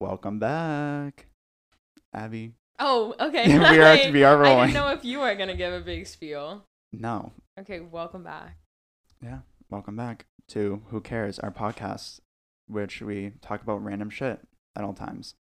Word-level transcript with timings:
Welcome 0.00 0.38
back, 0.38 1.26
Abby. 2.14 2.52
Oh, 2.78 3.14
okay. 3.18 3.48
we 3.58 3.80
are 3.80 4.12
we 4.12 4.22
are 4.24 4.38
rolling. 4.38 4.58
I 4.60 4.66
didn't 4.66 4.74
know 4.74 4.92
if 4.92 5.04
you 5.04 5.18
were 5.20 5.34
gonna 5.34 5.56
give 5.56 5.72
a 5.72 5.80
big 5.80 6.06
spiel. 6.06 6.64
No, 6.92 7.32
Okay, 7.58 7.80
welcome 7.80 8.22
back. 8.22 8.56
yeah. 9.22 9.38
Welcome 9.70 9.96
back 9.96 10.24
to 10.48 10.80
Who 10.88 11.00
Cares, 11.02 11.38
our 11.40 11.50
podcast, 11.50 12.20
which 12.68 13.02
we 13.02 13.32
talk 13.42 13.60
about 13.62 13.84
random 13.84 14.08
shit 14.08 14.40
at 14.76 14.84
all 14.84 14.94
times. 14.94 15.34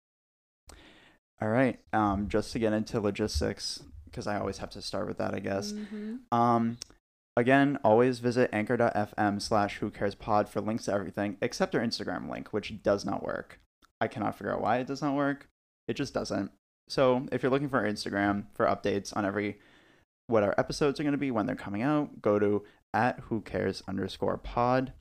All 1.42 1.48
right. 1.48 1.80
Um, 1.94 2.28
just 2.28 2.52
to 2.54 2.60
get 2.60 2.74
into 2.74 3.00
logistics, 3.00 3.84
because 4.06 4.28
I 4.28 4.38
always 4.40 4.58
have 4.58 4.72
to 4.72 4.82
start 4.82 5.08
with 5.08 5.20
that, 5.20 5.34
I 5.36 5.40
guess. 5.40 5.72
Mhm. 5.72 6.20
Um, 6.34 6.78
again, 7.38 7.78
always 7.84 8.20
visit 8.20 8.50
anchor.fm 8.52 9.42
slash 9.42 9.78
who 9.78 9.90
cares 9.92 10.16
pod 10.16 10.50
for 10.50 10.60
links 10.60 10.86
to 10.86 10.94
everything 10.94 11.38
except 11.42 11.76
our 11.76 11.82
Instagram 11.82 12.30
link, 12.30 12.52
which 12.52 12.82
does 12.84 13.06
not 13.06 13.24
work. 13.24 13.60
I 14.02 14.08
cannot 14.08 14.36
figure 14.38 14.54
out 14.54 14.62
why 14.62 14.78
it 14.78 14.88
does 14.88 15.02
not 15.02 15.16
work. 15.16 15.48
It 15.88 15.96
just 15.96 16.14
doesn't. 16.14 16.52
So 16.90 17.28
if 17.32 17.42
you're 17.44 17.52
looking 17.52 17.70
for 17.70 17.82
Instagram 17.84 18.46
for 18.54 18.66
updates 18.66 19.16
on 19.16 19.26
every 19.26 19.60
what 20.28 20.44
our 20.44 20.54
episodes 20.58 21.00
are 21.00 21.04
going 21.04 21.14
to 21.14 21.18
be 21.18 21.32
when 21.32 21.46
they're 21.46 21.56
coming 21.56 21.82
out, 21.82 22.22
go 22.22 22.38
to 22.40 22.64
at 22.94 23.20
who 23.22 23.42
cares 23.42 23.82
underscore 23.88 24.38
pod. 24.38 24.92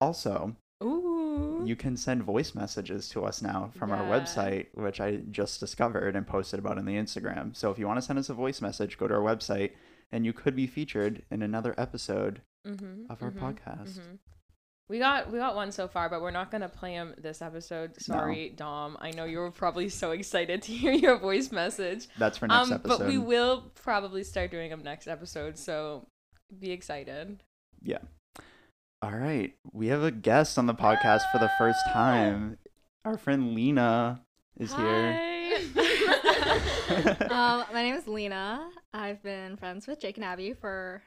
Also, 0.00 0.56
Ooh. 0.82 1.62
you 1.64 1.76
can 1.76 1.96
send 1.96 2.22
voice 2.22 2.54
messages 2.54 3.08
to 3.10 3.24
us 3.24 3.42
now 3.42 3.70
from 3.76 3.92
our 3.92 4.02
website, 4.04 4.66
which 4.74 5.00
I 5.00 5.16
just 5.30 5.60
discovered 5.60 6.16
and 6.16 6.26
posted 6.26 6.58
about 6.58 6.78
in 6.78 6.84
the 6.86 6.94
Instagram. 6.96 7.54
So 7.54 7.70
if 7.70 7.78
you 7.78 7.86
want 7.86 7.98
to 7.98 8.02
send 8.02 8.18
us 8.18 8.28
a 8.28 8.34
voice 8.34 8.60
message, 8.60 8.98
go 8.98 9.06
to 9.06 9.14
our 9.14 9.20
website 9.20 9.72
and 10.10 10.24
you 10.24 10.32
could 10.32 10.56
be 10.56 10.66
featured 10.66 11.22
in 11.30 11.42
another 11.42 11.74
episode 11.78 12.40
Mhm, 12.66 13.08
of 13.10 13.22
our 13.22 13.30
mhm, 13.30 13.38
podcast. 13.38 13.98
mhm. 14.00 14.18
We 14.90 14.98
got 14.98 15.30
we 15.30 15.38
got 15.38 15.54
one 15.54 15.70
so 15.70 15.86
far, 15.86 16.08
but 16.08 16.20
we're 16.20 16.32
not 16.32 16.50
gonna 16.50 16.68
play 16.68 16.94
him 16.94 17.14
this 17.16 17.40
episode. 17.40 17.92
Sorry, 18.02 18.48
Dom. 18.48 18.98
I 19.00 19.12
know 19.12 19.24
you 19.24 19.38
were 19.38 19.52
probably 19.52 19.88
so 19.88 20.10
excited 20.10 20.62
to 20.62 20.72
hear 20.72 20.90
your 20.90 21.16
voice 21.16 21.52
message. 21.52 22.08
That's 22.18 22.38
for 22.38 22.48
next 22.48 22.58
um, 22.58 22.72
episode. 22.72 22.98
but 22.98 23.06
we 23.06 23.16
will 23.16 23.70
probably 23.76 24.24
start 24.24 24.50
doing 24.50 24.68
them 24.68 24.82
next 24.82 25.06
episode, 25.06 25.56
so 25.56 26.08
be 26.58 26.72
excited. 26.72 27.40
Yeah. 27.80 27.98
All 29.00 29.12
right. 29.12 29.54
We 29.72 29.86
have 29.86 30.02
a 30.02 30.10
guest 30.10 30.58
on 30.58 30.66
the 30.66 30.74
podcast 30.74 31.30
for 31.30 31.38
the 31.38 31.52
first 31.56 31.78
time. 31.92 32.58
Our 33.04 33.16
friend 33.16 33.54
Lena 33.54 34.22
is 34.58 34.74
here. 34.74 35.20
um, 37.30 37.64
my 37.72 37.82
name 37.84 37.94
is 37.94 38.08
Lena. 38.08 38.68
I've 38.92 39.22
been 39.22 39.56
friends 39.56 39.86
with 39.86 40.00
Jake 40.00 40.16
and 40.16 40.24
Abby 40.24 40.52
for 40.52 41.00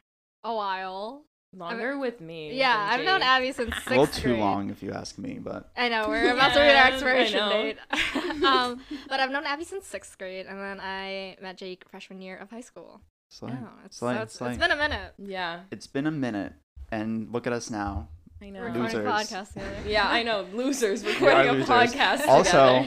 a 0.45 0.55
while. 0.55 1.25
Longer 1.55 1.97
with 1.99 2.19
me. 2.19 2.53
Yeah, 2.57 2.75
I've 2.91 3.05
known 3.05 3.21
Abby 3.21 3.51
since 3.51 3.73
sixth 3.75 3.87
A 3.87 3.89
little 3.91 4.07
too 4.07 4.29
grade. 4.29 4.39
long 4.39 4.69
if 4.69 4.81
you 4.81 4.91
ask 4.91 5.17
me, 5.17 5.39
but 5.41 5.69
I 5.77 5.87
know 5.89 6.07
we're 6.07 6.33
about 6.33 6.53
to 6.53 6.59
read 6.59 6.69
our 6.69 6.75
Yeah, 6.75 6.83
I 6.85 6.91
expiration 6.93 7.49
date. 7.49 7.77
um, 8.43 8.81
but 9.07 9.19
I've 9.19 9.29
known 9.31 9.45
Abby 9.45 9.63
since 9.63 9.85
sixth 9.85 10.17
grade, 10.17 10.45
and 10.47 10.59
then 10.59 10.79
I 10.79 11.37
met 11.41 11.57
Jake 11.57 11.83
freshman 11.89 12.21
year 12.21 12.37
of 12.37 12.49
high 12.49 12.61
school. 12.61 13.01
slay. 13.29 13.51
Yeah, 13.51 13.67
it's, 13.85 13.97
slay, 13.97 14.15
so 14.15 14.21
it's, 14.23 14.33
slay. 14.35 14.49
it's 14.51 14.57
been 14.59 14.71
a 14.71 14.75
minute. 14.75 15.13
Yeah, 15.19 15.61
It's 15.71 15.87
been 15.87 16.07
a 16.07 16.11
minute, 16.11 16.53
and 16.91 17.31
look 17.31 17.45
at 17.47 17.53
us 17.53 17.69
now. 17.69 18.09
I 18.41 18.49
know. 18.49 18.59
We're 18.61 18.65
recording 18.67 18.97
Losers. 19.05 19.05
podcast 19.29 19.53
together. 19.53 19.75
Yeah, 19.87 20.09
I 20.09 20.23
know. 20.23 20.45
Losers 20.53 21.05
recording 21.05 21.49
a 21.49 21.51
losers. 21.53 21.69
podcast 21.69 22.27
Also- 22.27 22.85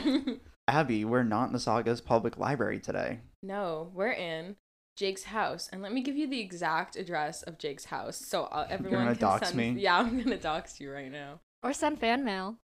Abby, 0.69 1.05
we're 1.05 1.23
not 1.23 1.47
in 1.47 1.53
the 1.53 1.61
Saga's 1.61 2.01
public 2.01 2.37
library 2.37 2.81
today. 2.81 3.21
no, 3.43 3.91
we're 3.95 4.11
in 4.11 4.57
Jake's 4.97 5.25
house, 5.25 5.69
and 5.73 5.83
let 5.83 5.93
me 5.93 6.01
give 6.03 6.17
you 6.17 6.27
the 6.27 6.41
exact 6.41 6.97
address 6.97 7.43
of 7.43 7.59
Jake's 7.59 7.85
house, 7.87 8.17
so 8.17 8.45
uh, 8.45 8.67
everyone 8.71 9.01
gonna 9.01 9.11
can 9.15 9.21
dox 9.21 9.49
send. 9.49 9.59
me? 9.59 9.81
Yeah, 9.83 9.99
I'm 9.99 10.19
gonna 10.23 10.39
dox 10.39 10.81
you 10.81 10.91
right 10.91 11.13
now. 11.13 11.41
Or 11.63 11.73
send 11.73 11.99
fan 12.01 12.25
mail. 12.25 12.57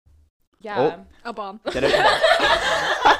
Yeah. 0.60 1.00
A 1.24 1.32
bomb. 1.32 1.60
Get 1.72 1.84
it? 1.84 1.92
I 1.94 3.18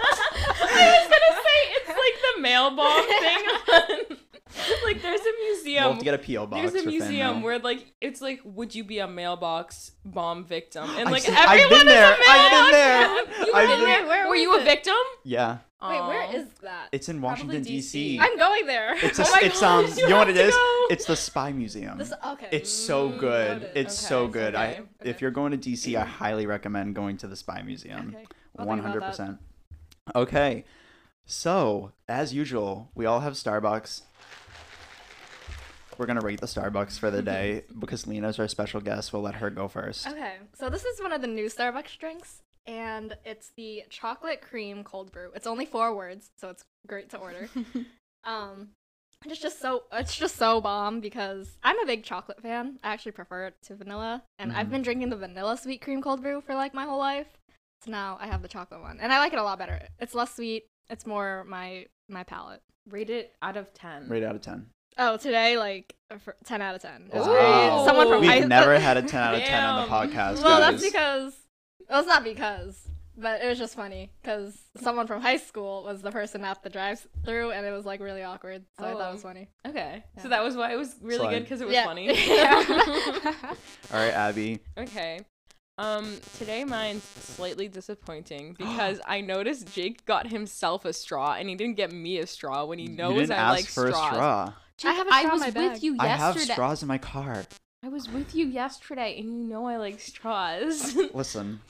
was 0.98 1.08
gonna 1.08 1.34
say 1.46 1.58
it's 1.76 1.88
like 1.88 2.16
the 2.36 2.40
mail 2.40 2.70
bomb 2.74 3.06
thing. 3.06 4.18
like 4.84 5.02
there's 5.02 5.20
a 5.20 5.24
We'll 5.24 5.54
museum. 5.54 5.84
have 5.84 5.98
to 5.98 6.04
get 6.04 6.14
a 6.14 6.18
PO 6.18 6.46
box. 6.46 6.72
there's 6.72 6.84
a 6.84 6.86
museum 6.86 7.42
where 7.42 7.58
like 7.58 7.92
it's 8.00 8.20
like 8.20 8.40
would 8.44 8.74
you 8.74 8.84
be 8.84 8.98
a 9.00 9.08
mailbox 9.08 9.92
bomb 10.04 10.44
victim 10.44 10.88
and 10.90 11.00
I've 11.08 11.12
like 11.12 11.22
seen- 11.22 11.34
everyone 11.34 11.62
I've 11.64 11.70
been 11.70 11.78
is 11.88 11.94
there. 11.94 12.12
a 12.12 12.16
I've 12.28 12.50
been 12.50 12.70
there. 12.72 13.06
bomb. 13.08 13.46
You 13.46 13.52
I've 13.54 13.68
been 13.68 13.78
been- 13.78 13.86
there? 13.86 14.06
Where 14.06 14.24
Were 14.26 14.30
was 14.32 14.40
you 14.40 14.58
a 14.58 14.62
victim? 14.62 14.94
Yeah, 15.24 15.58
Wait, 15.88 16.00
where 16.00 16.22
Aw. 16.22 16.32
is 16.32 16.48
that? 16.62 16.88
it's 16.92 17.08
in 17.08 17.20
Washington 17.20 17.62
D.C. 17.62 18.18
DC. 18.18 18.20
I'm 18.22 18.36
going 18.38 18.66
there. 18.66 18.94
It's 19.04 19.18
a, 19.18 19.26
Oh 19.26 19.30
my 19.32 19.40
it's 19.42 19.60
gosh, 19.60 19.84
um, 19.90 19.96
you 19.98 20.02
you 20.04 20.08
know 20.10 20.18
what 20.18 20.28
have 20.28 20.36
it 20.36 20.50
go. 20.52 20.86
It's 20.90 21.04
the 21.06 21.16
Spy 21.16 21.52
Museum. 21.52 21.98
This, 21.98 22.12
okay. 22.26 22.48
It's 22.52 22.70
so 22.70 23.10
Mm, 23.10 23.18
good. 23.18 23.62
noted. 23.62 23.76
It's 23.76 23.98
Okay, 24.04 24.08
so 24.08 24.28
good. 24.28 24.54
I 24.54 24.66
okay, 24.72 24.82
if 25.10 25.20
you're 25.20 25.30
going 25.30 25.52
to 25.52 25.58
DC, 25.58 25.94
I 25.96 26.04
highly 26.04 26.46
recommend 26.46 26.94
going 26.94 27.16
to 27.18 27.26
the 27.26 27.36
Spy 27.36 27.62
Museum. 27.62 28.14
Okay. 28.14 28.26
I'll 28.58 28.66
One 28.66 28.78
think 28.78 28.80
about 28.80 28.90
hundred 28.90 29.00
that. 29.02 29.10
percent. 29.10 29.38
Okay, 30.14 30.64
so 31.24 31.92
as 32.08 32.34
usual, 32.34 32.90
we 32.94 33.06
all 33.06 33.20
have 33.20 33.34
Starbucks. 33.34 34.02
We're 35.98 36.06
gonna 36.06 36.20
rate 36.20 36.40
the 36.40 36.46
Starbucks 36.46 36.98
for 36.98 37.10
the 37.10 37.22
day 37.34 37.64
because 37.78 38.06
Lena's 38.06 38.38
our 38.38 38.48
special 38.48 38.80
guest. 38.80 39.12
We'll 39.12 39.22
let 39.22 39.36
her 39.36 39.50
go 39.50 39.68
first. 39.68 40.06
Okay, 40.08 40.34
so 40.54 40.68
this 40.68 40.84
is 40.84 41.00
one 41.00 41.12
of 41.12 41.20
the 41.20 41.26
new 41.28 41.46
Starbucks 41.46 41.98
drinks, 41.98 42.42
and 42.66 43.16
it's 43.24 43.50
the 43.56 43.82
chocolate 43.90 44.40
cream 44.40 44.84
cold 44.84 45.12
brew. 45.12 45.30
It's 45.34 45.46
only 45.46 45.66
four 45.66 45.94
words, 45.94 46.30
so 46.38 46.48
it's 46.50 46.64
great 46.86 47.10
to 47.10 47.18
order. 47.18 47.48
um, 48.24 48.68
and 49.22 49.30
it's 49.30 49.40
just 49.40 49.60
so 49.60 49.84
it's 49.92 50.16
just 50.16 50.36
so 50.36 50.60
bomb 50.60 51.00
because 51.00 51.56
I'm 51.62 51.78
a 51.80 51.86
big 51.86 52.02
chocolate 52.04 52.40
fan. 52.42 52.78
I 52.82 52.92
actually 52.92 53.12
prefer 53.12 53.46
it 53.46 53.54
to 53.66 53.74
vanilla, 53.76 54.22
and 54.38 54.52
I've 54.52 54.66
Mhm. 54.66 54.70
been 54.70 54.82
drinking 54.82 55.10
the 55.10 55.16
vanilla 55.16 55.56
sweet 55.56 55.80
cream 55.80 56.02
cold 56.02 56.22
brew 56.22 56.40
for 56.40 56.54
like 56.54 56.74
my 56.74 56.84
whole 56.84 56.98
life. 56.98 57.28
So 57.84 57.90
now 57.90 58.16
I 58.20 58.26
have 58.26 58.42
the 58.42 58.48
chocolate 58.48 58.80
one, 58.80 58.98
and 59.00 59.12
I 59.12 59.18
like 59.18 59.32
it 59.32 59.38
a 59.38 59.42
lot 59.42 59.58
better. 59.58 59.80
It's 60.00 60.14
less 60.14 60.34
sweet. 60.34 60.66
It's 60.90 61.06
more 61.06 61.44
my 61.44 61.86
my 62.08 62.24
palate. 62.24 62.62
Rate 62.90 63.10
it 63.10 63.34
out 63.42 63.56
of 63.56 63.72
ten. 63.74 64.08
Rate 64.08 64.24
out 64.24 64.34
of 64.34 64.40
ten. 64.42 64.66
Oh, 64.98 65.16
today 65.16 65.56
like 65.56 65.94
ten 66.44 66.60
out 66.60 66.74
of 66.74 66.82
ten. 66.82 67.08
It's 67.12 67.26
Wow. 67.26 67.84
Someone 67.86 68.08
from 68.08 68.20
We've 68.22 68.30
high 68.30 68.38
never 68.40 68.76
had 68.78 68.96
a 68.96 69.02
ten 69.02 69.22
out 69.22 69.34
of 69.36 69.42
ten 69.42 69.62
on 69.64 69.82
the 69.88 69.94
podcast, 69.94 70.42
well, 70.42 70.58
guys. 70.60 70.80
that's 70.80 70.92
because 70.92 71.34
well, 71.88 72.00
it's 72.00 72.08
not 72.08 72.24
because, 72.24 72.88
but 73.16 73.42
it 73.42 73.48
was 73.48 73.58
just 73.58 73.74
funny 73.76 74.10
because 74.22 74.58
someone 74.76 75.06
from 75.06 75.20
high 75.22 75.36
school 75.36 75.84
was 75.84 76.02
the 76.02 76.10
person 76.10 76.44
at 76.44 76.62
the 76.62 76.70
drive-through, 76.70 77.50
and 77.50 77.66
it 77.66 77.70
was 77.72 77.84
like 77.84 78.00
really 78.00 78.22
awkward. 78.22 78.64
So 78.78 78.84
I 78.86 78.92
thought 78.92 79.10
it 79.10 79.12
was 79.14 79.24
Oh. 79.24 79.28
funny. 79.28 79.48
Okay, 79.66 80.04
Yeah. 80.16 80.22
so 80.22 80.28
that 80.28 80.42
was 80.42 80.56
why 80.56 80.72
it 80.72 80.76
was 80.76 80.94
really 81.02 81.18
Slide. 81.18 81.30
good 81.34 81.42
because 81.42 81.60
it 81.60 81.66
was 81.66 81.74
Yeah. 81.74 81.84
funny. 81.84 82.06
Yeah. 82.28 83.54
All 83.92 83.98
right, 84.00 84.12
Abby. 84.14 84.60
Okay. 84.78 85.20
Um, 85.78 86.18
today 86.38 86.64
mine's 86.64 87.02
slightly 87.02 87.66
disappointing 87.66 88.54
because 88.58 89.00
I 89.06 89.20
noticed 89.22 89.72
Jake 89.74 90.04
got 90.04 90.26
himself 90.28 90.84
a 90.84 90.92
straw 90.92 91.32
and 91.34 91.48
he 91.48 91.54
didn't 91.54 91.76
get 91.76 91.90
me 91.92 92.18
a 92.18 92.26
straw 92.26 92.64
when 92.66 92.78
he 92.78 92.88
knows 92.88 93.12
you 93.14 93.18
knows 93.20 93.28
didn't 93.28 93.32
I 93.32 93.42
ask 93.42 93.56
like 93.56 93.64
for 93.66 93.88
straws. 93.90 94.12
a 94.12 94.14
straw. 94.14 94.52
Jake, 94.76 94.90
I 94.90 94.92
have 94.94 95.06
a 95.06 95.10
straw 95.10 95.20
in 95.22 95.30
was 95.30 95.40
my 95.40 95.46
with 95.46 95.54
bag. 95.54 95.82
you 95.82 95.96
I 95.98 96.06
have 96.08 96.38
straws 96.38 96.82
in 96.82 96.88
my 96.88 96.98
car. 96.98 97.44
I 97.82 97.88
was 97.88 98.08
with 98.08 98.34
you 98.34 98.46
yesterday 98.46 99.18
and 99.18 99.28
you 99.28 99.44
know 99.48 99.66
I 99.66 99.76
like 99.76 100.00
straws. 100.00 100.94
Listen, 101.14 101.60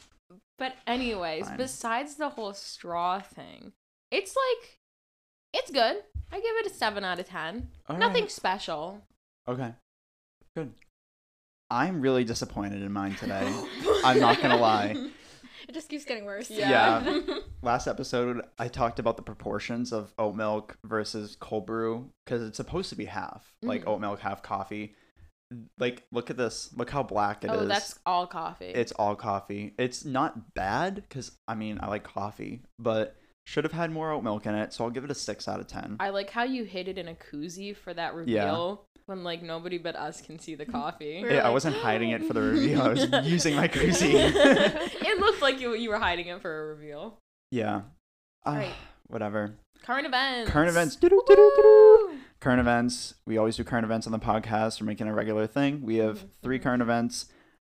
but 0.58 0.74
anyways, 0.86 1.46
Fine. 1.48 1.56
besides 1.56 2.14
the 2.16 2.28
whole 2.30 2.52
straw 2.52 3.20
thing, 3.20 3.72
it's 4.10 4.36
like 4.36 4.78
it's 5.54 5.70
good. 5.70 5.96
I 6.30 6.36
give 6.36 6.56
it 6.60 6.66
a 6.66 6.70
7 6.70 7.04
out 7.04 7.18
of 7.18 7.26
10. 7.28 7.68
All 7.88 7.96
Nothing 7.98 8.22
right. 8.22 8.30
special. 8.30 9.02
Okay, 9.48 9.72
good. 10.56 10.72
I'm 11.70 12.00
really 12.02 12.24
disappointed 12.24 12.82
in 12.82 12.92
mine 12.92 13.14
today. 13.16 13.50
I'm 14.04 14.20
not 14.20 14.40
gonna 14.40 14.56
lie. 14.58 14.96
It 15.68 15.74
just 15.74 15.88
keeps 15.88 16.04
getting 16.04 16.24
worse. 16.24 16.50
Yeah. 16.50 17.20
Last 17.62 17.86
episode, 17.86 18.42
I 18.58 18.66
talked 18.66 18.98
about 18.98 19.16
the 19.16 19.22
proportions 19.22 19.92
of 19.92 20.12
oat 20.18 20.34
milk 20.34 20.76
versus 20.84 21.36
cold 21.38 21.66
brew 21.66 22.10
because 22.26 22.42
it's 22.42 22.56
supposed 22.56 22.90
to 22.90 22.96
be 22.96 23.04
half, 23.04 23.54
like 23.62 23.84
Mhm. 23.84 23.88
oat 23.88 24.00
milk, 24.00 24.18
half 24.20 24.42
coffee. 24.42 24.96
Like, 25.78 26.04
look 26.12 26.30
at 26.30 26.36
this. 26.36 26.70
Look 26.76 26.90
how 26.90 27.02
black 27.02 27.44
it 27.44 27.50
is. 27.50 27.60
oh, 27.60 27.66
that's 27.66 27.98
all 28.06 28.26
coffee. 28.26 28.66
It's 28.66 28.92
all 28.92 29.14
coffee. 29.14 29.74
It's 29.78 30.04
not 30.04 30.54
bad 30.54 30.96
because 30.96 31.32
I 31.48 31.54
mean 31.54 31.78
I 31.82 31.88
like 31.88 32.04
coffee, 32.04 32.62
but 32.78 33.16
should 33.44 33.64
have 33.64 33.72
had 33.72 33.90
more 33.90 34.12
oat 34.12 34.22
milk 34.22 34.46
in 34.46 34.54
it. 34.54 34.72
So 34.72 34.84
I'll 34.84 34.90
give 34.90 35.04
it 35.04 35.10
a 35.10 35.14
six 35.14 35.48
out 35.48 35.60
of 35.60 35.66
ten. 35.66 35.96
I 36.00 36.10
like 36.10 36.30
how 36.30 36.44
you 36.44 36.64
hid 36.64 36.88
it 36.88 36.98
in 36.98 37.08
a 37.08 37.14
koozie 37.14 37.76
for 37.76 37.92
that 37.94 38.14
reveal 38.14 38.86
yeah. 38.86 38.98
when 39.06 39.24
like 39.24 39.42
nobody 39.42 39.78
but 39.78 39.96
us 39.96 40.20
can 40.20 40.38
see 40.38 40.54
the 40.54 40.66
coffee. 40.66 41.20
We're 41.22 41.32
Yeah, 41.34 41.46
I 41.46 41.50
wasn't 41.50 41.76
hiding 41.76 42.10
it 42.10 42.24
for 42.24 42.34
the 42.34 42.40
reveal. 42.42 42.82
I 42.82 42.88
was 42.88 43.06
using 43.24 43.56
my 43.56 43.68
koozie. 43.68 44.14
it 44.14 45.20
looked 45.20 45.42
like 45.42 45.60
you 45.60 45.74
you 45.74 45.90
were 45.90 45.98
hiding 45.98 46.28
it 46.28 46.40
for 46.40 46.62
a 46.62 46.66
reveal. 46.74 47.18
yeah. 47.50 47.82
Ah, 48.44 48.54
Right. 48.56 48.74
Whatever. 49.08 49.54
Current 49.84 50.06
events. 50.06 50.50
Current 50.50 50.70
events. 50.70 50.96
Current 52.42 52.58
events. 52.58 53.14
We 53.24 53.38
always 53.38 53.56
do 53.56 53.62
current 53.62 53.84
events 53.84 54.04
on 54.08 54.12
the 54.12 54.18
podcast. 54.18 54.80
We're 54.80 54.86
making 54.88 55.06
a 55.06 55.14
regular 55.14 55.46
thing. 55.46 55.80
We 55.82 55.96
have 55.98 56.24
Mhm, 56.24 56.28
three 56.42 56.58
current 56.58 56.82
events. 56.82 57.26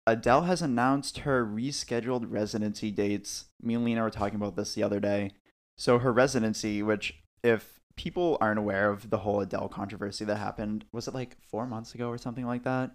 Adele 0.06 0.43
has 0.43 0.62
announced 0.62 1.19
her 1.19 1.44
rescheduled 1.44 2.26
residency 2.31 2.93
dates. 2.93 3.46
Me 3.61 3.75
and 3.75 3.84
Lena 3.84 4.02
were 4.05 4.11
talking 4.11 4.37
about 4.37 4.55
this 4.55 4.75
the 4.75 4.84
other 4.84 5.00
day. 5.00 5.32
So 5.76 5.99
her 5.99 6.12
residency, 6.12 6.84
which 6.84 7.20
if 7.43 7.81
people 7.96 8.38
aren't 8.40 8.61
aware 8.61 8.90
of 8.90 9.11
the 9.11 9.19
whole 9.19 9.40
Adele 9.40 9.69
controversy 9.69 10.25
that 10.26 10.37
happened, 10.37 10.84
was 10.93 11.08
it 11.08 11.14
like 11.14 11.37
four 11.43 11.66
months 11.66 11.93
ago 11.96 12.08
or 12.08 12.16
something 12.16 12.46
like 12.46 12.62
that? 12.62 12.93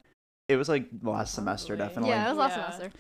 It 0.48 0.56
was 0.56 0.70
like 0.70 0.88
last 1.02 1.34
semester, 1.34 1.76
Probably. 1.76 1.88
definitely. 1.90 2.10
Yeah, 2.12 2.28
it 2.28 2.30
was 2.30 2.38
last 2.38 2.56
Yeah. 2.58 2.72
semester. 2.72 2.98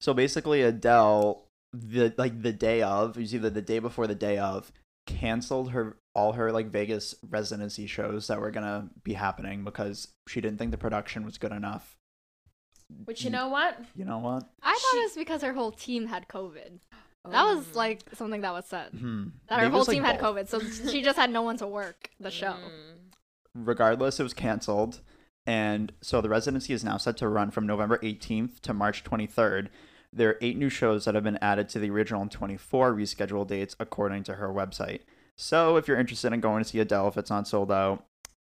So 0.00 0.12
basically, 0.12 0.60
Adele 0.60 1.46
the 1.72 2.12
like 2.18 2.42
the 2.42 2.52
day 2.52 2.82
of, 2.82 3.16
it 3.16 3.20
was 3.20 3.34
either 3.34 3.48
the 3.50 3.62
day 3.62 3.78
before 3.78 4.06
the 4.06 4.14
day 4.14 4.36
of, 4.36 4.70
canceled 5.08 5.70
her 5.72 5.96
all 6.14 6.32
her 6.32 6.52
like 6.52 6.66
Vegas 6.70 7.14
residency 7.28 7.86
shows 7.86 8.26
that 8.28 8.40
were 8.40 8.50
gonna 8.50 8.88
be 9.04 9.14
happening 9.14 9.64
because 9.64 10.08
she 10.28 10.40
didn't 10.40 10.58
think 10.58 10.70
the 10.70 10.78
production 10.78 11.24
was 11.24 11.38
good 11.38 11.52
enough. 11.52 11.96
But 12.90 13.22
you 13.22 13.30
know 13.30 13.48
what? 13.48 13.78
You 13.94 14.04
know 14.04 14.18
what? 14.18 14.44
I 14.62 14.72
thought 14.72 14.78
She- 14.92 14.96
it 14.98 15.02
was 15.02 15.12
because 15.14 15.42
her 15.42 15.52
whole 15.52 15.72
team 15.72 16.06
had 16.06 16.28
COVID. 16.28 16.80
That 17.30 17.44
was 17.44 17.66
Um, 17.68 17.72
like 17.74 18.00
something 18.14 18.40
that 18.42 18.52
was 18.52 18.66
said. 18.66 18.92
Hmm. 18.92 19.28
That 19.48 19.56
her 19.56 19.62
Maybe 19.62 19.66
it 19.66 19.70
whole 19.70 19.78
was, 19.80 19.88
like, 19.88 19.94
team 19.96 20.04
had 20.04 20.18
both. 20.20 20.36
COVID, 20.36 20.48
so 20.48 20.60
she 20.90 21.02
just 21.02 21.18
had 21.18 21.30
no 21.30 21.42
one 21.42 21.56
to 21.58 21.66
work 21.66 22.10
the 22.18 22.30
show. 22.30 22.52
mm. 22.54 22.94
regardless, 23.54 24.18
it 24.20 24.22
was 24.22 24.34
canceled. 24.34 25.00
And 25.46 25.92
so 26.02 26.20
the 26.20 26.28
residency 26.28 26.72
is 26.72 26.84
now 26.84 26.96
set 26.98 27.16
to 27.18 27.28
run 27.28 27.50
from 27.50 27.66
November 27.66 27.98
18th 28.02 28.60
to 28.60 28.72
March 28.74 29.02
23rd. 29.04 29.68
There 30.12 30.30
are 30.30 30.38
eight 30.40 30.56
new 30.56 30.70
shows 30.70 31.04
that 31.04 31.14
have 31.14 31.24
been 31.24 31.38
added 31.42 31.68
to 31.70 31.78
the 31.78 31.90
original 31.90 32.26
24 32.26 32.94
rescheduled 32.94 33.48
dates, 33.48 33.76
according 33.78 34.22
to 34.24 34.34
her 34.34 34.48
website. 34.48 35.00
So 35.36 35.76
if 35.76 35.86
you're 35.86 35.98
interested 36.00 36.32
in 36.32 36.40
going 36.40 36.62
to 36.62 36.68
see 36.68 36.80
Adele, 36.80 37.08
if 37.08 37.16
it's 37.16 37.30
not 37.30 37.46
sold 37.46 37.70
out, 37.70 38.04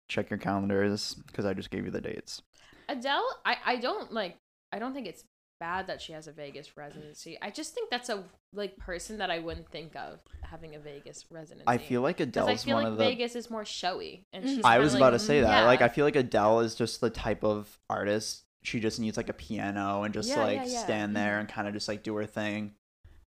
check 0.10 0.30
your 0.30 0.38
calendars 0.38 1.16
because 1.28 1.46
I 1.46 1.54
just 1.54 1.72
gave 1.72 1.86
you 1.86 1.92
the 1.92 2.02
dates. 2.02 2.42
Adele, 2.90 3.26
I, 3.46 3.58
I 3.66 3.76
don't 3.78 4.12
like 4.14 4.38
I 4.72 4.80
don't 4.80 4.94
think 4.94 5.08
it's 5.08 5.24
bad 5.60 5.88
that 5.88 6.02
she 6.02 6.14
has 6.14 6.28
a 6.28 6.32
Vegas 6.32 6.76
residency. 6.78 7.38
I 7.42 7.50
just 7.50 7.74
think 7.74 7.90
that's 7.90 8.10
a 8.10 8.24
like 8.54 8.78
person 8.78 9.18
that 9.20 9.32
I 9.32 9.40
wouldn't 9.40 9.70
think 9.70 9.96
of 9.96 10.20
having 10.44 10.76
a 10.76 10.80
Vegas 10.80 11.26
residency. 11.30 11.64
I 11.68 11.78
feel 11.78 12.02
like 12.02 12.18
because 12.18 12.30
Adele's 12.30 12.62
I 12.62 12.66
feel 12.66 12.76
one 12.76 12.84
like 12.84 12.92
of 12.92 12.98
the. 12.98 13.06
Vegas 13.06 13.36
is 13.36 13.50
more 13.50 13.66
showy, 13.66 14.26
and 14.34 14.44
she's. 14.44 14.58
Mm-hmm. 14.58 14.66
I 14.66 14.80
was 14.80 14.94
like- 14.94 15.00
about 15.02 15.12
to 15.12 15.20
say 15.20 15.42
that. 15.42 15.64
Mm, 15.64 15.68
like. 15.68 15.82
I 15.82 15.88
feel 15.88 16.06
like 16.06 16.16
Adele 16.16 16.60
is 16.62 16.76
just 16.76 17.02
the 17.02 17.10
type 17.10 17.44
of 17.44 17.80
artist. 17.90 18.44
She 18.66 18.80
just 18.80 19.00
needs 19.00 19.16
like 19.18 19.30
a 19.30 19.34
piano 19.34 20.04
and 20.04 20.14
just 20.14 20.30
Yeah, 20.30 20.44
like 20.44 20.58
yeah, 20.58 20.66
yeah. 20.66 20.84
stand 20.84 21.16
there 21.16 21.38
Mhm. 21.38 21.40
and 21.42 21.50
kind 21.50 21.68
of 21.68 21.74
just 21.74 21.88
like 21.88 22.04
do 22.04 22.16
her 22.16 22.26
thing. 22.26 22.74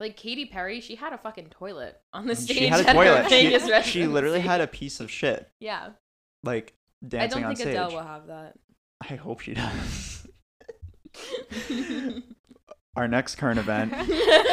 like 0.01 0.17
Katy 0.17 0.47
Perry, 0.47 0.81
she 0.81 0.95
had 0.95 1.13
a 1.13 1.19
fucking 1.19 1.49
toilet 1.51 2.01
on 2.13 2.27
the 2.27 2.37
stage. 2.37 2.57
She 2.57 2.67
had 2.69 2.81
a 2.89 2.93
toilet. 2.95 3.29
She, 3.31 3.83
she 3.83 4.07
literally 4.07 4.41
had 4.41 4.61
a 4.61 4.67
piece 4.67 5.01
of 5.01 5.11
shit 5.11 5.51
Yeah, 5.61 5.91
like 6.45 6.75
dancing 7.07 7.45
on 7.45 7.57
stage. 7.57 7.69
I 7.69 7.73
don't 7.75 7.89
think. 7.89 7.89
Adele 7.91 8.01
will 8.01 8.09
have 8.09 8.27
that. 8.29 8.55
I 9.11 9.15
hope 9.17 9.41
she 9.41 9.55
does. 9.55 10.27
Our 12.97 13.07
next 13.07 13.37
current 13.37 13.59
event. 13.61 13.95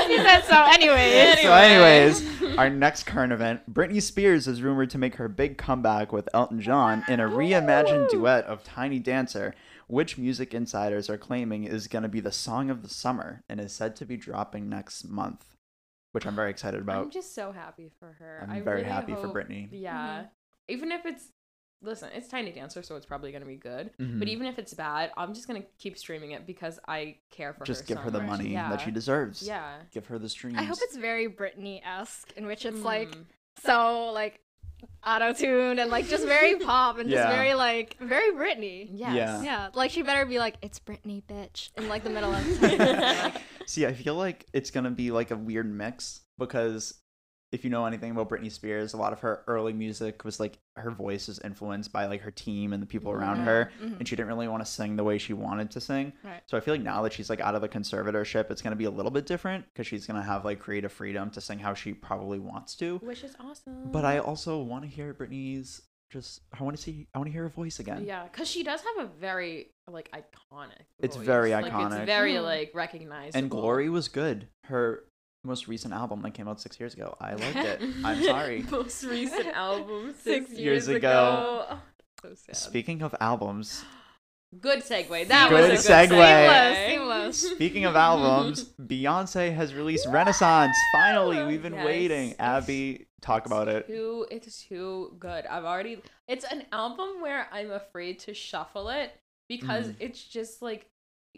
She 0.06 0.18
said 0.18 0.42
so 0.42 0.64
anyways. 0.68 1.42
So, 1.42 1.52
anyways, 1.52 2.58
our 2.60 2.70
next 2.70 3.04
current 3.08 3.34
event: 3.34 3.74
Britney 3.74 4.00
Spears 4.00 4.48
is 4.48 4.62
rumored 4.62 4.92
to 4.92 5.00
make 5.00 5.16
her 5.16 5.28
big 5.28 5.58
comeback 5.58 6.14
with 6.14 6.30
Elton 6.32 6.62
John 6.62 7.04
in 7.08 7.20
a 7.20 7.24
reimagined 7.28 8.10
duet 8.12 8.46
of 8.46 8.64
Tiny 8.64 9.00
Dancer, 9.00 9.56
which 9.88 10.18
music 10.18 10.54
insiders 10.54 11.10
are 11.10 11.18
claiming 11.18 11.64
is 11.64 11.88
going 11.88 12.04
to 12.04 12.10
be 12.10 12.20
the 12.20 12.32
song 12.32 12.70
of 12.70 12.82
the 12.82 12.90
summer 12.90 13.44
and 13.50 13.60
is 13.60 13.74
said 13.74 13.96
to 13.98 14.06
be 14.06 14.18
dropping 14.18 14.68
next 14.70 15.08
month, 15.08 15.46
which 16.12 16.26
I'm 16.26 16.36
very 16.36 16.50
excited 16.50 16.82
about. 16.82 17.04
I'm 17.04 17.10
just 17.12 17.36
so 17.36 17.52
happy 17.52 17.92
for 18.00 18.14
her. 18.20 18.40
I'm 18.44 18.50
I 18.50 18.62
very 18.62 18.78
really 18.82 18.90
happy 18.92 19.14
for 19.14 19.28
hope- 19.28 19.36
Britney. 19.36 19.68
Yeah, 19.72 20.26
even 20.68 20.92
if 20.92 21.06
it's 21.06 21.32
listen, 21.82 22.10
it's 22.16 22.28
Tiny 22.28 22.52
Dancer, 22.52 22.82
so 22.82 22.96
it's 22.96 23.06
probably 23.06 23.32
gonna 23.32 23.46
be 23.46 23.58
good. 23.58 23.92
Mhm. 24.00 24.18
But 24.18 24.28
even 24.28 24.48
if 24.48 24.58
it's 24.58 24.74
bad, 24.74 25.12
I'm 25.18 25.36
just 25.36 25.46
gonna 25.46 25.62
keep 25.78 25.98
streaming 26.00 26.32
it 26.32 26.48
because 26.48 26.80
I 26.88 27.18
care 27.30 27.54
for 27.54 27.60
her. 27.60 27.66
Just 27.66 27.86
give 27.86 27.98
so 27.98 28.04
her 28.04 28.10
the 28.12 28.20
much. 28.22 28.28
money 28.40 28.50
yeah. 28.54 28.70
that 28.70 28.82
she 28.82 28.90
deserves. 28.90 29.44
Yeah. 29.46 29.82
Give 29.92 30.08
her 30.08 30.18
the 30.18 30.30
streams. 30.30 30.58
I 30.58 30.64
hope 30.64 30.80
it's 30.82 30.96
very 30.98 31.28
Britney-esque, 31.28 32.32
in 32.38 32.48
which 32.48 32.66
it's 32.66 32.82
like 32.82 33.10
Mm. 33.12 33.26
so 33.64 34.12
like 34.14 34.40
auto-tuned 35.06 35.80
and 35.80 35.92
like 35.92 36.08
just 36.08 36.26
very 36.26 36.56
pop 36.58 36.98
and 36.98 37.10
just 37.10 37.28
very 37.28 37.54
like 37.54 37.98
very 38.00 38.32
Britney. 38.32 38.90
Yes. 38.92 39.16
Yeah. 39.16 39.44
Yeah, 39.44 39.70
like 39.74 39.92
she 39.92 40.02
better 40.02 40.26
be 40.26 40.40
like, 40.40 40.56
"It's 40.62 40.80
Britney, 40.80 41.24
bitch," 41.24 41.70
in 41.78 41.88
like 41.88 42.04
the 42.04 42.10
middle 42.10 42.34
of 42.34 42.62
the 42.62 42.78
like, 43.34 43.42
See, 43.66 43.86
I 43.86 43.94
feel 43.94 44.16
like 44.16 44.46
it's 44.54 44.72
gonna 44.72 44.92
be 44.92 45.12
like 45.12 45.32
a 45.32 45.38
weird 45.38 45.72
mix 45.72 46.22
because 46.38 46.94
if 47.52 47.64
you 47.64 47.70
know 47.70 47.86
anything 47.86 48.12
about 48.12 48.28
Britney 48.30 48.52
Spears, 48.52 48.94
a 48.94 48.98
lot 48.98 49.14
of 49.14 49.20
her 49.22 49.44
early 49.48 49.72
music 49.72 50.26
was 50.26 50.40
like 50.40 50.58
her 50.76 50.92
voice 50.92 51.30
is 51.30 51.40
influenced 51.40 51.92
by 51.94 52.06
like 52.06 52.22
her 52.22 52.32
team 52.32 52.74
and 52.74 52.82
the 52.82 52.88
people 52.88 53.12
around 53.12 53.38
Mhm, 53.38 53.44
her, 53.46 53.72
mhm. 53.82 53.98
and 54.00 54.08
she 54.08 54.16
didn't 54.16 54.28
really 54.28 54.48
want 54.48 54.66
to 54.66 54.70
sing 54.70 54.96
the 54.96 55.04
way 55.04 55.18
she 55.18 55.34
wanted 55.34 55.72
to 55.72 55.80
sing. 55.80 56.12
Right. 56.24 56.42
So 56.48 56.58
I 56.58 56.60
feel 56.60 56.74
like 56.74 56.84
now 56.84 57.02
that 57.04 57.14
she's 57.14 57.30
like 57.30 57.40
out 57.40 57.56
of 57.56 57.62
the 57.62 57.70
conservatorship, 57.70 58.52
it's 58.52 58.62
gonna 58.62 58.76
be 58.76 58.86
a 58.86 58.90
little 58.92 59.12
bit 59.12 59.26
different 59.26 59.66
because 59.74 59.88
she's 59.88 60.06
gonna 60.06 60.24
have 60.24 60.44
like 60.44 60.60
creative 60.60 60.92
freedom 60.92 61.30
to 61.32 61.40
sing 61.42 61.60
how 61.60 61.74
she 61.74 61.94
probably 61.94 62.40
wants 62.40 62.76
to. 62.78 62.98
Which 62.98 63.24
is 63.24 63.36
awesome. 63.40 63.92
But 63.92 64.04
I 64.06 64.20
also 64.20 64.62
want 64.62 64.84
to 64.84 64.90
hear 64.90 65.14
Britney's 65.14 65.82
just. 66.12 66.42
I 66.58 66.64
want 66.64 66.76
to 66.76 66.82
see. 66.84 67.08
I 67.14 67.18
want 67.20 67.28
to 67.28 67.32
hear 67.34 67.44
her 67.44 67.50
voice 67.50 67.80
again. 67.80 68.04
Yeah, 68.06 68.24
because 68.24 68.50
she 68.50 68.64
does 68.64 68.82
have 68.82 69.06
a 69.06 69.10
very 69.20 69.72
like 69.88 70.10
iconic. 70.12 70.86
It's 71.00 71.16
voice. 71.16 71.26
very 71.26 71.52
Like, 71.52 71.66
iconic. 71.72 71.98
It's 72.00 72.06
very 72.06 72.34
Mhm. 72.34 72.44
like 72.44 72.72
recognizable. 72.74 73.38
And 73.40 73.50
Glory 73.50 73.90
was 73.90 74.08
good. 74.08 74.48
Her 74.66 75.04
most 75.46 75.68
recent 75.68 75.94
album 75.94 76.22
that 76.24 76.34
came 76.34 76.48
out 76.48 76.60
six 76.62 76.80
years 76.80 76.94
ago. 76.94 77.16
I 77.20 77.34
liked 77.34 77.56
it. 77.58 77.82
I'm 78.04 78.24
sorry. 78.24 78.64
Most 78.72 79.04
recent 79.04 79.48
album 79.48 80.14
six, 80.24 80.48
Six 80.48 80.50
years, 80.60 80.60
years 80.60 80.88
ago. 80.88 80.98
ago. 80.98 81.66
Oh, 81.70 81.80
so 82.22 82.34
sad. 82.36 82.56
Speaking 82.56 83.02
of 83.02 83.16
albums, 83.20 83.84
Good 84.62 84.84
segue. 84.84 85.28
That 85.28 85.50
Good 85.50 85.70
was 85.72 85.86
a 85.86 85.90
good 85.90 86.10
segue. 86.10 86.16
segue. 86.18 86.88
Seamless, 86.88 87.38
seamless. 87.42 87.52
Speaking 87.58 87.84
of 87.86 87.96
albums, 87.98 88.70
Beyonce 88.82 89.54
has 89.54 89.74
released 89.74 90.08
Renaissance. 90.08 90.78
Finally, 90.94 91.44
we've 91.46 91.62
been 91.62 91.74
Yes, 91.74 91.86
waiting. 91.86 92.36
Abby, 92.40 93.08
talk 93.22 93.48
about 93.48 93.68
it. 93.68 93.86
Too, 93.88 94.26
it's 94.32 94.64
too 94.64 95.14
good. 95.20 95.46
I've 95.46 95.66
already. 95.66 96.02
It's 96.30 96.46
an 96.46 96.64
album 96.72 97.20
where 97.22 97.48
I'm 97.52 97.72
afraid 97.72 98.20
to 98.20 98.34
shuffle 98.34 98.88
it 98.90 99.12
because 99.50 99.88
Mhm. 99.88 99.96
it's 100.00 100.24
just 100.24 100.62
like, 100.62 100.86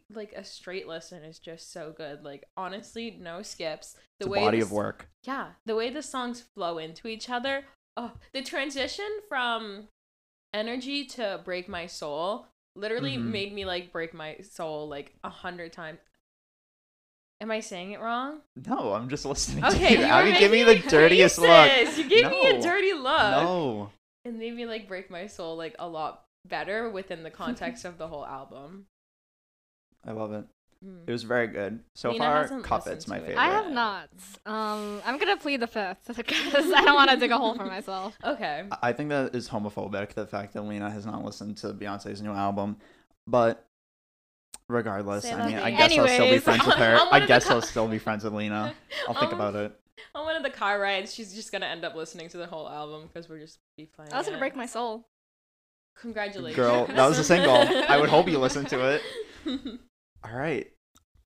like 0.10 0.34
a 0.34 0.44
straight 0.44 0.88
listen 0.88 1.24
is 1.24 1.40
just 1.40 1.72
so 1.72 1.94
good. 1.96 2.24
Like 2.24 2.46
honestly, 2.56 3.18
no 3.20 3.42
skips. 3.42 3.94
The 4.20 4.26
It's 4.26 4.28
a 4.28 4.30
way 4.30 4.40
body 4.40 4.58
this- 4.60 4.68
of 4.68 4.72
work. 4.72 5.10
Yeah, 5.24 5.52
the 5.66 5.76
way 5.76 5.90
the 5.90 6.02
songs 6.04 6.42
flow 6.42 6.78
into 6.78 7.08
each 7.08 7.30
other. 7.30 7.66
Oh, 7.98 8.14
the 8.34 8.42
transition 8.44 9.08
from 9.28 9.88
energy 10.54 11.06
to 11.06 11.42
break 11.44 11.68
my 11.68 11.88
soul 11.88 12.48
literally 12.76 13.18
Mhm. 13.18 13.26
made 13.32 13.54
me 13.54 13.66
like 13.66 13.92
break 13.92 14.14
my 14.14 14.38
soul 14.38 14.88
like 14.88 15.16
a 15.24 15.30
hundred 15.30 15.74
times. 15.74 16.00
Am 17.40 17.52
I 17.52 17.60
saying 17.60 17.92
it 17.92 18.00
wrong? 18.00 18.42
No, 18.56 18.94
I'm 18.94 19.10
just 19.10 19.26
listening 19.26 19.64
Okay, 19.66 19.96
to 19.98 20.02
you. 20.02 20.32
you 20.34 20.40
give 20.40 20.52
me 20.52 20.64
the 20.64 20.80
dirtiest 20.80 21.38
look. 21.38 21.48
faces. 21.50 21.98
You 22.00 22.10
gave 22.10 22.32
me 22.32 22.48
a 22.48 22.62
dirty 22.62 22.94
look. 22.94 23.04
No. 23.32 23.92
It 24.26 24.34
made 24.34 24.56
me 24.56 24.66
like 24.66 24.88
break 24.88 25.10
my 25.12 25.28
soul 25.28 25.56
like 25.56 25.76
a 25.78 25.88
lot 25.88 26.26
better 26.46 26.90
within 26.90 27.24
the 27.24 27.30
context 27.44 27.86
of 27.86 27.98
the 27.98 28.08
whole 28.08 28.26
album. 28.26 28.88
I 30.06 30.12
love 30.12 30.34
it. 30.34 30.46
Mm. 30.86 31.04
It 31.08 31.12
was 31.12 31.24
very 31.24 31.48
good. 31.48 31.80
So 31.96 32.12
Lena 32.12 32.24
far, 32.24 32.42
hasn't 32.44 32.64
Cuff 32.64 32.86
listened 32.86 32.98
It's 32.98 33.08
my 33.08 33.20
favorite. 33.20 33.38
I 33.38 33.48
have 33.48 33.72
not. 33.72 34.10
Um, 34.46 35.02
I'm 35.06 35.18
gonna 35.18 35.38
plead 35.38 35.60
the 35.60 35.68
fifth 35.68 36.08
because 36.16 36.72
I 36.72 36.84
don't 36.84 36.94
want 36.96 37.10
to 37.10 37.18
dig 37.18 37.32
a 37.32 37.38
hole 37.38 37.56
for 37.56 37.66
myself. 37.66 38.16
Okay. 38.24 38.66
I 38.82 38.94
think 38.94 39.10
that 39.10 39.34
is 39.36 39.50
homophobic, 39.50 40.14
the 40.14 40.28
fact 40.28 40.54
that 40.54 40.62
Lena 40.62 40.92
has 40.92 41.06
not 41.06 41.24
listened 41.26 41.58
to 41.58 41.74
Beyonce's 41.74 42.22
new 42.22 42.32
album. 42.32 42.78
But 43.26 43.66
regardless, 44.70 45.24
Say 45.24 45.34
I 45.34 45.38
that 45.38 45.48
mean, 45.48 45.56
I 45.58 45.70
again. 45.70 45.90
guess 45.90 45.98
I'll 45.98 46.08
still 46.08 46.30
be 46.32 46.38
friends 46.40 46.66
with 46.66 46.76
her. 46.76 47.00
I 47.12 47.26
guess 47.26 47.46
co- 47.46 47.56
I'll 47.56 47.62
still 47.62 47.88
be 47.88 47.98
friends 47.98 48.24
with 48.24 48.34
Lena. 48.34 48.74
I'll 49.08 49.16
think 49.16 49.34
On- 49.34 49.34
about 49.34 49.56
it. 49.56 49.80
On 50.14 50.26
one 50.26 50.36
of 50.36 50.44
the 50.44 50.50
car 50.52 50.80
rides, 50.80 51.12
she's 51.14 51.34
just 51.34 51.52
gonna 51.52 51.66
end 51.66 51.84
up 51.86 51.96
listening 51.96 52.30
to 52.30 52.38
the 52.38 52.46
whole 52.46 52.70
album 52.70 53.08
because 53.08 53.28
we're 53.28 53.40
just 53.40 53.58
be 53.78 53.86
playing. 53.88 54.14
I 54.14 54.18
was 54.20 54.28
gonna 54.28 54.38
break 54.38 54.56
my 54.56 54.68
soul. 54.68 55.08
Congratulations, 56.02 56.56
Girl, 56.56 56.86
that 56.86 57.08
was 57.08 57.18
a 57.18 57.24
single. 57.24 57.56
I 57.90 57.98
would 57.98 58.10
hope 58.10 58.28
you 58.28 58.38
listened 58.38 58.70
to 58.70 59.00
it. 59.46 59.80
All 60.30 60.38
right. 60.38 60.68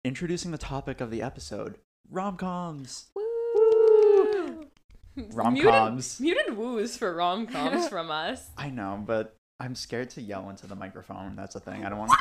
Introducing 0.03 0.51
the 0.51 0.58
topic 0.58 1.01
of 1.01 1.10
the 1.10 1.22
episode 1.22 1.77
rom 2.10 2.38
coms. 2.38 3.08
Woo! 3.15 4.67
Rom-coms. 5.15 6.20
Muted, 6.20 6.48
muted 6.48 6.58
woos 6.58 6.98
for 6.98 7.13
rom 7.13 7.48
coms 7.48 7.88
from 7.89 8.12
us. 8.12 8.50
I 8.58 8.70
know, 8.70 9.01
but 9.05 9.36
I'm 9.60 9.75
scared 9.75 10.10
to 10.12 10.22
yell 10.22 10.50
into 10.50 10.67
the 10.67 10.75
microphone. 10.75 11.36
That's 11.36 11.53
the 11.53 11.60
thing. 11.60 11.86
I 11.86 11.89
don't 11.89 11.98
want 12.00 12.12
to. 12.12 12.17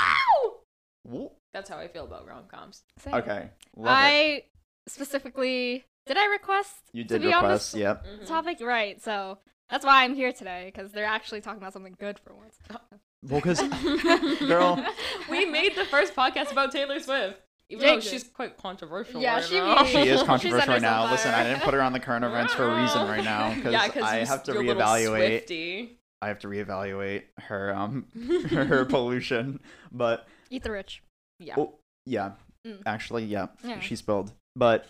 Wow! 1.04 1.32
That's 1.52 1.68
how 1.68 1.78
I 1.78 1.88
feel 1.88 2.04
about 2.04 2.26
rom 2.26 2.44
coms. 2.48 2.82
Okay. 3.06 3.50
Love 3.76 3.86
it. 3.86 3.88
I 3.88 4.44
specifically 4.88 5.84
did 6.06 6.16
I 6.16 6.26
request 6.26 6.76
You 6.92 7.04
to 7.04 7.08
did 7.08 7.22
be 7.22 7.32
on 7.32 7.42
request, 7.42 7.72
this 7.72 7.80
yep. 7.80 8.06
Mm-hmm. 8.06 8.24
topic 8.24 8.58
right? 8.60 9.02
So 9.02 9.38
that's 9.68 9.84
why 9.84 10.04
I'm 10.04 10.14
here 10.14 10.32
today 10.32 10.72
because 10.74 10.92
they're 10.92 11.04
actually 11.04 11.40
talking 11.40 11.60
about 11.60 11.72
something 11.72 11.96
good 11.98 12.18
for 12.18 12.34
once. 12.34 12.56
Well, 13.28 13.40
because 13.40 13.60
Girl. 14.38 14.84
we 15.30 15.44
made 15.46 15.76
the 15.76 15.84
first 15.84 16.14
podcast 16.14 16.52
about 16.52 16.72
Taylor 16.72 16.98
Swift. 17.00 17.40
Even 17.68 17.86
though 17.86 17.94
Jake 17.94 18.02
did. 18.02 18.10
she's 18.10 18.24
quite 18.24 18.56
controversial. 18.56 19.20
Yeah, 19.22 19.34
right 19.36 19.44
she 19.44 19.54
now. 19.54 19.84
she 19.84 19.98
is 20.08 20.22
controversial 20.24 20.58
right 20.74 20.76
under 20.82 20.86
some 20.88 21.04
now. 21.06 21.10
Listen, 21.10 21.32
I 21.32 21.44
didn't 21.44 21.62
put 21.62 21.72
her 21.74 21.80
on 21.82 21.92
the 21.92 22.00
current 22.00 22.24
events 22.24 22.52
for 22.54 22.64
a 22.64 22.82
reason 22.82 23.06
right 23.06 23.22
now 23.22 23.54
because 23.54 23.72
yeah, 23.72 23.88
'cause 23.88 24.02
I 24.02 24.24
have 24.24 24.42
to 24.44 24.52
you're 24.54 24.74
reevaluate. 24.74 25.90
I 26.22 26.28
have 26.28 26.40
to 26.40 26.48
reevaluate 26.48 27.22
her 27.38 27.72
um 27.74 28.06
her 28.50 28.84
pollution. 28.86 29.60
But 29.92 30.26
Eat 30.50 30.64
the 30.64 30.72
rich. 30.72 31.02
Yeah. 31.38 31.54
oh 31.58 31.74
yeah, 32.06 32.32
Mm. 32.66 32.82
actually 32.86 33.24
yeah, 33.26 33.46
Yeah. 33.62 33.78
she 33.80 33.94
spilled. 33.94 34.32
But 34.56 34.86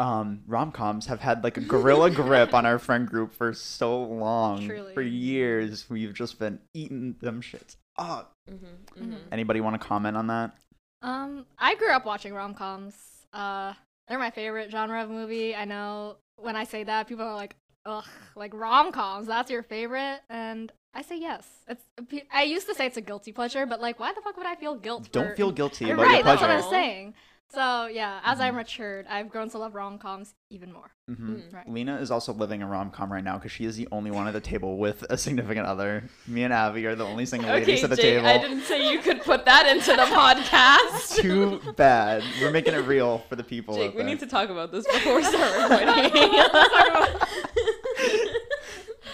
um 0.00 0.42
rom 0.46 0.72
coms 0.72 1.06
have 1.06 1.20
had 1.20 1.44
like 1.44 1.56
a 1.56 1.60
gorilla 1.60 2.10
grip 2.10 2.52
on 2.52 2.66
our 2.66 2.78
friend 2.78 3.08
group 3.08 3.32
for 3.32 3.52
so 3.52 4.02
long. 4.02 4.66
Truly. 4.66 4.92
For 4.94 5.02
years, 5.02 5.88
we've 5.88 6.12
just 6.14 6.38
been 6.38 6.58
eating 6.74 7.14
them 7.20 7.40
shits 7.40 7.76
up. 7.96 8.32
Mm-hmm, 8.50 9.04
Mhm. 9.12 9.18
Anybody 9.30 9.60
want 9.60 9.80
to 9.80 9.86
comment 9.86 10.16
on 10.16 10.26
that? 10.26 10.56
Um, 11.02 11.46
I 11.58 11.74
grew 11.76 11.90
up 11.92 12.04
watching 12.06 12.34
rom 12.34 12.54
coms. 12.54 12.94
Uh, 13.32 13.74
they're 14.08 14.18
my 14.18 14.30
favorite 14.30 14.70
genre 14.70 15.02
of 15.02 15.10
movie. 15.10 15.54
I 15.54 15.64
know 15.64 16.16
when 16.36 16.56
I 16.56 16.64
say 16.64 16.82
that, 16.84 17.06
people 17.06 17.24
are 17.24 17.34
like, 17.34 17.54
ugh, 17.86 18.04
like 18.34 18.52
rom 18.54 18.90
coms. 18.90 19.26
That's 19.28 19.50
your 19.50 19.62
favorite, 19.62 20.20
and 20.28 20.72
I 20.92 21.02
say 21.02 21.18
yes. 21.20 21.46
It's. 21.68 21.84
I 22.32 22.42
used 22.42 22.66
to 22.68 22.74
say 22.74 22.86
it's 22.86 22.96
a 22.96 23.00
guilty 23.00 23.32
pleasure, 23.32 23.64
but 23.66 23.80
like, 23.80 24.00
why 24.00 24.12
the 24.12 24.20
fuck 24.22 24.36
would 24.36 24.46
I 24.46 24.54
feel 24.56 24.74
guilt? 24.74 25.10
Don't 25.12 25.28
for- 25.30 25.36
feel 25.36 25.52
guilty 25.52 25.90
about 25.90 26.02
right. 26.06 26.14
your 26.16 26.22
That's 26.24 26.40
what. 26.40 26.50
I'm 26.50 26.68
saying. 26.70 27.14
So 27.52 27.86
yeah, 27.86 28.20
as 28.24 28.40
I 28.40 28.50
Mhm. 28.50 28.56
matured, 28.56 29.06
I've 29.08 29.28
grown 29.28 29.48
to 29.50 29.58
love 29.58 29.74
rom 29.76 29.98
coms 29.98 30.34
even 30.50 30.72
more. 30.72 30.90
hmm 31.06 31.34
Mm. 31.36 31.52
Right. 31.52 31.68
Lena 31.68 31.96
is 31.98 32.10
also 32.10 32.32
living 32.32 32.62
a 32.62 32.66
rom 32.66 32.90
com 32.90 33.12
right 33.12 33.22
now 33.22 33.36
because 33.38 33.52
she 33.52 33.64
is 33.64 33.76
the 33.76 33.86
only 33.92 34.10
one 34.10 34.26
at 34.26 34.32
the 34.32 34.40
table 34.40 34.76
with 34.76 35.02
a 35.08 35.16
significant 35.16 35.66
other. 35.66 36.08
Me 36.26 36.42
and 36.42 36.52
Abby 36.52 36.84
are 36.86 36.96
the 36.96 37.04
only 37.04 37.26
single 37.26 37.50
ladies 37.50 37.84
at 37.84 37.90
the 37.90 37.96
Jake, 37.96 38.16
table. 38.16 38.26
I 38.26 38.38
didn't 38.38 38.62
say 38.62 38.90
you 38.90 38.98
could 38.98 39.20
put 39.22 39.44
that 39.44 39.66
into 39.68 39.90
the 39.92 40.02
podcast. 40.06 41.16
Too 41.20 41.60
bad. 41.76 42.24
We're 42.40 42.50
making 42.50 42.74
it 42.74 42.78
real 42.86 43.18
for 43.28 43.36
the 43.36 43.44
people. 43.44 43.76
Jake, 43.76 43.92
we 43.92 43.98
there. 43.98 44.06
need 44.06 44.18
to 44.20 44.26
talk 44.26 44.48
about 44.48 44.72
this 44.72 44.84
before 44.86 45.14
we 45.16 45.22
start 45.22 45.70
recording. 45.70 46.10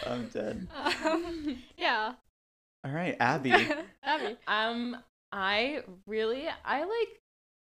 I'm 0.07 0.29
dead. 0.29 0.67
Um, 1.05 1.59
yeah. 1.77 2.15
All 2.85 2.91
right, 2.93 3.17
Abby. 3.21 3.53
Abby. 4.03 4.37
um, 4.49 4.97
I 5.33 5.83
really, 6.07 6.49
I 6.65 6.81
like, 6.85 7.21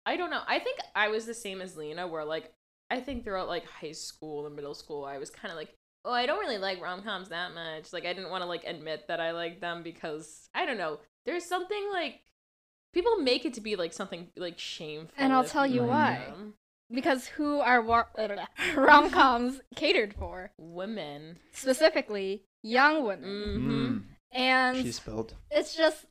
I 0.07 0.17
don't 0.17 0.31
know. 0.31 0.43
I 0.47 0.59
think 0.59 0.79
I 0.95 1.09
was 1.09 1.27
the 1.27 1.35
same 1.35 1.61
as 1.61 1.77
Lena, 1.77 2.07
where 2.07 2.25
like, 2.25 2.53
I 2.91 3.01
think 3.01 3.25
throughout 3.25 3.49
like 3.49 3.65
high 3.67 3.93
school 3.93 4.47
and 4.47 4.55
middle 4.57 4.75
school, 4.75 5.05
I 5.05 5.19
was 5.19 5.31
kind 5.31 5.51
of 5.53 5.57
like, 5.57 5.75
oh, 6.05 6.13
I 6.13 6.27
don't 6.27 6.41
really 6.41 6.59
like 6.59 6.83
rom 6.83 7.03
coms 7.03 7.29
that 7.29 7.55
much. 7.55 7.93
Like, 7.93 8.05
I 8.05 8.13
didn't 8.13 8.31
want 8.31 8.43
to 8.43 8.49
like 8.49 8.65
admit 8.65 9.07
that 9.09 9.21
I 9.21 9.31
like 9.33 9.61
them 9.61 9.83
because 9.83 10.49
I 10.55 10.67
don't 10.67 10.79
know. 10.79 10.99
There's 11.25 11.47
something 11.47 11.89
like 11.93 12.21
people 12.93 13.17
make 13.19 13.45
it 13.45 13.55
to 13.55 13.61
be 13.61 13.77
like 13.77 13.93
something 13.93 14.29
like 14.37 14.59
shameful. 14.59 15.15
And 15.17 15.33
I'll 15.33 15.45
tell 15.45 15.67
you 15.67 15.85
why. 15.85 16.25
them. 16.29 16.55
Because 16.91 17.27
who 17.27 17.61
are 17.61 17.81
war- 17.81 18.11
rom 18.77 19.11
coms 19.11 19.61
catered 19.77 20.13
for? 20.15 20.51
Women. 20.59 21.39
Specifically, 21.53 22.43
young 22.63 23.05
women. 23.05 23.25
Mm-hmm. 23.25 23.71
Mm, 23.87 24.03
And 24.33 24.77
she 24.85 24.93
spilled. 24.93 25.35
it's 25.51 25.75
just 25.75 26.05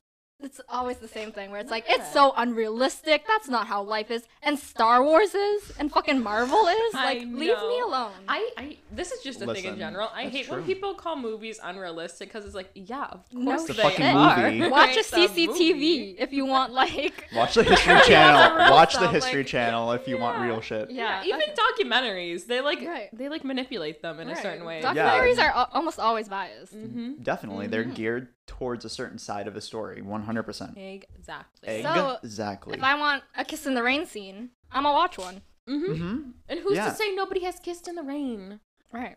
it's 0.44 0.60
always 0.68 0.98
the 0.98 1.08
same 1.08 1.32
thing 1.32 1.50
where 1.50 1.60
it's 1.60 1.70
like 1.70 1.84
Yeah. 1.88 1.96
it's 1.96 2.12
so 2.12 2.32
unrealistic 2.36 3.24
that's 3.26 3.48
not 3.48 3.66
how 3.66 3.82
life 3.82 4.10
is 4.10 4.24
and 4.42 4.58
star 4.58 5.02
wars 5.02 5.34
is 5.34 5.72
and 5.78 5.90
fucking 5.92 6.22
marvel 6.22 6.66
is 6.66 6.94
like 6.94 7.18
leave 7.20 7.58
me 7.72 7.80
alone 7.80 8.12
I, 8.28 8.50
I 8.56 8.76
this 8.92 9.12
is 9.12 9.22
just 9.22 9.40
a 9.42 9.52
thing 9.54 9.64
in 9.64 9.78
general. 9.78 10.08
I 10.14 10.24
that's 10.24 10.36
hate 10.36 10.50
when 10.50 10.64
people 10.64 10.94
call 10.94 11.16
movies 11.16 11.58
unrealistic 11.62 12.28
because 12.28 12.44
it's 12.44 12.54
like, 12.54 12.70
yeah, 12.74 13.04
of 13.04 13.20
course 13.32 13.66
shit. 13.66 13.76
they 13.98 14.10
are. 14.10 14.50
movie. 14.50 14.68
watch 14.70 14.96
a 14.96 15.00
It's 15.00 15.12
movie. 15.12 15.48
cctv 15.48 16.16
if 16.18 16.32
you 16.32 16.44
want 16.46 16.72
like 16.72 17.28
Watch 17.34 17.54
the 17.54 17.64
History 17.64 18.00
Channel. 18.06 18.56
real 18.56 18.70
Watch 18.70 18.94
the 18.98 19.08
History 19.08 19.38
like- 19.42 19.46
Channel 19.46 19.92
if 19.92 20.06
you 20.08 20.18
want 20.18 20.40
real 20.42 20.60
shit. 20.60 20.90
yeah, 20.90 21.22
Yeah, 21.22 21.34
even 21.34 21.42
okay. 21.50 21.54
documentaries, 21.82 22.46
they 22.46 22.60
like 22.60 22.80
Right. 22.82 23.08
they 23.12 23.28
like 23.28 23.44
manipulate 23.44 24.02
them 24.02 24.20
in 24.20 24.28
a 24.28 24.36
certain 24.36 24.64
way. 24.64 24.80
documentaries 24.82 25.38
are 25.38 25.50
al- 25.56 25.68
almost 25.72 25.98
always 25.98 26.28
biased 26.28 26.74
Mm-hmm. 26.74 27.22
Definitely, 27.22 27.66
they're 27.68 27.84
Mhm. 27.84 27.94
geared 27.94 28.28
towards 28.46 28.84
a 28.84 28.88
certain 28.88 29.18
side 29.18 29.46
of 29.46 29.54
the 29.54 29.60
story. 29.60 30.02
100%. 30.02 30.76
Exactly. 31.16 31.82
So, 31.82 32.18
exactly. 32.22 32.74
if 32.76 32.82
i 32.82 32.94
want 32.98 33.22
a 33.36 33.44
kiss 33.44 33.66
in 33.66 33.74
the 33.74 33.82
rain 33.82 34.04
scene 34.06 34.50
i'm 34.70 34.82
gonna 34.84 34.94
watch 34.94 35.16
one 35.18 35.42
Mm-hmm. 35.68 35.92
hmm 35.94 36.30
And 36.48 36.58
who's 36.60 36.74
Yeah. 36.76 36.88
to 36.90 36.94
say 36.96 37.14
nobody 37.14 37.44
has 37.44 37.60
kissed 37.60 37.86
in 37.86 37.94
the 37.94 38.02
rain? 38.02 38.58
right 38.92 39.16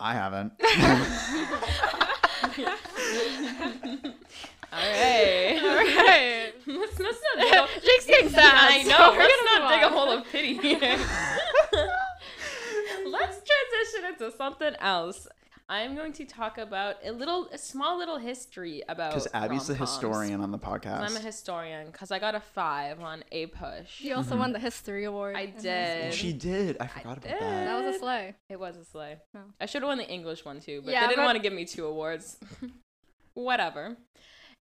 I 0.00 0.12
haven't. 0.14 0.52
All 4.70 4.78
right. 4.78 5.58
all 5.62 5.76
right 5.76 6.52
let's, 6.66 6.98
let's 7.00 7.20
not 7.34 7.42
dig 7.42 7.52
a, 7.54 7.66
jake's 7.86 8.06
getting 8.06 8.28
sad 8.38 8.54
I 8.54 8.82
so 8.82 8.90
know. 8.90 9.10
we're 9.12 9.18
let's 9.18 9.42
gonna 9.46 9.58
not 9.60 9.70
move 9.70 9.80
dig 9.80 9.82
a 9.82 9.88
hole 9.88 10.10
of 10.10 10.24
pity 10.30 10.54
here. 10.58 10.98
let's 13.10 13.40
transition 13.48 14.04
into 14.12 14.36
something 14.36 14.74
else. 14.80 15.26
I'm 15.70 15.94
going 15.94 16.14
to 16.14 16.24
talk 16.24 16.56
about 16.56 16.96
a 17.04 17.12
little, 17.12 17.48
a 17.52 17.58
small 17.58 17.98
little 17.98 18.16
history 18.16 18.82
about. 18.88 19.10
Because 19.10 19.28
Abby's 19.34 19.66
the 19.66 19.74
rom-coms. 19.74 19.90
historian 19.90 20.40
on 20.40 20.50
the 20.50 20.58
podcast. 20.58 21.00
I'm 21.00 21.14
a 21.16 21.20
historian 21.20 21.88
because 21.90 22.10
I 22.10 22.18
got 22.18 22.34
a 22.34 22.40
five 22.40 23.00
on 23.00 23.22
APUSH. 23.32 23.86
she 23.88 24.12
also 24.12 24.34
Mhm. 24.34 24.38
won 24.38 24.52
the 24.52 24.58
history 24.58 25.04
award 25.04 25.36
I 25.36 25.46
did. 25.46 26.14
she 26.14 26.32
did. 26.32 26.78
I 26.80 26.86
forgot 26.86 27.18
about 27.18 27.22
did. 27.22 27.32
that. 27.32 27.64
that 27.66 27.84
was 27.84 27.96
a 27.96 27.98
slay 27.98 28.34
It 28.48 28.58
was 28.58 28.76
a 28.78 28.84
slay. 28.84 29.18
Oh. 29.36 29.40
I 29.60 29.66
should 29.66 29.82
have 29.82 29.88
won 29.88 29.98
the 29.98 30.08
English 30.08 30.44
one 30.44 30.60
too, 30.60 30.80
but 30.82 30.92
Yeah, 30.92 31.00
they 31.02 31.08
didn't 31.08 31.18
but- 31.18 31.24
want 31.26 31.36
to 31.36 31.42
give 31.42 31.52
me 31.52 31.64
two 31.66 31.84
awards. 31.86 32.38
Whatever. 33.34 33.96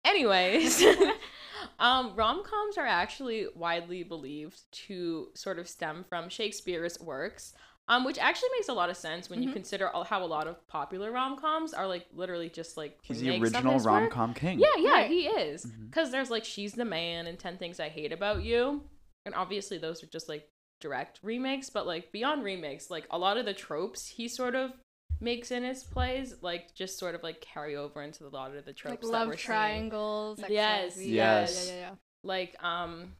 Anyways, 0.04 0.82
um, 1.78 2.14
rom 2.16 2.42
coms 2.44 2.76
are 2.78 2.86
actually 2.86 3.46
widely 3.54 4.02
believed 4.02 4.60
to 4.86 5.28
sort 5.34 5.58
of 5.58 5.68
stem 5.68 6.04
from 6.08 6.28
Shakespeare's 6.28 6.98
works, 7.00 7.54
um, 7.88 8.04
which 8.04 8.18
actually 8.18 8.48
makes 8.56 8.68
a 8.68 8.72
lot 8.72 8.90
of 8.90 8.96
sense 8.96 9.28
when 9.28 9.42
you 9.42 9.50
Mhm. 9.50 9.54
consider 9.54 9.88
all, 9.90 10.04
how 10.04 10.22
a 10.22 10.26
lot 10.26 10.46
of 10.46 10.66
popular 10.68 11.10
rom 11.10 11.36
coms 11.36 11.74
are 11.74 11.86
like 11.86 12.06
literally 12.12 12.48
just 12.48 12.76
like 12.76 12.98
He's 13.02 13.20
the 13.20 13.38
original 13.40 13.78
rom 13.80 14.08
com 14.08 14.34
king. 14.34 14.58
Yeah, 14.60 14.66
yeah, 14.78 14.90
Right. 14.92 15.10
he 15.10 15.26
is. 15.26 15.64
Because 15.66 16.10
there's 16.10 16.30
like 16.30 16.44
She's 16.44 16.72
the 16.74 16.84
Man 16.84 17.26
and 17.26 17.38
10 17.38 17.58
Things 17.58 17.80
I 17.80 17.88
Hate 17.88 18.12
About 18.12 18.42
You. 18.44 18.88
And 19.26 19.34
obviously, 19.34 19.78
those 19.78 20.02
are 20.02 20.06
just 20.06 20.28
like 20.28 20.48
direct 20.80 21.20
remakes. 21.22 21.70
But 21.70 21.86
like 21.86 22.12
beyond 22.12 22.44
remakes, 22.44 22.90
like 22.90 23.06
a 23.10 23.18
lot 23.18 23.36
of 23.36 23.44
the 23.44 23.54
tropes 23.54 24.08
he 24.08 24.26
sort 24.28 24.54
of 24.54 24.72
makes 25.20 25.50
in 25.50 25.62
his 25.62 25.84
plays, 25.84 26.36
like 26.42 26.74
just 26.74 26.98
sort 26.98 27.14
of 27.14 27.22
like 27.22 27.40
carry 27.40 27.76
over 27.76 28.02
into 28.02 28.26
a 28.26 28.28
lot 28.30 28.54
of 28.56 28.64
the 28.64 28.70
like 28.70 28.76
tropes 28.76 29.06
that 29.06 29.12
love 29.12 29.28
we're 29.28 29.34
triangles 29.34 30.40
Yes, 30.48 30.96
XYZ. 30.96 31.06
yes. 31.12 31.66
yeah 31.68 31.74
yeah 31.74 31.80
yeah 31.80 31.94
Like 32.24 32.62
um, 32.64 33.14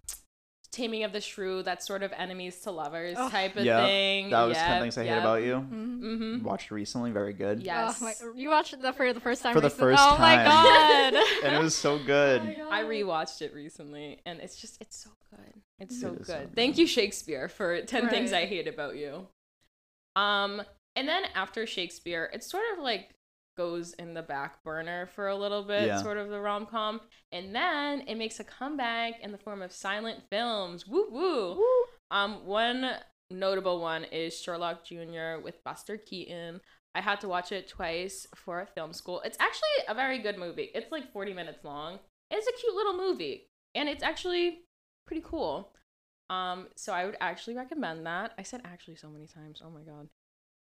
Taming 0.72 1.04
of 1.04 1.12
the 1.12 1.20
Shrew, 1.20 1.62
that 1.64 1.82
sort 1.82 2.02
of 2.02 2.12
enemies 2.16 2.58
to 2.62 2.70
lovers 2.70 3.16
Ugh. 3.18 3.30
type 3.30 3.56
of 3.56 3.64
Yeah, 3.64 3.84
thing. 3.84 4.30
That 4.30 4.42
was 4.44 4.56
10 4.56 4.80
Things 4.82 4.96
I 4.98 5.04
Hate 5.04 5.18
About 5.18 5.42
You. 5.42 5.54
Mhm. 5.56 6.00
Mm-hmm. 6.00 6.44
Watched 6.44 6.70
recently. 6.70 7.10
Very 7.10 7.34
good. 7.34 7.62
Yes. 7.62 7.98
Oh, 8.00 8.04
my, 8.06 8.14
you 8.40 8.48
watched 8.48 8.80
that 8.80 8.96
for 8.96 9.12
the 9.12 9.20
first 9.20 9.42
time 9.42 9.52
For 9.52 9.60
the 9.60 9.66
recently? 9.68 9.92
first 9.92 10.02
oh 10.02 10.18
my 10.18 10.34
god 10.36 11.14
And 11.44 11.54
it 11.54 11.62
was 11.62 11.74
so 11.76 11.98
good. 11.98 12.40
Oh 12.40 12.44
my 12.44 12.54
God. 12.54 12.72
I 12.72 12.82
rewatched 12.84 13.42
it 13.42 13.54
recently, 13.54 14.20
and 14.24 14.40
it's 14.40 14.56
just 14.56 14.80
it's 14.80 14.96
so 14.96 15.10
good. 15.30 15.52
It's 15.78 16.00
so 16.00 16.08
It 16.08 16.12
good. 16.12 16.20
is 16.22 16.26
so 16.26 16.48
Thank 16.54 16.78
you, 16.78 16.86
Shakespeare, 16.86 17.48
for 17.48 17.82
Ten 17.82 18.08
Things 18.08 18.32
I 18.32 18.46
Hate 18.46 18.66
About 18.66 18.96
You. 18.96 19.26
Um, 20.16 20.62
and 20.96 21.08
then 21.08 21.22
after 21.34 21.66
Shakespeare, 21.66 22.30
it's 22.32 22.50
sort 22.50 22.64
of 22.76 22.82
like 22.82 23.10
goes 23.56 23.92
in 23.94 24.14
the 24.14 24.22
back 24.22 24.62
burner 24.64 25.06
for 25.06 25.28
a 25.28 25.36
little 25.36 25.62
bit, 25.62 25.86
Yeah. 25.86 26.02
sort 26.02 26.16
of 26.18 26.28
the 26.30 26.40
rom 26.40 26.66
com, 26.66 27.00
and 27.30 27.54
then 27.54 28.02
it 28.08 28.16
makes 28.16 28.40
a 28.40 28.44
comeback 28.44 29.20
in 29.20 29.32
the 29.32 29.38
form 29.38 29.62
of 29.62 29.72
silent 29.72 30.22
films. 30.30 30.86
Woo 30.86 31.08
woo. 31.10 31.62
Um, 32.10 32.44
one 32.46 32.96
notable 33.30 33.80
one 33.80 34.04
is 34.04 34.38
Sherlock 34.38 34.84
Jr. 34.84 35.38
with 35.42 35.62
Buster 35.64 35.96
Keaton. 35.96 36.60
I 36.94 37.00
had 37.00 37.20
to 37.22 37.28
watch 37.28 37.52
it 37.52 37.68
twice 37.68 38.26
for 38.34 38.60
a 38.60 38.66
film 38.66 38.92
school. 38.92 39.22
It's 39.24 39.38
actually 39.40 39.86
a 39.88 39.94
very 39.94 40.18
good 40.18 40.36
movie. 40.38 40.70
It's 40.74 40.92
like 40.92 41.10
40 41.12 41.32
minutes 41.32 41.64
long. 41.64 41.98
It's 42.30 42.46
a 42.46 42.52
cute 42.60 42.74
little 42.74 42.96
movie, 42.96 43.48
and 43.74 43.88
it's 43.88 44.02
actually 44.02 44.64
pretty 45.06 45.22
cool. 45.24 45.74
Um, 46.30 46.68
so 46.76 46.92
I 46.92 47.04
would 47.06 47.16
actually 47.20 47.54
recommend 47.56 48.06
that. 48.06 48.32
I 48.38 48.42
said 48.42 48.60
actually 48.64 48.96
so 48.96 49.08
many 49.10 49.26
times. 49.26 49.60
Oh 49.64 49.70
my 49.70 49.82
god. 49.82 50.08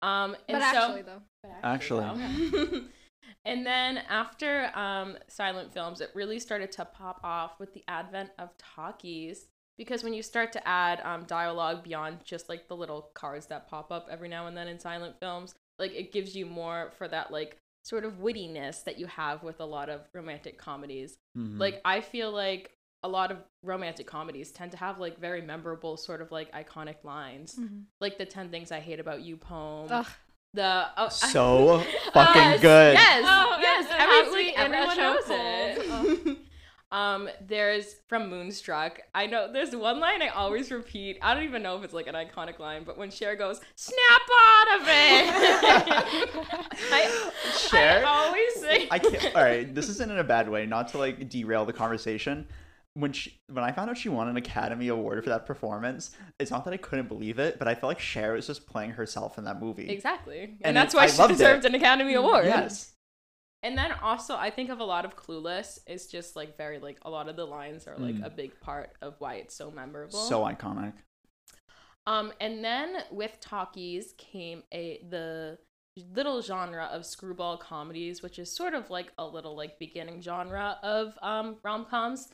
Um, 0.03 0.37
and 0.49 0.59
but 0.59 0.73
so, 0.73 0.79
actually 0.79 1.03
though 1.03 1.23
but 1.43 1.53
Actually. 1.63 2.05
though. 2.05 2.81
and 3.45 3.67
then 3.67 3.99
after 4.09 4.71
um, 4.75 5.17
silent 5.29 5.73
films, 5.73 6.01
it 6.01 6.11
really 6.15 6.39
started 6.39 6.73
to 6.73 6.85
pop 6.85 7.21
off 7.23 7.59
with 7.59 7.73
the 7.75 7.85
advent 7.89 8.31
of 8.39 8.51
talkies. 8.59 9.47
Because 9.79 10.05
when 10.05 10.13
you 10.13 10.23
start 10.23 10.53
to 10.53 10.69
add 10.69 11.01
um, 11.05 11.25
dialogue 11.25 11.83
beyond 11.83 12.19
just 12.23 12.51
like 12.51 12.69
the 12.69 12.77
little 12.77 13.11
cards 13.15 13.47
that 13.47 13.67
pop 13.69 13.91
up 13.91 14.09
every 14.11 14.29
now 14.29 14.47
and 14.47 14.55
then 14.57 14.69
in 14.69 14.79
silent 14.79 15.19
films, 15.19 15.55
like 15.79 15.93
it 15.93 16.13
gives 16.13 16.37
you 16.37 16.45
more 16.45 16.93
for 16.99 17.09
that 17.09 17.33
like 17.33 17.57
sort 17.83 18.05
of 18.05 18.21
wittiness 18.21 18.85
that 18.85 18.99
you 18.99 19.07
have 19.07 19.43
with 19.43 19.59
a 19.61 19.65
lot 19.65 19.89
of 19.89 20.03
romantic 20.13 20.59
comedies. 20.59 21.17
Mhm. 21.37 21.59
Like 21.59 21.81
I 21.87 22.03
feel 22.03 22.31
like 22.31 22.77
a 23.03 23.09
lot 23.09 23.31
of 23.31 23.39
romantic 23.63 24.07
comedies 24.07 24.51
tend 24.53 24.71
to 24.73 24.77
have 24.77 24.99
like 24.99 25.19
very 25.19 25.41
memorable 25.41 25.97
sort 25.97 26.21
of 26.21 26.31
like 26.33 26.53
iconic 26.53 26.97
lines. 27.03 27.59
Like 28.01 28.19
the 28.19 28.27
10 28.27 28.51
things 28.51 28.71
I 28.73 28.81
hate 28.81 29.01
about 29.01 29.23
you 29.23 29.37
poem. 29.37 29.89
Ugh. 29.91 30.07
The 30.53 30.87
oh, 30.97 31.09
So 31.11 31.79
fucking 32.13 32.43
Yes, 32.43 32.61
good. 32.61 32.95
Yes, 32.95 33.25
Oh, 33.27 33.59
yes, 33.61 33.87
it- 33.87 33.95
it 33.95 34.01
has 34.01 34.27
everyone, 34.27 34.45
be 34.45 34.49
in 34.51 34.61
a 34.75 34.77
everyone 34.77 34.97
knows 34.97 35.25
chokehold. 35.25 36.27
it. 36.33 36.39
um, 36.93 37.29
there's 37.47 37.95
from 38.09 38.29
Moonstruck. 38.29 39.01
I 39.15 39.27
know 39.27 39.51
there's 39.53 39.75
one 39.77 40.01
line 40.01 40.21
I 40.23 40.29
always 40.29 40.73
repeat. 40.73 41.19
I 41.23 41.35
don't 41.35 41.45
even 41.45 41.63
know 41.63 41.79
if 41.79 41.85
it's 41.85 41.95
like 41.95 42.09
an 42.09 42.17
iconic 42.17 42.59
line, 42.59 42.83
but 42.85 42.99
when 42.99 43.11
Cher 43.13 43.37
goes, 43.37 43.61
"Snap 43.77 44.23
out 44.41 44.81
of 44.81 44.89
it," 44.89 45.31
I, 46.93 47.31
Cher? 47.57 48.05
I 48.05 48.09
always 48.09 48.55
say. 48.61 48.89
I 48.91 48.99
can't. 48.99 49.37
All 49.37 49.43
right, 49.45 49.73
this 49.75 49.89
isn't 49.89 50.11
in 50.11 50.19
a 50.19 50.25
bad 50.25 50.49
way. 50.49 50.67
Not 50.67 50.89
to 50.89 50.99
like 50.99 51.29
derail 51.29 51.65
the 51.65 51.73
conversation. 51.73 52.47
When 52.95 53.13
she, 53.13 53.39
when 53.49 53.63
I 53.63 53.71
found 53.71 53.89
out 53.89 53.97
she 53.97 54.09
won 54.09 54.29
an 54.29 54.37
Academy 54.37 54.89
Award 54.89 55.23
for 55.23 55.31
that 55.31 55.47
performance, 55.47 56.11
it's 56.41 56.51
not 56.51 56.65
that 56.65 56.75
I 56.75 56.77
couldn't 56.77 57.07
believe 57.07 57.39
it, 57.39 57.59
but 57.59 57.69
I 57.69 57.75
felt 57.77 57.89
like 57.91 58.01
Cher 58.01 58.33
was 58.33 58.47
just 58.49 58.67
playing 58.67 58.91
herself 58.91 59.39
in 59.39 59.45
that 59.45 59.61
movie. 59.61 59.89
Exactly, 59.89 60.41
and, 60.43 60.59
And 60.65 60.77
that's 60.77 60.93
why 60.95 61.07
she 61.07 61.17
loved 61.19 61.31
it. 61.31 61.35
deserved 61.35 61.65
an 61.65 61.75
Academy 61.77 62.15
Award. 62.15 62.47
Yes. 62.47 62.93
And 63.63 63.79
then 63.79 63.93
also, 64.03 64.35
I 64.37 64.51
think 64.51 64.71
of 64.71 64.81
a 64.81 64.85
lot 64.85 65.05
of 65.05 65.15
Clueless 65.17 65.79
is 65.87 66.07
just 66.09 66.35
like 66.35 66.57
very 66.57 66.79
like 66.81 66.99
a 67.03 67.11
lot 67.11 67.29
of 67.29 67.37
the 67.37 67.45
lines 67.45 67.87
are 67.87 67.97
like 67.99 68.15
Mm. 68.17 68.27
a 68.27 68.31
big 68.31 68.59
part 68.61 68.95
of 69.03 69.15
why 69.21 69.35
it's 69.35 69.55
so 69.55 69.71
memorable. 69.71 70.19
So 70.19 70.41
iconic. 70.45 70.95
Um, 72.07 72.33
and 72.41 72.65
then 72.65 73.05
with 73.11 73.39
talkies 73.41 74.15
came 74.19 74.63
a 74.73 75.05
the 75.09 75.59
little 76.15 76.41
genre 76.41 76.87
of 76.87 77.05
screwball 77.05 77.59
comedies, 77.59 78.23
which 78.23 78.39
is 78.39 78.51
sort 78.51 78.73
of 78.75 78.89
like 78.91 79.13
a 79.19 79.27
little 79.27 79.55
like 79.55 79.79
beginning 79.79 80.23
genre 80.23 80.79
of 80.83 81.17
um 81.23 81.57
rom 81.63 81.85
coms. 81.85 82.29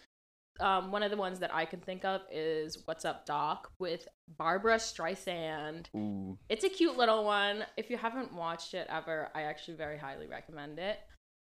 Um, 0.61 0.91
one 0.91 1.03
of 1.03 1.11
the 1.11 1.17
ones 1.17 1.39
that 1.41 1.55
I 1.55 1.65
can 1.65 1.81
think 1.81 2.05
of 2.05 2.23
is 2.31 2.79
What's 2.85 3.05
Up 3.05 3.27
Doc 3.27 3.71
with 3.79 4.09
Barbra 4.39 4.77
Streisand. 4.77 5.87
Ooh. 5.95 6.39
It's 6.49 6.65
a 6.65 6.69
cute 6.69 6.97
little 6.97 7.25
one. 7.25 7.65
If 7.77 7.91
you 7.91 7.97
haven't 7.97 8.35
watched 8.35 8.75
it 8.75 8.87
ever, 8.91 9.29
I 9.35 9.43
actually 9.43 9.77
very 9.77 9.99
highly 9.99 10.27
recommend 10.27 10.79
it. 10.79 10.99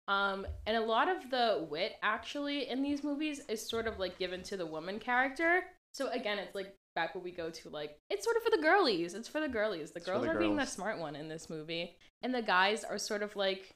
Um, 0.08 0.46
and 0.65 0.75
a 0.75 0.82
lot 0.82 1.08
of 1.08 1.29
the 1.29 1.65
wit 1.70 1.93
actually 2.03 2.70
in 2.70 2.84
these 2.84 3.03
movies 3.03 3.41
is 3.48 3.67
sort 3.67 3.88
of 3.88 4.00
like 4.00 4.17
given 4.17 4.43
to 4.43 4.58
the 4.58 4.65
woman 4.65 5.00
character. 5.00 5.63
So 5.93 6.10
again, 6.10 6.39
it's 6.39 6.55
like 6.55 6.75
back 6.96 7.15
where 7.15 7.24
we 7.24 7.32
go 7.32 7.50
to 7.50 7.70
like 7.70 7.98
it's 8.10 8.24
sort 8.24 8.36
of 8.38 8.43
for 8.43 8.51
the 8.51 8.62
girlies. 8.62 9.13
It's 9.13 9.27
for 9.27 9.39
the 9.39 9.48
girlies. 9.48 9.91
The 9.91 10.00
girls 10.00 10.24
the 10.24 10.32
are 10.32 10.39
being 10.39 10.55
the 10.55 10.65
smart 10.65 11.00
one 11.00 11.15
in 11.15 11.29
this 11.29 11.50
movie, 11.50 11.96
and 12.22 12.34
the 12.34 12.41
guys 12.41 12.84
are 12.84 12.98
sort 12.98 13.24
of 13.24 13.36
like, 13.36 13.75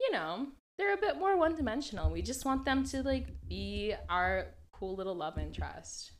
you 0.00 0.12
know, 0.12 0.46
they're 0.78 0.94
a 0.94 1.00
bit 1.00 1.18
more 1.18 1.36
one 1.36 1.54
dimensional. 1.54 2.10
We 2.10 2.22
just 2.22 2.44
want 2.44 2.64
them 2.64 2.84
to 2.86 3.02
like 3.02 3.26
be 3.48 3.94
our 4.08 4.46
cool 4.78 4.94
little 4.96 5.14
love 5.14 5.38
interest. 5.38 6.12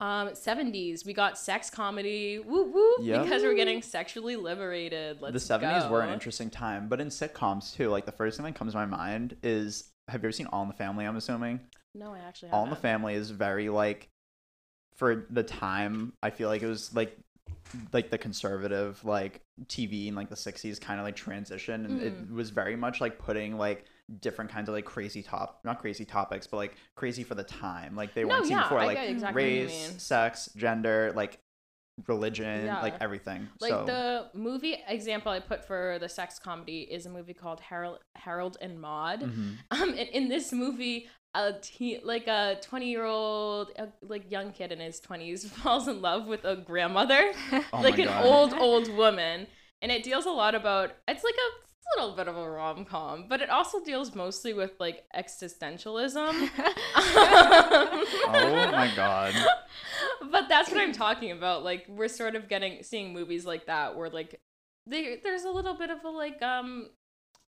Um, 0.00 0.28
70s, 0.28 1.04
we 1.04 1.12
got 1.12 1.36
sex 1.36 1.70
comedy, 1.70 2.38
woo 2.38 2.70
woo, 2.70 2.94
Yep. 3.04 3.24
because 3.24 3.42
we're 3.42 3.56
getting 3.56 3.82
sexually 3.82 4.36
liberated. 4.36 5.20
Let's 5.20 5.32
the 5.48 5.54
70s 5.54 5.90
were 5.90 6.02
an 6.02 6.10
interesting 6.10 6.50
time, 6.50 6.88
but 6.88 7.00
in 7.00 7.08
sitcoms 7.08 7.74
too, 7.74 7.88
like 7.88 8.06
the 8.06 8.12
first 8.12 8.36
thing 8.36 8.46
that 8.46 8.54
comes 8.54 8.72
to 8.74 8.78
my 8.78 8.86
mind 8.86 9.36
is 9.42 9.90
have 10.06 10.22
you 10.22 10.28
ever 10.28 10.32
seen 10.32 10.46
All 10.46 10.62
in 10.62 10.68
the 10.68 10.74
Family? 10.74 11.04
I'm 11.04 11.16
assuming 11.16 11.60
No, 11.94 12.14
I 12.14 12.20
actually 12.20 12.50
All 12.52 12.62
in 12.64 12.70
the. 12.70 12.76
Family 12.76 13.14
is 13.14 13.30
very 13.30 13.68
like 13.70 14.08
for 14.94 15.26
the 15.30 15.42
time. 15.42 16.12
I 16.22 16.30
feel 16.30 16.48
like 16.48 16.62
it 16.62 16.68
was 16.68 16.94
like 16.94 17.18
like 17.92 18.08
the 18.10 18.18
conservative 18.18 19.04
like 19.04 19.40
TV 19.66 20.06
in 20.06 20.14
like 20.14 20.28
the 20.30 20.36
60s 20.36 20.80
kind 20.80 21.00
of 21.00 21.04
like 21.04 21.16
transition, 21.16 21.84
and 21.84 22.00
it 22.00 22.14
Mm. 22.14 22.30
was 22.34 22.50
very 22.50 22.76
much 22.76 23.00
like 23.00 23.18
putting 23.18 23.58
like 23.58 23.84
different 24.20 24.50
kinds 24.50 24.68
of 24.68 24.74
like 24.74 24.84
crazy 24.86 25.22
top 25.22 25.60
not 25.64 25.80
crazy 25.80 26.04
topics, 26.04 26.46
but 26.46 26.56
like 26.56 26.76
crazy 26.96 27.22
for 27.22 27.34
the 27.34 27.44
time. 27.44 27.94
Like 27.94 28.14
they 28.14 28.22
No, 28.22 28.28
weren't 28.28 28.46
seen 28.46 28.56
yeah, 28.56 28.62
before, 28.64 28.78
I 28.80 28.86
like 28.86 28.98
exactly 28.98 29.42
race, 29.42 29.94
sex, 29.98 30.48
gender, 30.56 31.12
like 31.14 31.38
religion, 32.06 32.66
Yeah. 32.66 32.80
like 32.80 32.94
everything. 33.00 33.48
Like 33.60 33.70
so 33.70 33.84
the 33.84 34.38
movie 34.38 34.76
example 34.86 35.32
I 35.32 35.40
put 35.40 35.64
for 35.66 35.98
the 36.00 36.08
sex 36.08 36.38
comedy 36.38 36.82
is 36.82 37.06
a 37.06 37.10
movie 37.10 37.34
called 37.34 37.60
Harold, 37.60 37.98
Harold 38.14 38.56
and 38.60 38.80
Maude. 38.80 39.20
Mhm. 39.22 39.56
Um, 39.72 39.90
in, 39.90 40.06
in 40.08 40.28
this 40.28 40.52
movie, 40.52 41.08
a 41.34 41.52
teen, 41.60 42.00
like 42.04 42.26
a 42.28 42.58
twenty-year-old, 42.62 43.72
uh, 43.78 43.86
like 44.02 44.30
young 44.30 44.52
kid 44.52 44.72
in 44.72 44.80
his 44.80 45.00
twenties, 45.00 45.50
falls 45.62 45.88
in 45.88 46.00
love 46.00 46.26
with 46.26 46.44
a 46.44 46.56
grandmother, 46.56 47.32
Oh 47.72 47.80
like 47.80 47.98
an 47.98 48.08
old, 48.08 48.54
old 48.54 48.88
woman, 48.96 49.46
and 49.82 49.92
it 49.92 50.02
deals 50.02 50.24
a 50.24 50.30
lot 50.30 50.54
about. 50.54 50.92
It's 51.06 51.24
like 51.24 51.34
a 51.34 51.67
little 51.96 52.14
bit 52.14 52.28
of 52.28 52.36
a 52.36 52.50
rom 52.50 52.84
com, 52.84 53.26
but 53.28 53.40
it 53.40 53.50
also 53.50 53.82
deals 53.82 54.14
mostly 54.14 54.52
with 54.52 54.72
like 54.78 55.04
existentialism. 55.16 56.50
Oh 58.30 58.68
my 58.72 58.92
god. 58.94 59.34
but 60.30 60.48
that's 60.48 60.70
what 60.70 60.80
I'm 60.80 60.92
talking 60.92 61.30
about. 61.30 61.64
Like 61.64 61.86
we're 61.88 62.08
sort 62.08 62.36
of 62.36 62.48
getting 62.48 62.82
seeing 62.82 63.12
movies 63.12 63.44
like 63.46 63.66
that 63.66 63.96
where 63.96 64.10
like 64.10 64.40
they, 64.86 65.18
there's 65.22 65.44
a 65.44 65.50
little 65.50 65.74
bit 65.74 65.90
of 65.90 66.04
a 66.04 66.08
like 66.08 66.40
um 66.42 66.88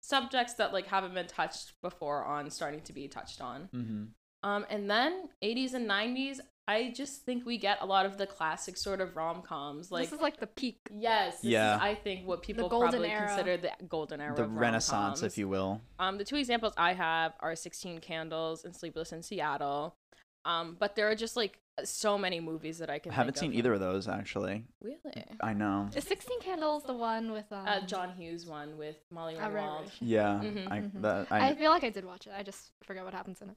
subjects 0.01 0.55
that 0.55 0.73
like 0.73 0.87
haven't 0.87 1.15
been 1.15 1.27
touched 1.27 1.73
before 1.83 2.25
on 2.25 2.51
starting 2.51 2.81
to 2.83 2.93
be 2.93 3.09
touched 3.09 3.41
on. 3.41 3.69
hmm 3.73 4.05
Um 4.43 4.67
and 4.71 4.89
then 4.91 5.29
80s 5.43 5.75
and 5.75 5.89
90s, 5.89 6.39
I 6.69 6.93
just 6.95 7.25
think 7.25 7.47
we 7.47 7.57
get 7.57 7.79
a 7.81 7.87
lot 7.87 8.05
of 8.07 8.19
the 8.19 8.27
classic 8.27 8.77
sort 8.77 9.01
of 9.01 9.17
rom-coms 9.17 9.91
like 9.91 10.05
this 10.11 10.13
is 10.13 10.21
like 10.21 10.39
the 10.39 10.47
peak. 10.47 10.79
Yes, 10.95 11.37
this 11.41 11.45
Yeah. 11.51 11.77
is, 11.77 11.83
I 11.83 11.95
think 11.95 12.27
what 12.29 12.43
people 12.43 12.69
golden 12.69 12.91
probably 12.91 13.11
era. 13.11 13.27
consider 13.27 13.57
the 13.57 13.73
golden 13.89 14.21
era 14.21 14.35
The 14.37 14.43
of 14.45 14.53
Renaissance, 14.53 14.93
rom-coms. 14.93 15.23
if 15.23 15.39
you 15.39 15.49
will. 15.49 15.81
Um, 15.99 16.19
the 16.19 16.25
two 16.25 16.37
examples 16.37 16.75
I 16.77 16.93
have 16.93 17.33
are 17.41 17.57
16 17.57 18.01
Candles 18.01 18.65
and 18.65 18.77
Sleepless 18.77 19.13
in 19.13 19.23
Seattle. 19.23 19.97
Um, 20.45 20.77
but 20.79 20.95
there 20.95 21.09
are 21.11 21.15
just 21.17 21.37
like 21.37 21.59
so 21.85 22.19
many 22.19 22.39
movies 22.41 22.79
that 22.79 22.91
I 22.91 22.99
can. 22.99 23.13
I 23.13 23.15
haven't 23.15 23.35
think 23.35 23.41
seen 23.41 23.51
of. 23.53 23.57
either 23.59 23.73
of 23.75 23.81
those 23.81 24.07
actually. 24.09 24.65
Really? 24.83 25.25
I 25.41 25.53
know. 25.55 25.89
Is 25.95 26.05
Sixteen 26.05 26.41
Candles 26.41 26.83
the 26.85 26.95
one 26.95 27.33
with 27.33 27.51
um, 27.53 27.67
Uh, 27.67 27.81
John 27.87 28.11
Hughes 28.15 28.45
one 28.47 28.77
with 28.77 28.97
Molly 29.11 29.37
right, 29.37 29.51
Ringwald. 29.53 29.81
right. 29.85 30.03
Yeah, 30.03 30.41
Mhm, 30.43 30.71
I, 30.71 30.79
mhm. 30.81 31.03
that, 31.03 31.27
I 31.31 31.49
I, 31.51 31.55
feel 31.55 31.71
like 31.71 31.85
I 31.85 31.91
did 31.91 32.05
watch 32.05 32.27
it. 32.27 32.33
I 32.37 32.43
just 32.43 32.73
forgot 32.83 33.05
what 33.05 33.15
happens 33.15 33.41
in 33.43 33.51
it. 33.51 33.57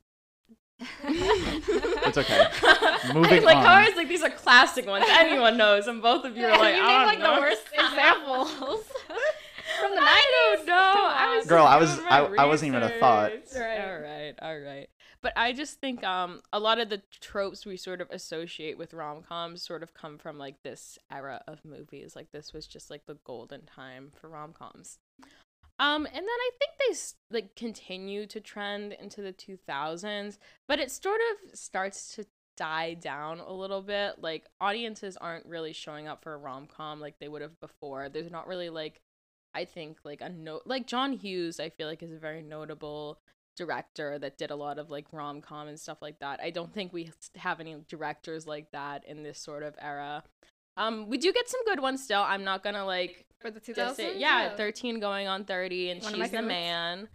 It's 1.04 2.18
okay. 2.18 2.48
I, 2.64 3.12
Moving 3.14 3.44
like 3.44 3.58
on. 3.58 3.64
how 3.66 3.74
I 3.74 3.86
was 3.88 3.96
like 3.96 4.08
these 4.08 4.22
are 4.24 4.30
classic 4.30 4.86
ones 4.88 5.06
anyone 5.10 5.58
knows, 5.58 5.88
and 5.88 6.02
both 6.02 6.26
of 6.26 6.36
you 6.38 6.46
are 6.46 6.58
like 6.58 6.76
you 6.76 6.82
I 6.82 6.88
named 6.88 6.98
don't 7.00 7.06
like 7.08 7.20
know. 7.20 7.36
the 7.36 7.42
worst 7.42 7.64
examples 7.74 8.52
from 9.80 9.92
the 9.96 10.02
I 10.02 10.32
don't 10.32 10.66
nineties. 10.66 10.68
know. 10.68 10.76
I 10.76 11.36
was 11.38 11.48
Girl, 11.48 11.66
I 11.66 11.78
was- 11.78 12.00
I- 12.00 12.26
I 12.40 12.46
wasn't 12.46 12.70
even 12.70 12.84
a 12.84 12.90
thought. 13.00 13.32
research. 13.32 13.60
Right. 13.62 13.80
All 13.80 14.00
right, 14.00 14.34
all 14.42 14.60
right. 14.60 14.90
But 15.22 15.34
I 15.36 15.54
just 15.54 15.80
think 15.80 16.04
um 16.04 16.42
a 16.52 16.60
lot 16.60 16.80
of 16.80 16.90
the 16.90 17.02
tropes 17.22 17.66
we 17.66 17.78
sort 17.78 18.02
of 18.02 18.10
associate 18.10 18.78
with 18.78 18.94
rom 18.94 19.22
coms 19.22 19.62
sort 19.62 19.84
of 19.84 19.94
come 19.94 20.18
from 20.18 20.38
like 20.40 20.64
this 20.64 20.98
era 21.12 21.42
of 21.48 21.64
movies. 21.64 22.16
Like 22.16 22.32
this 22.32 22.54
was 22.54 22.66
just 22.68 22.90
like 22.90 23.06
the 23.06 23.18
golden 23.24 23.66
time 23.66 24.12
for 24.20 24.30
rom 24.30 24.52
coms. 24.54 24.98
Um, 25.82 26.06
and 26.06 26.16
then 26.16 26.26
I 26.28 26.50
think 26.60 26.72
they 26.80 27.36
like 27.36 27.56
continue 27.56 28.28
to 28.28 28.40
trend 28.40 28.94
into 28.94 29.24
the 29.24 29.34
2000s, 29.34 30.38
but 30.68 30.80
it 30.80 30.92
sort 30.92 31.20
of 31.32 31.58
starts 31.58 32.16
to 32.16 32.26
die 32.56 32.94
down 32.94 33.40
a 33.40 33.52
little 33.52 33.82
bit. 33.82 34.20
Like 34.20 34.46
audiences 34.62 35.18
aren't 35.18 35.48
really 35.48 35.74
showing 35.74 36.08
up 36.08 36.24
for 36.24 36.34
a 36.34 36.38
rom 36.38 36.68
com 36.68 37.00
like 37.00 37.16
they 37.20 37.28
would 37.28 37.42
have 37.42 37.60
before. 37.60 38.10
There's 38.10 38.30
not 38.30 38.46
really 38.46 38.70
like 38.70 39.02
I 39.56 39.66
think 39.66 39.98
like 40.06 40.22
a 40.22 40.30
note 40.30 40.64
like 40.68 40.86
John 40.86 41.14
Hughes. 41.14 41.60
I 41.60 41.70
feel 41.70 41.88
like 41.88 42.04
is 42.04 42.12
a 42.12 42.20
very 42.20 42.44
notable 42.44 43.20
director 43.58 44.20
that 44.20 44.38
did 44.38 44.52
a 44.52 44.56
lot 44.56 44.78
of 44.78 44.92
like 44.92 45.08
rom 45.12 45.42
com 45.42 45.68
and 45.68 45.80
stuff 45.80 45.98
like 46.00 46.20
that. 46.20 46.40
I 46.44 46.52
don't 46.52 46.72
think 46.72 46.94
we 46.94 47.10
have 47.38 47.60
any 47.60 47.76
directors 47.90 48.46
like 48.46 48.70
that 48.72 49.04
in 49.08 49.24
this 49.24 49.40
sort 49.40 49.64
of 49.64 49.74
era. 49.82 50.24
Um, 50.78 51.10
we 51.10 51.18
do 51.18 51.34
get 51.34 51.50
some 51.50 51.66
good 51.66 51.80
ones 51.80 52.04
still. 52.04 52.22
I'm 52.22 52.44
not 52.44 52.64
gonna 52.64 52.86
like 52.86 53.26
For 53.42 53.52
the 53.52 53.60
two 53.60 53.74
just 53.74 53.98
thousands. 53.98 54.20
yeah, 54.20 54.56
13 54.56 55.00
going 55.00 55.28
on 55.28 55.46
30 55.46 55.90
and 55.92 56.04
One 56.04 56.14
she's 56.14 56.30
the 56.32 56.42
man. 56.42 57.08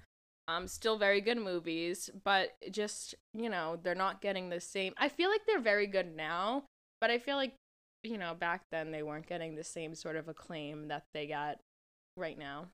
Um, 0.48 0.68
still 0.68 0.96
very 0.96 1.20
good 1.20 1.38
movies, 1.38 2.08
but 2.24 2.50
just 2.70 3.14
you 3.34 3.48
know 3.48 3.78
they're 3.82 3.94
not 3.96 4.20
getting 4.20 4.48
the 4.48 4.60
same. 4.60 4.92
I 4.96 5.08
feel 5.08 5.28
like 5.30 5.40
they're 5.46 5.60
very 5.60 5.86
good 5.88 6.14
now, 6.16 6.64
but 7.00 7.10
I 7.10 7.18
feel 7.18 7.36
like 7.36 7.54
you 8.04 8.16
know 8.16 8.34
back 8.34 8.60
then 8.70 8.92
they 8.92 9.02
weren't 9.02 9.26
getting 9.26 9.56
the 9.56 9.64
same 9.64 9.94
sort 9.94 10.14
of 10.16 10.28
acclaim 10.28 10.88
that 10.88 11.02
they 11.14 11.26
got 11.26 11.58
right 12.16 12.38
now. 12.38 12.66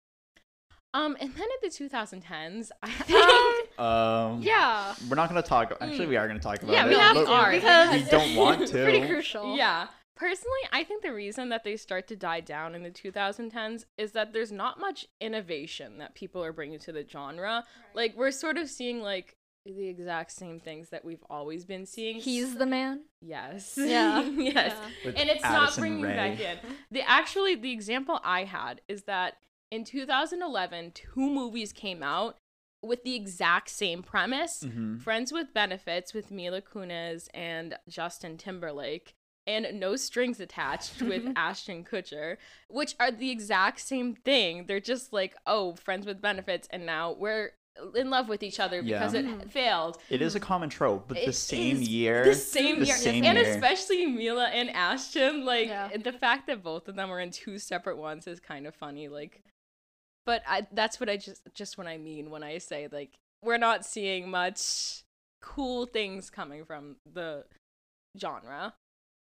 Um, 0.94 1.16
and 1.20 1.34
then 1.34 1.44
in 1.44 1.58
the 1.62 1.68
2010s, 1.70 2.70
I 2.82 2.90
think 3.06 3.80
um, 3.80 4.42
Yeah. 4.42 4.94
we're 5.08 5.16
not 5.16 5.30
gonna 5.30 5.40
talk. 5.40 5.74
Actually, 5.80 6.08
we 6.08 6.16
are 6.18 6.28
gonna 6.28 6.38
talk 6.38 6.62
about 6.62 6.72
Yeah, 6.74 6.84
it. 6.84 6.88
we 6.90 6.94
have 6.96 7.14
to, 7.16 7.50
because 7.50 8.04
we 8.04 8.10
don't 8.10 8.36
want 8.36 8.60
to. 8.68 8.82
Pretty 8.84 9.06
crucial. 9.06 9.56
Yeah. 9.56 9.86
Personally, 10.22 10.60
I 10.70 10.84
think 10.84 11.02
the 11.02 11.12
reason 11.12 11.48
that 11.48 11.64
they 11.64 11.76
start 11.76 12.06
to 12.06 12.16
die 12.16 12.38
down 12.38 12.76
in 12.76 12.84
the 12.84 12.90
2010s 12.90 13.86
is 13.98 14.12
that 14.12 14.32
there's 14.32 14.52
not 14.52 14.78
much 14.78 15.08
innovation 15.20 15.98
that 15.98 16.14
people 16.14 16.44
are 16.44 16.52
bringing 16.52 16.78
to 16.78 16.92
the 16.92 17.04
genre. 17.08 17.64
Like, 17.92 18.16
we're 18.16 18.30
sort 18.30 18.56
of 18.56 18.70
seeing, 18.70 19.00
like, 19.02 19.34
the 19.66 19.88
exact 19.88 20.30
same 20.30 20.60
things 20.60 20.90
that 20.90 21.04
we've 21.04 21.24
always 21.28 21.64
been 21.64 21.86
seeing. 21.86 22.20
He's 22.20 22.54
the 22.54 22.66
man. 22.66 23.00
Yes. 23.20 23.74
Yeah. 23.76 24.22
yes. 24.36 24.76
Yeah. 25.04 25.10
And 25.16 25.28
it's 25.28 25.42
not 25.42 25.76
bringing 25.76 26.02
Rae. 26.02 26.14
back 26.14 26.38
in. 26.38 26.58
The 26.92 27.02
actually, 27.02 27.56
the 27.56 27.72
example 27.72 28.20
I 28.22 28.44
had 28.44 28.80
is 28.86 29.04
that 29.04 29.38
in 29.72 29.82
2011, 29.84 30.92
two 30.92 31.30
movies 31.30 31.72
came 31.72 32.02
out 32.02 32.38
with 32.80 33.02
the 33.02 33.16
exact 33.16 33.70
same 33.70 34.04
premise. 34.04 34.62
Mhm. 34.62 35.00
Friends 35.00 35.32
with 35.32 35.52
Benefits 35.52 36.14
with 36.14 36.30
Mila 36.30 36.60
Kunis 36.62 37.28
and 37.34 37.76
Justin 37.88 38.36
Timberlake, 38.36 39.14
and 39.46 39.66
No 39.80 39.96
Strings 39.96 40.40
Attached 40.40 41.00
with 41.02 41.32
Ashton 41.36 41.84
Kutcher, 41.84 42.36
which 42.68 42.94
are 43.00 43.10
the 43.10 43.30
exact 43.30 43.80
same 43.80 44.14
thing. 44.14 44.66
They're 44.66 44.80
just 44.80 45.12
like, 45.12 45.34
oh, 45.46 45.74
friends 45.74 46.06
with 46.06 46.20
benefits, 46.20 46.68
and 46.70 46.86
now 46.86 47.12
we're 47.12 47.50
in 47.96 48.10
love 48.10 48.28
with 48.28 48.42
each 48.42 48.60
other 48.60 48.82
because 48.82 49.14
Yeah. 49.14 49.20
it 49.20 49.26
Mhm. 49.26 49.50
failed. 49.50 49.98
It 50.10 50.20
is 50.20 50.34
a 50.34 50.40
common 50.40 50.68
trope, 50.68 51.08
but 51.08 51.16
It 51.16 51.24
the 51.26 51.32
same 51.32 51.80
year. 51.80 52.22
The 52.22 52.34
same 52.34 52.80
the 52.80 52.86
year. 52.86 52.96
same 52.96 53.24
and 53.24 53.38
year. 53.38 53.48
especially 53.54 54.04
Mila 54.04 54.48
and 54.48 54.68
Ashton. 54.70 55.44
Like, 55.46 55.68
Yeah. 55.68 55.88
the 55.96 56.12
fact 56.12 56.46
that 56.48 56.62
both 56.62 56.86
of 56.86 56.96
them 56.96 57.10
are 57.10 57.18
in 57.18 57.30
two 57.30 57.58
separate 57.58 57.96
ones 57.96 58.26
is 58.26 58.40
kind 58.40 58.66
of 58.66 58.74
funny. 58.74 59.08
Like, 59.08 59.42
but 60.26 60.42
I, 60.46 60.66
that's 60.70 61.00
what 61.00 61.08
I 61.08 61.16
just 61.16 61.40
just 61.54 61.78
what 61.78 61.86
I 61.86 61.96
mean 61.96 62.30
when 62.30 62.42
I 62.44 62.58
say 62.58 62.88
like 62.92 63.14
we're 63.42 63.56
not 63.58 63.84
seeing 63.86 64.30
much 64.30 65.02
cool 65.40 65.86
things 65.86 66.28
coming 66.30 66.64
from 66.66 66.96
the 67.10 67.46
genre. 68.18 68.74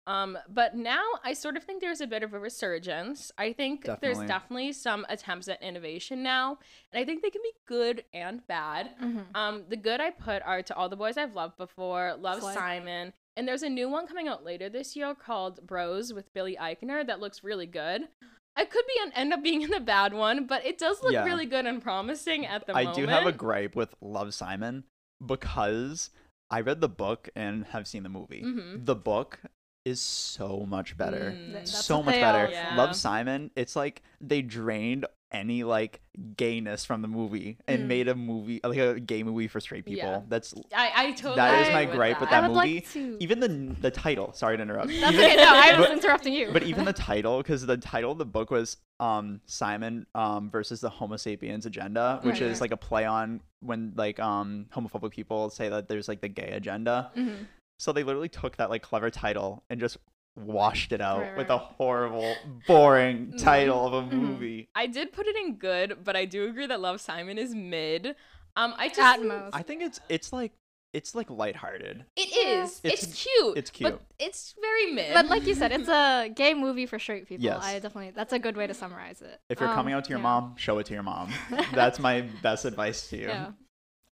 Um, 0.06 0.38
but 0.50 0.76
now 0.76 1.02
I 1.24 1.34
sort 1.34 1.56
of 1.56 1.64
think 1.64 1.82
there's 1.82 2.02
a 2.02 2.08
bit 2.08 2.24
of 2.24 2.34
a 2.34 2.40
resurgence. 2.40 3.32
I 3.38 3.54
think 3.54 3.86
there's 3.86 3.98
Definitely. 4.18 4.28
definitely 4.28 4.74
some 4.74 5.06
attempts 5.08 5.48
at 5.48 5.62
innovation 5.62 6.22
now, 6.24 6.60
and 6.92 7.02
I 7.02 7.06
think 7.06 7.22
they 7.22 7.30
can 7.30 7.42
be 7.42 7.54
good 7.66 8.04
and 8.14 8.46
bad. 8.48 8.92
Mm-hmm. 9.02 9.36
Um, 9.36 9.64
the 9.70 9.78
good 9.78 10.02
I 10.02 10.10
put 10.12 10.42
are 10.44 10.62
to 10.62 10.76
all 10.76 10.90
the 10.90 10.98
boys 10.98 11.18
I've 11.18 11.36
loved 11.36 11.58
before, 11.58 12.16
love 12.20 12.42
Slay. 12.42 12.54
Simon, 12.54 13.14
And 13.38 13.48
there's 13.48 13.64
a 13.64 13.70
new 13.70 13.90
one 13.90 14.06
coming 14.06 14.28
out 14.28 14.44
later 14.44 14.68
this 14.70 14.96
year 14.96 15.16
called 15.16 15.66
Bros 15.66 16.12
with 16.14 16.34
Billy 16.34 16.58
Eichner 16.60 17.06
that 17.08 17.20
looks 17.22 17.44
really 17.44 17.66
good. 17.66 18.10
I 18.56 18.66
could 18.66 18.86
be 18.86 19.12
end 19.16 19.34
up 19.34 19.42
being 19.42 19.62
in 19.64 19.72
the 19.72 19.80
bad 19.80 20.14
one, 20.14 20.46
but 20.46 20.66
it 20.66 20.78
does 20.78 21.02
look 21.02 21.14
Yeah. 21.14 21.24
really 21.24 21.46
good 21.48 21.66
and 21.66 21.82
promising 21.82 22.46
at 22.46 22.68
the 22.68 22.74
I 22.74 22.84
moment. 22.84 22.98
I 22.98 23.02
do 23.02 23.08
have 23.08 23.26
a 23.26 23.32
gripe 23.32 23.76
with 23.76 23.96
Love 24.02 24.34
Simon 24.34 24.84
because 25.26 26.10
I 26.52 26.62
read 26.62 26.82
the 26.82 26.90
book 26.90 27.30
and 27.36 27.66
have 27.68 27.88
seen 27.88 28.04
the 28.04 28.10
movie. 28.10 28.44
Mhm. 28.44 28.86
The 28.86 28.96
book 28.96 29.40
is 29.86 30.00
so 30.00 30.66
much 30.68 30.98
better. 30.98 31.36
Mm. 31.38 31.68
So 31.68 32.02
much 32.02 32.16
better. 32.16 32.50
Yeah. 32.52 32.76
Love 32.78 32.96
Simon, 32.96 33.52
it's 33.56 33.76
like 33.76 34.02
they 34.22 34.42
drained 34.42 35.06
any 35.32 35.64
like 35.64 36.00
gayness 36.38 36.86
from 36.86 37.02
the 37.02 37.08
movie 37.08 37.58
and 37.68 37.84
Mm. 37.84 37.88
made 37.88 38.08
a 38.08 38.14
movie 38.14 38.60
like 38.64 38.78
a 38.78 39.00
gay 39.00 39.24
movie 39.24 39.48
for 39.48 39.60
straight 39.60 39.84
people. 39.84 40.08
Yeah. 40.08 40.22
That's 40.30 40.54
I, 40.74 40.92
I 40.96 41.12
totally 41.14 41.36
that 41.38 41.54
is 41.62 41.68
agree 41.70 41.74
my 41.74 41.86
with 41.86 41.96
gripe 41.96 42.22
with 42.22 42.30
that 42.30 42.44
movie. 42.44 42.54
like 42.76 42.90
to. 42.92 43.18
even 43.20 43.40
the 43.40 43.48
the 43.82 43.90
title. 43.92 44.32
Sorry 44.34 44.58
to 44.58 44.64
interrupt. 44.64 44.90
That's 44.90 45.12
even, 45.14 45.26
okay. 45.26 45.36
No, 45.38 45.44
I 45.52 45.76
was 45.78 45.88
but- 45.88 45.92
interrupting 45.98 46.34
you. 46.34 46.52
but 46.54 46.64
even 46.64 46.86
the 46.86 46.94
title, 46.94 47.38
because 47.40 47.66
the 47.66 47.78
title 47.78 48.12
of 48.12 48.20
the 48.20 48.26
book 48.26 48.52
was 48.52 48.78
um 49.00 49.42
Simon 49.48 50.06
um 50.14 50.50
versus 50.52 50.80
the 50.82 50.90
Homo 50.90 51.18
sapiens 51.18 51.66
agenda, 51.66 52.20
which 52.22 52.34
Right, 52.40 52.44
is 52.52 52.62
like 52.62 52.72
a 52.72 52.78
play 52.78 53.04
on 53.06 53.42
when 53.60 53.92
like 53.96 54.20
um 54.20 54.68
homophobic 54.72 55.12
people 55.12 55.50
say 55.50 55.68
that 55.68 55.90
there's 55.90 56.08
like 56.08 56.22
the 56.22 56.30
gay 56.30 56.52
agenda. 56.52 57.12
Mhm. 57.18 57.48
So 57.84 57.92
they 57.92 58.04
literally 58.04 58.30
took 58.30 58.56
that 58.58 58.70
like 58.70 58.82
clever 58.82 59.10
title 59.10 59.62
and 59.70 59.78
just 59.78 59.98
washed 60.38 60.94
it 60.94 61.02
out 61.02 61.20
Right, 61.20 61.36
with 61.38 61.50
right. 61.50 61.56
a 61.56 61.58
horrible, 61.58 62.34
boring 62.66 63.34
Mhm. 63.34 63.44
title 63.44 63.86
of 63.86 63.94
a 63.94 64.02
Mhm. 64.08 64.12
movie. 64.14 64.70
I 64.74 64.88
did 64.88 65.12
put 65.12 65.28
it 65.28 65.36
in 65.36 65.58
good, 65.58 66.02
but 66.02 66.16
I 66.16 66.24
do 66.24 66.48
agree 66.48 66.66
that 66.66 66.80
Love 66.80 67.02
Simon 67.02 67.38
is 67.38 67.54
mid. 67.54 68.16
Um, 68.56 68.74
I 68.78 68.88
just 68.88 69.00
At 69.02 69.22
most. 69.22 69.54
I 69.54 69.64
think 69.64 69.82
it's 69.84 70.00
it's 70.08 70.32
like 70.32 70.54
it's 70.94 71.14
like 71.14 71.30
lighthearted. 71.30 72.06
It 72.16 72.30
Yeah. 72.32 72.64
is. 72.64 72.80
It's- 72.86 73.04
It's, 73.04 73.24
cute. 73.24 73.58
it's 73.58 73.70
But 73.72 73.76
cute. 73.78 74.02
it's 74.18 74.56
very 74.62 74.92
mid. 74.94 75.14
But 75.14 75.26
like 75.26 75.46
you 75.46 75.54
said, 75.56 75.74
it's 75.74 75.90
a 75.90 76.30
gay 76.36 76.54
movie 76.54 76.86
for 76.86 77.00
straight 77.00 77.28
people. 77.28 77.44
Yes. 77.44 77.62
I 77.64 77.74
definitely 77.80 78.12
that's 78.12 78.32
a 78.32 78.40
good 78.40 78.56
way 78.56 78.66
to 78.66 78.74
summarize 78.74 79.22
it. 79.22 79.42
If 79.50 79.60
you're 79.60 79.68
Um, 79.70 79.76
coming 79.76 79.94
out 79.94 80.06
to 80.06 80.10
your 80.10 80.20
yeah. 80.20 80.24
mom, 80.24 80.56
show 80.56 80.78
it 80.80 80.86
to 80.86 80.94
your 80.94 81.04
mom. 81.04 81.34
That's 81.74 82.00
my 82.00 82.22
best 82.42 82.64
advice 82.64 83.10
to 83.10 83.18
you. 83.18 83.28
Yeah. 83.28 83.52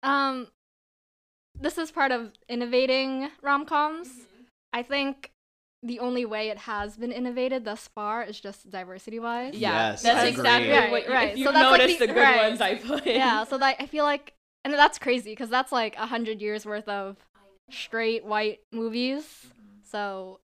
Um 0.03 0.49
this 1.61 1.79
is 1.79 1.91
part 1.91 2.13
of 2.13 2.33
innovating 2.49 3.29
rom-coms. 3.43 4.09
Mm-hmm. 4.09 4.43
I 4.73 4.83
think 4.83 5.31
the 5.83 5.99
only 5.99 6.25
way 6.27 6.49
it 6.51 6.59
has 6.59 6.97
been 6.97 7.11
innovated 7.13 7.65
thus 7.65 7.89
far 7.95 8.23
is 8.23 8.39
just 8.39 8.69
diversity-wise. 8.71 9.55
yeah, 9.55 9.91
Yes, 9.91 10.03
that's 10.03 10.19
I 10.25 10.27
exactly 10.27 10.71
agree. 10.71 10.91
what. 10.91 11.03
Right, 11.07 11.09
right. 11.09 11.33
If 11.33 11.39
you 11.39 11.45
So 11.47 11.53
that's 11.53 11.71
like 11.71 11.99
the- 11.99 12.07
the, 12.07 12.13
good 12.13 12.17
right. 12.23 12.49
ones 12.49 12.61
I 12.61 12.75
put. 12.77 13.07
in. 13.07 13.17
Yeah, 13.17 13.45
so 13.45 13.57
that 13.59 13.77
I 13.79 13.87
feel 13.87 14.05
like 14.05 14.35
and 14.65 14.75
that's 14.75 14.99
crazy 14.99 15.31
because 15.31 15.49
that's 15.49 15.73
like 15.73 15.97
a 15.97 16.05
hundred 16.07 16.41
years 16.43 16.67
worth 16.67 16.87
of 16.89 17.17
straight 17.71 18.25
white 18.25 18.61
movies. 18.73 19.47
So 19.91 20.41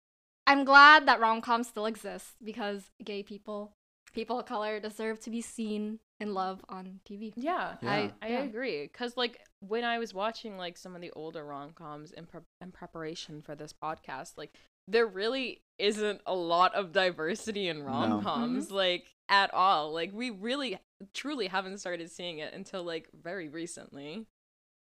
I'm 0.48 0.64
glad 0.64 1.06
that 1.06 1.20
rom 1.20 1.40
coms 1.40 1.68
still 1.68 1.86
exist 1.86 2.26
because 2.44 2.90
gay 3.04 3.22
people, 3.22 3.70
people 4.12 4.40
of 4.40 4.46
color, 4.46 4.80
deserve 4.80 5.20
to 5.20 5.30
be 5.30 5.40
seen 5.40 6.00
and 6.20 6.34
love 6.34 6.64
on 6.68 7.00
TV. 7.08 7.32
Yeah, 7.36 7.76
Yeah. 7.82 7.90
I, 7.90 8.12
I 8.22 8.28
Yeah. 8.28 8.42
agree. 8.42 8.86
Cause 8.88 9.16
like 9.16 9.40
when 9.60 9.84
I 9.84 9.98
was 9.98 10.14
watching 10.14 10.56
like 10.56 10.76
some 10.76 10.94
of 10.94 11.00
the 11.00 11.10
older 11.12 11.44
rom 11.44 11.72
coms 11.72 12.12
in 12.12 12.26
pre- 12.26 12.40
in 12.60 12.70
preparation 12.70 13.42
for 13.42 13.54
this 13.54 13.72
podcast, 13.72 14.36
like 14.36 14.52
there 14.86 15.06
really 15.06 15.62
isn't 15.78 16.20
a 16.26 16.34
lot 16.34 16.74
of 16.74 16.92
diversity 16.92 17.68
in 17.68 17.82
rom 17.82 18.22
coms, 18.22 18.66
mm-hmm. 18.66 18.74
like 18.74 19.14
at 19.28 19.52
all. 19.54 19.92
Like 19.92 20.12
we 20.12 20.30
really 20.30 20.78
truly 21.14 21.46
haven't 21.46 21.78
started 21.78 22.10
seeing 22.10 22.38
it 22.38 22.52
until 22.52 22.82
like 22.82 23.08
very 23.22 23.48
recently. 23.48 24.26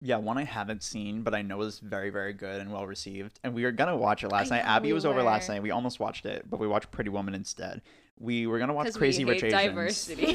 Yeah, 0.01 0.15
one 0.15 0.37
I 0.37 0.45
haven't 0.45 0.81
seen, 0.81 1.23
but 1.23 1.35
I 1.35 1.41
know 1.41 1.59
is 1.61 1.79
very, 1.79 2.09
very 2.09 2.31
good 2.31 2.61
and 2.61 2.71
well 2.71 2.87
received. 2.87 3.39
And 3.43 3.53
we 3.53 3.63
were 3.63 3.71
gonna 3.71 3.97
watch 3.97 4.23
it 4.23 4.29
last 4.29 4.51
I 4.51 4.57
night. 4.57 4.65
Abby 4.65 4.87
we 4.89 4.93
was 4.93 5.05
over 5.05 5.21
last 5.21 5.49
night. 5.49 5.61
We 5.61 5.71
almost 5.71 5.99
watched 5.99 6.25
it, 6.25 6.49
but 6.49 6.59
we 6.59 6.67
watched 6.67 6.89
Pretty 6.91 7.09
Woman 7.09 7.35
instead. 7.35 7.81
We 8.19 8.47
were 8.47 8.59
gonna 8.59 8.73
watch 8.73 8.93
Crazy 8.93 9.23
Rich 9.23 9.43
Asians. 9.43 9.53
diversity. 9.53 10.25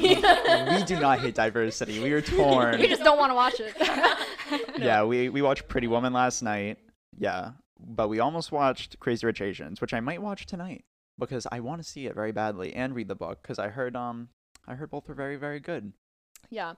we 0.71 0.83
do 0.85 0.99
not 0.99 1.19
hate 1.19 1.35
diversity. 1.35 2.01
We 2.01 2.11
are 2.13 2.21
torn. 2.37 2.79
We 2.79 2.87
just 2.87 3.03
don't 3.03 3.17
want 3.19 3.29
to 3.29 3.35
watch 3.35 3.59
it. 3.59 3.75
Yeah, 4.77 5.03
we 5.03 5.29
we 5.29 5.41
watched 5.41 5.67
Pretty 5.67 5.87
Woman 5.87 6.13
last 6.13 6.41
night. 6.43 6.77
Yeah, 7.17 7.51
but 7.79 8.09
we 8.09 8.19
almost 8.19 8.51
watched 8.51 8.99
Crazy 8.99 9.25
Rich 9.25 9.41
Asians, 9.41 9.81
which 9.81 9.93
I 9.93 9.99
might 9.99 10.21
watch 10.21 10.45
tonight 10.45 10.85
because 11.17 11.47
I 11.51 11.59
want 11.61 11.81
to 11.81 11.87
see 11.87 12.05
it 12.07 12.13
very 12.13 12.31
badly 12.31 12.73
and 12.73 12.93
read 12.93 13.07
the 13.07 13.15
book 13.15 13.41
because 13.41 13.57
I 13.59 13.69
heard 13.69 13.95
um 13.95 14.29
I 14.67 14.75
heard 14.75 14.89
both 14.91 15.07
were 15.07 15.15
very 15.15 15.35
very 15.35 15.59
good. 15.59 15.93
Yeah. 16.49 16.73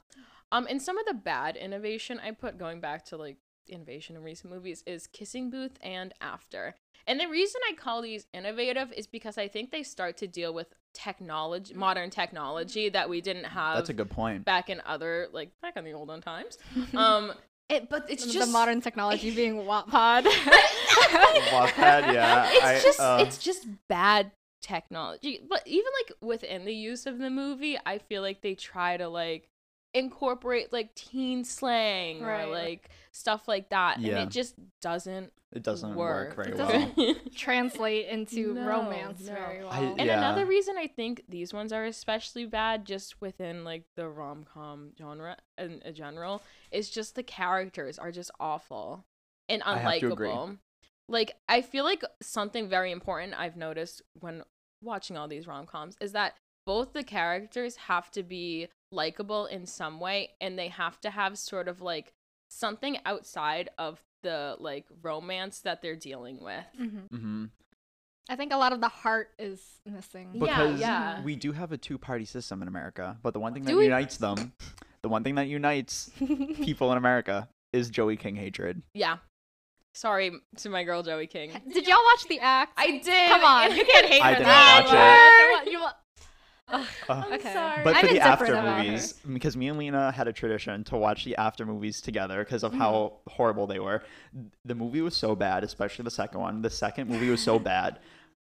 Um, 0.51 0.65
and 0.69 0.81
some 0.81 0.97
of 0.97 1.05
the 1.05 1.13
bad 1.13 1.57
innovation 1.57 2.21
I 2.23 2.31
put 2.31 2.57
going 2.57 2.79
back 2.79 3.03
to 3.05 3.17
like 3.17 3.37
innovation 3.67 4.15
in 4.15 4.23
recent 4.23 4.53
movies 4.53 4.83
is 4.87 5.07
Kissing 5.07 5.49
Booth 5.49 5.77
and 5.81 6.13
After. 6.21 6.75
And 7.05 7.19
the 7.19 7.27
reason 7.27 7.61
I 7.69 7.73
call 7.75 8.01
these 8.01 8.27
innovative 8.33 8.93
is 8.93 9.07
because 9.07 9.37
I 9.37 9.47
think 9.47 9.71
they 9.71 9.83
start 9.83 10.17
to 10.17 10.27
deal 10.27 10.53
with 10.53 10.67
technology, 10.97 11.73
modern 11.73 12.09
technology 12.09 12.89
that 12.89 13.07
we 13.09 13.21
didn't 13.21 13.43
have 13.45 13.77
That's 13.77 13.89
a 13.89 13.93
good 13.93 14.09
point. 14.09 14.43
back 14.45 14.69
in 14.69 14.81
other 14.85 15.27
like 15.31 15.51
back 15.61 15.77
in 15.77 15.83
the 15.85 15.93
olden 15.93 16.21
times. 16.21 16.57
Um, 16.95 17.33
it, 17.69 17.89
but 17.89 18.09
it's 18.09 18.25
the 18.25 18.31
just 18.31 18.47
the 18.47 18.51
modern 18.51 18.81
technology 18.81 19.29
being 19.35 19.55
Wattpad. 19.69 20.23
Wattpad, 21.51 22.13
yeah. 22.13 22.49
it's 22.51 22.63
I- 22.63 22.79
just 22.81 22.99
uh, 22.99 23.17
it's 23.21 23.37
just 23.37 23.67
bad 23.87 24.31
technology 24.59 25.39
but 25.47 25.61
even 25.67 25.85
like 26.01 26.17
within 26.19 26.65
the 26.65 26.73
use 26.73 27.05
of 27.05 27.19
the 27.19 27.29
movie 27.29 27.77
i 27.85 27.99
feel 27.99 28.23
like 28.23 28.41
they 28.41 28.55
try 28.55 28.97
to 28.97 29.07
like 29.07 29.47
incorporate 29.97 30.71
like 30.71 30.93
teen 30.95 31.43
slang 31.43 32.21
Right. 32.21 32.43
or 32.45 32.51
like 32.51 32.89
stuff 33.11 33.47
like 33.47 33.69
that 33.69 33.99
Yeah. 33.99 34.17
and 34.19 34.27
it 34.27 34.31
just 34.31 34.55
doesn't 34.81 35.31
It 35.51 35.63
doesn't 35.63 35.95
work, 35.95 36.35
very 36.35 36.51
It 36.51 36.57
well. 36.57 36.69
doesn't- 36.69 37.35
Translate 37.35 38.07
into 38.07 38.53
No, 38.53 38.65
romance 38.67 39.21
no. 39.25 39.33
very 39.33 39.63
well. 39.63 39.71
I- 39.73 39.79
and 39.97 40.09
another 40.09 40.45
reason 40.45 40.77
i 40.77 40.87
think 40.87 41.23
these 41.29 41.53
ones 41.53 41.71
are 41.73 41.85
especially 41.85 42.45
bad 42.45 42.85
just 42.85 43.19
within 43.21 43.63
like 43.63 43.83
the 43.95 44.07
rom-com 44.07 44.91
genre 44.97 45.37
in, 45.57 45.81
in 45.83 45.93
general 45.95 46.41
is 46.71 46.89
just 46.89 47.15
the 47.15 47.23
characters 47.23 47.97
are 47.97 48.11
just 48.11 48.31
awful 48.39 49.05
and 49.49 49.63
I 49.63 49.77
have 49.77 49.99
to 50.01 50.11
agree. 50.11 50.29
unlikable 50.29 50.57
like 51.09 51.31
i 51.47 51.61
feel 51.61 51.85
like 51.85 52.03
something 52.21 52.67
very 52.67 52.91
important 52.91 53.33
i've 53.39 53.55
noticed 53.55 54.01
when 54.19 54.43
watching 54.83 55.15
all 55.17 55.27
these 55.29 55.47
rom-coms 55.47 55.95
is 56.01 56.11
that 56.11 56.35
both 56.65 56.91
the 56.91 57.03
characters 57.03 57.77
have 57.77 58.11
to 58.11 58.21
be 58.23 58.67
likable 58.91 59.45
in 59.47 59.65
some 59.65 59.99
way 59.99 60.29
and 60.41 60.57
they 60.57 60.69
have 60.69 60.99
to 61.01 61.09
have 61.09 61.37
sort 61.37 61.67
of 61.67 61.81
like 61.81 62.13
something 62.49 62.97
outside 63.05 63.69
of 63.77 64.01
the 64.23 64.55
like 64.59 64.85
romance 65.01 65.59
that 65.59 65.81
they're 65.81 65.95
dealing 65.95 66.41
with 66.41 66.63
Mhm. 66.79 67.09
hmm 67.09 67.45
I 68.29 68.35
think 68.35 68.51
a 68.51 68.57
lot 68.57 68.73
of 68.73 68.81
the 68.81 68.89
heart 68.89 69.29
is 69.39 69.61
missing. 69.85 70.31
Yeah, 70.33 70.41
Because 70.41 70.79
yeah. 70.81 71.23
we 71.23 71.37
do 71.37 71.53
have 71.53 71.71
a 71.71 71.77
two-party 71.77 72.25
system 72.25 72.61
in 72.61 72.67
America, 72.67 73.17
but 73.23 73.31
the 73.33 73.39
one 73.39 73.53
thing 73.53 73.63
that 73.63 73.71
Do 73.71 73.77
we? 73.77 73.85
unites 73.85 74.17
them, 74.17 74.51
the 75.01 75.07
one 75.07 75.23
thing 75.23 75.35
that 75.35 75.47
unites 75.47 76.11
people 76.61 76.91
in 76.91 76.97
America 76.97 77.47
is 77.71 77.89
Joey 77.89 78.17
King 78.17 78.35
hatred. 78.35 78.81
yeah 78.93 79.17
sorry 79.93 80.31
to 80.57 80.69
my 80.69 80.83
girl 80.83 81.01
joey 81.01 81.25
king 81.25 81.49
Did 81.73 81.87
y'all 81.87 82.03
watch 82.05 82.25
the 82.29 82.39
act? 82.39 82.73
I 82.77 82.99
did. 82.99 83.29
Come 83.29 83.43
on, 83.43 83.71
you 83.75 83.85
can't 83.85 84.05
hate 84.07 84.21
I 84.21 84.33
for 84.33 84.37
did 84.39 84.47
that. 84.47 84.85
not 84.85 85.57
watch 85.59 85.67
it. 85.67 85.71
You, 85.71 85.79
wa- 85.79 85.85
Ugh, 85.87 85.93
Uh, 87.09 87.23
okay. 87.31 87.53
sorry. 87.53 87.81
But 87.83 87.95
I'm 87.95 88.07
for 88.07 88.13
the 88.13 88.19
after 88.19 88.45
about 88.53 88.77
her. 88.79 88.83
movies, 88.83 89.13
because 89.31 89.55
me 89.55 89.69
and 89.69 89.79
Lena 89.79 90.11
had 90.11 90.27
a 90.27 90.33
tradition 90.33 90.83
to 90.85 90.97
watch 90.97 91.23
the 91.23 91.35
after 91.37 91.65
movies 91.65 92.01
together 92.01 92.43
because 92.43 92.63
of 92.63 92.71
Mm-hmm. 92.73 92.81
how 92.81 93.13
horrible 93.27 93.65
they 93.67 93.79
were. 93.79 94.03
The 94.65 94.75
movie 94.75 94.99
was 95.01 95.15
so 95.15 95.33
bad, 95.35 95.63
especially 95.63 96.03
the 96.03 96.11
second 96.11 96.41
one. 96.41 96.61
The 96.61 96.69
second 96.69 97.09
movie 97.09 97.29
was 97.29 97.41
so 97.41 97.57
bad. 97.73 97.99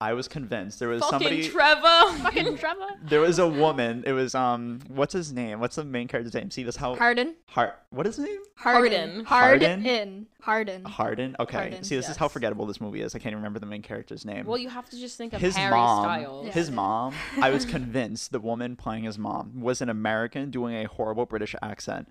I 0.05 0.13
was 0.13 0.29
convinced 0.29 0.79
there 0.79 0.89
was 0.89 1.01
fucking 1.03 1.19
somebody. 1.21 1.49
trevor 1.49 2.19
Fucking 2.23 2.59
Trevor. 2.59 2.87
there 3.03 3.21
was 3.21 3.39
a 3.39 3.49
woman. 3.49 4.05
It 4.07 4.13
was 4.13 4.35
um. 4.35 4.81
What's 4.89 5.13
his 5.15 5.33
name? 5.33 5.61
What's 5.61 5.77
the 5.77 5.85
main 5.85 6.09
character's 6.09 6.35
name? 6.35 6.51
See 6.51 6.63
this 6.63 6.77
how 6.77 6.95
Hardin. 6.97 7.35
Hart. 7.47 7.79
What 7.91 8.07
is 8.07 8.17
his 8.17 8.27
name? 8.27 8.39
Hardin. 8.57 9.25
Hardin? 9.25 9.81
Hardin. 9.83 10.27
Hardin. 10.43 10.85
Hardin. 10.85 11.37
Okay. 11.41 11.57
Hardin, 11.57 11.85
See, 11.85 11.97
this 11.97 12.09
is 12.09 12.17
how 12.17 12.29
forgettable 12.29 12.67
this 12.67 12.81
movie 12.81 13.01
is. 13.01 13.15
I 13.15 13.19
can't 13.19 13.33
even 13.33 13.39
remember 13.39 13.59
the 13.61 13.67
main 13.67 13.83
character's 13.83 14.25
name. 14.25 14.45
well 14.47 14.59
you 14.59 14.69
have 14.69 14.89
to 14.91 14.97
just 14.99 15.17
think 15.17 15.33
of 15.33 15.41
his 15.41 15.57
harry 15.57 15.71
mom, 15.71 16.05
styles 16.05 16.47
Yeah. 16.47 16.53
his 16.53 16.71
mom. 16.71 17.15
I 17.41 17.51
was 17.51 17.65
convinced 17.77 18.31
the 18.33 18.41
woman 18.41 18.77
playing 18.77 19.05
his 19.05 19.19
mom 19.19 19.61
was 19.61 19.81
an 19.81 19.89
American 19.89 20.51
doing 20.51 20.75
a 20.77 20.85
horrible 20.89 21.25
British 21.27 21.55
accent, 21.63 22.09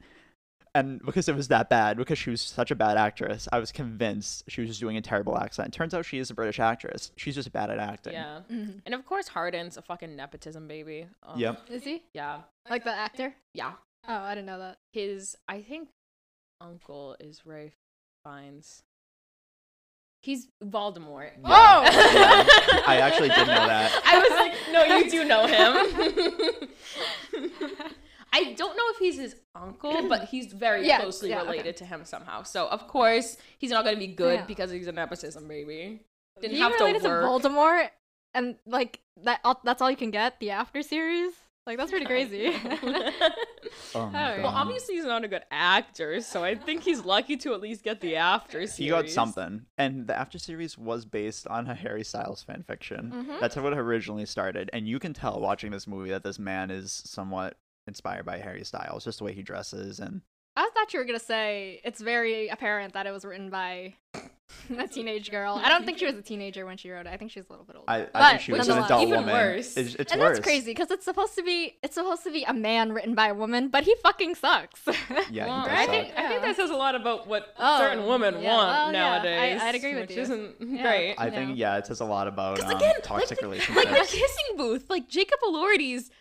and 0.75 0.99
because 1.05 1.29
it 1.29 1.35
was 1.35 1.49
that 1.49 1.69
bad, 1.69 1.97
because 1.97 2.17
she 2.17 2.29
was 2.29 2.41
such 2.41 2.71
a 2.71 2.75
bad 2.75 2.97
actress, 2.97 3.47
I 3.51 3.59
was 3.59 3.71
convinced 3.71 4.43
she 4.47 4.61
was 4.61 4.69
just 4.69 4.79
doing 4.79 4.97
a 4.97 5.01
terrible 5.01 5.37
accent. 5.37 5.73
Turns 5.73 5.93
out 5.93 6.05
she 6.05 6.17
is 6.17 6.29
a 6.31 6.33
British 6.33 6.59
actress. 6.59 7.11
She's 7.15 7.35
just 7.35 7.51
bad 7.51 7.69
at 7.69 7.77
acting. 7.79 8.13
yeah 8.13 8.41
Mhm. 8.51 8.81
and 8.85 8.95
of 8.95 9.05
course 9.05 9.27
hardin's 9.27 9.77
a 9.77 9.81
fucking 9.81 10.15
nepotism 10.15 10.67
baby 10.67 11.07
Ugh. 11.23 11.37
Yep. 11.39 11.69
Is 11.69 11.83
he? 11.83 12.03
yeah 12.13 12.41
Like 12.69 12.83
the 12.83 12.91
actor? 12.93 13.35
yeah 13.53 13.73
Oh, 14.07 14.13
I 14.15 14.35
didn't 14.35 14.47
know 14.47 14.59
that. 14.59 14.77
his 14.91 15.35
i 15.47 15.61
think 15.61 15.89
uncle 16.59 17.15
is 17.19 17.45
Ralph 17.45 17.71
fiennes 18.25 18.81
he's 20.21 20.47
voldemort 20.63 21.31
Whoa! 21.39 21.49
Yeah, 21.49 21.83
I 22.87 22.99
actually 23.01 23.29
did 23.29 23.47
know 23.47 23.67
that. 23.67 23.91
i 24.05 24.17
was 24.17 24.31
like 24.39 24.53
no 24.71 24.83
you 24.97 25.09
do 25.09 25.23
know 25.25 25.45
him 25.47 26.69
I 28.35 28.53
don't 28.53 28.75
know 28.75 28.83
if 28.89 28.97
he's 28.97 29.17
his 29.17 29.35
uncle, 29.55 30.09
but 30.09 30.25
he's 30.31 30.51
very 30.51 30.85
Yeah, 30.87 30.99
closely 30.99 31.29
yeah, 31.29 31.41
okay. 31.41 31.51
related 31.51 31.77
to 31.77 31.85
him 31.85 32.03
somehow. 32.03 32.43
So 32.43 32.67
of 32.67 32.87
course 32.87 33.37
he's 33.59 33.69
not 33.71 33.85
gonna 33.85 33.97
be 33.97 34.07
good 34.07 34.39
Yeah. 34.39 34.45
because 34.45 34.71
he's 34.71 34.87
a 34.87 34.91
nepotism 34.91 35.47
baby. 35.47 36.01
Didn't 36.41 36.55
He 36.55 36.61
have 36.61 36.75
to 36.77 36.83
related 36.83 37.03
work. 37.03 37.23
Voldemort, 37.25 37.89
and 38.33 38.55
like 38.65 38.99
that—that's 39.23 39.81
all 39.81 39.91
you 39.91 39.95
can 39.97 40.09
get. 40.11 40.39
The 40.39 40.49
after 40.49 40.81
series. 40.81 41.31
Like 41.67 41.77
that's 41.77 41.91
pretty 41.91 42.05
crazy. 42.13 42.53
Oh 43.95 44.09
well, 44.11 44.47
obviously 44.47 44.95
he's 44.95 45.05
not 45.05 45.23
a 45.23 45.27
good 45.27 45.43
actor, 45.51 46.19
so 46.21 46.43
I 46.43 46.55
think 46.55 46.83
he's 46.83 47.05
lucky 47.05 47.37
to 47.37 47.53
at 47.53 47.61
least 47.61 47.83
get 47.83 48.01
the 48.01 48.15
after 48.17 48.59
series. 48.67 48.75
He 48.77 48.89
got 48.89 49.09
something, 49.09 49.65
and 49.77 50.07
the 50.07 50.15
after 50.17 50.37
series 50.39 50.77
was 50.77 51.05
based 51.05 51.47
on 51.47 51.67
a 51.67 51.75
Harry 51.75 52.03
Styles 52.03 52.43
fan 52.43 52.63
fiction. 52.67 53.11
Mhm. 53.29 53.39
That's 53.39 53.55
how 53.55 53.65
it 53.67 53.73
originally 53.77 54.25
started, 54.25 54.69
and 54.73 54.87
you 54.87 54.99
can 54.99 55.13
tell 55.13 55.39
watching 55.39 55.71
this 55.71 55.87
movie 55.87 56.09
that 56.09 56.23
this 56.23 56.37
man 56.39 56.71
is 56.71 56.91
somewhat 57.05 57.55
inspired 57.87 58.25
by 58.25 58.37
Harry 58.37 58.63
Styles, 58.63 59.03
just 59.03 59.17
the 59.19 59.23
way 59.25 59.33
he 59.33 59.41
dresses 59.43 59.99
and 59.99 60.21
I 60.55 60.69
thought 60.75 60.93
you 60.93 60.99
were 60.99 61.05
gonna 61.05 61.17
say 61.19 61.81
it's 61.83 61.99
very 61.99 62.47
apparent 62.49 62.93
that 62.93 63.07
it 63.07 63.11
was 63.11 63.25
written 63.25 63.49
by 63.49 63.95
a 64.77 64.87
teenage 64.87 65.31
girl. 65.31 65.59
I 65.63 65.67
don't 65.67 65.83
think 65.83 65.97
she 65.97 66.05
was 66.05 66.13
a 66.13 66.21
teenager 66.21 66.63
when 66.67 66.77
she 66.77 66.91
wrote 66.91 67.07
it. 67.07 67.09
I 67.09 67.17
think 67.17 67.31
she 67.31 67.39
was 67.39 67.47
a 67.49 67.53
little 67.53 67.65
bit 67.65 67.75
older. 67.75 67.89
I, 67.89 68.01
I 68.01 68.05
But 68.13 68.29
think 68.29 68.41
she 68.41 68.51
was 68.51 68.67
an 68.67 68.77
adult 68.83 69.01
Even 69.01 69.21
woman. 69.21 69.33
worse. 69.33 69.75
It's, 69.75 69.95
it's 69.95 70.11
and 70.11 70.21
worse. 70.21 70.37
that's 70.37 70.45
crazy 70.45 70.69
because 70.69 70.91
it's 70.91 71.05
supposed 71.05 71.33
to 71.37 71.41
be 71.43 71.79
it's 71.81 71.95
supposed 71.95 72.23
to 72.25 72.31
be 72.31 72.43
a 72.43 72.53
man 72.53 72.93
written 72.93 73.15
by 73.15 73.29
a 73.29 73.33
woman, 73.33 73.69
but 73.69 73.83
he 73.83 73.95
fucking 74.03 74.35
sucks. 74.35 74.79
Yeah, 75.31 75.47
Well, 75.47 75.61
he 75.63 75.69
I 75.75 75.85
does 75.87 75.89
think 75.89 76.07
suck. 76.09 76.17
I 76.19 76.27
think 76.27 76.41
that 76.43 76.55
says 76.55 76.69
a 76.69 76.75
lot 76.75 76.93
about 76.93 77.25
what 77.27 77.47
Oh, 77.57 77.79
certain 77.79 78.05
women 78.05 78.35
yeah, 78.39 78.55
want 78.55 78.67
well, 78.67 78.93
yeah, 78.93 78.99
I- 79.11 79.11
nowadays. 79.23 79.61
I'd 79.63 79.73
agree 79.73 79.95
with 79.95 80.09
which 80.09 80.17
you. 80.17 80.21
isn't 80.21 80.55
Yeah. 80.59 80.81
great. 80.83 81.15
I 81.17 81.31
think 81.31 81.57
yeah, 81.57 81.77
it 81.77 81.87
says 81.87 81.99
a 81.99 82.05
lot 82.05 82.27
about 82.27 82.63
um, 82.63 82.75
again, 82.77 82.93
toxic 83.01 83.37
like, 83.37 83.41
relationships. 83.41 83.75
like 83.75 83.89
the 83.89 84.05
kissing 84.05 84.55
booth, 84.57 84.87
like 84.87 85.09
Jacob 85.09 85.39
Elordi's 85.43 86.11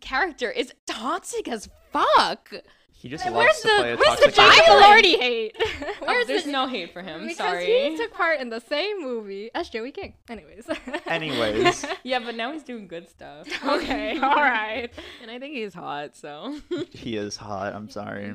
character 0.00 0.50
is 0.50 0.72
toxic 0.86 1.48
as 1.48 1.68
fuck. 1.92 2.52
he 2.92 3.08
just 3.08 3.24
Where's 3.24 3.34
loves 3.34 3.60
to 3.60 3.68
the 3.68 3.74
play 3.74 3.92
a 3.92 3.96
where's 3.96 4.18
the 4.20 4.30
toxic 4.30 4.34
Jacob 4.34 4.66
violence? 4.80 5.06
Elordi 5.06 5.18
hate? 5.20 5.56
Oh, 6.02 6.24
there's 6.26 6.44
the 6.44 6.52
no 6.52 6.66
hate 6.66 6.92
for 6.92 7.02
him. 7.02 7.22
because 7.22 7.36
sorry. 7.36 7.90
he 7.90 7.96
took 7.96 8.12
part 8.12 8.40
in 8.40 8.48
the 8.50 8.60
same 8.60 9.02
movie 9.02 9.50
as 9.54 9.68
Joey 9.68 9.92
King. 9.92 10.14
Anyways. 10.28 10.66
Anyways. 11.06 11.84
yeah, 12.02 12.18
but 12.18 12.34
now 12.34 12.52
he's 12.52 12.62
doing 12.62 12.86
good 12.88 13.08
stuff. 13.08 13.46
okay. 13.64 14.18
All 14.18 14.34
right. 14.34 14.90
And 15.22 15.30
I 15.30 15.38
think 15.38 15.54
he's 15.54 15.74
hot, 15.74 16.16
so 16.16 16.58
he 16.92 17.16
is 17.16 17.36
hot. 17.36 17.74
I'm 17.74 17.88
sorry. 17.90 18.34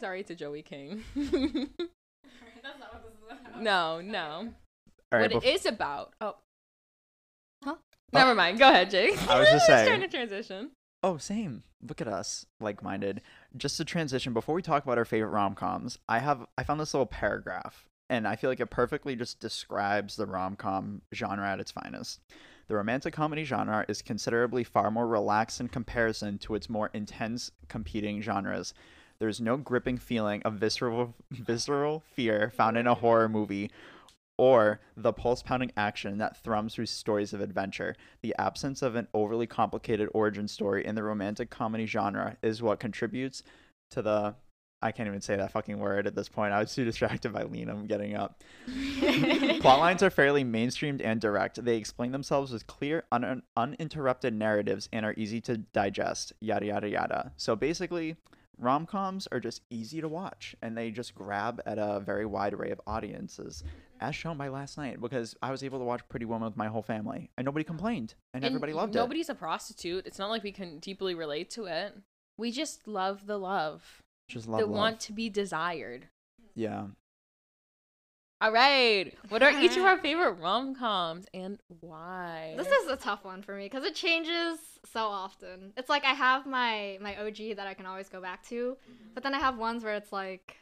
sorry 0.00 0.22
to 0.24 0.34
Joey 0.34 0.62
King. 0.62 1.04
no, 3.60 4.00
no. 4.00 4.48
All 5.10 5.18
right, 5.18 5.32
what 5.32 5.42
bef- 5.42 5.46
it 5.46 5.54
is 5.54 5.66
about. 5.66 6.12
Oh. 6.20 6.36
Huh? 7.64 7.76
Never 8.12 8.34
mind. 8.34 8.58
Go 8.58 8.68
ahead, 8.68 8.90
Jake. 8.90 9.16
I 9.28 9.38
was 9.40 9.48
just 9.48 9.66
saying. 9.66 9.86
trying 9.88 10.00
to 10.02 10.08
transition. 10.08 10.70
Oh, 11.02 11.16
same. 11.16 11.62
Look 11.86 12.00
at 12.00 12.08
us, 12.08 12.44
like-minded. 12.60 13.22
Just 13.56 13.76
to 13.76 13.84
transition 13.84 14.32
before 14.32 14.54
we 14.54 14.62
talk 14.62 14.82
about 14.82 14.98
our 14.98 15.04
favorite 15.04 15.30
rom-coms, 15.30 15.98
I 16.08 16.18
have 16.18 16.44
I 16.56 16.64
found 16.64 16.80
this 16.80 16.92
little 16.92 17.06
paragraph, 17.06 17.86
and 18.10 18.26
I 18.26 18.34
feel 18.34 18.50
like 18.50 18.58
it 18.60 18.66
perfectly 18.66 19.14
just 19.14 19.38
describes 19.38 20.16
the 20.16 20.26
rom-com 20.26 21.02
genre 21.14 21.48
at 21.48 21.60
its 21.60 21.70
finest. 21.70 22.20
The 22.66 22.74
romantic 22.74 23.14
comedy 23.14 23.44
genre 23.44 23.84
is 23.88 24.02
considerably 24.02 24.64
far 24.64 24.90
more 24.90 25.06
relaxed 25.06 25.60
in 25.60 25.68
comparison 25.68 26.36
to 26.38 26.56
its 26.56 26.68
more 26.68 26.90
intense 26.92 27.52
competing 27.68 28.20
genres. 28.20 28.74
There 29.20 29.28
is 29.28 29.40
no 29.40 29.56
gripping 29.56 29.98
feeling 29.98 30.42
of 30.42 30.54
visceral 30.54 31.14
visceral 31.30 32.02
fear 32.12 32.52
found 32.54 32.76
in 32.76 32.86
a 32.86 32.94
horror 32.94 33.28
movie 33.28 33.70
or 34.38 34.80
the 34.96 35.12
pulse 35.12 35.42
pounding 35.42 35.72
action 35.76 36.18
that 36.18 36.42
thrums 36.42 36.74
through 36.74 36.86
stories 36.86 37.32
of 37.32 37.40
adventure. 37.40 37.94
The 38.22 38.34
absence 38.38 38.80
of 38.80 38.94
an 38.94 39.08
overly 39.12 39.46
complicated 39.46 40.08
origin 40.14 40.48
story 40.48 40.86
in 40.86 40.94
the 40.94 41.02
romantic 41.02 41.50
comedy 41.50 41.86
genre 41.86 42.36
is 42.42 42.62
what 42.62 42.80
contributes 42.80 43.42
to 43.90 44.00
the. 44.00 44.34
I 44.80 44.92
can't 44.92 45.08
even 45.08 45.20
say 45.20 45.34
that 45.34 45.50
fucking 45.50 45.80
word 45.80 46.06
at 46.06 46.14
this 46.14 46.28
point. 46.28 46.52
I 46.52 46.60
was 46.60 46.72
too 46.72 46.84
distracted 46.84 47.32
by 47.32 47.42
Lena 47.42 47.74
getting 47.88 48.14
up. 48.14 48.44
Plot 49.60 49.80
lines 49.80 50.04
are 50.04 50.10
fairly 50.10 50.44
mainstreamed 50.44 51.00
and 51.04 51.20
direct. 51.20 51.64
They 51.64 51.76
explain 51.76 52.12
themselves 52.12 52.52
with 52.52 52.68
clear, 52.68 53.02
un- 53.10 53.42
uninterrupted 53.56 54.34
narratives 54.34 54.88
and 54.92 55.04
are 55.04 55.14
easy 55.16 55.40
to 55.40 55.58
digest. 55.58 56.32
Yada, 56.40 56.66
yada, 56.66 56.88
yada. 56.88 57.32
So 57.36 57.56
basically, 57.56 58.18
rom 58.58 58.86
coms 58.86 59.28
are 59.30 59.40
just 59.40 59.62
easy 59.70 60.00
to 60.00 60.08
watch 60.08 60.54
and 60.62 60.76
they 60.76 60.90
just 60.90 61.14
grab 61.14 61.60
at 61.66 61.78
a 61.78 62.00
very 62.00 62.26
wide 62.26 62.54
array 62.54 62.70
of 62.70 62.80
audiences, 62.86 63.62
as 64.00 64.14
shown 64.14 64.36
by 64.36 64.48
last 64.48 64.76
night, 64.78 65.00
because 65.00 65.34
I 65.42 65.50
was 65.50 65.62
able 65.62 65.78
to 65.78 65.84
watch 65.84 66.06
Pretty 66.08 66.26
Woman 66.26 66.46
with 66.46 66.56
my 66.56 66.68
whole 66.68 66.82
family 66.82 67.30
and 67.36 67.44
nobody 67.44 67.64
complained 67.64 68.14
and, 68.34 68.44
everybody 68.44 68.72
loved 68.72 68.94
it. 68.94 68.98
Nobody's 68.98 69.28
a 69.28 69.34
prostitute. 69.34 70.06
It's 70.06 70.18
not 70.18 70.30
like 70.30 70.42
we 70.42 70.52
can 70.52 70.78
deeply 70.78 71.14
relate 71.14 71.50
to 71.50 71.66
it. 71.66 71.94
We 72.36 72.52
just 72.52 72.86
love 72.86 73.26
the 73.26 73.38
love. 73.38 74.02
Just 74.28 74.46
love, 74.46 74.60
that 74.60 74.66
love. 74.66 74.76
want 74.76 75.00
to 75.00 75.12
be 75.12 75.28
desired. 75.28 76.08
Yeah. 76.54 76.86
All 78.40 78.52
right. 78.52 79.12
What 79.30 79.42
are 79.42 79.50
each 79.50 79.76
of 79.76 79.82
our 79.84 79.98
favorite 80.02 80.32
rom 80.34 80.74
coms 80.74 81.26
and 81.34 81.58
why? 81.80 82.54
This 82.56 82.68
is 82.68 82.88
a 82.88 82.96
tough 82.96 83.24
one 83.24 83.42
for 83.42 83.54
me 83.56 83.64
because 83.64 83.84
it 83.84 83.94
changes 83.94 84.58
so 84.84 85.06
often. 85.06 85.72
It's 85.76 85.88
like 85.88 86.04
I 86.04 86.12
have 86.12 86.46
my 86.46 86.98
my 87.00 87.16
OG 87.16 87.54
that 87.54 87.66
I 87.66 87.74
can 87.74 87.86
always 87.86 88.08
go 88.08 88.20
back 88.20 88.44
to, 88.48 88.76
but 89.14 89.22
then 89.22 89.34
I 89.34 89.38
have 89.38 89.58
ones 89.58 89.82
where 89.82 89.94
it's 89.94 90.12
like, 90.12 90.56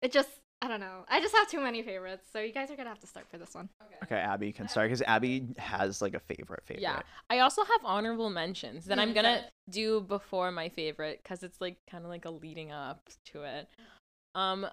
it 0.00 0.12
just 0.12 0.30
I 0.60 0.68
don't 0.68 0.80
know. 0.80 1.04
I 1.08 1.20
just 1.20 1.34
have 1.34 1.48
too 1.50 1.60
many 1.60 1.82
favorites, 1.82 2.28
so 2.32 2.38
you 2.40 2.52
guys 2.52 2.70
are 2.70 2.76
gonna 2.76 2.88
have 2.88 3.00
to 3.00 3.06
start 3.06 3.26
for 3.30 3.38
this 3.38 3.54
one. 3.54 3.68
Okay, 4.04 4.16
Abby 4.16 4.52
can 4.52 4.68
start 4.68 4.86
because 4.88 5.02
Abby 5.02 5.46
has 5.58 6.02
like 6.02 6.14
a 6.14 6.20
favorite 6.20 6.64
favorite. 6.64 6.82
Yeah. 6.82 7.02
I 7.30 7.40
also 7.40 7.64
have 7.64 7.80
honorable 7.84 8.30
mentions 8.30 8.86
that 8.86 8.98
I'm 8.98 9.10
Mm, 9.10 9.14
gonna 9.14 9.44
do 9.70 10.00
before 10.00 10.50
my 10.52 10.68
favorite 10.68 11.20
because 11.22 11.42
it's 11.42 11.60
like 11.60 11.78
kind 11.90 12.04
of 12.04 12.10
like 12.10 12.24
a 12.24 12.30
leading 12.30 12.72
up 12.72 13.08
to 13.26 13.42
it. 13.42 13.68
Um, 14.34 14.66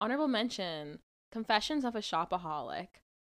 honorable 0.00 0.28
mention: 0.28 0.98
Confessions 1.34 1.84
of 1.84 1.96
a 1.96 1.98
Shopaholic. 2.00 2.86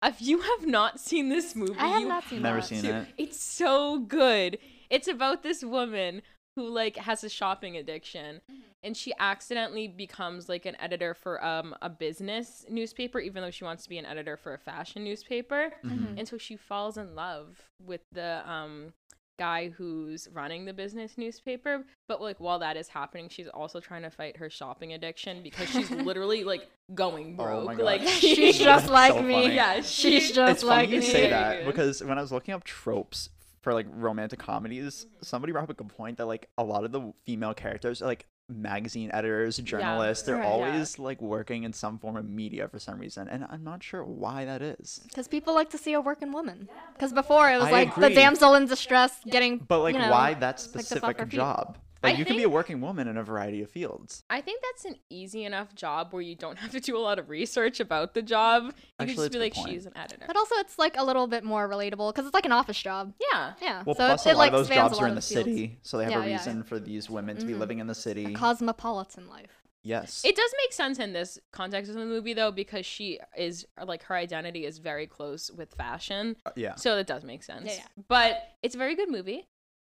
If 0.05 0.21
you 0.21 0.43
have 0.43 0.67
not 0.67 1.01
seen 1.01 1.31
this 1.31 1.57
movie, 1.57 1.75
I 1.79 1.87
have 1.89 2.03
you 2.03 2.09
not 2.09 2.25
seen 2.29 2.43
Never 2.43 2.59
that. 2.61 2.67
seen 2.67 2.83
to. 2.83 2.97
it. 2.99 3.07
It's 3.17 3.41
so 3.41 3.99
good. 4.01 4.59
It's 4.91 5.09
about 5.09 5.43
this 5.43 5.65
woman 5.65 6.21
who 6.57 6.69
like 6.69 6.97
has 6.99 7.25
a 7.25 7.29
shopping 7.31 7.75
addiction 7.77 8.43
and 8.83 8.95
she 8.97 9.13
accidentally 9.19 9.89
becomes 9.89 10.49
like 10.49 10.65
an 10.67 10.77
editor 10.81 11.15
for 11.15 11.43
um 11.45 11.75
a 11.83 11.89
business 11.91 12.65
newspaper 12.69 13.19
even 13.19 13.43
though 13.43 13.51
she 13.51 13.65
wants 13.65 13.83
to 13.85 13.89
be 13.91 13.99
an 13.99 14.07
editor 14.07 14.37
for 14.37 14.53
a 14.55 14.59
fashion 14.59 15.03
newspaper. 15.03 15.73
Mhm. 15.83 16.19
And 16.19 16.29
so 16.29 16.37
she 16.39 16.57
falls 16.57 16.97
in 16.99 17.15
love 17.15 17.63
with 17.83 18.03
the 18.13 18.43
um 18.51 18.93
guy 19.39 19.69
who's 19.71 20.29
running 20.33 20.65
the 20.65 20.73
business 20.73 21.17
newspaper. 21.19 21.85
But 22.09 22.21
like 22.23 22.41
while 22.41 22.59
that 22.61 22.77
is 22.77 22.89
happening, 22.89 23.29
she's 23.29 23.49
also 23.49 23.81
trying 23.81 24.03
to 24.03 24.11
fight 24.11 24.37
her 24.39 24.49
shopping 24.51 24.93
addiction 24.93 25.43
because 25.43 25.69
she's 25.71 25.91
literally 25.91 26.45
like 26.45 26.69
going 26.95 27.37
Oh 27.39 27.45
broke. 27.45 27.65
my 27.67 27.75
God. 27.75 27.85
like 27.85 28.03
She's 28.03 28.59
just 28.59 28.89
like 28.89 29.13
so 29.13 29.23
me. 29.23 29.35
funny. 29.35 29.55
yeah, 29.55 29.81
She's 29.83 30.33
just 30.33 30.53
it's 30.53 30.63
funny 30.63 30.83
like 30.83 30.91
you 30.91 31.01
me. 31.01 31.07
say 31.07 31.31
that 31.31 31.65
because 31.67 32.03
when 32.03 32.19
I 32.19 32.21
was 32.23 32.33
looking 32.33 32.55
up 32.55 32.65
tropes 32.65 33.31
for 33.63 33.75
like 33.75 33.87
romantic 33.91 34.39
comedies, 34.39 35.05
mm-hmm. 35.07 35.17
somebody 35.23 35.53
brought 35.53 35.65
up 35.65 35.71
a 35.71 35.75
good 35.75 35.89
point 35.89 36.19
that 36.19 36.27
like 36.27 36.49
a 36.57 36.65
lot 36.65 36.85
of 36.85 36.93
the 36.93 37.13
female 37.25 37.55
characters 37.55 38.01
are 38.03 38.07
like 38.07 38.27
magazine 38.49 39.11
editors, 39.13 39.57
journalists. 39.59 40.25
They're 40.25 40.37
Right, 40.37 40.45
yeah. 40.45 40.51
always 40.51 40.99
like 40.99 41.21
working 41.21 41.65
in 41.65 41.73
some 41.73 41.99
form 41.99 42.17
of 42.17 42.29
media 42.29 42.69
for 42.69 42.79
some 42.79 42.99
reason, 42.99 43.29
and 43.29 43.47
I'm 43.51 43.65
not 43.65 43.83
sure 43.83 44.05
why 44.05 44.45
that 44.45 44.63
is. 44.63 45.01
Because 45.09 45.29
people 45.29 45.55
like 45.55 45.71
to 45.71 45.79
see 45.79 45.93
a 45.95 46.01
working 46.01 46.33
woman. 46.33 46.69
Because 46.95 47.13
before 47.13 47.51
it 47.51 47.57
was 47.57 47.69
I 47.69 47.73
like 47.73 47.89
agree. 47.93 48.09
the 48.09 48.15
damsel 48.15 48.55
in 48.55 48.67
distress 48.67 49.19
getting. 49.29 49.59
But 49.59 49.81
like, 49.81 49.95
you 49.95 50.01
know, 50.01 50.11
why 50.11 50.35
that 50.35 50.47
like 50.47 50.59
specific 50.59 51.03
fuck 51.03 51.19
her 51.21 51.25
feet. 52.07 52.11
I 52.11 52.13
Like, 52.13 52.19
you 52.19 52.25
can 52.25 52.37
be 52.37 52.43
a 52.45 52.49
working 52.49 52.81
woman 52.81 53.09
in 53.09 53.17
a 53.17 53.23
variety 53.23 53.63
of 53.63 53.71
fields. 53.71 54.25
I 54.31 54.41
think 54.41 54.63
that's 54.63 54.85
an 54.85 54.97
easy 55.11 55.45
enough 55.45 55.75
job 55.75 56.13
where 56.13 56.23
you 56.23 56.35
don't 56.35 56.57
have 56.63 56.71
to 56.73 56.81
do 56.81 56.97
a 56.97 57.01
lot 57.01 57.19
of 57.19 57.29
research 57.29 57.81
about 57.81 58.15
the 58.15 58.23
job. 58.23 58.65
You 58.65 58.71
Actually, 59.01 59.15
can 59.15 59.17
just 59.17 59.33
be 59.33 59.39
like, 59.39 59.55
that's 59.55 59.65
a 59.67 59.69
good 59.69 59.73
she's 59.75 59.87
an 59.87 59.97
editor. 59.97 60.25
But 60.27 60.37
also, 60.37 60.55
it's 60.57 60.79
like 60.79 60.97
a 60.97 61.05
little 61.05 61.27
bit 61.27 61.45
more 61.45 61.69
relatable 61.69 62.13
because 62.13 62.27
it's 62.27 62.35
like 62.35 62.47
an 62.47 62.53
office 62.53 62.81
job. 62.81 63.13
yeah. 63.33 63.53
Yeah. 63.61 63.83
Well, 63.85 63.95
so 63.95 64.07
plus 64.07 64.27
it, 64.27 64.29
a 64.29 64.33
it, 64.33 64.35
lot 64.35 64.39
like 64.39 64.53
of 64.53 64.59
those 64.59 64.69
jobs 64.69 64.99
are 64.99 65.09
in 65.09 65.15
the 65.15 65.21
fields. 65.21 65.47
city, 65.47 65.79
so 65.83 65.99
they 65.99 66.05
have 66.05 66.13
Yeah, 66.13 66.23
a 66.23 66.27
yeah. 66.29 66.37
reason 66.39 66.63
for 66.63 66.79
these 66.79 67.11
women 67.11 67.37
to 67.39 67.45
be 67.47 67.53
Mhm. 67.55 67.59
living 67.59 67.79
in 67.81 67.87
the 67.87 67.93
A 67.93 67.95
city. 67.95 68.33
cosmopolitan 68.35 69.29
life. 69.29 69.63
yes. 69.83 70.23
It 70.25 70.35
does 70.35 70.53
make 70.65 70.73
sense 70.73 70.99
in 70.99 71.13
this 71.13 71.39
context 71.53 71.89
of 71.91 71.97
the 71.97 72.05
movie 72.05 72.35
though, 72.35 72.51
because 72.51 72.85
she 72.85 73.21
is 73.37 73.67
like 73.85 74.03
her 74.05 74.15
identity 74.17 74.65
is 74.67 74.79
very 74.79 75.07
close 75.07 75.51
with 75.51 75.75
fashion. 75.75 76.37
Uh, 76.45 76.51
yeah. 76.57 76.75
So 76.75 76.99
it 76.99 77.07
does 77.07 77.23
make 77.25 77.43
sense. 77.45 77.67
Yeah, 77.67 77.75
yeah. 77.75 78.03
But 78.09 78.43
it's 78.63 78.75
a 78.75 78.79
very 78.79 78.97
good 78.97 79.11
movie. 79.11 79.47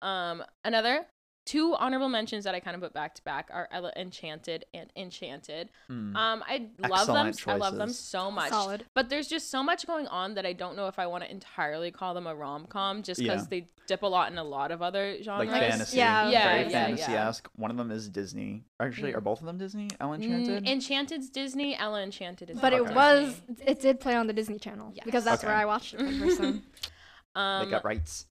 Um, 0.02 0.44
another 0.66 1.06
two 1.48 1.74
honorable 1.76 2.10
mentions 2.10 2.44
that 2.44 2.54
I 2.54 2.60
kind 2.60 2.76
of 2.76 2.82
put 2.82 2.94
back 2.94 3.16
to 3.16 3.24
back 3.24 3.50
are 3.52 3.68
Ella 3.72 3.92
Enchanted 3.96 4.66
and 4.74 4.92
Enchanted. 4.96 5.70
Hmm. 5.88 6.16
Um, 6.16 6.44
I 6.46 6.68
love 6.88 7.08
them. 7.08 7.28
Excellent 7.28 7.48
I 7.48 7.66
love 7.66 7.76
them 7.78 7.90
so 7.90 8.30
much. 8.30 8.50
Solid. 8.50 8.86
But 8.94 9.10
there's 9.10 9.28
just 9.28 9.50
so 9.50 9.64
much 9.64 9.88
going 9.88 10.08
on 10.08 10.36
that 10.36 10.46
I 10.46 10.54
don't 10.54 10.76
know 10.76 10.88
if 10.88 11.00
I 11.00 11.08
want 11.08 11.24
to 11.24 11.32
entirely 11.32 11.90
call 11.90 12.14
them 12.14 12.28
a 12.28 12.36
rom 12.36 12.68
com, 12.68 13.02
just 13.02 13.20
because 13.22 13.44
Yeah. 13.44 13.48
they 13.50 13.68
dip 13.88 14.04
a 14.04 14.06
lot 14.08 14.30
in 14.32 14.38
a 14.38 14.44
lot 14.44 14.72
of 14.72 14.82
other 14.82 15.24
genres. 15.24 15.50
like 15.50 15.62
fantasy. 15.62 15.98
Yeah. 15.98 16.30
Yeah, 16.30 16.44
very 16.50 16.62
yeah, 16.64 16.70
yeah. 16.70 16.86
fantasy-esque. 16.88 17.50
One 17.56 17.72
of 17.72 17.78
them 17.78 17.90
is 17.90 18.10
Disney. 18.10 18.66
Actually, 18.82 19.14
are 19.14 19.22
Mm. 19.22 19.24
both 19.24 19.40
of 19.40 19.46
them 19.46 19.58
Disney? 19.58 19.88
Ellen 20.02 20.22
Mm, 20.22 20.26
Enchanted? 20.26 20.68
Enchanted's 20.68 21.30
Disney. 21.30 21.78
Ella 21.78 22.04
Enchanted 22.04 22.50
is 22.50 22.60
But 22.60 22.74
it 22.74 22.94
was, 22.94 23.42
it 23.66 23.80
did 23.80 24.02
play 24.02 24.16
on 24.16 24.28
the 24.28 24.34
Disney 24.34 24.60
Channel 24.60 24.92
Yes. 24.94 25.06
because 25.06 25.24
that's 25.24 25.44
where 25.44 25.56
I 25.56 25.64
watched 25.64 25.94
it 25.94 26.00
for 26.00 26.04
the 26.04 26.20
first 26.20 26.38
time. 26.40 26.64
um, 27.36 27.66
they 27.66 27.72
got 27.72 27.86
rights. 27.86 28.26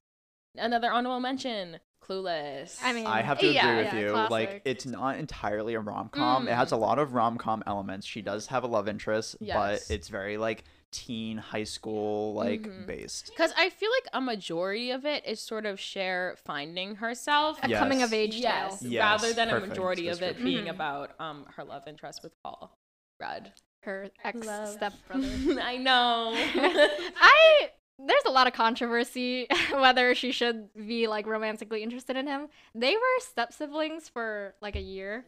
another 0.55 0.91
honorable 0.91 1.19
mention 1.19 1.79
Clueless. 2.07 2.79
I 2.83 2.93
mean, 2.93 3.05
I 3.05 3.21
have 3.21 3.39
to 3.39 3.47
yeah, 3.47 3.67
agree 3.67 3.83
with 3.83 3.93
yeah, 3.93 3.99
you. 4.23 4.29
Like 4.29 4.61
it's 4.65 4.85
not 4.85 5.17
entirely 5.17 5.73
a 5.73 5.79
rom 5.79 6.09
com. 6.09 6.47
It 6.47 6.53
has 6.55 6.71
a 6.71 6.77
lot 6.77 6.99
of 6.99 7.13
rom 7.13 7.37
com 7.37 7.63
elements. 7.67 8.05
She 8.07 8.21
does 8.21 8.47
have 8.47 8.63
a 8.63 8.67
love 8.67 8.87
interest, 8.87 9.35
Yes. 9.39 9.55
but 9.87 9.93
it's 9.93 10.07
very 10.07 10.37
like 10.37 10.63
teen, 10.91 11.37
high 11.37 11.65
school 11.65 12.33
like 12.33 12.61
Mhm. 12.61 12.85
based. 12.87 13.27
Because 13.27 13.51
I 13.57 13.69
feel 13.69 13.89
like 13.91 14.07
a 14.13 14.21
majority 14.21 14.91
of 14.91 15.05
it 15.05 15.25
is 15.25 15.41
sort 15.41 15.65
of 15.65 15.79
Cher 15.79 16.37
finding 16.45 16.95
herself. 16.95 17.59
a 17.61 17.67
Yes. 17.69 17.79
coming 17.79 18.03
of 18.03 18.13
age 18.13 18.35
Yes, 18.35 18.79
tale. 18.79 18.89
Yes, 18.91 19.01
rather 19.21 19.33
than 19.33 19.49
a 19.49 19.59
majority 19.59 20.07
of 20.07 20.17
it 20.21 20.37
description. 20.37 20.45
being 20.45 20.65
Mhm. 20.65 20.69
about 20.71 21.11
um 21.19 21.45
her 21.57 21.63
love 21.65 21.83
interest 21.87 22.23
with 22.23 22.33
Paul 22.41 22.77
Rudd. 23.19 23.51
Her 23.83 24.09
ex 24.23 24.39
stepbrother 24.71 25.27
I 25.61 25.77
know. 25.77 26.33
I 26.35 27.71
there's 27.99 28.23
a 28.25 28.31
lot 28.31 28.47
of 28.47 28.53
controversy 28.53 29.47
whether 29.73 30.13
she 30.15 30.31
should 30.31 30.69
be 30.75 31.07
like 31.07 31.25
romantically 31.25 31.81
interested 31.83 32.15
in 32.15 32.27
him. 32.27 32.47
They 32.75 32.93
were 32.95 33.19
step 33.19 33.53
siblings 33.53 34.07
for 34.09 34.53
like 34.61 34.75
a 34.75 34.81
year, 34.81 35.25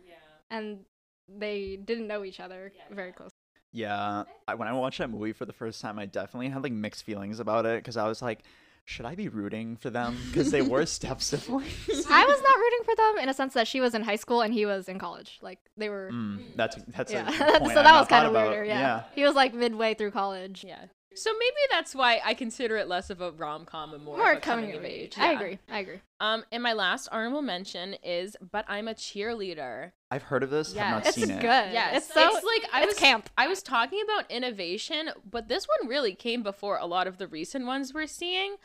and 0.49 0.79
they 1.27 1.77
didn't 1.83 2.07
know 2.07 2.23
each 2.23 2.39
other 2.39 2.71
very 2.91 3.11
close. 3.11 3.29
Yeah, 3.71 4.23
I, 4.47 4.55
when 4.55 4.67
I 4.67 4.73
watched 4.73 4.97
that 4.97 5.09
movie 5.11 5.31
for 5.33 5.45
the 5.45 5.53
first 5.53 5.79
time, 5.81 5.99
I 5.99 6.05
definitely 6.07 6.49
had 6.49 6.63
like 6.63 6.71
mixed 6.71 7.03
feelings 7.03 7.39
about 7.39 7.65
it 7.67 7.83
because 7.83 7.97
I 7.97 8.07
was 8.07 8.19
like, 8.21 8.39
should 8.85 9.05
I 9.05 9.13
be 9.13 9.27
rooting 9.29 9.75
for 9.77 9.91
them 9.91 10.17
because 10.31 10.49
they 10.49 10.63
were 10.63 10.85
step 10.87 11.21
siblings? 11.21 11.71
I 12.09 12.25
was 12.25 12.41
not 12.41 12.57
rooting 12.57 12.79
for 12.85 12.95
them 12.95 13.23
in 13.23 13.29
a 13.29 13.33
sense 13.35 13.53
that 13.53 13.67
she 13.67 13.79
was 13.79 13.93
in 13.93 14.01
high 14.01 14.15
school 14.15 14.41
and 14.41 14.51
he 14.53 14.65
was 14.65 14.89
in 14.89 14.97
college. 14.97 15.37
Like 15.43 15.59
they 15.77 15.89
were. 15.89 16.09
Mm, 16.11 16.55
that's 16.55 16.77
that's 16.87 17.11
Yeah, 17.11 17.29
a 17.29 17.31
so 17.31 17.45
good 17.45 17.59
point 17.61 17.73
that 17.75 17.85
I've 17.85 17.99
was 17.99 18.07
kind 18.07 18.25
of 18.25 18.31
about. 18.31 18.49
weirder. 18.49 18.65
Yeah. 18.65 19.03
he 19.13 19.23
was 19.23 19.35
like 19.35 19.53
midway 19.53 19.93
through 19.93 20.11
college. 20.11 20.63
yeah. 20.67 20.85
So 21.19 21.31
maybe 21.33 21.55
that's 21.71 21.93
why 21.93 22.21
I 22.23 22.33
consider 22.33 22.77
it 22.77 22.87
less 22.87 23.09
of 23.09 23.19
a 23.21 23.31
rom 23.31 23.65
com 23.65 23.93
and 23.93 24.03
more, 24.03 24.17
More 24.17 24.31
of 24.31 24.37
a 24.37 24.41
coming, 24.41 24.73
of 24.73 24.85
age. 24.85 25.17
I 25.17 25.31
Yeah. 25.31 25.39
agree. 25.39 25.59
I 25.69 25.79
agree. 25.79 26.01
Um, 26.19 26.45
and 26.51 26.63
my 26.63 26.73
last 26.73 27.09
honorable 27.11 27.41
mention 27.41 27.95
is 28.03 28.37
"But 28.41 28.65
I'm 28.67 28.87
a 28.87 28.93
Cheerleader." 28.93 29.91
I've 30.11 30.23
heard 30.23 30.43
of 30.43 30.49
this, 30.49 30.73
have 30.73 30.91
not 30.91 31.05
It's 31.05 31.15
seen 31.15 31.27
good. 31.27 31.35
it. 31.43 31.73
Yes, 31.73 31.97
it's 32.05 32.13
so 32.13 32.35
it's 32.37 32.45
like 32.45 32.73
I 32.73 32.79
it's 32.83 32.87
was 32.93 32.97
camp. 32.99 33.29
I 33.37 33.47
was 33.47 33.61
talking 33.61 34.01
about 34.03 34.29
innovation, 34.31 35.11
but 35.29 35.47
this 35.47 35.67
one 35.79 35.89
really 35.89 36.15
came 36.15 36.41
before 36.41 36.77
a 36.77 36.85
lot 36.85 37.05
of 37.07 37.17
the 37.17 37.27
recent 37.27 37.65
ones 37.65 37.93
we're 37.93 38.07
seeing. 38.07 38.55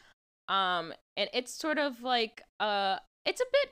Um, 0.49 0.93
and 1.17 1.29
it's 1.33 1.53
sort 1.53 1.79
of 1.79 2.03
like 2.03 2.43
uh, 2.61 2.99
it's 3.25 3.41
a 3.41 3.47
bit 3.53 3.71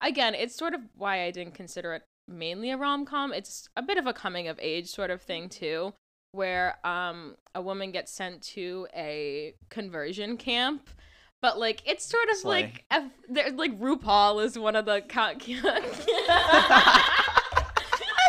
again, 0.00 0.34
it's 0.34 0.54
sort 0.54 0.74
of 0.74 0.80
why 0.96 1.22
I 1.22 1.30
didn't 1.30 1.54
consider 1.54 1.94
it 1.94 2.02
mainly 2.28 2.70
a 2.70 2.76
rom 2.76 3.04
com. 3.06 3.32
It's 3.32 3.68
a 3.76 3.82
bit 3.82 3.96
of 3.98 4.06
a 4.06 4.12
coming 4.12 4.48
of 4.48 4.58
age 4.60 4.88
sort 4.88 5.10
of 5.10 5.22
thing 5.22 5.48
too, 5.48 5.94
where 6.34 6.78
um 6.84 7.36
a 7.54 7.62
woman 7.62 7.92
gets 7.92 8.12
sent 8.12 8.42
to 8.42 8.86
a 8.94 9.54
conversion 9.70 10.36
camp. 10.36 10.90
But 11.40 11.58
like 11.58 11.82
it's 11.86 12.04
sort 12.04 12.28
of 12.30 12.36
Slay. 12.36 12.62
like 12.62 12.84
F- 12.90 13.10
there, 13.28 13.50
like 13.52 13.78
RuPaul 13.78 14.42
is 14.44 14.58
one 14.58 14.76
of 14.76 14.86
the 14.86 15.02
ca- 15.08 15.34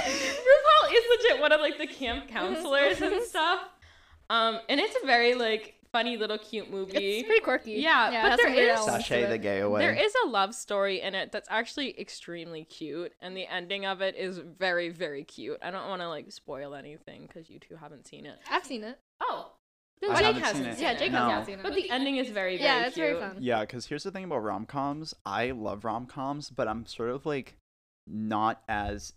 RuPaul 0.05 0.91
is 0.91 1.03
legit 1.23 1.39
one 1.41 1.51
of 1.51 1.61
like 1.61 1.77
the 1.77 1.87
camp 1.87 2.27
counselors 2.29 3.01
and 3.01 3.23
stuff. 3.23 3.61
Um, 4.29 4.59
and 4.69 4.79
it's 4.79 4.95
a 5.01 5.05
very 5.05 5.33
like 5.35 5.75
funny 5.95 6.17
little 6.17 6.37
cute 6.37 6.69
movie. 6.69 6.97
It's 7.19 7.27
pretty 7.27 7.41
quirky. 7.41 7.73
Yeah, 7.73 8.11
yeah 8.11 8.21
but 8.23 8.27
it 8.27 8.29
has 8.31 8.37
there 8.37 8.47
some 8.47 8.55
weird 8.55 8.69
is- 8.71 8.77
elements 8.77 9.07
to 9.07 9.13
Sashay 9.13 9.25
the 9.29 9.37
gay 9.37 9.59
away. 9.59 9.81
There 9.81 9.93
is 9.93 10.13
a 10.25 10.27
love 10.27 10.53
story 10.53 11.01
in 11.01 11.15
it 11.15 11.31
that's 11.31 11.47
actually 11.49 11.99
extremely 11.99 12.63
cute, 12.65 13.13
and 13.21 13.35
the 13.35 13.47
ending 13.47 13.85
of 13.85 14.01
it 14.01 14.15
is 14.15 14.37
very, 14.37 14.89
very 14.89 15.23
cute. 15.23 15.57
I 15.61 15.71
don't 15.71 15.87
want 15.87 16.01
to 16.01 16.09
like 16.09 16.31
spoil 16.31 16.75
anything 16.75 17.23
because 17.27 17.49
you 17.49 17.59
two 17.59 17.75
haven't 17.75 18.07
seen 18.07 18.25
it. 18.25 18.37
I've 18.51 18.65
seen 18.65 18.83
it. 18.83 18.99
Oh, 19.21 19.53
then 20.01 20.11
I 20.11 20.19
Jake 20.33 20.43
hasn't 20.43 20.63
seen 20.65 20.73
it. 20.73 20.79
Yeah. 20.79 20.93
Jake 20.95 21.11
No. 21.11 21.29
hasn't 21.29 21.45
seen 21.45 21.59
it. 21.59 21.63
But 21.63 21.75
the 21.75 21.89
ending 21.89 22.17
is 22.17 22.29
very, 22.29 22.57
very 22.57 22.67
yeah, 22.67 22.85
it's 22.87 22.95
cute. 22.95 23.07
very 23.07 23.19
fun. 23.19 23.37
Yeah, 23.39 23.61
because 23.61 23.85
here's 23.87 24.03
the 24.03 24.11
thing 24.11 24.25
about 24.25 24.43
rom 24.43 24.65
coms. 24.65 25.13
I 25.25 25.51
love 25.51 25.85
rom 25.85 26.05
coms, 26.05 26.49
but 26.49 26.67
I'm 26.67 26.85
sort 26.85 27.09
of 27.11 27.25
like 27.25 27.57
not 28.07 28.61
as. 28.67 29.13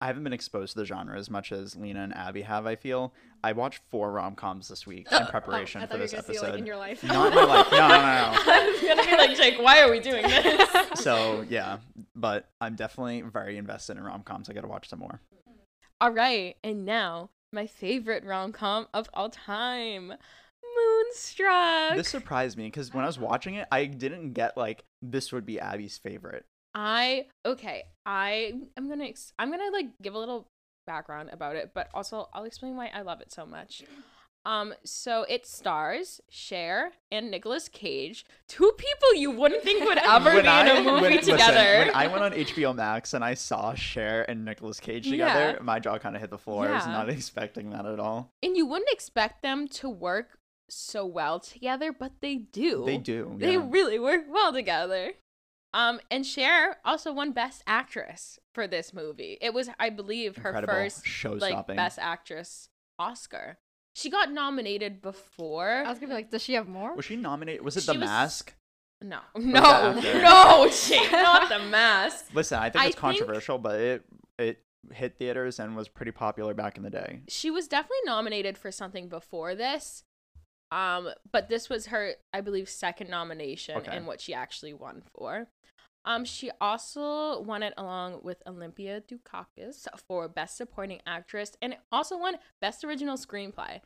I 0.00 0.06
haven't 0.06 0.24
been 0.24 0.32
exposed 0.34 0.74
to 0.74 0.80
the 0.80 0.84
genre 0.84 1.18
as 1.18 1.30
much 1.30 1.52
as 1.52 1.74
Lena 1.74 2.02
and 2.02 2.14
Abby 2.14 2.42
have. 2.42 2.66
I 2.66 2.76
feel 2.76 3.14
I 3.42 3.52
watched 3.52 3.80
four 3.90 4.12
rom 4.12 4.34
coms 4.34 4.68
this 4.68 4.86
week 4.86 5.06
in 5.10 5.18
oh, 5.22 5.26
preparation 5.26 5.82
oh, 5.82 5.86
for 5.86 5.96
this 5.96 6.12
gonna 6.12 6.22
see, 6.24 6.32
episode. 6.32 6.50
like, 6.50 6.58
in 6.58 6.66
your 6.66 6.76
life. 6.76 7.02
Not 7.02 7.28
in 7.28 7.34
my 7.34 7.44
life. 7.44 7.68
No, 7.72 7.78
no, 7.78 7.88
no. 7.88 7.94
I 7.98 8.70
was 8.70 8.80
gonna 8.82 9.10
be 9.10 9.16
like, 9.16 9.36
Jake, 9.36 9.58
why 9.58 9.80
are 9.80 9.90
we 9.90 10.00
doing 10.00 10.22
this? 10.22 10.68
So 10.96 11.44
yeah, 11.48 11.78
but 12.14 12.48
I'm 12.60 12.74
definitely 12.74 13.20
very 13.20 13.58
invested 13.58 13.96
in 13.96 14.02
rom 14.02 14.22
coms. 14.22 14.50
I 14.50 14.54
gotta 14.54 14.66
watch 14.66 14.88
some 14.88 14.98
more. 14.98 15.20
All 16.00 16.10
right, 16.10 16.56
and 16.64 16.84
now 16.84 17.30
my 17.52 17.66
favorite 17.66 18.24
rom 18.24 18.52
com 18.52 18.88
of 18.92 19.08
all 19.14 19.30
time, 19.30 20.12
Moonstruck. 20.76 21.96
This 21.96 22.08
surprised 22.08 22.58
me 22.58 22.64
because 22.64 22.92
when 22.92 23.04
I 23.04 23.06
was 23.06 23.18
watching 23.18 23.54
it, 23.54 23.68
I 23.70 23.84
didn't 23.86 24.32
get 24.32 24.56
like 24.56 24.84
this 25.00 25.32
would 25.32 25.46
be 25.46 25.60
Abby's 25.60 25.96
favorite. 25.96 26.44
I 26.78 27.26
okay. 27.44 27.84
I 28.04 28.52
am 28.76 28.88
gonna 28.88 29.06
ex- 29.06 29.32
I'm 29.38 29.50
gonna 29.50 29.70
like 29.72 29.86
give 30.02 30.14
a 30.14 30.18
little 30.18 30.46
background 30.86 31.30
about 31.32 31.56
it, 31.56 31.72
but 31.74 31.88
also 31.94 32.28
I'll 32.34 32.44
explain 32.44 32.76
why 32.76 32.90
I 32.94 33.00
love 33.02 33.20
it 33.22 33.32
so 33.32 33.46
much. 33.46 33.82
Um, 34.44 34.74
so 34.84 35.24
it 35.28 35.44
stars 35.44 36.20
Cher 36.28 36.92
and 37.10 37.32
Nicolas 37.32 37.68
Cage, 37.68 38.24
two 38.46 38.70
people 38.76 39.14
you 39.16 39.32
wouldn't 39.32 39.64
think 39.64 39.84
would 39.84 39.98
ever 40.04 40.40
be 40.40 40.46
I- 40.46 40.70
in 40.70 40.76
a 40.76 40.88
movie 40.88 41.00
when- 41.02 41.12
listen, 41.16 41.32
together. 41.32 41.78
when 41.86 41.94
I 41.94 42.06
went 42.06 42.22
on 42.22 42.32
HBO 42.32 42.72
Max 42.74 43.14
and 43.14 43.24
I 43.24 43.34
saw 43.34 43.74
Cher 43.74 44.24
and 44.30 44.44
Nicolas 44.44 44.78
Cage 44.78 45.08
together, 45.10 45.54
Yeah. 45.56 45.62
my 45.62 45.80
jaw 45.80 45.98
kind 45.98 46.14
of 46.14 46.20
hit 46.20 46.30
the 46.30 46.38
floor. 46.38 46.68
I 46.68 46.74
was 46.74 46.86
Yeah. 46.86 46.92
not 46.92 47.08
expecting 47.18 47.70
that 47.70 47.86
at 47.86 47.98
all. 47.98 48.30
and 48.42 48.56
you 48.56 48.66
wouldn't 48.66 48.90
expect 48.92 49.42
them 49.42 49.66
to 49.68 49.88
work 49.88 50.38
so 50.68 51.04
well 51.06 51.40
together, 51.40 51.90
but 51.92 52.12
they 52.20 52.36
do. 52.36 52.84
They 52.86 52.98
do. 52.98 53.34
They 53.38 53.54
yeah. 53.54 53.66
really 53.68 53.98
work 53.98 54.26
well 54.28 54.52
together. 54.52 55.12
Um, 55.76 56.00
and 56.10 56.24
Cher 56.24 56.78
also 56.86 57.12
won 57.12 57.32
Best 57.32 57.62
Actress 57.66 58.38
for 58.54 58.66
this 58.66 58.94
movie. 58.94 59.36
It 59.42 59.52
was, 59.52 59.68
I 59.78 59.90
believe, 59.90 60.38
her 60.38 60.48
Incredible. 60.48 60.72
first 60.72 61.24
like. 61.40 61.66
Best 61.66 61.98
Actress 62.00 62.68
Oscar. 62.98 63.58
She 63.94 64.08
got 64.08 64.32
nominated 64.32 65.02
before. 65.02 65.82
I 65.86 65.90
was 65.90 65.98
gonna 65.98 66.08
be 66.08 66.14
like, 66.14 66.30
does 66.30 66.42
she 66.42 66.54
have 66.54 66.66
more? 66.68 66.94
Was 66.94 67.04
she 67.04 67.16
nominated? 67.16 67.62
Was 67.62 67.76
it 67.76 67.82
She 67.82 67.86
The 67.92 67.98
was- 68.00 68.08
Mask? 68.08 68.54
No, 69.02 69.18
no, 69.36 69.92
no, 70.00 70.70
Jake, 70.70 71.12
not 71.12 71.50
the 71.50 71.58
mask. 71.58 72.26
Listen, 72.32 72.58
I 72.58 72.70
think 72.70 72.82
I 72.82 72.86
it's 72.86 72.94
think- 72.94 73.00
controversial, 73.00 73.58
but 73.58 73.78
it 73.78 74.04
it 74.38 74.62
hit 74.92 75.18
theaters 75.18 75.58
and 75.58 75.76
was 75.76 75.88
pretty 75.88 76.12
popular 76.12 76.54
back 76.54 76.78
in 76.78 76.82
the 76.82 76.88
day. 76.90 77.20
She 77.28 77.50
was 77.50 77.68
definitely 77.68 77.98
nominated 78.06 78.56
for 78.56 78.70
something 78.70 79.08
before 79.08 79.54
this. 79.54 80.04
Um, 80.72 81.10
but 81.32 81.48
this 81.50 81.68
was 81.68 81.86
her, 81.86 82.12
I 82.32 82.40
believe, 82.40 82.68
second 82.70 83.10
nomination 83.10 83.76
Okay. 83.76 83.94
and 83.94 84.06
what 84.06 84.20
she 84.22 84.32
actually 84.32 84.72
won 84.74 85.02
for. 85.14 85.48
Um, 86.06 86.24
she 86.24 86.50
also 86.60 87.40
won 87.42 87.62
it 87.62 87.74
along 87.76 88.20
with 88.22 88.42
Olympia 88.46 89.00
Dukakis 89.02 89.86
for 90.06 90.28
Best 90.28 90.56
Supporting 90.56 91.00
Actress, 91.06 91.56
and 91.60 91.76
also 91.92 92.16
won 92.16 92.36
Best 92.60 92.84
Original 92.84 93.16
Screenplay. 93.16 93.80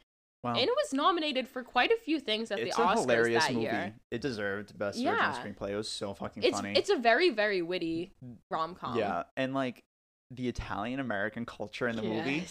Wow. 0.45 0.53
And 0.53 0.61
it 0.61 0.71
was 0.85 0.93
nominated 0.95 1.49
for 1.49 1.63
quite 1.63 1.91
a 1.91 1.97
few 1.97 2.19
things 2.21 2.51
at 2.51 2.59
it's 2.61 2.77
the 2.77 2.83
a 2.83 2.87
Oscars 2.87 3.01
hilarious 3.01 3.45
that 3.47 3.53
movie. 3.55 3.65
year. 3.65 3.95
It 4.11 4.21
deserved 4.23 4.79
best 4.79 4.99
Yeah. 4.99 5.11
original 5.35 5.55
screenplay. 5.55 5.71
It 5.73 5.77
was 5.77 5.89
so 5.89 6.15
fucking 6.15 6.43
It's 6.43 6.57
funny. 6.57 6.73
it's 6.77 6.89
a 6.89 6.97
very 6.97 7.29
very 7.31 7.61
witty 7.61 8.13
rom 8.51 8.75
com. 8.75 8.97
yeah, 8.97 9.25
and 9.37 9.53
like 9.53 9.85
the 10.31 10.49
Italian 10.49 10.99
American 11.01 11.45
culture 11.45 11.89
in 11.89 11.97
the 11.97 12.03
movie, 12.03 12.47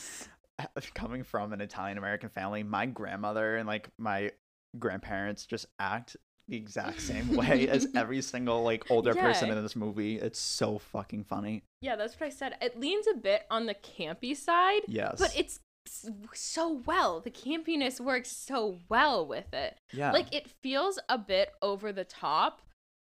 coming 0.93 1.23
from 1.23 1.53
an 1.53 1.61
Italian 1.61 1.97
American 1.97 2.29
family, 2.29 2.61
my 2.61 2.85
grandmother 2.85 3.55
and 3.55 3.67
like 3.67 3.89
my 3.97 4.31
grandparents 4.77 5.45
just 5.47 5.65
act 5.79 6.15
the 6.49 6.57
exact 6.57 7.01
same 7.01 7.35
way 7.35 7.67
as 7.67 7.87
every 7.95 8.21
single 8.21 8.63
like 8.63 8.89
older 8.91 9.13
person 9.13 9.49
in 9.49 9.61
this 9.61 9.75
movie. 9.75 10.17
It's 10.17 10.39
so 10.39 10.77
fucking 10.79 11.23
funny. 11.25 11.63
Yeah, 11.81 11.95
that's 11.95 12.19
what 12.19 12.27
I 12.27 12.29
said. 12.29 12.55
It 12.61 12.79
leans 12.79 13.05
a 13.07 13.17
bit 13.17 13.43
on 13.49 13.65
the 13.65 13.75
campy 13.75 14.35
side, 14.35 14.81
Yes. 14.87 15.17
but 15.19 15.33
it's 15.37 15.59
so 16.33 16.81
well. 16.85 17.19
The 17.19 17.31
campiness 17.31 17.99
works 17.99 18.31
so 18.31 18.79
well 18.89 19.25
with 19.25 19.53
it. 19.53 19.77
yeah. 19.91 20.11
Like 20.11 20.33
it 20.33 20.49
feels 20.61 20.99
a 21.07 21.17
bit 21.17 21.51
over 21.61 21.91
the 21.91 22.03
top, 22.03 22.61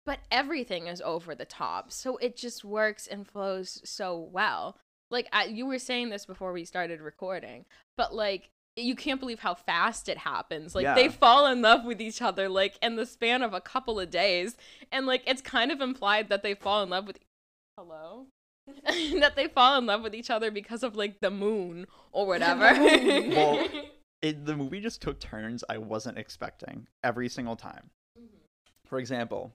but 0.05 0.19
everything 0.31 0.87
is 0.87 1.01
over 1.01 1.35
the 1.35 1.45
top. 1.45 1.91
So 1.91 2.17
it 2.17 2.35
just 2.35 2.63
works 2.65 3.07
and 3.07 3.27
flows 3.27 3.81
so 3.83 4.17
well. 4.31 4.77
Like 5.11 5.27
I, 5.31 5.45
you 5.45 5.65
were 5.67 5.79
saying 5.79 6.09
this 6.09 6.25
before 6.25 6.51
we 6.51 6.65
started 6.65 6.99
recording, 7.01 7.65
but 7.97 8.13
like 8.13 8.49
you 8.75 8.95
can't 8.95 9.19
believe 9.19 9.39
how 9.39 9.53
fast 9.55 10.09
it 10.09 10.17
happens. 10.17 10.75
Like 10.75 10.83
Yeah. 10.83 10.95
they 10.95 11.09
fall 11.09 11.47
in 11.47 11.61
love 11.61 11.85
with 11.85 12.01
each 12.01 12.21
other 12.21 12.49
like 12.49 12.77
in 12.81 12.95
the 12.95 13.05
span 13.05 13.41
of 13.41 13.53
a 13.53 13.61
couple 13.61 13.99
of 13.99 14.09
days, 14.09 14.55
and 14.91 15.05
like 15.05 15.23
it's 15.25 15.41
kind 15.41 15.71
of 15.71 15.81
implied 15.81 16.29
that 16.29 16.43
they 16.43 16.53
fall 16.55 16.83
in 16.83 16.89
love 16.89 17.07
with. 17.07 17.19
Hello. 17.77 18.27
that 19.19 19.35
they 19.35 19.47
fall 19.47 19.77
in 19.77 19.85
love 19.85 20.01
with 20.01 20.15
each 20.15 20.29
other 20.29 20.49
because 20.49 20.81
of 20.83 20.95
like 20.95 21.19
the 21.21 21.31
moon 21.31 21.85
or 22.11 22.25
whatever. 22.27 22.73
Well, 22.75 23.67
it, 24.21 24.45
the 24.45 24.55
movie 24.55 24.81
just 24.81 25.01
took 25.01 25.19
turns 25.19 25.63
I 25.69 25.77
wasn't 25.77 26.17
expecting 26.17 26.87
every 27.03 27.29
single 27.29 27.55
time. 27.55 27.91
Mm-hmm. 28.17 28.37
For 28.87 28.97
example, 28.97 29.53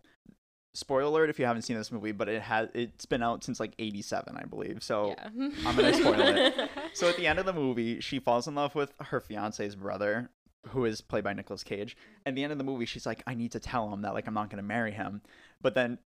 spoiler 0.74 1.02
alert 1.08 1.30
if 1.30 1.38
you 1.38 1.46
haven't 1.46 1.62
seen 1.62 1.76
this 1.76 1.90
movie, 1.90 2.12
but 2.12 2.28
it 2.28 2.42
has 2.42 2.68
it's 2.74 3.06
been 3.06 3.22
out 3.22 3.42
since 3.44 3.60
like 3.60 3.74
87, 3.78 4.36
I 4.36 4.44
believe. 4.44 4.82
So 4.82 5.14
yeah. 5.16 5.28
I'm 5.66 5.76
gonna 5.76 5.94
spoil 5.94 6.20
it. 6.20 6.70
So 6.94 7.08
at 7.08 7.16
the 7.16 7.26
end 7.26 7.38
of 7.38 7.46
the 7.46 7.52
movie, 7.52 8.00
she 8.00 8.18
falls 8.18 8.48
in 8.48 8.54
love 8.54 8.74
with 8.74 8.92
her 9.00 9.20
fiance's 9.20 9.76
brother, 9.76 10.30
who 10.68 10.84
is 10.84 11.00
played 11.00 11.24
by 11.24 11.32
Nicolas 11.32 11.62
Cage. 11.62 11.96
At 12.26 12.34
the 12.34 12.42
end 12.42 12.52
of 12.52 12.58
the 12.58 12.64
movie, 12.64 12.84
she's 12.84 13.06
like, 13.06 13.22
I 13.26 13.34
need 13.34 13.52
to 13.52 13.60
tell 13.60 13.92
him 13.92 14.02
that 14.02 14.14
like 14.14 14.26
I'm 14.26 14.34
not 14.34 14.50
gonna 14.50 14.62
marry 14.62 14.92
him. 14.92 15.22
But 15.60 15.74
then 15.74 15.98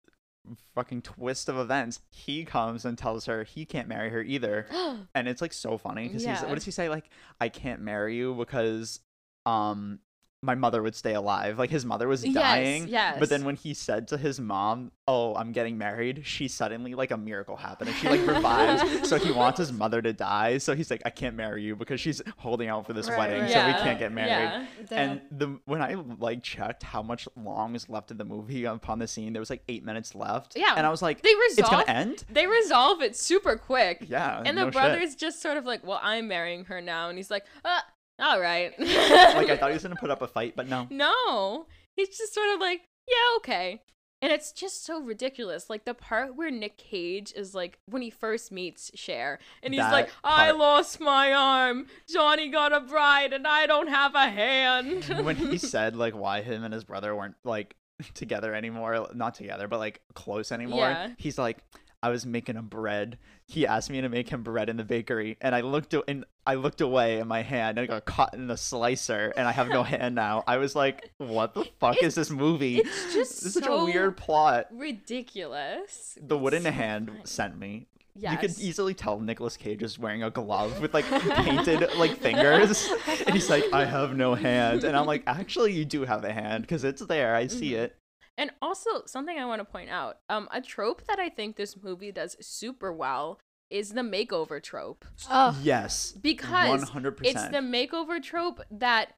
fucking 0.75 1.01
twist 1.01 1.47
of 1.47 1.57
events, 1.57 2.01
he 2.09 2.43
comes 2.43 2.83
and 2.85 2.97
tells 2.97 3.25
her 3.25 3.43
he 3.43 3.65
can't 3.65 3.87
marry 3.87 4.09
her 4.09 4.21
either. 4.21 4.67
And 5.15 5.27
it's 5.27 5.41
like 5.41 5.53
so 5.53 5.77
funny 5.77 6.07
because 6.07 6.25
he's 6.25 6.41
what 6.41 6.55
does 6.55 6.65
he 6.65 6.71
say? 6.71 6.89
Like, 6.89 7.09
I 7.39 7.49
can't 7.49 7.81
marry 7.81 8.15
you 8.15 8.33
because 8.33 8.99
um 9.45 9.99
my 10.43 10.55
mother 10.55 10.83
would 10.83 10.93
stay 10.95 11.13
alive. 11.13 11.57
Like 11.57 11.69
his 11.69 11.85
mother 11.85 12.07
was 12.07 12.21
dying. 12.23 12.87
yes. 12.87 13.17
But 13.19 13.29
then 13.29 13.45
when 13.45 13.55
he 13.55 13.73
said 13.73 14.07
to 14.09 14.17
his 14.17 14.39
mom, 14.39 14.91
Oh, 15.07 15.35
I'm 15.35 15.51
getting 15.51 15.77
married, 15.77 16.21
she 16.25 16.47
suddenly 16.47 16.93
like 16.95 17.11
a 17.11 17.17
miracle 17.17 17.55
happened 17.57 17.89
and 17.89 17.97
she 17.97 18.07
like 18.09 18.25
revives. 18.27 19.09
so 19.09 19.17
he 19.17 19.31
wants 19.31 19.57
his 19.57 19.71
mother 19.73 20.01
to 20.01 20.13
die. 20.13 20.57
So 20.59 20.75
he's 20.75 20.91
like, 20.91 21.01
I 21.05 21.09
can't 21.09 21.35
marry 21.35 21.63
you 21.63 21.75
because 21.75 21.99
she's 21.99 22.21
holding 22.37 22.67
out 22.69 22.85
for 22.85 22.93
this 22.93 23.09
Right, 23.09 23.17
wedding, 23.19 23.41
right. 23.41 23.51
so 23.51 23.65
we 23.67 23.73
can't 23.73 23.99
get 23.99 24.11
married. 24.11 24.29
yeah. 24.29 25.01
And 25.01 25.21
the 25.31 25.59
when 25.65 25.81
I 25.81 25.95
like 26.19 26.43
checked 26.43 26.83
how 26.83 27.01
much 27.01 27.27
long 27.35 27.75
is 27.75 27.89
left 27.89 28.11
in 28.11 28.17
the 28.17 28.25
movie 28.25 28.65
upon 28.65 28.99
the 28.99 29.07
scene, 29.07 29.33
there 29.33 29.39
was 29.41 29.49
like 29.49 29.63
eight 29.69 29.83
minutes 29.85 30.13
left. 30.15 30.55
Yeah. 30.57 30.73
And 30.77 30.85
I 30.85 30.89
was 30.89 31.01
like, 31.01 31.21
They 31.21 31.33
resolve 31.35 31.59
it's 31.59 31.69
gonna 31.69 31.83
end? 31.99 32.23
they 32.29 32.47
resolve 32.47 33.01
it 33.01 33.15
super 33.15 33.55
quick. 33.57 34.05
Yeah. 34.09 34.41
And 34.45 34.55
no 34.57 34.65
the 34.65 34.67
shit. 34.67 34.73
brother's 34.73 35.15
just 35.15 35.41
sort 35.41 35.57
of 35.57 35.65
like, 35.65 35.85
well, 35.85 35.99
I'm 36.03 36.27
marrying 36.27 36.65
her 36.65 36.81
now. 36.81 37.09
And 37.09 37.17
he's 37.17 37.31
like, 37.31 37.45
uh, 37.65 37.79
all 38.23 38.39
right. 38.39 38.71
like 38.79 39.49
I 39.49 39.57
thought 39.57 39.69
he 39.69 39.73
was 39.73 39.83
gonna 39.83 39.95
put 39.95 40.09
up 40.09 40.21
a 40.21 40.27
fight, 40.27 40.55
but 40.55 40.67
no. 40.67 40.87
No. 40.89 41.65
He's 41.95 42.17
just 42.17 42.33
sort 42.33 42.49
of 42.55 42.59
like, 42.59 42.81
yeah, 43.07 43.37
okay. 43.37 43.81
And 44.21 44.31
it's 44.31 44.53
just 44.53 44.85
so 44.85 45.01
ridiculous. 45.01 45.69
Like 45.69 45.83
the 45.83 45.93
part 45.93 46.37
where 46.37 46.49
Nick 46.49 46.77
Cage 46.77 47.33
is 47.35 47.53
like 47.53 47.77
when 47.87 48.01
he 48.01 48.09
first 48.09 48.53
meets 48.53 48.89
Cher 48.95 49.37
and 49.61 49.73
he's 49.73 49.83
That 49.83 49.91
like, 49.91 50.09
I 50.23 50.45
part. 50.47 50.57
lost 50.59 50.99
my 51.01 51.33
arm. 51.33 51.87
Johnny 52.09 52.47
got 52.49 52.71
a 52.71 52.79
bride 52.79 53.33
and 53.33 53.45
I 53.45 53.67
don't 53.67 53.89
have 53.89 54.15
a 54.15 54.29
hand. 54.29 55.03
when 55.25 55.35
he 55.35 55.57
said 55.57 55.97
like 55.97 56.15
why 56.15 56.41
him 56.41 56.63
and 56.63 56.73
his 56.73 56.85
brother 56.85 57.13
weren't 57.13 57.35
like 57.43 57.75
together 58.13 58.55
anymore, 58.55 59.09
not 59.13 59.35
together, 59.35 59.67
but 59.67 59.79
like 59.79 59.99
close 60.13 60.53
anymore. 60.53 60.79
Yeah. 60.79 61.09
He's 61.17 61.37
like, 61.37 61.57
I 62.03 62.09
was 62.09 62.25
making 62.25 62.55
him 62.57 62.67
bread. 62.67 63.17
He 63.47 63.65
asked 63.65 63.89
me 63.89 64.01
to 64.01 64.09
make 64.09 64.29
him 64.29 64.43
bread 64.43 64.69
in 64.69 64.77
the 64.77 64.83
bakery, 64.83 65.37
and 65.41 65.55
I 65.55 65.61
looked 65.61 65.95
and 66.07 66.25
I 66.45 66.55
looked 66.55 66.81
away 66.81 67.19
in 67.19 67.27
my 67.27 67.41
hand, 67.41 67.77
and 67.77 67.85
I 67.85 67.87
got 67.87 68.05
caught 68.05 68.33
in 68.33 68.47
the 68.47 68.57
slicer, 68.57 69.33
and 69.37 69.47
I 69.47 69.51
have 69.53 69.69
no 69.69 69.81
hand 69.93 70.13
now. 70.13 70.43
I 70.45 70.57
was 70.57 70.75
like, 70.75 71.11
what 71.17 71.53
the 71.53 71.65
fuck 71.79 72.03
is 72.03 72.13
this 72.15 72.29
movie? 72.29 72.79
it's 72.79 73.13
just 73.13 73.41
This 73.43 73.45
is 73.45 73.53
such 73.55 73.67
a 73.67 73.85
weird 73.85 74.17
plot. 74.17 74.67
ridiculous. 74.71 76.17
The 76.21 76.37
wooden 76.37 76.63
so 76.63 76.71
hand 76.71 77.07
funny. 77.09 77.21
sent 77.23 77.57
me. 77.57 77.87
Yes. 78.15 78.31
You 78.33 78.37
could 78.37 78.59
easily 78.59 78.93
tell 78.93 79.19
Nicolas 79.19 79.57
Cage 79.57 79.81
is 79.81 79.97
wearing 79.97 80.21
a 80.21 80.29
glove 80.29 80.79
with 80.81 80.93
like 80.93 81.05
painted 81.35 81.87
like 81.97 82.17
fingers, 82.17 82.87
and 83.25 83.33
he's 83.33 83.49
like, 83.49 83.63
"I 83.73 83.85
have 83.85 84.15
no 84.15 84.35
hand," 84.35 84.83
and 84.83 84.95
I'm 84.95 85.07
like, 85.07 85.23
"Actually, 85.25 85.73
you 85.73 85.83
do 85.83 86.05
have 86.05 86.23
a 86.23 86.31
hand 86.31 86.61
because 86.61 86.83
it's 86.83 87.01
there. 87.07 87.35
I 87.35 87.47
see 87.47 87.71
Mhm. 87.71 87.77
it." 87.79 87.95
And 88.37 88.51
also 88.61 89.03
something 89.05 89.37
I 89.37 89.45
want 89.45 89.59
to 89.59 89.65
point 89.65 89.89
out, 89.89 90.17
um, 90.29 90.47
a 90.51 90.61
trope 90.61 91.05
that 91.07 91.19
I 91.19 91.29
think 91.29 91.55
this 91.55 91.77
movie 91.81 92.11
does 92.11 92.35
super 92.41 92.91
well 92.91 93.39
is 93.69 93.91
the 93.91 94.01
makeover 94.01 94.61
trope. 94.61 95.05
Oh, 95.29 95.57
Yes, 95.61 96.11
Because 96.13 96.83
100%. 96.89 97.19
It's 97.23 97.43
the 97.49 97.57
makeover 97.57 98.21
trope 98.21 98.61
that 98.71 99.13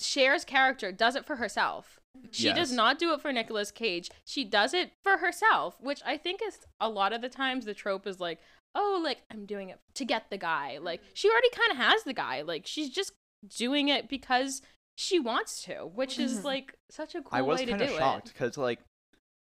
Cher's 0.00 0.44
character 0.44 0.92
does 0.92 1.16
it 1.16 1.26
for 1.26 1.36
herself. 1.36 1.98
She 2.30 2.52
does 2.52 2.72
not 2.72 2.98
do 2.98 3.12
it 3.12 3.20
for 3.20 3.32
Nicolas 3.32 3.70
Cage. 3.70 4.10
She 4.24 4.44
does 4.44 4.72
it 4.72 4.92
for 5.02 5.18
herself, 5.18 5.76
which 5.80 6.00
I 6.04 6.16
think 6.16 6.40
is 6.46 6.58
a 6.80 6.88
lot 6.88 7.12
of 7.12 7.20
the 7.20 7.28
times 7.28 7.64
the 7.64 7.74
trope 7.74 8.06
is 8.06 8.20
like, 8.20 8.40
oh, 8.74 9.00
like 9.04 9.18
I'm 9.30 9.44
doing 9.44 9.68
it 9.68 9.78
to 9.94 10.04
get 10.04 10.30
the 10.30 10.38
guy. 10.38 10.78
Like 10.80 11.02
she 11.12 11.28
already 11.28 11.50
kind 11.50 11.72
of 11.72 11.76
has 11.78 12.04
the 12.04 12.14
guy. 12.14 12.42
Like 12.42 12.66
she's 12.66 12.88
just 12.90 13.12
doing 13.56 13.88
it 13.88 14.08
because 14.08 14.62
she 14.96 15.20
wants 15.20 15.62
to, 15.64 15.86
which 15.86 16.18
is 16.18 16.40
Mhm. 16.40 16.44
like 16.44 16.74
such 16.90 17.14
a 17.14 17.20
cool 17.22 17.28
I 17.32 17.42
was 17.42 17.58
way 17.60 17.66
to 17.66 17.72
kind 17.72 17.78
do 17.80 17.84
of 17.86 17.90
it. 17.92 17.98
shocked 17.98 18.28
because 18.32 18.56
like, 18.56 18.80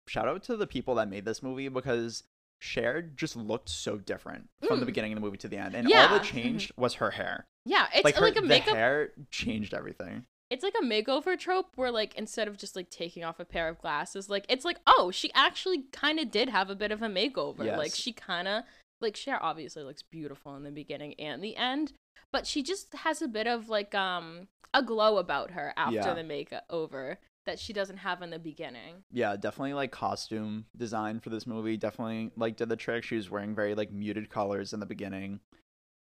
shout 0.08 0.28
out 0.28 0.44
to 0.44 0.58
the 0.58 0.68
people 0.68 0.96
that 0.96 1.08
made 1.10 1.26
this 1.26 1.42
movie 1.44 1.68
because 1.70 2.24
Cher 2.62 3.02
just 3.02 3.36
looked 3.36 3.70
so 3.70 3.98
different 3.98 4.50
from 4.66 4.80
the 4.80 4.86
Mm. 4.86 4.88
beginning 4.88 5.14
of 5.14 5.18
the 5.18 5.22
movie 5.22 5.38
to 5.38 5.48
the 5.48 5.58
end, 5.58 5.76
and 5.76 5.86
all 5.88 5.92
Yeah. 5.92 6.08
that 6.08 6.24
changed 6.24 6.72
was 6.78 6.96
her 6.96 7.12
hair. 7.12 7.46
Yeah, 7.66 7.86
it's 7.94 8.04
like 8.04 8.16
like, 8.16 8.16
her, 8.16 8.28
a 8.28 8.32
the 8.32 8.42
makeup. 8.48 8.76
hair 8.76 9.12
changed 9.32 9.74
everything. 9.74 10.26
It's 10.52 10.64
like 10.64 10.76
a 10.80 10.84
makeover 10.86 11.38
trope 11.38 11.76
where 11.76 11.92
like 11.92 12.14
instead 12.16 12.48
of 12.48 12.58
just 12.58 12.76
like 12.76 12.90
taking 12.92 13.24
off 13.24 13.40
a 13.40 13.46
pair 13.46 13.68
of 13.68 13.80
glasses, 13.80 14.30
like 14.30 14.46
it's 14.48 14.64
like 14.66 14.78
oh 14.88 15.12
she 15.12 15.32
actually 15.34 15.84
kind 15.92 16.20
of 16.20 16.30
did 16.32 16.50
have 16.50 16.70
a 16.70 16.76
bit 16.76 16.92
of 16.92 17.02
a 17.02 17.08
makeover. 17.08 17.60
Like 17.78 17.90
Yes. 17.92 17.96
she 17.96 18.14
kind 18.14 18.48
of 18.48 18.64
like 19.02 19.16
Cher 19.16 19.42
obviously 19.44 19.84
looks 19.84 20.04
beautiful 20.04 20.56
in 20.56 20.64
the 20.64 20.72
beginning 20.72 21.16
and 21.20 21.44
the 21.44 21.56
end, 21.58 21.94
but 22.32 22.46
she 22.48 22.64
just 22.64 22.94
has 22.96 23.22
a 23.22 23.28
bit 23.28 23.48
of 23.48 23.70
like 23.70 23.94
um 23.96 24.48
a 24.74 24.82
glow 24.84 25.18
about 25.18 25.52
her 25.52 25.74
after 25.78 25.96
Yeah. 25.96 26.14
the 26.14 26.22
makeover 26.24 27.18
that 27.46 27.60
she 27.60 27.72
doesn't 27.74 27.98
have 27.98 28.22
in 28.22 28.30
the 28.32 28.40
beginning. 28.40 29.04
Yeah, 29.12 29.36
definitely 29.36 29.74
like 29.74 29.92
costume 29.92 30.66
design 30.76 31.20
for 31.20 31.30
this 31.30 31.46
movie. 31.48 31.78
Definitely 31.78 32.32
like 32.36 32.58
did 32.58 32.70
the 32.70 32.76
trick. 32.76 33.04
She 33.04 33.16
was 33.16 33.30
wearing 33.30 33.56
very 33.56 33.76
like 33.76 33.92
muted 33.92 34.30
colors 34.30 34.74
in 34.74 34.80
the 34.80 34.86
beginning, 34.86 35.40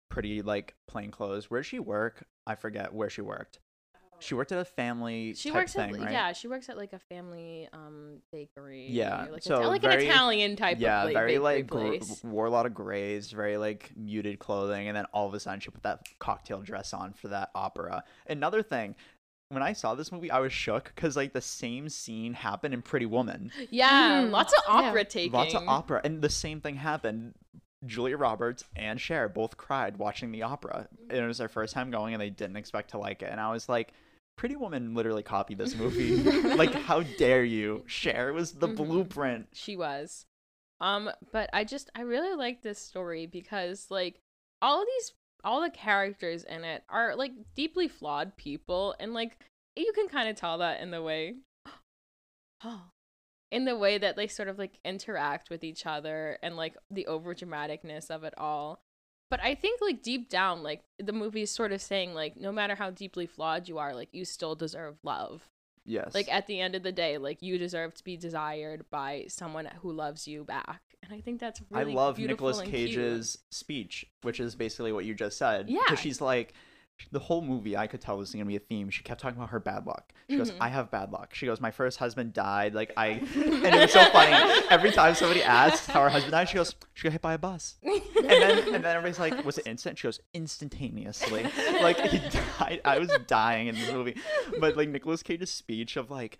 pretty 0.09 0.41
like 0.41 0.75
plain 0.87 1.11
clothes. 1.11 1.49
Where 1.49 1.61
did 1.61 1.67
she 1.67 1.79
work? 1.79 2.25
I 2.45 2.55
forget 2.55 2.93
where 2.93 3.09
she 3.09 3.21
worked. 3.21 3.59
She 4.21 4.33
worked 4.35 4.51
at 4.51 4.59
a 4.59 4.65
family 4.65 5.33
She 5.33 5.49
type 5.49 5.55
works 5.61 5.73
thing, 5.73 5.95
at 5.95 5.99
right? 6.01 6.11
yeah, 6.11 6.33
she 6.33 6.47
works 6.47 6.69
at 6.69 6.77
like 6.77 6.93
a 6.93 6.99
family 6.99 7.67
um 7.73 8.17
bakery. 8.31 8.87
Yeah, 8.89 9.27
like, 9.31 9.43
so 9.43 9.57
Ita- 9.59 9.67
like 9.69 9.81
very- 9.81 10.05
an 10.05 10.11
Italian 10.11 10.55
type 10.55 10.77
yeah, 10.79 11.01
of 11.01 11.05
like, 11.07 11.13
very 11.15 11.37
like 11.39 11.67
gr- 11.67 11.95
wore 12.23 12.45
a 12.45 12.49
lot 12.49 12.65
of 12.65 12.73
grays, 12.73 13.31
very 13.31 13.57
like 13.57 13.91
muted 13.95 14.39
clothing, 14.39 14.87
and 14.87 14.95
then 14.95 15.05
all 15.13 15.27
of 15.27 15.33
a 15.33 15.39
sudden 15.39 15.59
she 15.59 15.69
put 15.69 15.83
that 15.83 16.05
cocktail 16.19 16.61
dress 16.61 16.93
on 16.93 17.13
for 17.13 17.27
that 17.29 17.49
opera. 17.55 18.03
Another 18.27 18.61
thing, 18.63 18.95
when 19.49 19.63
I 19.63 19.73
saw 19.73 19.95
this 19.95 20.11
movie, 20.11 20.31
I 20.31 20.39
was 20.39 20.53
shook 20.53 20.91
because 20.95 21.17
like 21.17 21.33
the 21.33 21.41
same 21.41 21.89
scene 21.89 22.33
happened 22.33 22.73
in 22.73 22.81
Pretty 22.81 23.05
Woman. 23.05 23.51
Yeah, 23.69 24.21
Mhm. 24.23 24.31
lots 24.31 24.53
of 24.53 24.59
Yeah. 24.67 24.73
opera 24.89 25.03
taking. 25.05 25.31
Lots 25.33 25.53
of 25.55 25.67
opera, 25.67 26.01
and 26.03 26.21
the 26.21 26.29
same 26.29 26.61
thing 26.61 26.75
happened. 26.75 27.33
Julia 27.83 28.15
Roberts 28.15 28.63
and 28.75 29.01
Cher 29.01 29.27
both 29.27 29.57
cried 29.57 29.97
watching 29.97 30.31
the 30.31 30.43
opera. 30.43 30.87
And 31.09 31.17
it 31.17 31.25
was 31.25 31.39
their 31.39 31.49
first 31.49 31.73
time 31.73 31.89
going, 31.89 32.13
and 32.13 32.21
they 32.21 32.29
didn't 32.29 32.55
expect 32.57 32.91
to 32.91 32.99
like 32.99 33.23
it. 33.23 33.29
And 33.31 33.41
I 33.41 33.51
was 33.51 33.67
like, 33.67 33.91
Pretty 34.37 34.55
Woman 34.55 34.93
literally 34.95 35.23
copied 35.23 35.57
this 35.57 35.75
movie. 35.75 36.15
like, 36.55 36.73
how 36.73 37.01
dare 37.01 37.43
you? 37.43 37.83
Cher 37.85 38.33
was 38.33 38.53
the 38.53 38.67
Mhm. 38.67 38.75
blueprint. 38.77 39.47
She 39.53 39.75
was. 39.75 40.25
Um, 40.79 41.11
but 41.31 41.49
I 41.53 41.63
just 41.63 41.91
I 41.93 42.01
really 42.01 42.35
like 42.35 42.63
this 42.63 42.79
story 42.79 43.27
because 43.27 43.87
like 43.91 44.19
all 44.61 44.81
of 44.81 44.87
these 44.87 45.13
all 45.43 45.61
the 45.61 45.69
characters 45.69 46.43
in 46.43 46.63
it 46.63 46.83
are 46.89 47.15
like 47.15 47.31
deeply 47.55 47.87
flawed 47.87 48.35
people 48.35 48.95
and 48.99 49.13
like 49.13 49.37
you 49.75 49.91
can 49.93 50.07
kind 50.07 50.27
of 50.27 50.35
tell 50.35 50.57
that 50.59 50.81
in 50.81 50.91
the 50.91 51.01
way 51.01 51.35
oh 52.63 52.81
in 53.51 53.65
the 53.65 53.77
way 53.77 53.97
that 53.97 54.15
they 54.15 54.27
sort 54.27 54.47
of 54.47 54.57
like 54.57 54.79
interact 54.85 55.49
with 55.49 55.63
each 55.63 55.85
other 55.85 56.37
and 56.41 56.55
like 56.55 56.75
the 56.89 57.05
over 57.07 57.35
dramaticness 57.35 58.09
of 58.09 58.23
it 58.23 58.33
all. 58.37 58.81
But 59.31 59.39
I 59.41 59.55
think 59.55 59.79
like 59.81 60.03
deep 60.03 60.29
down 60.29 60.61
like 60.61 60.83
the 60.99 61.13
movie 61.13 61.43
is 61.43 61.49
sort 61.49 61.71
of 61.71 61.81
saying 61.81 62.13
like 62.13 62.35
no 62.35 62.51
matter 62.51 62.75
how 62.75 62.91
deeply 62.91 63.25
flawed 63.25 63.69
you 63.69 63.77
are 63.77 63.95
like 63.95 64.09
you 64.11 64.25
still 64.25 64.55
deserve 64.55 64.97
love. 65.03 65.47
Yes. 65.85 66.13
Like 66.13 66.31
at 66.31 66.47
the 66.47 66.59
end 66.59 66.75
of 66.75 66.83
the 66.83 66.91
day, 66.91 67.17
like 67.17 67.41
you 67.41 67.57
deserve 67.57 67.93
to 67.95 68.03
be 68.03 68.17
desired 68.17 68.85
by 68.91 69.25
someone 69.29 69.69
who 69.81 69.93
loves 69.93 70.27
you 70.27 70.43
back. 70.43 70.81
And 71.01 71.13
I 71.13 71.21
think 71.21 71.39
that's 71.39 71.61
really 71.71 71.93
I 71.93 71.95
love 71.95 72.19
nicholas 72.19 72.59
and 72.59 72.69
cute. 72.69 72.89
Cage's 72.89 73.37
speech, 73.51 74.05
which 74.21 74.41
is 74.41 74.53
basically 74.53 74.91
what 74.91 75.05
you 75.05 75.15
just 75.15 75.37
said. 75.37 75.69
Yeah. 75.69 75.79
Because 75.85 75.99
she's 75.99 76.19
like, 76.21 76.53
the 77.11 77.19
whole 77.19 77.41
movie, 77.41 77.75
I 77.77 77.87
could 77.87 78.01
tell 78.01 78.17
this 78.19 78.29
is 78.29 78.35
gonna 78.35 78.45
be 78.45 78.55
a 78.55 78.59
theme. 78.59 78.89
She 78.89 79.03
kept 79.03 79.21
talking 79.21 79.37
about 79.37 79.49
her 79.49 79.59
bad 79.59 79.85
luck. 79.85 80.13
She 80.29 80.37
goes, 80.37 80.51
Mhm. 80.51 80.57
"I 80.61 80.69
have 80.69 80.91
bad 80.91 81.11
luck." 81.11 81.33
She 81.33 81.45
goes, 81.45 81.59
"My 81.61 81.71
first 81.71 81.97
husband 81.99 82.33
died." 82.33 82.73
Like 82.73 82.91
I, 82.97 83.07
and 83.35 83.65
it 83.65 83.79
was 83.81 83.91
so 83.93 84.03
funny. 84.11 84.33
Every 84.69 84.91
time 84.91 85.15
somebody 85.15 85.43
asks 85.43 85.87
how 85.87 86.01
her 86.03 86.09
husband 86.09 86.31
died, 86.31 86.49
she 86.49 86.55
goes, 86.55 86.75
"She 86.93 87.03
got 87.03 87.11
hit 87.13 87.21
by 87.21 87.33
a 87.33 87.37
bus." 87.37 87.77
And 87.83 88.01
then, 88.27 88.57
and 88.75 88.83
then 88.83 88.85
everybody's 88.97 89.19
like, 89.19 89.43
"Was 89.45 89.57
it 89.57 89.67
instant?" 89.67 89.97
She 89.97 90.07
goes, 90.07 90.19
"Instantaneously." 90.33 91.43
Like 91.81 91.99
he 92.01 92.17
died. 92.59 92.81
I 92.85 92.99
was 92.99 93.09
dying 93.27 93.67
in 93.67 93.75
this 93.75 93.91
movie. 93.91 94.15
But 94.59 94.77
like 94.77 94.89
Nicolas 94.89 95.23
Cage's 95.23 95.51
speech 95.51 95.97
of 95.97 96.09
like. 96.11 96.37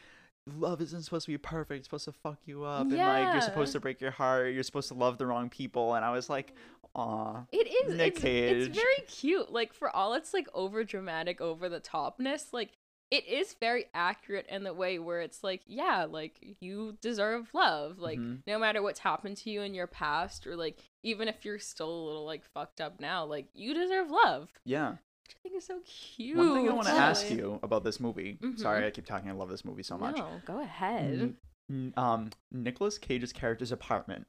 Love 0.48 0.82
isn't 0.82 1.04
supposed 1.04 1.26
to 1.26 1.32
be 1.32 1.38
perfect. 1.38 1.80
It's 1.80 1.86
supposed 1.88 2.06
to 2.06 2.12
fuck 2.12 2.40
you 2.46 2.64
up, 2.64 2.82
and 2.82 2.98
like 2.98 3.32
you're 3.34 3.42
supposed 3.42 3.74
to 3.74 3.80
break 3.80 4.02
your 4.02 4.12
heart. 4.12 4.54
You're 4.54 4.64
supposed 4.64 4.88
to 4.88 4.96
love 4.96 5.18
the 5.18 5.28
wrong 5.28 5.50
people, 5.50 5.94
and 5.94 6.04
I 6.04 6.12
was 6.12 6.30
like, 6.30 6.54
"Aw, 6.96 7.44
It 7.52 7.68
is. 7.88 7.96
Nick 7.96 8.14
it's, 8.14 8.22
Cage. 8.22 8.68
it's 8.68 8.76
very 8.76 9.02
cute. 9.08 9.52
Like 9.52 9.72
for 9.74 9.90
all 9.96 10.14
its 10.16 10.34
like 10.34 10.48
over 10.54 10.84
dramatic, 10.84 11.42
over 11.42 11.70
the 11.70 11.80
topness, 11.80 12.46
like 12.54 12.72
it 13.12 13.28
is 13.28 13.54
very 13.60 13.86
accurate 13.94 14.48
in 14.48 14.64
the 14.64 14.74
way 14.74 14.98
where 14.98 15.22
it's 15.22 15.44
like, 15.44 15.62
yeah, 15.68 16.06
like 16.10 16.56
you 16.60 16.98
deserve 17.02 17.54
love. 17.54 18.00
Like 18.00 18.18
Mhm. 18.18 18.42
no 18.48 18.58
matter 18.58 18.82
what's 18.82 19.00
happened 19.02 19.38
to 19.38 19.52
you 19.52 19.62
in 19.62 19.74
your 19.76 19.86
past, 19.88 20.48
or 20.48 20.56
like 20.56 20.80
even 21.04 21.28
if 21.28 21.46
you're 21.46 21.60
still 21.60 21.90
a 21.92 22.04
little 22.08 22.26
like 22.26 22.44
fucked 22.46 22.82
up 22.82 23.00
now, 23.00 23.26
like 23.26 23.46
you 23.54 23.74
deserve 23.76 24.10
love. 24.10 24.50
yeah." 24.66 24.96
Which 25.32 25.38
I 25.40 25.50
think 25.50 25.56
is 25.58 25.66
so 25.66 25.80
cute. 25.86 26.38
One 26.38 26.54
thing 26.54 26.70
I 26.70 26.74
want 26.74 26.88
to 26.88 26.94
ask 26.94 27.30
you 27.30 27.60
about 27.64 27.84
this 27.84 28.00
movie. 28.00 28.38
Mhm. 28.42 28.60
Sorry, 28.60 28.86
I 28.86 28.90
keep 28.92 29.06
talking. 29.06 29.30
I 29.30 29.34
love 29.34 29.50
this 29.50 29.64
movie 29.64 29.84
so 29.84 29.98
much. 29.98 30.18
No, 30.18 30.42
go 30.46 30.60
ahead. 30.62 31.36
N- 31.70 31.94
um, 31.96 32.30
Nicolas 32.52 32.98
Cage's 32.98 33.32
character's 33.32 33.72
apartment 33.72 34.28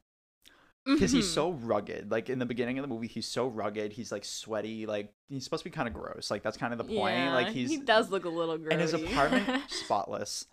because 0.85 1.11
he's 1.11 1.25
Mhm. 1.25 1.33
so 1.33 1.51
rugged. 1.51 2.09
Like 2.11 2.29
in 2.29 2.39
the 2.39 2.45
beginning 2.45 2.77
of 2.79 2.83
the 2.83 2.87
movie, 2.87 3.07
he's 3.07 3.27
so 3.27 3.47
rugged. 3.47 3.93
He's 3.93 4.11
like 4.11 4.23
sweaty. 4.23 4.85
Like 4.85 5.13
he's 5.27 5.43
supposed 5.43 5.63
to 5.63 5.69
be 5.69 5.73
kind 5.75 5.87
of 5.89 5.93
gross. 5.93 6.31
Like 6.31 6.41
that's 6.43 6.57
kind 6.57 6.71
of 6.73 6.77
the 6.77 6.85
point. 6.85 7.15
Yeah, 7.17 7.33
like 7.33 7.49
he's 7.49 7.69
he 7.69 7.77
does 7.77 8.09
look 8.11 8.23
a 8.25 8.29
little 8.29 8.57
gross. 8.57 8.71
and 8.71 8.81
his 8.81 8.93
apartment 8.93 9.63
spotless. 9.69 10.45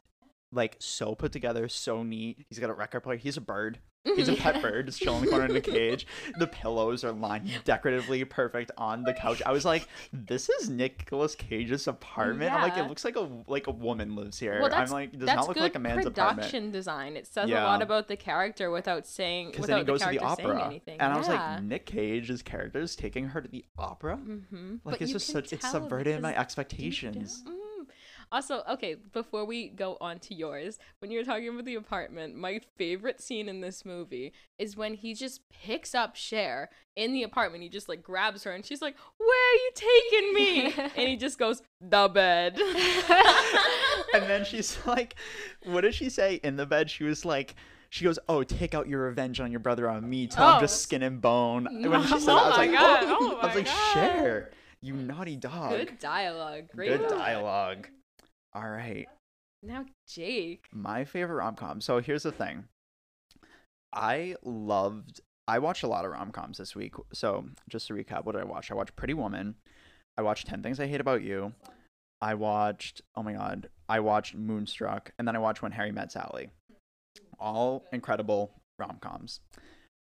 like 0.53 0.77
so 0.81 1.15
put 1.15 1.31
together, 1.31 1.69
so 1.69 2.03
neat. 2.03 2.45
He's 2.49 2.59
got 2.59 2.71
a 2.71 2.75
record 2.75 3.01
player. 3.03 3.19
He's 3.19 3.37
a 3.37 3.41
bird. 3.41 3.79
He's 4.05 4.29
a 4.29 4.35
pet 4.35 4.63
bird, 4.63 4.87
just 4.87 5.01
chilling 5.01 5.21
in 5.21 5.25
the 5.27 5.31
corner 5.31 5.47
in 5.47 5.57
a 5.57 5.61
cage. 5.61 6.07
The 6.39 6.47
pillows 6.47 7.05
are 7.05 7.13
lined 7.13 7.51
decoratively 7.65 8.25
perfect 8.25 8.71
on 8.79 9.03
the 9.03 9.13
couch. 9.13 9.43
I 9.45 9.53
was 9.53 9.65
like, 9.65 9.87
"This 10.13 10.49
is 10.49 10.71
Nicolas 10.71 11.35
Cage's 11.35 11.87
apartment." 11.87 12.53
I'm 12.53 12.63
like, 12.63 12.79
"It 12.79 12.89
looks 12.89 13.05
like 13.05 13.17
a 13.17 13.29
like 13.47 13.67
a 13.67 13.73
woman 13.73 14.17
lives 14.17 14.39
here." 14.39 14.61
Well, 14.63 14.73
I'm 14.73 14.89
like, 14.89 15.19
"Does 15.19 15.27
not 15.27 15.49
look 15.49 15.59
like 15.59 15.75
a 15.75 15.79
man's 15.79 16.05
production 16.05 16.39
apartment." 16.47 16.73
design. 16.73 17.17
It 17.17 17.27
says 17.27 17.51
a 17.51 17.55
lot 17.55 17.83
about 17.83 18.09
the 18.09 18.17
character 18.17 18.71
without 18.71 19.07
saying 19.07 19.49
Because 19.49 19.63
without 19.63 19.75
then 19.77 19.85
he 19.85 19.87
goes 19.87 20.01
the 20.01 20.07
to 20.07 20.19
the 20.19 20.25
opera, 20.25 20.67
anything. 20.67 20.99
and 21.01 21.13
I 21.13 21.19
was 21.19 21.29
like, 21.29 21.63
"Nick 21.63 21.85
Cage's 21.87 22.43
character 22.43 22.81
is 22.81 22.97
taking 22.97 23.27
her 23.29 23.41
to 23.43 23.49
the 23.49 23.65
opera." 23.77 24.17
Mm-hmm. 24.17 24.77
Like 24.85 25.03
it's 25.03 25.13
just 25.13 25.27
such 25.29 25.53
it's 25.53 25.71
subverted 25.71 26.23
my 26.23 26.35
expectations. 26.35 27.43
Mm. 27.47 27.57
Also, 28.33 28.63
okay, 28.71 28.95
before 29.13 29.45
we 29.45 29.69
go 29.69 29.97
on 30.01 30.19
to 30.21 30.35
yours, 30.35 30.79
when 31.01 31.11
you're 31.11 31.25
talking 31.25 31.49
about 31.49 31.65
the 31.65 31.75
apartment, 31.75 32.37
my 32.37 32.61
favorite 32.77 33.21
scene 33.21 33.49
in 33.49 33.61
this 33.61 33.85
movie 33.85 34.33
is 34.59 34.77
when 34.77 34.95
he 34.95 35.15
just 35.15 35.41
picks 35.51 35.95
up 35.95 36.15
Cher 36.15 36.71
in 36.95 37.13
the 37.13 37.25
apartment. 37.25 37.63
He 37.65 37.69
just 37.69 37.89
like 37.89 38.03
grabs 38.03 38.45
her 38.45 38.53
and 38.53 38.65
she's 38.65 38.81
like, 38.81 38.95
Where 39.19 39.29
are 39.29 39.55
you 39.57 39.71
taking 39.75 40.35
me? 40.35 40.75
and 40.97 41.09
he 41.09 41.17
just 41.17 41.39
goes, 41.39 41.63
The 41.81 42.09
bed. 42.09 42.59
and 44.15 44.25
then 44.25 44.45
she's 44.45 44.79
like, 44.87 45.15
what 45.65 45.83
did 45.83 45.95
she 45.95 46.09
say 46.09 46.41
in 46.43 46.57
the 46.57 46.67
bed? 46.67 46.91
She 46.91 47.05
was 47.05 47.25
like, 47.25 47.55
she 47.93 48.05
goes, 48.05 48.21
"Oh, 48.29 48.45
take 48.45 48.73
out 48.73 48.87
your 48.89 49.03
revenge 49.07 49.41
on 49.41 49.51
your 49.51 49.59
brother 49.59 49.91
on 49.91 50.09
me 50.09 50.29
till 50.29 50.45
I'm 50.45 50.59
Oh. 50.59 50.61
just 50.61 50.81
skin 50.83 51.03
and 51.03 51.21
bone." 51.21 51.65
When 51.91 52.03
she 52.05 52.09
said 52.21 52.29
Oh 52.31 52.37
that, 52.37 52.39
I 52.39 52.47
was 52.49 52.55
oh 52.55 52.57
my 52.57 52.57
like, 52.57 52.73
God, 52.73 53.01
"Oh!" 53.05 53.17
oh 53.21 53.39
I 53.41 53.47
was 53.47 53.55
like, 53.57 53.67
God. 53.67 53.93
"Cher, 53.93 54.51
you 54.81 54.95
naughty 54.95 55.35
dog." 55.37 55.71
Good 55.73 55.99
dialogue. 55.99 56.69
Great. 56.73 56.91
Good 56.91 57.09
dialogue. 57.09 57.19
dialogue. 57.19 57.89
All 58.53 58.69
right, 58.69 59.07
Now, 59.63 59.87
Jake. 60.09 60.67
my 60.73 61.05
favorite 61.05 61.37
rom 61.37 61.55
com. 61.55 61.81
So 61.81 62.01
here's 62.01 62.25
the 62.25 62.33
thing. 62.33 62.65
I 63.93 64.37
loved. 64.45 65.21
I 65.49 65.59
watched 65.59 65.83
a 65.83 65.89
lot 65.89 66.05
of 66.05 66.11
rom 66.13 66.31
coms 66.31 66.59
this 66.59 66.75
week. 66.77 66.95
So 67.13 67.47
just 67.69 67.87
to 67.89 67.95
recap, 67.95 68.25
what 68.25 68.33
did 68.33 68.43
I 68.43 68.45
watch? 68.45 68.71
I 68.71 68.75
watched 68.75 68.97
Pretty 68.97 69.15
Woman. 69.15 69.57
I 70.17 70.23
watched 70.23 70.47
Ten 70.47 70.63
Things 70.63 70.79
I 70.81 70.87
Hate 70.87 71.01
About 71.01 71.23
You. 71.23 71.53
I 72.21 72.35
watched. 72.35 73.03
Oh 73.17 73.23
my 73.23 73.33
god. 73.33 73.69
I 73.89 74.01
watched 74.01 74.35
Moonstruck, 74.35 75.13
and 75.19 75.27
then 75.27 75.35
I 75.37 75.41
watched 75.41 75.63
When 75.63 75.73
Harry 75.73 75.93
Met 75.93 76.13
Sally. 76.13 76.51
All 77.39 77.85
incredible 77.93 78.53
rom 78.79 78.99
coms. 79.01 79.41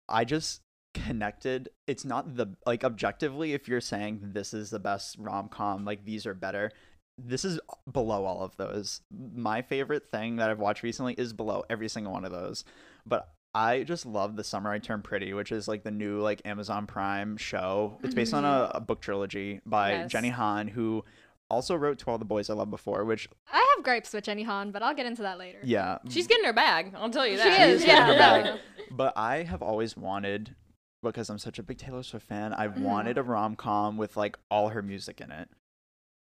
I 0.08 0.24
just 0.24 0.60
connected. 0.92 1.68
It's 1.86 2.04
not 2.04 2.36
the 2.36 2.48
like 2.66 2.84
objectively. 2.84 3.52
If 3.54 3.66
you're 3.68 3.80
saying 3.80 4.20
this 4.34 4.52
is 4.54 4.70
the 4.70 4.78
best 4.78 5.16
rom 5.18 5.48
com, 5.48 5.84
like 5.84 6.04
these 6.04 6.26
are 6.26 6.34
better. 6.34 6.70
This 7.16 7.44
is 7.44 7.60
below 7.90 8.24
all 8.24 8.42
of 8.42 8.56
those. 8.56 9.00
My 9.34 9.62
favorite 9.62 10.10
thing 10.10 10.36
that 10.36 10.50
I've 10.50 10.58
watched 10.58 10.82
recently 10.82 11.14
is 11.14 11.32
below 11.32 11.64
every 11.70 11.88
single 11.88 12.12
one 12.12 12.24
of 12.24 12.32
those. 12.32 12.64
But 13.06 13.28
I 13.54 13.84
just 13.84 14.04
love 14.04 14.34
The 14.34 14.42
Summer 14.42 14.72
I 14.72 14.78
Turned 14.80 15.04
Pretty, 15.04 15.32
which 15.32 15.52
is 15.52 15.68
like 15.68 15.84
the 15.84 15.92
new 15.92 16.20
like 16.20 16.42
Amazon 16.44 16.86
Prime 16.86 17.36
show. 17.36 17.98
It's 18.02 18.14
based 18.14 18.34
on 18.34 18.44
a, 18.44 18.72
a 18.74 18.80
book 18.80 19.00
trilogy 19.00 19.60
by 19.64 19.90
Yes. 19.92 20.10
Jenny 20.10 20.30
Han, 20.30 20.66
who 20.66 21.04
also 21.48 21.76
wrote 21.76 22.00
To 22.00 22.10
All 22.10 22.18
the 22.18 22.24
Boys 22.24 22.50
I 22.50 22.54
Loved 22.54 22.72
Before, 22.72 23.04
which 23.04 23.28
I 23.52 23.74
have 23.76 23.84
gripes 23.84 24.12
with 24.12 24.24
Jenny 24.24 24.42
Han, 24.42 24.72
but 24.72 24.82
I'll 24.82 24.94
get 24.94 25.06
into 25.06 25.22
that 25.22 25.38
later. 25.38 25.58
yeah, 25.62 25.98
She's 26.08 26.26
getting 26.26 26.44
her 26.46 26.52
bag. 26.52 26.94
I'll 26.96 27.10
tell 27.10 27.26
you 27.28 27.36
that. 27.36 27.44
She 27.44 27.50
that. 27.58 27.68
is, 27.68 27.80
She's 27.82 27.86
getting 27.86 28.06
her 28.06 28.12
yeah. 28.14 28.42
bag. 28.42 28.60
But 28.90 29.12
I 29.16 29.44
have 29.44 29.62
always 29.62 29.96
wanted, 29.96 30.56
because 31.02 31.30
I'm 31.30 31.38
such 31.38 31.60
a 31.60 31.62
big 31.62 31.78
Taylor 31.78 32.02
Swift 32.02 32.26
fan, 32.26 32.52
I've 32.54 32.74
Mhm. 32.74 32.80
wanted 32.82 33.18
a 33.18 33.22
rom 33.22 33.54
com 33.54 33.96
with 33.98 34.16
like 34.16 34.36
all 34.50 34.70
her 34.70 34.82
music 34.82 35.20
in 35.20 35.30
it. 35.30 35.48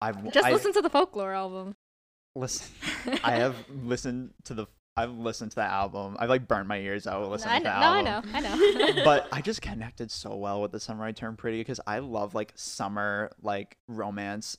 I've 0.01 0.32
Just 0.32 0.47
I, 0.47 0.53
listen 0.53 0.72
to 0.74 0.82
the 0.82 0.90
folklore 0.90 1.32
album. 1.32 1.76
listen. 2.34 2.68
I 3.24 3.32
have 3.36 3.57
listened 3.82 4.30
to 4.44 4.55
the. 4.55 4.66
I've 4.99 5.11
listened 5.12 5.51
to 5.51 5.57
the 5.57 5.62
album. 5.62 6.16
I've 6.18 6.30
like 6.30 6.49
burned 6.49 6.68
my 6.68 6.78
ears 6.78 7.07
out 7.07 7.28
listening 7.30 7.55
I 7.55 7.59
to 7.59 7.64
know, 7.64 7.70
the 7.70 7.80
no, 7.80 7.86
I 7.86 8.03
know, 8.03 8.22
I 8.32 8.92
know. 8.94 9.05
but 9.05 9.28
I 9.32 9.42
just 9.42 9.61
connected 9.61 10.11
so 10.11 10.34
well 10.36 10.62
with 10.62 10.72
the 10.72 10.80
summer 10.80 11.05
I 11.05 11.12
turned 11.12 11.36
pretty 11.36 11.59
because 11.59 11.80
I 11.86 11.99
love 11.99 12.34
like 12.34 12.53
summer 12.57 13.30
like 13.42 13.76
romance, 13.88 14.57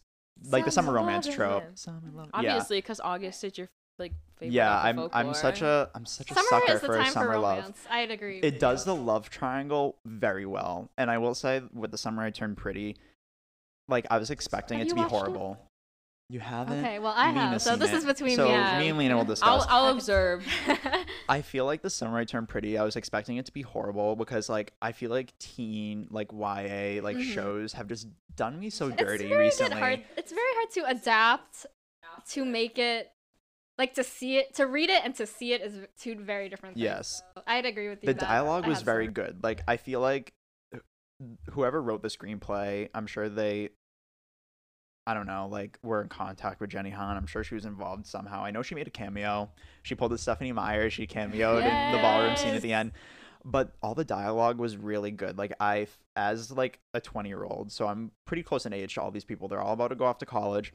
like 0.50 0.66
the 0.66 0.72
summer 0.72 0.90
Summer 0.90 0.98
romance 1.00 1.28
trope. 1.28 1.64
Summer 1.76 2.02
love. 2.14 2.30
Obviously, 2.34 2.78
because 2.78 3.00
August 3.00 3.44
is 3.44 3.58
your 3.58 3.68
like 3.98 4.14
favorite. 4.38 4.54
yeah, 4.54 4.70
yeah. 4.72 4.90
I'm 4.90 5.10
I'm 5.12 5.34
such 5.34 5.64
a 5.64 5.90
I'm 5.96 6.06
such 6.06 6.30
a 6.30 6.36
summer 6.36 6.48
sucker 6.50 6.80
for 6.80 6.98
time 6.98 7.12
summer 7.12 7.34
for 7.34 7.40
love. 7.40 7.58
romance. 7.58 7.80
I'd 7.90 8.12
agree. 8.12 8.38
It 8.38 8.54
with 8.54 8.60
does 8.60 8.86
you. 8.86 8.94
the 8.94 9.02
love 9.02 9.32
triangle 9.32 9.98
very 10.06 10.46
well, 10.46 10.92
and 11.00 11.10
I 11.10 11.18
will 11.18 11.34
say 11.34 11.64
with 11.74 11.90
the 11.90 11.98
summer 11.98 12.22
I 12.22 12.30
turned 12.30 12.58
pretty, 12.58 12.96
like 13.88 14.06
I 14.10 14.18
was 14.18 14.30
expecting 14.30 14.80
Have 14.80 14.88
it 14.88 14.90
to 14.90 14.96
be 14.96 15.02
watched 15.02 15.14
it? 15.14 15.18
horrible. 15.18 15.58
You 16.30 16.42
haven't. 16.42 16.80
Okay, 16.80 17.00
well 17.00 17.14
I 17.16 17.28
Lena's 17.28 17.52
have. 17.52 17.62
So 17.62 17.76
this 17.78 17.92
it. 17.92 17.98
is 17.98 18.06
between 18.06 18.36
so 18.36 18.46
me 18.46 18.52
Yeah. 18.52 18.80
me 18.80 18.90
and 18.90 18.98
Lena 18.98 19.14
will 19.16 19.22
I'll 19.22 19.26
discuss. 19.28 19.66
I'll 19.70 19.88
observe. 19.94 20.46
I 21.30 21.42
feel 21.42 21.66
like 21.66 21.82
the 21.82 21.90
summer 21.90 22.18
I 22.18 22.26
turned 22.26 22.50
pretty. 22.50 22.78
I 22.78 22.84
was 22.84 22.98
expecting 22.98 23.38
it 23.38 23.46
to 23.46 23.54
be 23.54 23.62
horrible 23.62 24.16
because 24.18 24.50
like 24.50 24.74
I 24.82 24.92
feel 24.92 25.10
like 25.10 25.38
teen 25.40 26.08
like 26.12 26.32
YA 26.34 27.02
like 27.02 27.16
Mhm. 27.18 27.34
shows 27.34 27.74
have 27.74 27.88
just 27.88 28.08
done 28.36 28.60
me 28.60 28.70
so 28.70 28.88
it's 28.88 28.98
dirty 28.98 29.28
very 29.30 29.46
recently. 29.46 29.76
Good 29.76 29.80
hard. 29.80 30.04
It's 30.18 30.32
very 30.34 30.54
hard 30.56 30.72
to 30.72 30.86
adapt 31.00 31.66
to 32.32 32.44
make 32.44 32.78
it 32.78 33.10
like 33.78 33.94
to 33.94 34.04
see 34.04 34.36
it 34.38 34.54
to 34.56 34.68
read 34.68 34.90
it 34.90 35.06
and 35.06 35.16
to 35.16 35.26
see 35.26 35.54
it 35.54 35.62
is 35.62 35.80
two 35.98 36.16
very 36.16 36.50
different 36.50 36.76
things. 36.76 36.84
Yes. 36.84 37.24
So 37.38 37.44
I'd 37.48 37.66
agree 37.66 37.88
with 37.88 38.04
you. 38.04 38.08
the 38.08 38.14
that 38.16 38.20
dialogue 38.28 38.68
was 38.68 38.82
very 38.82 39.08
good. 39.08 39.44
Like 39.44 39.62
I 39.66 39.78
feel 39.78 40.02
like 40.02 40.34
wh- 40.34 40.37
whoever 41.52 41.82
wrote 41.82 42.02
the 42.02 42.08
screenplay, 42.10 42.90
I'm 42.94 43.08
sure 43.08 43.30
they 43.30 43.70
I 45.06 45.14
don't 45.14 45.26
know, 45.26 45.48
like 45.50 45.80
were 45.84 46.02
in 46.02 46.10
contact 46.10 46.60
with 46.60 46.70
Jenny 46.70 46.90
Han. 46.90 47.16
I'm 47.16 47.28
sure 47.28 47.42
she 47.42 47.56
was 47.56 47.64
involved 47.64 48.06
somehow. 48.06 48.44
I 48.44 48.52
know 48.52 48.62
she 48.62 48.76
made 48.76 48.88
a 48.88 48.92
cameo. 48.92 49.50
She 49.84 49.96
pulled 49.96 50.12
a 50.12 50.18
Stephenie 50.18 50.52
Meyer. 50.52 50.90
She 50.90 51.08
cameoed 51.08 51.64
in 51.64 51.92
the 51.94 51.98
ballroom 52.00 52.36
scene 52.36 52.54
at 52.56 52.62
the 52.62 52.74
end. 52.74 52.92
But 53.46 53.72
all 53.82 53.96
the 53.96 54.04
dialogue 54.04 54.58
was 54.60 54.76
really 54.76 55.12
good. 55.12 55.38
Like 55.38 55.54
I, 55.62 55.88
as 56.18 56.52
like 56.52 56.82
a 56.94 57.00
20 57.00 57.30
year 57.30 57.46
old, 57.46 57.72
so 57.72 57.88
I'm 57.88 58.12
pretty 58.26 58.44
close 58.44 58.66
in 58.66 58.74
age 58.74 58.96
to 58.96 59.02
all 59.02 59.10
these 59.12 59.24
people. 59.24 59.48
They're 59.48 59.62
all 59.62 59.72
about 59.72 59.88
to 59.90 59.96
go 59.96 60.04
off 60.04 60.18
to 60.18 60.26
college. 60.26 60.74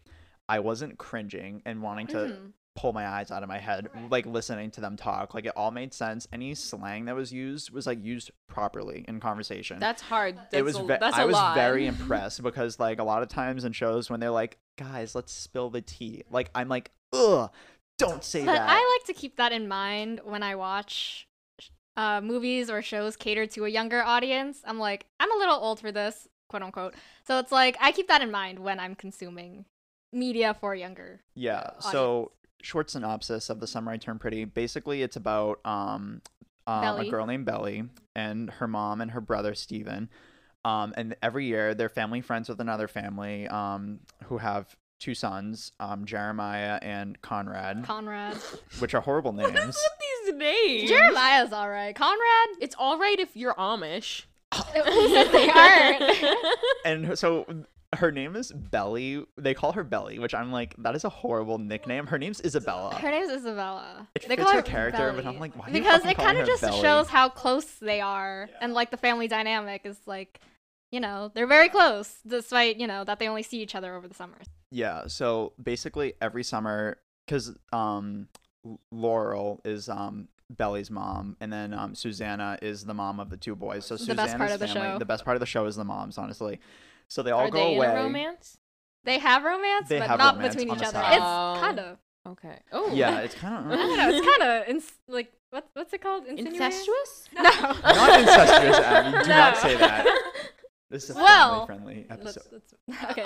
I 0.48 0.60
wasn't 0.60 0.96
cringing 0.96 1.60
and 1.66 1.82
wanting 1.82 2.06
to 2.08 2.16
Mhm. 2.16 2.52
Pull 2.74 2.92
my 2.92 3.06
eyes 3.06 3.30
out 3.30 3.42
of 3.42 3.48
my 3.50 3.58
head 3.58 3.88
like 4.10 4.24
listening 4.24 4.70
to 4.70 4.80
them 4.80 4.96
talk 4.96 5.34
like 5.34 5.44
it 5.44 5.52
all 5.54 5.70
made 5.70 5.92
sense 5.92 6.26
any 6.32 6.54
slang 6.54 7.04
that 7.04 7.14
was 7.14 7.30
used 7.30 7.70
was 7.70 7.86
like 7.86 8.02
used 8.02 8.30
properly 8.48 9.04
in 9.06 9.20
conversation 9.20 9.78
That's 9.78 10.00
hard. 10.00 10.36
That's 10.36 10.54
it 10.54 10.64
was 10.64 10.76
a, 10.78 10.82
ve- 10.84 10.94
i 11.02 11.24
was 11.26 11.34
lot. 11.34 11.54
very 11.54 11.86
impressed 11.94 12.42
because 12.42 12.80
like 12.80 12.98
a 12.98 13.04
lot 13.04 13.22
of 13.22 13.28
times 13.28 13.64
in 13.64 13.72
shows 13.72 14.08
when 14.08 14.20
they're 14.20 14.30
like 14.30 14.56
guys 14.78 15.14
let's 15.14 15.32
spill 15.32 15.68
the 15.68 15.82
tea 15.82 16.22
like 16.30 16.50
i'm 16.54 16.68
like 16.68 16.90
ugh 17.12 17.50
don't 17.98 18.24
say 18.24 18.40
But 18.44 18.52
that 18.54 18.68
I 18.68 18.96
like 18.98 19.06
to 19.06 19.12
keep 19.20 19.36
that 19.36 19.52
in 19.52 19.68
mind 19.68 20.22
when 20.24 20.42
I 20.42 20.56
watch 20.56 21.28
uh, 21.96 22.20
movies 22.22 22.68
or 22.70 22.82
shows 22.82 23.16
catered 23.16 23.50
to 23.52 23.64
a 23.64 23.68
younger 23.68 24.02
audience. 24.02 24.60
I'm 24.64 24.78
like, 24.78 25.06
I'm 25.20 25.30
a 25.30 25.36
little 25.36 25.54
old 25.56 25.78
for 25.78 25.92
this, 25.92 26.26
quote 26.48 26.62
unquote. 26.62 26.94
So 27.26 27.38
it's 27.38 27.52
like 27.52 27.76
I 27.80 27.92
keep 27.92 28.08
that 28.08 28.22
in 28.22 28.30
mind 28.32 28.58
when 28.58 28.80
I'm 28.80 28.94
consuming 28.96 29.66
media 30.12 30.54
for 30.58 30.74
younger. 30.74 31.20
yeah 31.36 31.70
so 31.78 32.32
short 32.62 32.90
synopsis 32.90 33.50
of 33.50 33.60
the 33.60 33.66
summer 33.66 33.92
i 33.92 33.96
turned 33.96 34.20
pretty 34.20 34.44
basically 34.44 35.02
it's 35.02 35.16
about 35.16 35.58
um, 35.64 36.22
um 36.66 37.00
a 37.00 37.08
girl 37.10 37.26
named 37.26 37.44
belly 37.44 37.84
and 38.14 38.48
her 38.50 38.68
mom 38.68 39.00
and 39.00 39.10
her 39.10 39.20
brother 39.20 39.54
steven 39.54 40.08
um 40.64 40.94
and 40.96 41.14
every 41.22 41.46
year 41.46 41.74
they're 41.74 41.88
family 41.88 42.20
friends 42.20 42.48
with 42.48 42.60
another 42.60 42.88
family 42.88 43.46
um 43.48 43.98
who 44.24 44.38
have 44.38 44.74
two 45.00 45.14
sons 45.14 45.72
um 45.80 46.04
jeremiah 46.04 46.78
and 46.82 47.20
conrad 47.20 47.82
Conrad. 47.84 48.36
which 48.78 48.94
are 48.94 49.00
horrible 49.00 49.32
names 49.40 49.52
What's 49.52 49.66
with 49.66 50.36
these 50.36 50.38
names? 50.38 50.88
Jeremiah's 50.88 51.52
all 51.52 51.68
right. 51.68 51.94
Conrad. 51.96 52.48
It's 52.60 52.76
all 52.78 52.96
right 52.96 53.18
if 53.18 53.36
you're 53.36 53.54
Amish. 53.54 54.22
Who 54.54 55.08
said 55.08 55.28
they 55.32 55.48
aren't? 55.50 56.36
and 56.84 57.18
so 57.18 57.44
her 57.94 58.10
name 58.10 58.34
is 58.36 58.50
belly 58.52 59.24
they 59.36 59.52
call 59.54 59.72
her 59.72 59.84
belly 59.84 60.18
which 60.18 60.34
i'm 60.34 60.50
like 60.50 60.74
that 60.78 60.94
is 60.96 61.04
a 61.04 61.08
horrible 61.08 61.58
nickname 61.58 62.06
her 62.06 62.18
name's 62.18 62.40
isabella 62.44 62.94
Her 62.94 63.10
name's 63.10 63.30
Isabella. 63.30 64.08
It 64.14 64.22
they 64.28 64.36
fits 64.36 64.42
call 64.44 64.52
her 64.52 64.58
her 64.58 64.62
character, 64.62 65.12
but 65.14 65.24
Belly. 65.24 65.34
I'm 65.36 65.40
like, 65.40 65.54
why 65.58 65.70
because 65.70 66.04
it 66.04 66.16
kind 66.16 66.38
of 66.38 66.46
just 66.46 66.62
Belly? 66.62 66.80
shows 66.80 67.08
how 67.08 67.28
close 67.28 67.66
they 67.80 68.00
are, 68.00 68.48
and 68.60 68.72
like 68.74 68.90
the 68.90 68.96
family 68.96 69.28
dynamic 69.28 69.82
is 69.84 69.98
like, 70.06 70.40
you 70.90 71.00
know, 71.00 71.30
they're 71.34 71.46
very 71.46 71.68
close, 71.68 72.14
despite 72.26 72.76
you 72.78 72.86
know 72.86 73.04
that 73.04 73.18
they 73.18 73.28
only 73.28 73.42
see 73.42 73.60
each 73.60 73.74
other 73.74 73.94
over 73.94 74.06
the 74.08 74.14
summers. 74.14 74.46
Yeah, 74.70 75.06
so 75.06 75.52
basically 75.62 76.14
every 76.20 76.44
summer, 76.44 76.98
because 77.26 77.54
um, 77.72 78.28
Laurel 78.90 79.60
is 79.64 79.88
um 79.88 80.28
Belly's 80.50 80.90
mom, 80.90 81.36
and 81.40 81.52
then 81.52 81.72
um 81.74 81.94
Susanna 81.94 82.58
is 82.62 82.84
the 82.84 82.94
mom 82.94 83.20
of 83.20 83.30
the 83.30 83.36
two 83.36 83.56
boys. 83.56 83.84
So 83.86 83.94
The 83.94 83.98
Susanna's 84.00 84.24
best 84.26 84.38
part 84.38 84.50
of 84.52 84.60
the 84.60 84.68
family, 84.68 84.88
show. 84.92 84.98
the 84.98 85.04
best 85.06 85.24
part 85.24 85.36
of 85.36 85.40
the 85.40 85.46
show 85.46 85.66
is 85.66 85.76
the 85.76 85.84
moms, 85.84 86.18
honestly. 86.18 86.60
So 87.12 87.22
they 87.22 87.30
all 87.30 87.40
Are 87.42 87.50
go 87.50 87.58
they 87.58 87.76
away. 87.76 87.90
in 87.90 87.92
a 87.92 88.02
romance? 88.04 88.56
They 89.04 89.18
have 89.18 89.44
romance, 89.44 89.86
They 89.88 89.98
but 89.98 90.08
have 90.08 90.18
not 90.18 90.36
romance 90.36 90.54
between 90.54 90.74
each 90.74 90.82
other. 90.82 90.92
side. 90.92 91.12
It's 91.16 91.22
Oh. 91.22 91.56
kind 91.60 91.78
of. 91.78 91.98
Okay. 92.26 92.58
Oh. 92.72 92.90
Yeah, 92.94 93.18
it's 93.24 93.34
kind 93.34 93.54
I 93.70 93.76
don't 93.76 93.90
of 93.90 93.96
know. 93.98 94.08
It's 94.16 94.26
kind 94.38 94.50
of 94.50 94.68
ins- 94.68 94.92
like 95.08 95.30
what 95.50 95.68
what's 95.74 95.92
it 95.92 96.00
called? 96.00 96.24
Incestuous. 96.26 97.28
No. 97.34 97.42
not 97.42 98.20
incestuous. 98.20 98.78
Abby. 98.78 99.22
Do 99.24 99.28
not 99.28 99.56
say 99.58 99.76
that. 99.76 100.06
This 100.88 101.04
is 101.10 101.10
a 101.10 101.14
Well, 101.20 101.66
family-friendly 101.66 102.06
Let's, 102.08 102.36
episode. 102.38 102.62
let's, 102.88 103.10
okay, 103.10 103.24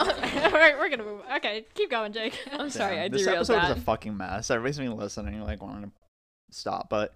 we're, 0.53 0.78
we're 0.78 0.89
gonna 0.89 1.05
move. 1.05 1.20
On. 1.28 1.37
Okay, 1.37 1.64
keep 1.74 1.89
going, 1.91 2.12
Jake. 2.12 2.37
I'm 2.53 2.70
sorry, 2.70 2.97
Damn, 2.97 3.05
I 3.05 3.09
this 3.09 3.22
derailed 3.22 3.37
episode 3.39 3.55
that. 3.55 3.70
is 3.72 3.78
a 3.78 3.80
fucking 3.82 4.16
mess. 4.16 4.51
Everybody's 4.51 4.78
been 4.78 4.97
listening, 4.97 5.41
like 5.43 5.62
wanting 5.62 5.91
to 5.91 5.91
stop. 6.51 6.89
But 6.91 7.14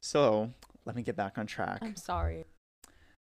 so 0.00 0.50
let 0.84 0.96
me 0.96 1.02
get 1.02 1.16
back 1.16 1.38
on 1.38 1.46
track. 1.46 1.78
I'm 1.82 1.96
sorry. 1.96 2.44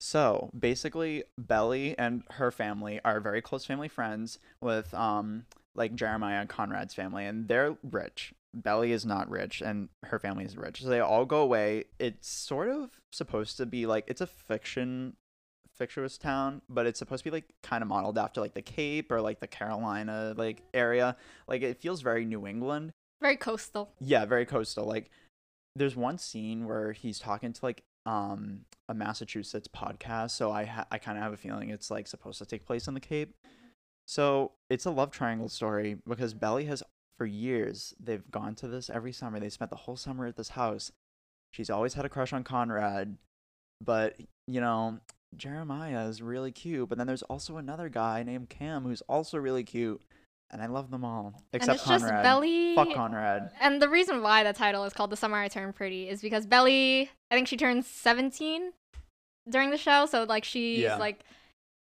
So 0.04 0.50
basically, 0.58 1.22
Belly 1.38 1.96
and 1.96 2.24
her 2.30 2.50
family 2.50 3.00
are 3.04 3.20
very 3.20 3.40
close 3.40 3.64
family 3.64 3.86
friends 3.86 4.40
with 4.60 4.92
um 4.94 5.44
like 5.76 5.94
Jeremiah 5.94 6.40
and 6.40 6.48
Conrad's 6.48 6.92
family, 6.92 7.24
and 7.24 7.46
they're 7.46 7.76
rich. 7.88 8.34
Belly 8.52 8.90
is 8.90 9.06
not 9.06 9.30
rich, 9.30 9.62
and 9.62 9.90
her 10.02 10.18
family 10.18 10.44
is 10.44 10.56
rich. 10.56 10.82
So 10.82 10.88
they 10.88 10.98
all 10.98 11.24
go 11.24 11.40
away. 11.40 11.84
It's 12.00 12.28
sort 12.28 12.68
of 12.68 13.00
supposed 13.12 13.56
to 13.58 13.64
be 13.64 13.86
like 13.86 14.02
it's 14.08 14.20
a 14.20 14.26
fiction 14.26 15.14
fictitious 15.72 16.18
town, 16.18 16.62
but 16.68 16.84
it's 16.84 16.98
supposed 16.98 17.22
to 17.22 17.30
be 17.30 17.36
like 17.36 17.54
kind 17.62 17.80
of 17.80 17.88
modeled 17.88 18.18
after 18.18 18.40
like 18.40 18.54
the 18.54 18.60
Cape 18.60 19.12
or 19.12 19.20
like 19.20 19.38
the 19.38 19.46
Carolina 19.46 20.34
like 20.36 20.64
area. 20.74 21.16
Like 21.46 21.62
it 21.62 21.80
feels 21.80 22.02
very 22.02 22.24
New 22.24 22.44
England. 22.44 22.90
Very 23.20 23.36
coastal. 23.36 23.92
Yeah, 24.00 24.24
very 24.24 24.46
coastal. 24.46 24.84
Like 24.84 25.12
there's 25.76 25.94
one 25.94 26.18
scene 26.18 26.66
where 26.66 26.90
he's 26.90 27.20
talking 27.20 27.52
to 27.52 27.64
like 27.64 27.84
um 28.06 28.64
a 28.88 28.94
Massachusetts 28.94 29.68
podcast, 29.68 30.32
so 30.32 30.50
I 30.50 30.64
ha- 30.64 30.86
I 30.90 30.98
kind 30.98 31.16
of 31.16 31.24
have 31.24 31.32
a 31.32 31.36
feeling 31.36 31.70
it's 31.70 31.90
like 31.90 32.06
supposed 32.06 32.38
to 32.38 32.46
take 32.46 32.66
place 32.66 32.88
in 32.88 32.94
the 32.94 33.00
Cape. 33.00 33.34
So, 34.06 34.52
it's 34.68 34.84
a 34.84 34.90
love 34.90 35.10
triangle 35.10 35.48
story 35.48 35.98
because 36.06 36.34
Belly 36.34 36.64
has 36.66 36.82
for 37.16 37.26
years 37.26 37.94
they've 38.00 38.28
gone 38.30 38.54
to 38.56 38.68
this 38.68 38.90
every 38.90 39.12
summer. 39.12 39.38
They 39.38 39.48
spent 39.48 39.70
the 39.70 39.76
whole 39.76 39.96
summer 39.96 40.26
at 40.26 40.36
this 40.36 40.50
house. 40.50 40.90
She's 41.52 41.70
always 41.70 41.94
had 41.94 42.04
a 42.04 42.08
crush 42.08 42.32
on 42.32 42.44
Conrad, 42.44 43.16
but 43.80 44.16
you 44.46 44.60
know, 44.60 44.98
Jeremiah 45.36 46.06
is 46.08 46.20
really 46.22 46.52
cute, 46.52 46.88
but 46.88 46.98
then 46.98 47.06
there's 47.06 47.22
also 47.22 47.56
another 47.56 47.88
guy 47.88 48.22
named 48.22 48.48
Cam 48.50 48.84
who's 48.84 49.02
also 49.02 49.38
really 49.38 49.64
cute, 49.64 50.02
and 50.52 50.62
I 50.62 50.66
love 50.66 50.90
them 50.90 51.04
all 51.04 51.42
except 51.52 51.68
and 51.68 51.74
it's 51.76 51.84
Conrad. 51.84 52.10
just 52.12 52.22
Belly. 52.22 52.74
Fuck 52.74 52.92
Conrad. 52.94 53.50
And 53.60 53.80
the 53.80 53.88
reason 53.88 54.22
why 54.22 54.44
the 54.44 54.52
title 54.52 54.84
is 54.84 54.92
called 54.92 55.10
The 55.10 55.16
Summer 55.16 55.36
I 55.38 55.48
Turned 55.48 55.74
Pretty 55.74 56.08
is 56.08 56.20
because 56.22 56.46
Belly, 56.46 57.10
I 57.30 57.34
think 57.34 57.48
she 57.48 57.56
turns 57.56 57.86
17 57.86 58.72
during 59.48 59.70
the 59.70 59.76
show. 59.78 60.06
So, 60.06 60.24
like, 60.24 60.44
she's 60.44 60.80
Yeah. 60.80 60.96
like 60.96 61.24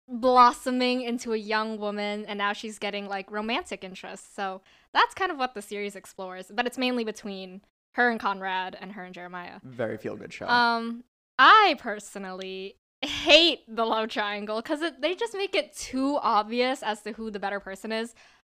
blossoming 0.07 1.01
into 1.01 1.33
a 1.33 1.37
young 1.37 1.77
woman, 1.77 2.25
and 2.25 2.37
now 2.37 2.53
she's 2.53 2.79
getting 2.79 3.07
like 3.07 3.29
romantic 3.31 3.83
interests. 3.83 4.27
So, 4.35 4.61
that's 4.93 5.13
kind 5.13 5.31
of 5.31 5.37
what 5.37 5.53
the 5.53 5.61
series 5.61 5.95
explores. 5.95 6.51
But 6.53 6.65
it's 6.65 6.77
mainly 6.77 7.03
between 7.03 7.61
her 7.95 8.09
and 8.09 8.19
Conrad 8.19 8.77
and 8.79 8.93
her 8.93 9.03
and 9.03 9.13
Jeremiah. 9.13 9.59
Very 9.63 9.97
feel 9.97 10.15
good 10.15 10.33
show. 10.33 10.47
Um, 10.47 11.03
I 11.37 11.75
personally 11.79 12.75
hate 13.01 13.61
the 13.67 13.85
love 13.85 14.09
triangle 14.09 14.61
because 14.61 14.81
they 14.99 15.15
just 15.15 15.33
make 15.33 15.55
it 15.55 15.73
too 15.75 16.17
obvious 16.21 16.83
as 16.83 17.01
to 17.03 17.13
who 17.13 17.31
the 17.31 17.39
better 17.39 17.59
person 17.59 17.91
is. 17.91 18.13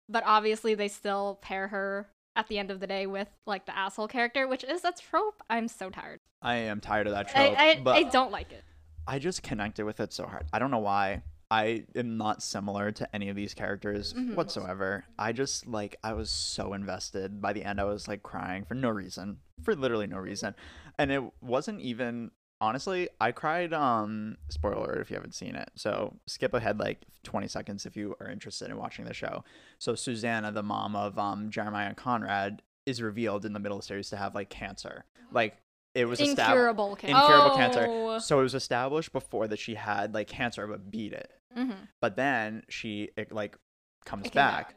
But 0.08 0.22
obviously, 0.26 0.74
they 0.74 0.88
still 0.88 1.38
pair 1.42 1.68
her 1.68 2.08
at 2.36 2.48
the 2.48 2.58
end 2.58 2.70
of 2.70 2.80
the 2.80 2.86
day 2.86 3.06
with 3.06 3.28
like 3.46 3.66
the 3.66 3.76
asshole 3.76 4.08
character, 4.08 4.46
which 4.48 4.64
is 4.64 4.84
a 4.84 4.92
trope. 4.92 5.42
I'm 5.48 5.68
so 5.68 5.88
tired. 5.90 6.18
I 6.42 6.56
am 6.56 6.80
tired 6.80 7.06
of 7.06 7.12
that 7.14 7.28
trope, 7.28 7.54
I, 7.58 7.80
but 7.82 7.96
I 7.96 8.02
don't 8.04 8.30
like 8.32 8.52
it. 8.52 8.64
I 9.06 9.18
just 9.18 9.42
connected 9.42 9.84
with 9.84 10.00
it 10.00 10.12
so 10.12 10.26
hard. 10.26 10.44
I 10.52 10.58
don't 10.58 10.70
know 10.70 10.78
why. 10.78 11.22
I 11.50 11.84
am 11.94 12.16
not 12.16 12.42
similar 12.42 12.90
to 12.92 13.14
any 13.14 13.28
of 13.28 13.36
these 13.36 13.54
characters 13.54 14.12
Mhm. 14.14 14.34
whatsoever. 14.34 15.04
I 15.18 15.32
just 15.32 15.66
like 15.66 15.96
I 16.02 16.14
was 16.14 16.30
so 16.30 16.72
invested. 16.72 17.40
By 17.40 17.52
the 17.52 17.64
end 17.64 17.80
I 17.80 17.84
was 17.84 18.08
like 18.08 18.22
crying 18.22 18.64
for 18.64 18.74
no 18.74 18.88
reason. 18.90 19.38
For 19.62 19.74
literally 19.76 20.06
no 20.06 20.16
reason. 20.18 20.54
And 20.98 21.12
it 21.12 21.22
wasn't 21.40 21.80
even 21.80 22.30
honestly, 22.60 23.08
I 23.20 23.32
cried 23.32 23.72
um 23.72 24.36
spoiler 24.48 24.76
alert 24.76 24.98
if 25.00 25.10
you 25.10 25.16
haven't 25.16 25.34
seen 25.34 25.54
it. 25.54 25.70
So 25.74 26.14
skip 26.26 26.54
ahead 26.54 26.78
like 26.78 27.02
20 27.24 27.48
seconds 27.48 27.86
if 27.86 27.96
you 27.96 28.14
are 28.20 28.28
interested 28.30 28.70
in 28.70 28.76
watching 28.76 29.04
the 29.04 29.14
show. 29.14 29.44
So 29.78 29.94
Susanna, 29.94 30.52
the 30.52 30.62
mom 30.62 30.96
of 30.96 31.18
um 31.18 31.50
Jeremiah 31.50 31.88
and 31.88 31.96
Conrad, 31.96 32.62
is 32.86 33.00
revealed 33.02 33.44
in 33.44 33.52
the 33.52 33.58
middle 33.60 33.78
of 33.78 33.82
the 33.82 33.86
series 33.86 34.10
to 34.10 34.16
have 34.16 34.34
like 34.34 34.50
cancer. 34.50 35.04
Like 35.32 35.56
it 35.94 36.06
was 36.06 36.18
Incurable 36.20 36.96
cancer. 36.96 37.16
incurable 37.16 37.50
cancer. 37.56 37.86
Oh. 37.88 38.18
So 38.18 38.40
it 38.40 38.42
was 38.42 38.54
established 38.54 39.12
before 39.12 39.46
that 39.48 39.58
she 39.60 39.74
had 39.74 40.12
like 40.14 40.26
cancer 40.26 40.66
but 40.66 40.90
beat 40.90 41.12
it. 41.12 41.30
hmm 41.54 41.70
But 42.00 42.16
then 42.16 42.64
she 42.68 43.10
it, 43.16 43.30
like 43.32 43.56
comes 44.04 44.28
back, 44.30 44.68
back. 44.68 44.74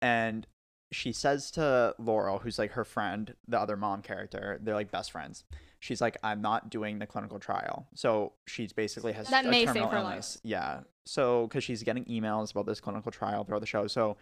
and 0.00 0.46
she 0.92 1.12
says 1.12 1.50
to 1.52 1.94
Laurel, 1.98 2.38
who's 2.38 2.58
like 2.58 2.72
her 2.72 2.84
friend, 2.84 3.34
the 3.46 3.58
other 3.60 3.76
mom 3.76 4.02
character, 4.02 4.58
they're 4.62 4.74
like 4.74 4.90
best 4.90 5.10
friends. 5.12 5.44
She's 5.80 6.00
like, 6.00 6.16
I'm 6.22 6.40
not 6.40 6.70
doing 6.70 6.98
the 6.98 7.06
clinical 7.06 7.38
trial. 7.38 7.86
So 7.94 8.32
she's 8.46 8.72
basically 8.72 9.12
has 9.12 9.28
That 9.28 9.46
a 9.46 9.50
may 9.50 9.66
save 9.66 9.74
terminal 9.74 9.88
her 9.90 9.96
life. 9.98 10.04
illness. 10.10 10.38
Yeah. 10.42 10.80
So 11.04 11.46
because 11.46 11.64
she's 11.64 11.82
getting 11.82 12.04
emails 12.06 12.50
about 12.52 12.66
this 12.66 12.80
clinical 12.80 13.12
trial 13.12 13.44
throughout 13.44 13.60
the 13.60 13.66
show. 13.66 13.86
So 13.86 14.16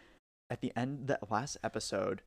at 0.51 0.61
the 0.61 0.73
end, 0.77 1.07
the 1.07 1.19
last 1.31 1.57
episode, 1.65 2.23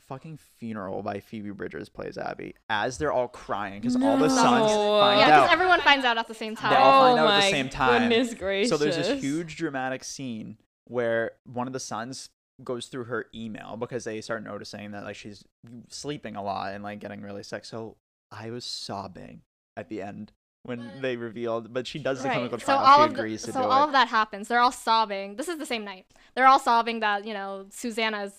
fucking 0.00 0.38
funeral 0.58 1.02
by 1.02 1.20
Phoebe 1.20 1.50
Bridgers 1.50 1.88
plays 1.88 2.16
Abby 2.16 2.54
as 2.70 2.96
they're 2.98 3.12
all 3.12 3.28
crying 3.28 3.80
because 3.80 3.96
all 3.96 4.16
the 4.16 4.28
sons 4.30 4.70
find 4.72 5.20
Yeah, 5.20 5.26
out. 5.26 5.42
because 5.42 5.52
everyone 5.52 5.80
finds 5.82 6.04
out 6.06 6.16
at 6.16 6.28
the 6.28 6.34
same 6.34 6.54
time. 6.56 6.70
They 6.70 6.76
all 6.76 7.02
find 7.14 7.18
oh 7.18 7.24
out 7.26 7.34
at 7.34 7.40
the 7.40 7.46
oh 7.48 7.50
same 7.50 7.68
time. 7.68 8.08
Goodness 8.08 8.32
gracious. 8.34 8.70
So 8.70 8.76
there's 8.78 8.96
this 8.96 9.20
huge 9.20 9.56
dramatic 9.56 10.04
scene 10.04 10.56
where 10.86 11.32
one 11.44 11.66
of 11.66 11.72
the 11.72 11.80
sons 11.80 12.30
goes 12.64 12.86
through 12.86 13.04
her 13.04 13.26
email 13.34 13.76
because 13.76 14.04
they 14.04 14.20
start 14.20 14.42
noticing 14.42 14.92
that 14.92 15.04
like 15.04 15.16
she's 15.16 15.44
sleeping 15.88 16.36
a 16.36 16.42
lot 16.42 16.72
and 16.72 16.82
like 16.82 17.00
getting 17.00 17.20
really 17.20 17.42
sick. 17.42 17.64
So 17.64 17.96
I 18.30 18.50
was 18.50 18.64
sobbing 18.64 19.42
at 19.76 19.88
the 19.88 20.02
end 20.02 20.32
when 20.62 20.90
they 21.00 21.16
revealed, 21.16 21.72
but 21.72 21.86
she 21.86 21.98
does 21.98 22.22
the 22.22 22.28
clinical 22.28 22.58
So 22.58 22.74
all 22.74 22.98
she 22.98 23.04
of 23.04 23.14
the, 23.14 23.22
to 23.22 23.38
so 23.38 23.52
do 23.52 23.58
all 23.68 23.84
it. 23.84 23.86
of 23.86 23.92
that 23.92 24.08
happens. 24.08 24.48
They're 24.48 24.60
all 24.60 24.72
sobbing. 24.72 25.36
This 25.36 25.48
is 25.48 25.58
the 25.58 25.66
same 25.66 25.84
night. 25.84 26.06
They're 26.34 26.46
all 26.46 26.58
sobbing 26.58 27.00
that 27.00 27.24
you 27.24 27.32
know 27.32 27.66
Susanna's 27.70 28.32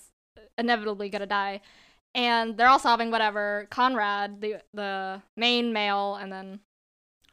inevitably 0.57 1.09
gonna 1.09 1.25
die, 1.25 1.61
and 2.13 2.57
they're 2.57 2.67
all 2.67 2.79
sobbing. 2.79 3.09
Whatever. 3.11 3.67
Conrad, 3.71 4.41
the 4.41 4.61
the 4.73 5.21
main 5.35 5.73
male, 5.73 6.15
and 6.15 6.31
then 6.31 6.59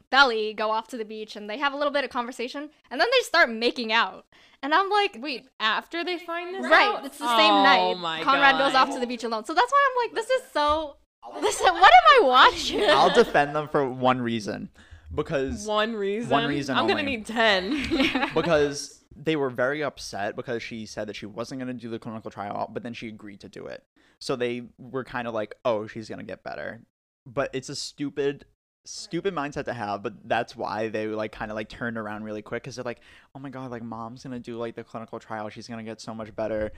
Belly 0.09 0.53
go 0.53 0.71
off 0.71 0.87
to 0.89 0.97
the 0.97 1.05
beach, 1.05 1.35
and 1.35 1.49
they 1.49 1.57
have 1.57 1.73
a 1.73 1.77
little 1.77 1.93
bit 1.93 2.03
of 2.03 2.09
conversation, 2.09 2.69
and 2.89 2.99
then 2.99 3.07
they 3.11 3.23
start 3.23 3.49
making 3.49 3.91
out. 3.91 4.25
And 4.63 4.73
I'm 4.73 4.89
like, 4.89 5.17
Wait, 5.19 5.47
after 5.59 6.03
they 6.03 6.17
find 6.17 6.55
this 6.55 6.63
right? 6.63 6.95
out? 6.95 7.05
It's 7.05 7.19
the 7.19 7.37
same 7.37 7.53
oh 7.53 7.63
night. 7.63 7.97
My 7.99 8.23
Conrad 8.23 8.57
goes 8.57 8.73
off 8.73 8.89
to 8.91 8.99
the 8.99 9.05
beach 9.05 9.23
alone. 9.23 9.45
So 9.45 9.53
that's 9.53 9.71
why 9.71 9.89
I'm 9.89 10.07
like, 10.07 10.15
this 10.15 10.29
is 10.29 10.41
so. 10.53 10.95
This 11.41 11.61
what 11.61 11.75
am 11.75 12.23
I 12.23 12.27
watching? 12.27 12.83
I'll 12.89 13.13
defend 13.13 13.55
them 13.55 13.67
for 13.67 13.87
one 13.87 14.21
reason 14.21 14.69
because 15.13 15.65
One 15.65 15.95
reason. 15.95 16.29
One 16.29 16.47
reason 16.47 16.75
I'm 16.77 16.87
gonna 16.87 16.99
only. 16.99 17.17
need 17.17 17.25
ten. 17.25 18.31
because 18.33 19.03
they 19.15 19.35
were 19.35 19.49
very 19.49 19.83
upset 19.83 20.35
because 20.35 20.61
she 20.61 20.85
said 20.85 21.07
that 21.07 21.15
she 21.15 21.25
wasn't 21.25 21.59
going 21.59 21.67
to 21.67 21.73
do 21.73 21.89
the 21.89 21.97
clinical 21.97 22.29
trial, 22.29 22.69
but 22.71 22.83
then 22.83 22.93
she 22.93 23.07
agreed 23.07 23.39
to 23.39 23.49
do 23.49 23.65
it. 23.65 23.83
So 24.19 24.35
they 24.35 24.63
were 24.77 25.03
kind 25.03 25.27
of 25.27 25.33
like, 25.33 25.55
"Oh, 25.65 25.87
she's 25.87 26.07
going 26.09 26.19
to 26.19 26.25
get 26.25 26.43
better." 26.43 26.81
But 27.25 27.49
it's 27.53 27.69
a 27.69 27.75
stupid 27.75 28.45
stupid 28.85 29.33
mindset 29.33 29.65
to 29.65 29.73
have, 29.73 30.01
but 30.01 30.13
that's 30.29 30.55
why 30.55 30.87
they 30.87 31.07
like 31.07 31.31
kind 31.31 31.51
of 31.51 31.55
like 31.55 31.67
turned 31.67 31.97
around 31.97 32.23
really 32.23 32.41
quick 32.41 32.63
cuz 32.63 32.75
they're 32.75 32.85
like, 32.85 33.01
"Oh 33.35 33.39
my 33.39 33.49
god, 33.49 33.71
like 33.71 33.83
mom's 33.83 34.23
going 34.23 34.33
to 34.33 34.39
do 34.39 34.57
like 34.57 34.75
the 34.75 34.83
clinical 34.83 35.19
trial. 35.19 35.49
She's 35.49 35.67
going 35.67 35.83
to 35.83 35.89
get 35.89 35.99
so 35.99 36.13
much 36.13 36.35
better." 36.35 36.71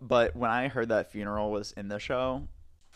But 0.00 0.34
when 0.34 0.50
I 0.50 0.68
heard 0.68 0.88
that 0.88 1.12
funeral 1.12 1.50
was 1.50 1.72
in 1.72 1.88
the 1.88 1.98
show, 1.98 2.48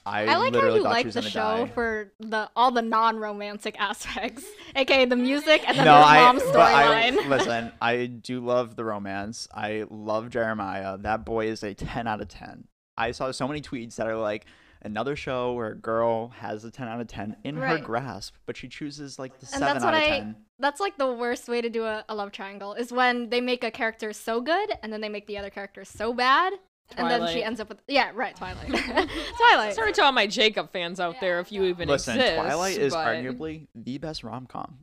I, 0.07 0.27
I 0.27 0.37
like 0.37 0.55
how 0.55 0.67
you 0.75 0.83
like 0.83 1.11
the 1.11 1.23
show 1.23 1.65
die. 1.67 1.71
for 1.75 2.13
the 2.21 2.51
all 2.55 2.71
the 2.71 2.83
non-romantic 2.83 3.77
aspects, 3.81 4.45
aka 4.77 5.05
the 5.07 5.17
music 5.17 5.63
and 5.67 5.79
then 5.79 5.85
no, 5.87 5.99
the 5.99 6.05
I, 6.07 6.21
mom 6.21 6.39
but 6.39 6.57
I 6.57 7.11
storyline. 7.11 7.29
listen. 7.29 7.73
I 7.81 8.07
do 8.07 8.41
love 8.41 8.77
the 8.77 8.85
romance. 8.85 9.49
I 9.55 9.85
love 9.89 10.31
Jeremiah. 10.31 10.99
That 10.99 11.25
boy 11.25 11.47
is 11.47 11.63
a 11.63 11.75
ten 11.75 12.07
out 12.07 12.21
of 12.21 12.29
ten. 12.29 12.65
I 12.97 13.13
saw 13.13 13.31
so 13.33 13.49
many 13.49 13.61
tweets 13.61 13.97
that 13.97 14.07
are 14.07 14.17
like 14.17 14.45
another 14.83 15.17
show 15.17 15.55
where 15.55 15.69
a 15.69 15.75
girl 15.75 16.29
has 16.29 16.65
a 16.65 16.71
ten 16.71 16.87
out 16.89 17.01
of 17.01 17.07
ten 17.09 17.37
in 17.43 17.57
her 17.57 17.79
grasp, 17.79 18.35
but 18.47 18.57
she 18.57 18.69
chooses 18.69 19.19
like 19.19 19.33
the 19.41 19.47
And 19.47 19.61
seven 19.61 19.67
that's 19.69 19.85
out 19.85 19.95
what 19.95 20.03
of 20.03 20.03
I- 20.03 20.19
ten. 20.19 20.37
That's 20.61 20.81
like 20.81 20.97
the 20.99 21.13
worst 21.13 21.49
way 21.49 21.61
to 21.63 21.69
do 21.69 21.85
a, 21.85 22.05
a 22.09 22.15
love 22.15 22.31
triangle 22.31 22.75
is 22.75 22.93
when 22.93 23.29
they 23.31 23.41
make 23.41 23.65
a 23.65 23.71
character 23.73 24.13
so 24.13 24.41
good 24.41 24.71
and 24.83 24.93
then 24.93 25.01
they 25.01 25.09
make 25.09 25.27
the 25.27 25.37
other 25.39 25.51
character 25.51 25.85
so 25.85 26.13
bad, 26.13 26.53
and 26.97 27.11
then 27.11 27.27
she 27.33 27.43
ends 27.43 27.61
up 27.61 27.69
with 27.69 27.79
yeah, 27.89 28.11
right, 28.15 28.37
Twilight, 28.37 28.69
Twilight. 29.39 29.75
Sorry 29.75 29.93
to 29.93 30.05
all 30.05 30.13
my 30.13 30.27
Jacob 30.27 30.71
fans 30.73 31.01
out 31.01 31.17
there, 31.21 31.41
if 31.41 31.51
you 31.51 31.65
even 31.65 31.89
Listen, 31.89 32.17
exist. 32.17 32.35
Twilight 32.37 32.79
is 32.79 32.93
but- 32.93 33.07
arguably 33.07 33.67
the 33.75 33.99
best 33.99 34.25
rom 34.25 34.47
com. 34.47 34.79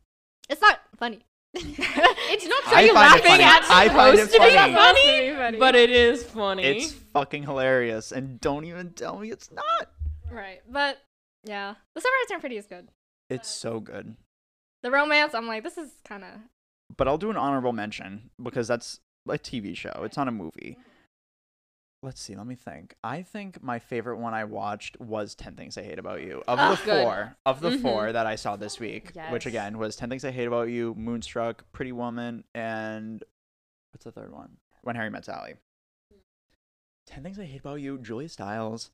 It's 0.49 0.61
not 0.61 0.79
funny. 0.97 1.25
It's 2.33 2.47
not. 2.47 2.67
I 2.67 2.73
Are 2.73 2.85
you 2.85 2.93
find 2.93 3.19
it 3.19 3.23
laughing 3.23 3.23
funny. 3.23 3.43
at 3.43 3.63
I 3.69 3.89
find 3.89 4.17
it 4.17 4.29
supposed 4.29 4.33
to 4.33 4.39
be 4.47 4.55
funny. 4.55 4.73
funny? 4.73 5.35
funny. 5.35 5.57
But 5.57 5.75
it 5.75 5.89
is 5.89 6.23
funny. 6.23 6.63
It's 6.63 6.93
fucking 6.93 7.43
hilarious, 7.43 8.13
and 8.13 8.39
don't 8.39 8.63
even 8.63 8.91
tell 8.91 9.19
me 9.19 9.31
it's 9.31 9.51
not. 9.51 9.89
right, 10.31 10.61
but 10.69 10.97
yeah, 11.43 11.75
the 11.93 11.99
summer 12.01 12.13
I 12.13 12.25
turned 12.29 12.39
pretty 12.41 12.55
is 12.57 12.67
good. 12.67 12.87
It's 13.29 13.49
so 13.49 13.79
good. 13.81 14.15
The 14.83 14.91
romance, 14.91 15.33
I'm 15.33 15.47
like, 15.47 15.63
this 15.63 15.77
is 15.77 15.91
kind 16.05 16.23
of 16.23 16.29
But 16.95 17.07
I'll 17.07 17.17
do 17.17 17.29
an 17.29 17.37
honorable 17.37 17.73
mention 17.73 18.29
because 18.41 18.67
that's 18.67 18.99
a 19.27 19.37
TV 19.37 19.75
show. 19.75 20.01
It's 20.03 20.17
not 20.17 20.27
a 20.27 20.31
movie. 20.31 20.77
Let's 22.03 22.21
see, 22.21 22.35
let 22.35 22.47
me 22.47 22.55
think. 22.55 22.95
I 23.03 23.21
think 23.21 23.61
my 23.61 23.79
favorite 23.79 24.17
one 24.17 24.33
I 24.33 24.43
watched 24.43 24.99
was 24.99 25.35
10 25.35 25.55
Things 25.55 25.77
I 25.77 25.83
Hate 25.83 25.99
About 25.99 26.21
You. 26.21 26.43
Of 26.47 26.59
Oh, 26.59 26.75
the 26.75 26.83
good. 26.83 27.03
four, 27.03 27.37
of 27.45 27.61
the 27.61 27.69
Mhm. 27.71 27.81
four 27.81 28.11
that 28.11 28.25
I 28.25 28.35
saw 28.35 28.55
this 28.55 28.79
week, 28.79 29.13
which 29.29 29.45
again 29.45 29.77
was 29.77 29.95
10 29.95 30.09
Things 30.09 30.25
I 30.25 30.31
Hate 30.31 30.47
About 30.47 30.69
You, 30.69 30.95
Moonstruck, 30.95 31.71
Pretty 31.71 31.91
Woman, 31.91 32.43
and 32.55 33.23
what's 33.91 34.03
the 34.03 34.11
third 34.11 34.31
one? 34.31 34.57
When 34.81 34.95
Harry 34.95 35.09
Met 35.11 35.25
Sally. 35.25 35.55
10 37.05 37.23
Things 37.23 37.37
I 37.39 37.45
Hate 37.45 37.59
About 37.61 37.75
You, 37.81 37.97
Julia 37.99 38.29
Stiles. 38.29 38.89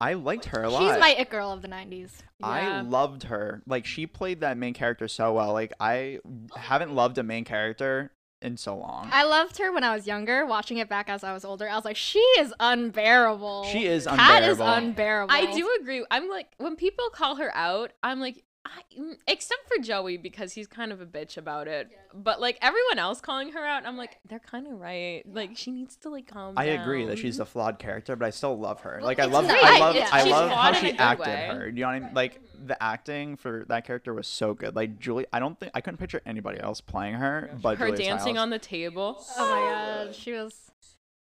I 0.00 0.14
liked 0.14 0.46
her 0.46 0.64
a 0.64 0.70
lot. 0.70 0.80
She's 0.92 1.00
my 1.00 1.10
it 1.10 1.30
girl 1.30 1.52
of 1.52 1.62
the 1.62 1.68
90s. 1.68 2.22
I 2.42 2.80
loved 2.82 3.24
her. 3.24 3.62
Like 3.66 3.86
she 3.86 4.06
played 4.06 4.40
that 4.40 4.56
main 4.58 4.74
character 4.74 5.06
so 5.06 5.32
well. 5.32 5.52
Like 5.52 5.72
I 5.78 6.18
haven't 6.56 6.92
loved 6.92 7.16
a 7.18 7.22
main 7.22 7.44
character 7.44 8.12
in 8.44 8.56
so 8.56 8.76
long. 8.76 9.08
I 9.12 9.24
loved 9.24 9.58
her 9.58 9.72
when 9.72 9.82
I 9.84 9.94
was 9.94 10.06
younger. 10.06 10.46
Watching 10.46 10.78
it 10.78 10.88
back 10.88 11.08
as 11.08 11.24
I 11.24 11.32
was 11.32 11.44
older, 11.44 11.68
I 11.68 11.74
was 11.76 11.84
like, 11.84 11.96
she 11.96 12.18
is 12.38 12.52
unbearable. 12.60 13.64
She 13.64 13.86
is 13.86 14.06
Kat 14.06 14.42
is 14.42 14.58
unbearable. 14.60 14.88
unbearable. 14.88 15.34
I 15.34 15.52
do 15.52 15.68
agree. 15.80 16.04
I'm 16.10 16.28
like 16.28 16.48
when 16.58 16.76
people 16.76 17.08
call 17.10 17.36
her 17.36 17.54
out, 17.56 17.92
I'm 18.02 18.20
like, 18.20 18.44
I, 18.66 18.80
mm, 18.98 19.16
except 19.28 19.60
for 19.68 19.82
Joey 19.82 20.16
because 20.16 20.52
he's 20.52 20.66
kind 20.66 20.90
of 20.90 21.00
a 21.00 21.06
bitch 21.06 21.36
about 21.36 21.68
it. 21.68 21.90
But 22.14 22.40
like 22.40 22.56
everyone 22.62 22.98
else 22.98 23.20
calling 23.20 23.52
her 23.52 23.64
out, 23.64 23.84
I'm 23.86 23.96
like, 23.98 24.18
they're 24.26 24.38
kind 24.38 24.66
of 24.66 24.80
right. 24.80 25.22
Like 25.30 25.50
she 25.56 25.70
needs 25.70 25.96
to 25.96 26.08
like 26.08 26.26
calm 26.26 26.54
I 26.56 26.66
down. 26.66 26.80
agree 26.80 27.04
that 27.06 27.18
she's 27.18 27.38
a 27.40 27.44
flawed 27.44 27.78
character, 27.78 28.16
but 28.16 28.24
I 28.26 28.30
still 28.30 28.58
love 28.58 28.80
her. 28.80 29.00
Like 29.02 29.18
I 29.18 29.26
love, 29.26 29.46
not- 29.46 29.62
I 29.62 29.76
I- 29.76 29.78
love, 29.80 29.94
yeah, 29.96 30.08
I 30.10 30.22
she's 30.22 30.32
love 30.32 30.48
how 30.50 30.54
flawed 30.72 30.76
in 30.82 30.86
a 30.86 30.92
she 30.92 30.98
acted 30.98 31.26
way. 31.26 31.48
her. 31.52 31.66
You 31.68 31.72
know 31.80 31.86
what 31.88 31.92
I 31.92 32.00
mean? 32.00 32.14
Like 32.14 32.40
the 32.64 32.82
acting 32.82 33.36
for 33.36 33.66
that 33.68 33.84
character 33.86 34.14
was 34.14 34.26
so 34.26 34.54
good. 34.54 34.74
Like 34.74 34.98
Julie, 34.98 35.26
I 35.32 35.40
don't 35.40 35.58
think 35.60 35.72
I 35.74 35.82
couldn't 35.82 35.98
picture 35.98 36.22
anybody 36.24 36.58
else 36.60 36.80
playing 36.80 37.14
her, 37.14 37.50
but 37.62 37.76
her 37.78 37.88
Julia 37.88 38.02
dancing 38.04 38.34
Stiles. 38.36 38.42
on 38.44 38.50
the 38.50 38.58
table. 38.58 39.22
Oh 39.36 39.50
my 39.50 40.04
god, 40.06 40.14
she 40.14 40.32
was 40.32 40.70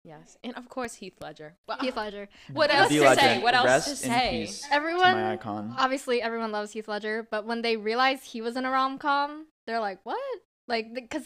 Yes, 0.04 0.36
and 0.44 0.56
of 0.56 0.68
course 0.68 0.96
Heath 0.96 1.14
Ledger. 1.22 1.54
Well, 1.68 1.78
Heath 1.80 1.96
Ledger. 1.96 2.28
What 2.54 2.74
else 2.74 2.90
The 2.90 2.98
to 2.98 3.02
legend. 3.04 3.20
say? 3.20 3.40
What 3.40 3.54
else 3.54 3.66
Rest 3.66 3.86
to 3.86 3.92
in 4.08 4.12
say? 4.14 4.30
peace. 4.46 4.62
to 4.62 4.74
Everyone, 4.74 5.14
my 5.14 5.34
icon. 5.34 5.76
obviously, 5.78 6.22
everyone 6.22 6.52
loves 6.52 6.72
Heath 6.72 6.88
Ledger, 6.88 7.28
but 7.30 7.46
when 7.46 7.62
they 7.62 7.78
realize 7.78 8.24
he 8.24 8.42
was 8.42 8.56
in 8.56 8.66
a 8.66 8.72
rom 8.72 8.98
com, 8.98 9.46
they're 9.68 9.80
like, 9.80 10.00
what? 10.04 10.18
Like, 10.68 10.94
because, 10.96 11.26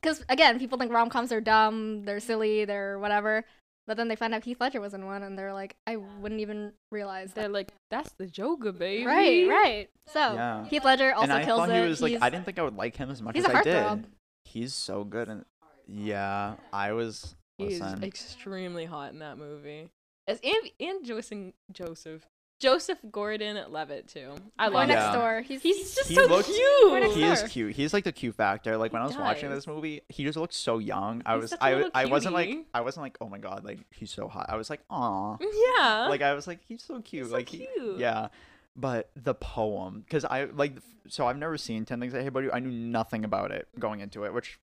because 0.00 0.24
again, 0.28 0.58
people 0.60 0.78
think 0.78 0.92
rom 0.92 1.08
coms 1.10 1.32
are 1.32 1.40
dumb, 1.40 2.04
they're 2.04 2.20
silly, 2.20 2.64
they're 2.64 2.98
whatever. 3.00 3.44
But 3.88 3.96
then 3.96 4.08
they 4.08 4.16
find 4.16 4.34
out 4.34 4.42
Heath 4.44 4.60
Ledger 4.60 4.80
was 4.80 4.94
in 4.94 5.04
one, 5.06 5.22
and 5.22 5.38
they're 5.38 5.52
like, 5.52 5.76
I 5.86 5.94
wouldn't 5.96 6.40
even 6.40 6.72
realize 6.90 7.32
They're 7.32 7.44
that. 7.44 7.52
like, 7.52 7.72
that's 7.90 8.10
the 8.18 8.26
Joker, 8.26 8.72
baby. 8.72 9.06
Right, 9.06 9.48
right. 9.48 9.90
So 10.12 10.18
Yeah. 10.34 10.64
Heath 10.66 10.84
Ledger 10.84 11.12
also 11.12 11.22
and 11.24 11.32
I 11.32 11.44
kills 11.44 11.60
thought 11.60 11.70
it. 11.70 11.82
he 11.82 11.88
was 11.88 12.02
like, 12.02 12.18
I 12.20 12.28
didn't 12.30 12.44
think 12.46 12.58
I 12.58 12.62
would 12.62 12.76
like 12.76 12.96
him 12.96 13.10
as 13.10 13.22
much 13.22 13.36
he's 13.36 13.44
as 13.44 13.52
a 13.52 13.56
I 13.58 13.62
did. 13.62 13.76
heartthrob. 13.76 14.04
He's 14.44 14.74
so 14.74 15.02
good, 15.04 15.28
and 15.28 15.44
yeah, 15.88 16.54
I 16.72 16.92
was. 16.92 17.34
He 17.58 17.66
is 17.74 17.80
Listen, 17.80 18.04
extremely 18.04 18.84
hot 18.84 19.12
in 19.12 19.20
that 19.20 19.38
movie. 19.38 19.90
As 20.28 20.40
and, 20.42 20.70
and 20.80 21.04
Joseph 21.04 21.52
Joseph 21.72 22.26
Joseph 22.58 22.98
Gordon 23.10 23.58
Levitt 23.70 24.08
too. 24.08 24.34
I 24.58 24.68
Boy 24.68 24.74
love 24.76 24.88
next 24.88 25.00
Yeah. 25.00 25.12
him. 25.12 25.20
door. 25.20 25.40
He's 25.42 25.62
He's 25.62 25.94
just 25.94 26.08
He 26.08 26.14
so 26.14 26.22
looks- 26.26 26.48
Boy 26.48 26.98
Next 27.00 27.12
cute. 27.14 27.16
he 27.16 27.24
is 27.24 27.40
Door. 27.40 27.48
cute. 27.50 27.76
He's 27.76 27.92
like 27.94 28.04
the 28.04 28.12
cute 28.12 28.34
factor. 28.34 28.76
Like 28.78 28.92
when 28.94 29.02
I 29.02 29.04
He 29.04 29.08
was 29.08 29.16
watching 29.18 29.50
does. 29.50 29.58
this 29.58 29.66
movie, 29.66 30.00
he 30.08 30.24
just 30.24 30.38
looked 30.38 30.54
so 30.54 30.78
young. 30.78 31.22
I 31.26 31.34
He's 31.34 31.42
was, 31.42 31.50
such 31.50 31.60
a 31.60 31.64
I, 31.64 31.74
little 31.74 31.90
I 31.94 32.04
wasn't 32.06 32.34
like, 32.34 32.48
cutie. 32.48 32.66
I 32.72 32.80
wasn't 32.80 33.02
like, 33.04 33.18
oh 33.20 33.28
my 33.28 33.38
god, 33.38 33.62
like 33.64 33.80
he's 33.94 34.10
so 34.10 34.26
hot. 34.26 34.46
I 34.48 34.56
was 34.56 34.70
like, 34.70 34.80
aw. 34.90 35.36
Yeah. 35.78 36.06
like 36.08 36.22
I 36.22 36.32
was 36.34 36.46
like, 36.46 36.60
he's 36.66 36.82
so 36.82 37.00
cute. 37.02 37.26
so 37.28 37.32
like 37.34 37.48
he, 37.50 37.68
cute. 37.74 37.98
yeah. 37.98 38.28
But 38.74 39.10
the 39.16 39.34
poem, 39.34 40.00
because 40.00 40.24
I 40.24 40.44
like, 40.44 40.74
so 41.08 41.26
I've 41.26 41.38
never 41.38 41.56
seen 41.58 41.84
Ten 41.84 42.00
Things 42.00 42.14
I 42.14 42.18
Hate 42.20 42.28
About 42.28 42.42
You. 42.42 42.52
I 42.52 42.58
knew 42.60 42.70
nothing 42.70 43.24
about 43.24 43.50
it 43.50 43.68
going 43.78 44.00
into 44.00 44.24
it. 44.24 44.32
Which, 44.34 44.58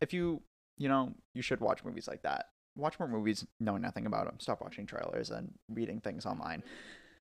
if 0.00 0.12
you, 0.14 0.40
you 0.80 0.88
know, 0.88 1.12
you 1.34 1.42
should 1.42 1.60
watch 1.60 1.84
movies 1.84 2.08
like 2.08 2.22
that. 2.22 2.46
Watch 2.74 2.98
more 2.98 3.08
movies 3.08 3.46
knowing 3.60 3.82
nothing 3.82 4.06
about 4.06 4.24
them. 4.24 4.40
Stop 4.40 4.62
watching 4.62 4.86
trailers 4.86 5.30
and 5.30 5.52
reading 5.68 6.00
things 6.00 6.24
online. 6.24 6.62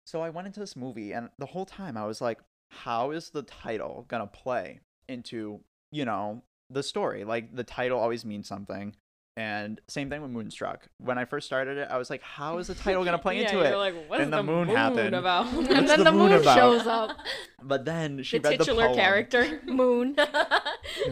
So 0.06 0.22
I 0.22 0.30
went 0.30 0.46
into 0.46 0.60
this 0.60 0.76
movie, 0.76 1.12
and 1.12 1.28
the 1.38 1.46
whole 1.46 1.66
time 1.66 1.96
I 1.96 2.06
was 2.06 2.20
like, 2.20 2.38
how 2.70 3.10
is 3.10 3.30
the 3.30 3.42
title 3.42 4.06
gonna 4.08 4.28
play 4.28 4.80
into, 5.08 5.60
you 5.90 6.04
know, 6.04 6.42
the 6.70 6.84
story? 6.84 7.24
Like 7.24 7.54
the 7.54 7.64
title 7.64 7.98
always 7.98 8.24
means 8.24 8.46
something. 8.46 8.94
And 9.36 9.80
same 9.88 10.10
thing 10.10 10.20
with 10.20 10.30
Moonstruck. 10.30 10.88
When 10.98 11.16
I 11.16 11.24
first 11.24 11.46
started 11.46 11.78
it, 11.78 11.88
I 11.90 11.96
was 11.96 12.10
like, 12.10 12.22
how 12.22 12.58
is 12.58 12.66
the 12.66 12.74
title 12.84 13.02
gonna 13.04 13.18
play 13.18 13.36
yeah, 13.36 13.44
into 13.44 13.56
you're 13.56 13.66
it? 13.66 13.76
like, 13.76 13.94
what 14.08 14.20
is 14.20 14.24
And 14.24 14.32
the 14.32 14.36
the 14.38 14.42
moon 14.42 14.66
moon, 14.68 14.76
happened. 14.76 15.14
about? 15.14 15.46
and 15.54 15.56
What's 15.68 15.86
then 15.88 15.98
the 16.00 16.04
the 16.04 16.12
moon 16.12 16.30
moon 16.32 16.42
shows 16.42 16.86
up. 16.86 17.16
But 17.62 17.84
then 17.84 18.22
she 18.24 18.38
the 18.38 18.50
read 18.50 18.58
titular 18.58 18.82
the 18.82 18.88
poem. 18.88 18.98
character. 18.98 19.60
Moon. 19.64 20.16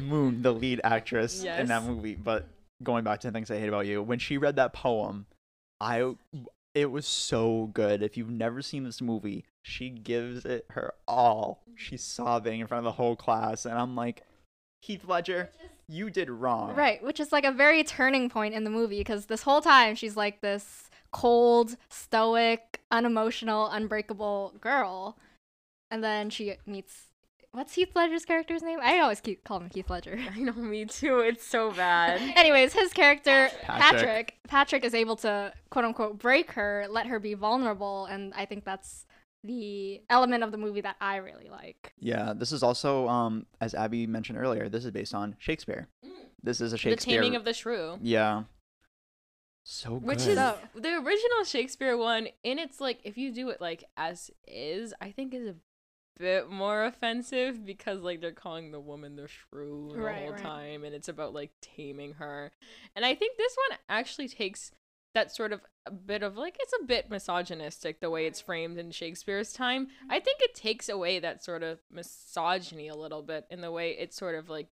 Moon, 0.03 0.43
the 0.43 0.53
lead 0.53 0.81
actress 0.85 1.43
in 1.45 1.66
that 1.68 1.85
movie. 1.85 2.14
But 2.16 2.49
going 2.83 3.05
back 3.05 3.21
to 3.21 3.29
the 3.29 3.33
things 3.33 3.51
I 3.51 3.59
hate 3.59 3.68
about 3.68 3.87
you, 3.87 4.03
when 4.03 4.18
she 4.18 4.37
read 4.37 4.57
that 4.57 4.73
poem, 4.73 5.27
I 5.81 6.12
it 6.75 6.91
was 6.91 7.07
so 7.07 7.71
good. 7.73 8.03
If 8.03 8.16
you've 8.16 8.31
never 8.31 8.62
seen 8.62 8.85
this 8.85 9.01
movie, 9.01 9.45
she 9.62 9.89
gives 9.91 10.45
it 10.45 10.66
her 10.71 10.93
all. 11.09 11.62
She's 11.77 12.03
sobbing 12.03 12.61
in 12.61 12.66
front 12.66 12.81
of 12.81 12.85
the 12.85 12.93
whole 12.97 13.16
class, 13.16 13.64
and 13.64 13.79
I'm 13.79 13.97
like, 13.97 14.23
Heath 14.83 15.05
Ledger, 15.07 15.51
you 15.91 16.09
did 16.11 16.30
wrong. 16.30 16.74
Right, 16.74 17.03
which 17.03 17.20
is 17.20 17.32
like 17.32 17.45
a 17.45 17.53
very 17.53 17.82
turning 17.82 18.30
point 18.30 18.55
in 18.55 18.64
the 18.64 18.70
movie 18.70 18.99
because 18.99 19.26
this 19.26 19.43
whole 19.43 19.61
time 19.61 19.95
she's 19.95 20.16
like 20.16 20.41
this 20.41 20.91
cold, 21.11 21.76
stoic, 21.88 22.80
unemotional, 22.91 23.68
unbreakable 23.68 24.55
girl. 24.61 25.18
And 25.91 26.05
then 26.05 26.30
she 26.30 26.55
meets 26.66 27.09
what's 27.53 27.74
Heath 27.74 27.91
Ledger's 27.97 28.24
character's 28.24 28.62
name? 28.62 28.78
I 28.80 29.01
always 29.01 29.20
keep 29.20 29.43
calling 29.43 29.64
him 29.64 29.70
Heath 29.74 29.91
Ledger. 29.91 30.20
I 30.34 30.38
know, 30.38 30.53
me 30.53 30.84
too. 30.84 31.18
It's 31.18 31.45
so 31.45 31.72
bad. 31.72 32.20
Anyways, 32.36 32.72
his 32.72 32.93
character 32.93 33.51
Patrick. 33.62 33.66
Patrick. 33.66 34.34
Patrick 34.47 34.84
is 34.84 34.95
able 34.95 35.16
to 35.16 35.53
quote 35.70 35.84
unquote 35.84 36.18
break 36.18 36.53
her, 36.53 36.86
let 36.88 37.07
her 37.07 37.18
be 37.18 37.34
vulnerable, 37.34 38.07
and 38.07 38.32
I 38.34 38.45
think 38.45 38.64
that's 38.64 39.07
the 39.45 40.03
element 40.11 40.43
of 40.45 40.53
the 40.53 40.59
movie 40.59 40.80
that 40.82 40.97
I 41.01 41.16
really 41.16 41.49
like. 41.49 41.93
Yeah, 41.99 42.32
this 42.36 42.53
is 42.53 42.62
also, 42.62 43.09
um, 43.09 43.47
as 43.61 43.74
Abby 43.74 44.07
mentioned 44.07 44.38
earlier, 44.38 44.68
this 44.68 44.84
is 44.84 44.91
based 44.91 45.14
on 45.14 45.36
Shakespeare. 45.38 45.88
This 46.43 46.61
is 46.61 46.72
a 46.72 46.78
Shakespeare. 46.78 47.14
the 47.14 47.22
Taming 47.22 47.36
of 47.36 47.45
the 47.45 47.53
Shrew. 47.55 47.99
yeah. 48.03 48.45
So 49.64 49.95
good. 49.99 50.03
Which 50.05 50.26
is 50.26 50.36
So- 50.36 50.59
the 50.74 50.97
original 50.97 51.45
Shakespeare 51.45 51.97
one, 51.97 52.28
and 52.45 52.59
it's 52.59 52.80
like 52.80 53.01
if 53.05 53.16
you 53.18 53.32
do 53.32 53.51
it 53.51 53.61
like 53.61 53.84
as 53.97 54.30
is, 54.47 54.95
I 55.01 55.11
think 55.11 55.34
is 55.34 55.47
a 55.49 55.55
bit 56.18 56.51
more 56.51 56.84
offensive 56.84 57.64
because 57.64 58.01
like 58.01 58.20
they're 58.20 58.32
calling 58.32 58.72
the 58.72 58.80
woman 58.80 59.16
the 59.16 59.28
shrew 59.28 59.91
the 59.95 60.01
Right, 60.01 60.22
whole 60.22 60.32
right. 60.32 60.43
time, 60.43 60.84
and 60.84 60.95
it's 60.95 61.09
about 61.09 61.34
like 61.34 61.53
taming 61.61 62.14
her. 62.14 62.53
And 62.97 63.05
I 63.05 63.14
think 63.14 63.36
this 63.36 63.57
one 63.68 63.78
actually 63.88 64.28
takes 64.28 64.72
that 65.15 65.35
sort 65.35 65.53
of 65.53 65.61
a 65.87 65.91
bit 65.91 66.23
of 66.23 66.37
like 66.37 66.57
it's 66.61 66.75
a 66.81 66.85
bit 66.85 67.11
misogynistic 67.11 68.01
the 68.01 68.11
way 68.11 68.27
it's 68.27 68.41
framed 68.41 68.79
in 68.79 68.91
Shakespeare's 68.91 69.53
time. 69.53 69.87
Mm-hmm. 69.87 70.13
I 70.13 70.21
think 70.21 70.39
it 70.41 70.55
takes 70.55 70.89
away 70.89 71.19
that 71.19 71.43
sort 71.43 71.63
of 71.63 71.81
misogyny 71.91 72.89
a 72.89 72.95
little 72.95 73.23
bit 73.23 73.47
in 73.51 73.61
the 73.61 73.73
way 73.73 73.93
it 73.93 74.15
sort 74.15 74.35
of 74.35 74.49
like 74.49 74.69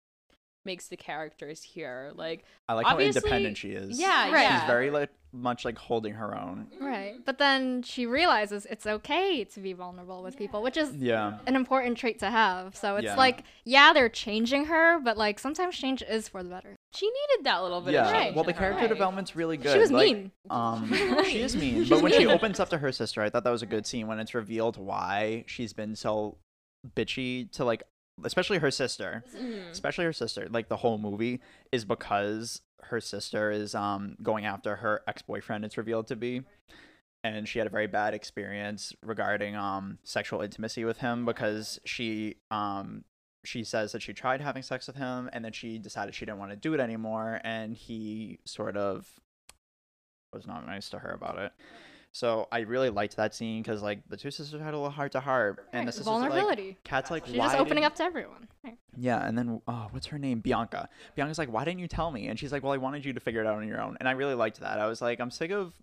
makes 0.67 0.87
the 0.89 0.97
characters 0.97 1.63
here. 1.63 2.11
Like 2.13 2.43
I 2.69 2.73
like 2.75 2.85
how 2.85 2.99
independent 2.99 3.57
she 3.57 3.71
is. 3.71 3.99
yeah, 3.99 4.31
Right. 4.31 4.51
She's 4.59 4.67
very 4.67 4.91
like 4.91 5.09
much 5.33 5.65
like 5.65 5.77
holding 5.77 6.13
her 6.13 6.37
own. 6.37 6.67
Right. 6.79 7.15
But 7.25 7.37
then 7.39 7.81
she 7.83 8.05
realizes 8.05 8.65
it's 8.67 8.85
okay 8.87 9.43
to 9.45 9.59
be 9.59 9.73
vulnerable 9.73 10.21
with 10.23 10.37
people, 10.37 10.61
which 10.61 10.77
is 10.77 10.95
Yeah. 10.95 11.39
an 11.47 11.55
important 11.55 11.97
trait 11.97 12.19
to 12.19 12.29
have. 12.29 12.75
So 12.75 12.95
it's 12.97 13.05
Yeah. 13.05 13.15
like, 13.15 13.43
yeah, 13.65 13.93
they're 13.93 14.09
changing 14.09 14.65
her, 14.65 14.99
but 14.99 15.17
like 15.17 15.39
sometimes 15.39 15.75
change 15.75 16.03
is 16.03 16.27
for 16.29 16.43
the 16.43 16.49
better. 16.49 16.75
she 16.93 17.05
needed 17.05 17.45
that 17.45 17.61
little 17.61 17.81
bit 17.81 17.89
of 17.95 18.05
Yeah. 18.05 18.11
change 18.11 18.35
Well, 18.35 18.43
the 18.45 18.53
character 18.53 18.81
life. 18.83 18.89
development's 18.89 19.35
really 19.35 19.57
good. 19.57 19.73
She 19.73 19.79
was 19.79 19.91
like, 19.91 20.05
mean. 20.05 20.31
Um, 20.49 20.91
she 21.25 21.41
is 21.41 21.55
mean, 21.55 21.87
but 21.87 22.01
when 22.01 22.11
she 22.13 22.25
opens 22.35 22.59
up 22.59 22.69
to 22.69 22.77
her 22.79 22.91
sister, 22.91 23.21
I 23.21 23.29
thought 23.29 23.43
that 23.43 23.51
was 23.51 23.61
a 23.61 23.67
good 23.67 23.85
scene 23.85 24.07
when 24.07 24.19
it's 24.19 24.33
revealed 24.33 24.77
why 24.77 25.43
she's 25.47 25.73
been 25.73 25.95
so 25.95 26.37
bitchy 26.95 27.51
to 27.51 27.65
like, 27.65 27.83
especially 28.23 28.57
her 28.59 28.71
sister, 28.71 29.23
Mhm. 29.35 29.69
especially 29.71 30.05
her 30.05 30.13
sister. 30.13 30.47
Like 30.49 30.67
the 30.69 30.77
whole 30.77 30.97
movie 30.97 31.41
is 31.71 31.85
because 31.85 32.61
her 32.83 33.01
sister 33.01 33.51
is 33.51 33.75
um 33.75 34.15
going 34.21 34.45
after 34.45 34.77
her 34.77 35.01
ex 35.07 35.21
boyfriend. 35.21 35.65
It's 35.65 35.77
revealed 35.77 36.07
to 36.07 36.15
be. 36.15 36.43
And 37.23 37.47
she 37.47 37.59
had 37.59 37.67
a 37.67 37.71
very 37.71 37.87
bad 37.87 38.13
experience 38.13 38.93
regarding 39.03 39.55
um 39.55 39.99
sexual 40.03 40.41
intimacy 40.41 40.85
with 40.85 40.99
him 40.99 41.25
because 41.25 41.79
she 41.85 42.35
um 42.51 43.03
she 43.43 43.63
says 43.63 43.91
that 43.93 44.01
she 44.01 44.13
tried 44.13 44.41
having 44.41 44.61
sex 44.63 44.87
with 44.87 44.95
him 44.97 45.29
and 45.31 45.43
then 45.45 45.53
she 45.53 45.77
decided 45.79 46.13
she 46.13 46.25
didn't 46.25 46.39
want 46.39 46.51
to 46.51 46.57
do 46.57 46.73
it 46.73 46.79
anymore 46.79 47.39
and 47.43 47.75
he 47.75 48.39
sort 48.45 48.75
of 48.75 49.19
was 50.33 50.45
not 50.45 50.65
nice 50.65 50.89
to 50.89 50.99
her 50.99 51.11
about 51.11 51.37
it. 51.39 51.51
So 52.17 52.47
I 52.51 52.61
really 52.61 52.89
liked 52.89 53.15
that 53.17 53.35
scene 53.35 53.61
because 53.61 53.83
like 53.83 53.99
the 54.09 54.17
two 54.17 54.31
sisters 54.31 54.59
had 54.59 54.73
a 54.73 54.77
little 54.77 54.89
heart 54.89 55.11
to 55.11 55.19
heart 55.19 55.67
and 55.71 55.83
the 55.83 55.89
Right, 55.89 55.93
sisters 55.93 56.07
were 56.07 56.13
like 56.13 56.29
Vulnerability. 56.31 56.77
Kat's 56.83 57.11
like 57.11 57.27
She's 57.27 57.35
just 57.35 57.55
opening 57.55 57.83
up 57.83 57.93
to 57.97 58.03
everyone. 58.03 58.47
Right. 58.63 58.75
yeah, 58.95 59.23
and 59.23 59.37
then 59.37 59.61
oh, 59.67 59.87
what's 59.91 60.07
her 60.07 60.17
name? 60.17 60.39
Bianca. 60.39 60.89
Bianca's 61.15 61.37
like, 61.37 61.53
why 61.53 61.63
didn't 61.63 61.79
you 61.79 61.87
tell 61.87 62.09
me? 62.09 62.27
And 62.27 62.39
she's 62.39 62.51
like, 62.51 62.63
well, 62.63 62.73
I 62.73 62.77
wanted 62.77 63.05
you 63.05 63.13
to 63.13 63.19
figure 63.19 63.41
it 63.41 63.45
out 63.45 63.57
on 63.57 63.67
your 63.67 63.79
own. 63.79 63.97
And 63.99 64.09
I 64.09 64.13
really 64.13 64.33
liked 64.33 64.59
that. 64.61 64.79
I 64.79 64.87
was 64.87 64.99
like, 64.99 65.19
I'm 65.19 65.29
sick 65.29 65.51
of 65.51 65.75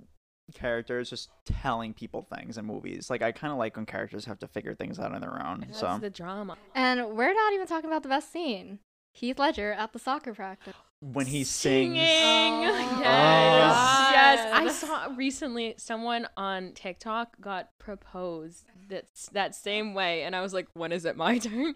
characters 0.54 1.08
just 1.08 1.30
telling 1.44 1.94
people 1.94 2.26
things 2.36 2.58
in 2.58 2.64
movies. 2.64 3.10
Like 3.10 3.22
I 3.22 3.30
kind 3.30 3.52
of 3.52 3.58
like 3.58 3.76
when 3.76 3.86
characters 3.86 4.24
have 4.24 4.40
to 4.40 4.48
figure 4.48 4.74
things 4.74 4.98
out 4.98 5.14
on 5.14 5.20
their 5.20 5.40
own. 5.40 5.60
That's 5.60 5.78
So 5.78 5.98
the 6.00 6.10
drama. 6.10 6.56
And 6.74 7.16
we're 7.16 7.32
not 7.32 7.52
even 7.52 7.68
talking 7.68 7.88
about 7.88 8.02
the 8.02 8.08
best 8.08 8.32
scene. 8.32 8.80
Heath 9.12 9.38
Ledger 9.38 9.72
at 9.72 9.92
the 9.92 10.00
soccer 10.00 10.34
practice. 10.34 10.74
When 11.12 11.26
he 11.26 11.44
sings. 11.44 11.98
Singing. 11.98 12.70
Oh, 12.70 13.00
yes. 13.00 14.10
Yes. 14.12 14.50
I 14.52 14.68
saw 14.68 15.14
recently 15.16 15.74
someone 15.76 16.26
on 16.36 16.72
TikTok 16.72 17.40
got 17.40 17.76
proposed 17.78 18.64
that 18.88 19.06
that 19.32 19.54
same 19.54 19.94
way, 19.94 20.22
and 20.22 20.34
I 20.34 20.40
was 20.40 20.54
like, 20.54 20.68
when 20.74 20.92
is 20.92 21.04
it 21.04 21.16
my 21.16 21.38
turn? 21.40 21.74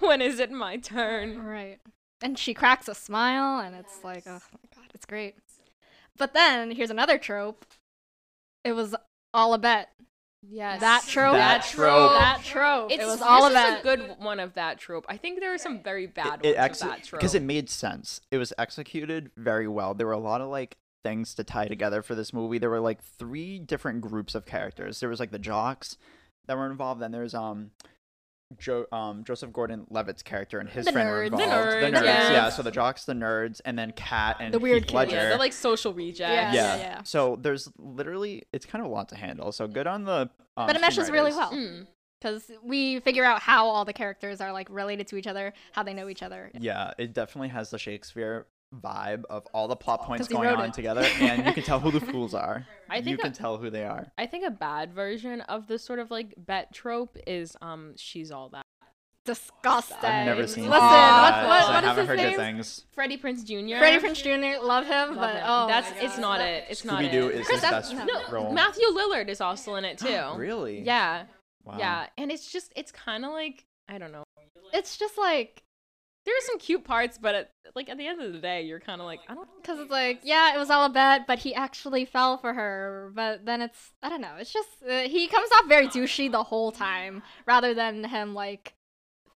when 0.00 0.22
is 0.22 0.38
it 0.38 0.50
my 0.50 0.76
turn? 0.76 1.42
Right. 1.42 1.80
And 2.22 2.38
she 2.38 2.54
cracks 2.54 2.88
a 2.88 2.94
smile, 2.94 3.60
and 3.60 3.74
it's 3.74 4.04
like, 4.04 4.24
oh 4.26 4.40
my 4.52 4.76
god, 4.76 4.90
it's 4.94 5.06
great. 5.06 5.36
But 6.16 6.34
then 6.34 6.70
here's 6.70 6.90
another 6.90 7.18
trope. 7.18 7.66
It 8.64 8.72
was 8.72 8.94
all 9.34 9.54
a 9.54 9.58
bet. 9.58 9.90
Yes. 10.48 10.80
That 10.80 11.04
trope. 11.06 11.34
That 11.34 11.64
trope. 11.64 12.10
That 12.12 12.42
trope. 12.42 12.90
It's 12.90 13.02
it 13.02 13.06
was 13.06 13.18
this 13.20 13.28
all 13.28 13.46
a 13.46 13.50
is 13.50 13.80
a 13.80 13.82
good 13.82 14.16
one 14.18 14.40
of 14.40 14.54
that 14.54 14.78
trope. 14.78 15.06
I 15.08 15.16
think 15.16 15.40
there 15.40 15.54
are 15.54 15.58
some 15.58 15.82
very 15.82 16.06
bad 16.06 16.40
it, 16.42 16.56
it 16.56 16.58
ones 16.58 16.82
of 16.82 16.88
that 16.88 17.04
trope. 17.04 17.20
because 17.20 17.34
it 17.34 17.42
made 17.42 17.70
sense. 17.70 18.20
It 18.30 18.38
was 18.38 18.52
executed 18.58 19.30
very 19.36 19.68
well. 19.68 19.94
There 19.94 20.06
were 20.06 20.12
a 20.12 20.18
lot 20.18 20.40
of 20.40 20.48
like 20.48 20.76
things 21.04 21.34
to 21.34 21.44
tie 21.44 21.68
together 21.68 22.02
for 22.02 22.14
this 22.14 22.32
movie. 22.32 22.58
There 22.58 22.70
were 22.70 22.80
like 22.80 23.02
three 23.02 23.58
different 23.58 24.00
groups 24.00 24.34
of 24.34 24.44
characters. 24.44 25.00
There 25.00 25.08
was 25.08 25.20
like 25.20 25.30
the 25.30 25.38
jocks 25.38 25.96
that 26.46 26.56
were 26.56 26.70
involved. 26.70 27.00
Then 27.00 27.12
there's 27.12 27.34
um. 27.34 27.70
Jo- 28.58 28.86
um, 28.92 29.24
Joseph 29.24 29.52
Gordon-Levitt's 29.52 30.22
character 30.22 30.58
and 30.58 30.68
his 30.68 30.86
The 30.86 30.92
friend 30.92 31.08
were 31.08 31.22
nerds. 31.22 31.26
involved. 31.26 31.44
The 31.46 31.86
nerds, 31.98 32.04
yeah. 32.04 32.30
yes. 32.32 32.56
So 32.56 32.62
the 32.62 32.70
jocks, 32.70 33.04
the 33.04 33.12
nerds, 33.14 33.60
and 33.64 33.78
then 33.78 33.92
Kat 33.92 34.36
and 34.40 34.52
The 34.52 34.58
weird 34.58 34.82
Heath 34.82 34.86
kids. 34.88 34.94
Ledger. 34.94 35.16
yeah, 35.16 35.28
they're 35.30 35.38
like 35.38 35.52
social 35.52 35.92
rejects. 35.94 36.20
Yeah, 36.20 36.52
yeah. 36.52 36.76
yeah. 36.76 37.02
So 37.04 37.36
there's 37.40 37.68
literally 37.78 38.44
it's 38.52 38.66
kind 38.66 38.84
of 38.84 38.90
a 38.90 38.94
lot 38.94 39.08
to 39.10 39.16
handle. 39.16 39.52
So 39.52 39.66
good 39.68 39.86
on 39.86 40.04
the. 40.04 40.30
Um, 40.56 40.66
but 40.66 40.76
it 40.76 40.80
meshes 40.80 41.10
really 41.10 41.32
well 41.32 41.50
Mm. 41.52 41.86
because 42.20 42.50
we 42.62 43.00
figure 43.00 43.24
out 43.24 43.40
how 43.40 43.66
all 43.66 43.84
the 43.84 43.92
characters 43.92 44.40
are 44.40 44.52
like 44.52 44.68
related 44.70 45.06
to 45.08 45.16
each 45.16 45.26
other, 45.26 45.52
how 45.72 45.82
they 45.82 45.94
know 45.94 46.08
each 46.08 46.22
other. 46.22 46.50
Yeah, 46.58 46.92
it 46.98 47.12
definitely 47.14 47.48
has 47.48 47.70
the 47.70 47.78
Shakespeare 47.78 48.46
vibe 48.74 49.24
of 49.30 49.46
all 49.52 49.68
the 49.68 49.76
plot 49.76 50.02
points 50.02 50.28
going 50.28 50.48
on 50.48 50.66
it. 50.66 50.74
together, 50.74 51.02
and 51.20 51.44
you 51.46 51.52
can 51.52 51.62
tell 51.62 51.78
who 51.80 51.90
the 51.90 52.00
fools 52.12 52.34
are. 52.34 52.66
I 52.88 52.96
think 52.96 53.08
you 53.08 53.18
can 53.18 53.32
a- 53.32 53.34
tell 53.34 53.58
who 53.58 53.70
they 53.70 53.84
are. 53.84 54.10
I 54.18 54.26
think 54.26 54.44
a 54.46 54.50
bad 54.50 54.92
version 54.94 55.40
of 55.42 55.66
this 55.66 55.82
sort 55.82 55.98
of 55.98 56.10
like 56.10 56.34
bet 56.38 56.72
trope 56.72 57.16
is 57.26 57.56
um 57.60 57.94
she's 57.96 58.30
all 58.30 58.48
that. 58.50 58.64
Disgusting. 59.24 59.96
I've 60.02 60.26
never 60.26 60.48
seen. 60.48 60.64
Listen, 60.64 60.80
that, 60.80 61.42
what, 61.46 61.48
what, 61.48 61.62
so 61.64 61.68
I 61.70 61.74
what 61.74 61.84
is 61.84 61.88
haven't 61.90 62.00
his 62.00 62.08
heard 62.08 62.16
name? 62.16 62.30
good 62.30 62.36
things. 62.38 62.84
Freddie 62.90 63.18
Prinze 63.18 63.44
Jr. 63.44 63.78
Freddie 63.78 64.04
Prinze 64.04 64.20
Jr. 64.20 64.64
Love 64.64 64.84
him, 64.84 65.10
Love 65.10 65.16
but 65.16 65.34
him. 65.36 65.42
oh, 65.46 65.66
that's 65.68 65.90
it's 66.02 66.14
God. 66.16 66.20
not 66.20 66.40
it. 66.40 66.64
It's 66.68 66.84
not 66.84 67.02
Scooby 67.04 67.12
Doo 67.12 67.28
it. 67.28 67.34
is 67.36 67.46
Chris 67.46 67.60
his 67.60 67.70
Evans- 67.72 67.92
best 67.92 68.06
no, 68.06 68.32
role. 68.36 68.52
Matthew 68.52 68.84
Lillard 68.88 69.28
is 69.28 69.40
also 69.40 69.76
in 69.76 69.84
it 69.84 69.98
too. 69.98 70.20
really? 70.36 70.80
Yeah, 70.80 71.26
Wow. 71.64 71.76
yeah, 71.78 72.06
and 72.18 72.32
it's 72.32 72.50
just 72.50 72.72
it's 72.74 72.90
kind 72.90 73.24
of 73.24 73.30
like 73.30 73.64
I 73.88 73.98
don't 73.98 74.10
know. 74.10 74.24
It's 74.72 74.96
just 74.96 75.16
like 75.16 75.62
There 76.24 76.34
are 76.34 76.46
some 76.46 76.58
cute 76.58 76.84
parts, 76.84 77.18
but 77.18 77.34
at, 77.34 77.50
like 77.74 77.88
at 77.88 77.98
the 77.98 78.06
end 78.06 78.22
of 78.22 78.32
the 78.32 78.38
day, 78.38 78.62
you're 78.62 78.78
kind 78.78 79.00
of 79.00 79.06
like 79.06 79.20
I 79.28 79.34
don't. 79.34 79.48
Because 79.60 79.80
it's 79.80 79.90
like, 79.90 80.20
yeah, 80.22 80.54
it 80.54 80.58
was 80.58 80.70
all 80.70 80.84
a 80.84 80.88
bet, 80.88 81.26
but 81.26 81.40
he 81.40 81.54
actually 81.54 82.04
fell 82.04 82.38
for 82.38 82.54
her. 82.54 83.10
But 83.14 83.44
then 83.44 83.60
it's, 83.60 83.92
I 84.02 84.08
don't 84.08 84.20
know, 84.20 84.36
it's 84.38 84.52
just, 84.52 84.68
uh, 84.88 85.00
he 85.00 85.26
comes 85.26 85.50
off 85.56 85.68
very 85.68 85.88
douchey 85.88 86.30
the 86.30 86.44
whole 86.44 86.70
time, 86.70 87.22
rather 87.46 87.74
than 87.74 88.04
him, 88.04 88.34
like, 88.34 88.74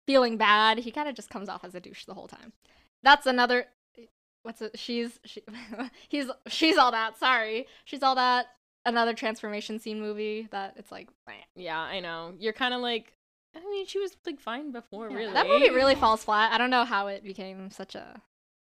feeling 0.05 0.37
bad. 0.37 0.77
He 0.77 0.91
kind 0.91 1.09
of 1.09 1.15
just 1.15 1.29
comes 1.29 1.49
off 1.49 1.63
as 1.63 1.73
a 1.73 1.79
douche 1.79 2.05
the 2.05 2.13
whole 2.13 2.27
time. 2.27 2.53
That's 3.01 3.25
another, 3.25 3.65
what's 4.43 4.61
it, 4.61 4.77
she's, 4.77 5.19
she, 5.25 5.41
he's, 6.09 6.29
she's 6.47 6.77
all 6.77 6.91
that, 6.91 7.17
sorry. 7.17 7.65
She's 7.85 8.03
all 8.03 8.15
that, 8.15 8.45
another 8.85 9.13
transformation 9.13 9.79
scene 9.79 9.99
movie 9.99 10.47
that 10.51 10.75
it's 10.77 10.91
like. 10.91 11.09
Yeah, 11.55 11.79
I 11.79 11.99
know. 11.99 12.33
You're 12.39 12.53
kind 12.53 12.73
of 12.73 12.81
like. 12.81 13.13
I 13.55 13.59
mean, 13.69 13.85
she 13.87 13.99
was 13.99 14.15
like 14.25 14.39
fine 14.39 14.71
before, 14.71 15.09
Yeah, 15.09 15.17
really. 15.17 15.33
That 15.33 15.47
movie 15.47 15.69
really 15.69 15.95
falls 15.95 16.23
flat. 16.23 16.51
I 16.51 16.57
don't 16.57 16.69
know 16.69 16.85
how 16.85 17.07
it 17.07 17.23
became 17.23 17.69
such 17.71 17.95
a, 17.95 18.21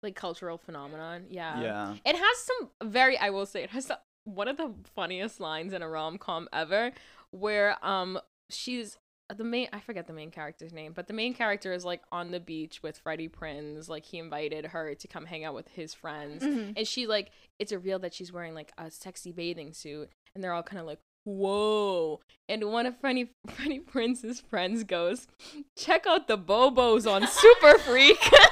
like 0.04 0.16
cultural 0.16 0.58
phenomenon. 0.58 1.26
Yeah. 1.30 1.62
Yeah. 1.62 1.96
It 2.06 2.16
has 2.16 2.38
some 2.38 2.70
very, 2.90 3.18
I 3.18 3.30
will 3.32 3.46
say, 3.46 3.64
it 3.64 3.72
has 3.72 3.86
some, 3.88 3.98
one 4.24 4.48
of 4.48 4.58
the 4.58 4.74
funniest 4.96 5.40
lines 5.40 5.74
in 5.74 5.82
a 5.82 5.90
rom 5.90 6.18
com 6.18 6.48
ever, 6.54 6.92
where 7.32 7.76
um 7.86 8.20
she's 8.50 8.98
the 9.36 9.44
main. 9.44 9.68
I 9.74 9.80
forget 9.82 10.08
the 10.08 10.14
main 10.14 10.32
character's 10.32 10.72
name, 10.72 10.94
but 10.94 11.08
the 11.08 11.14
main 11.14 11.34
character 11.34 11.74
is 11.74 11.84
like 11.84 12.02
on 12.12 12.32
the 12.32 12.40
beach 12.40 12.82
with 12.82 12.98
Freddie 12.98 13.28
Prinze. 13.30 13.90
Like 13.90 14.06
he 14.06 14.20
invited 14.20 14.68
her 14.68 14.96
to 14.96 15.08
come 15.08 15.26
hang 15.26 15.44
out 15.44 15.54
with 15.54 15.68
his 15.70 15.94
friends, 15.94 16.44
Mhm. 16.44 16.74
and 16.78 16.88
she 16.88 17.08
like 17.08 17.32
it's 17.60 17.72
a 17.74 17.80
real 17.80 18.00
that 18.00 18.14
she's 18.14 18.32
wearing 18.32 18.54
like 18.56 18.72
a 18.78 18.90
sexy 18.90 19.32
bathing 19.34 19.74
suit, 19.74 20.10
and 20.34 20.42
they're 20.44 20.54
all 20.54 20.64
kind 20.64 20.80
of 20.80 20.86
like. 20.86 21.00
Whoa! 21.28 22.22
And 22.48 22.72
one 22.72 22.86
of 22.86 22.98
Freddie 23.02 23.32
Freddie 23.48 23.82
Prinze's 23.82 24.40
friends 24.40 24.86
goes, 24.86 25.28
"Check 25.76 26.08
out 26.08 26.30
the 26.30 26.38
Bobos 26.38 27.06
on 27.06 27.28
Super 27.28 27.78
Freak." 27.80 28.18
like 28.32 28.48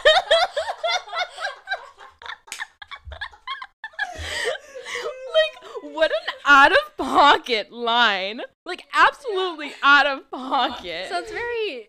what 5.83 6.11
an 6.11 6.33
out 6.45 6.73
of 6.73 6.97
pocket 6.97 7.71
line 7.71 8.41
like 8.65 8.83
absolutely 8.93 9.71
out 9.81 10.05
of 10.05 10.29
pocket 10.29 11.07
So 11.09 11.19
it's 11.19 11.31
very 11.31 11.87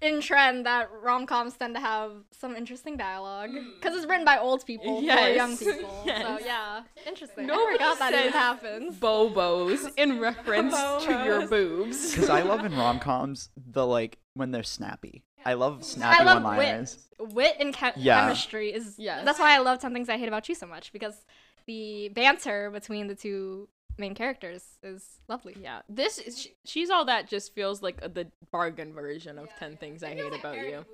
in 0.00 0.20
trend 0.20 0.64
that 0.66 0.88
rom 1.02 1.26
coms 1.26 1.54
tend 1.56 1.74
to 1.74 1.80
have 1.80 2.12
some 2.30 2.54
interesting 2.54 2.96
dialogue 2.96 3.50
hmm. 3.50 3.70
because 3.80 3.96
it's 3.96 4.06
written 4.06 4.24
by 4.24 4.38
old 4.38 4.64
people 4.64 5.00
for 5.00 5.28
young 5.28 5.56
people. 5.56 6.02
So 6.04 6.04
yes. 6.06 6.42
yeah, 6.44 6.82
interesting. 7.06 7.46
Nobody 7.46 7.76
I 7.76 7.94
forgot 7.94 7.98
that 7.98 8.14
it 8.14 8.32
happens. 8.32 8.96
bobos 8.98 9.90
in 9.96 10.20
reference 10.20 10.74
to 11.04 11.22
your 11.24 11.46
boobs 11.46 12.12
Because 12.12 12.30
I 12.30 12.42
love 12.42 12.64
in 12.64 12.76
rom 12.76 12.98
coms 13.00 13.50
the 13.56 13.86
like 13.86 14.18
when 14.34 14.50
they're 14.50 14.62
snappy. 14.62 15.24
I 15.44 15.54
love 15.54 15.84
snappy 15.84 16.20
I 16.20 16.24
love 16.24 16.42
one-liners. 16.42 16.98
wit. 17.18 17.32
Wit 17.32 17.56
and 17.60 17.74
che- 17.74 17.92
Yeah. 17.96 18.22
chemistry 18.22 18.72
is. 18.72 18.96
Yes. 18.98 19.24
That's 19.24 19.38
why 19.38 19.54
I 19.54 19.58
love 19.58 19.78
Ten 19.80 19.92
Things 19.92 20.08
I 20.08 20.16
Hate 20.18 20.28
About 20.28 20.48
You 20.48 20.54
so 20.54 20.66
much 20.66 20.92
because 20.92 21.24
the 21.66 22.10
banter 22.14 22.70
between 22.70 23.06
the 23.06 23.14
two 23.14 23.68
main 23.98 24.14
characters 24.14 24.64
is 24.82 25.20
lovely. 25.28 25.56
yeah. 25.60 25.82
This 25.88 26.18
is 26.18 26.48
she's 26.64 26.90
all 26.90 27.04
that 27.06 27.28
just 27.28 27.54
feels 27.54 27.82
like 27.82 28.00
the 28.00 28.28
bargain 28.52 28.92
version 28.92 29.38
of 29.38 29.48
10 29.58 29.76
things 29.76 30.02
i 30.02 30.08
hate 30.14 30.32
about 30.32 30.56
you. 30.56 30.84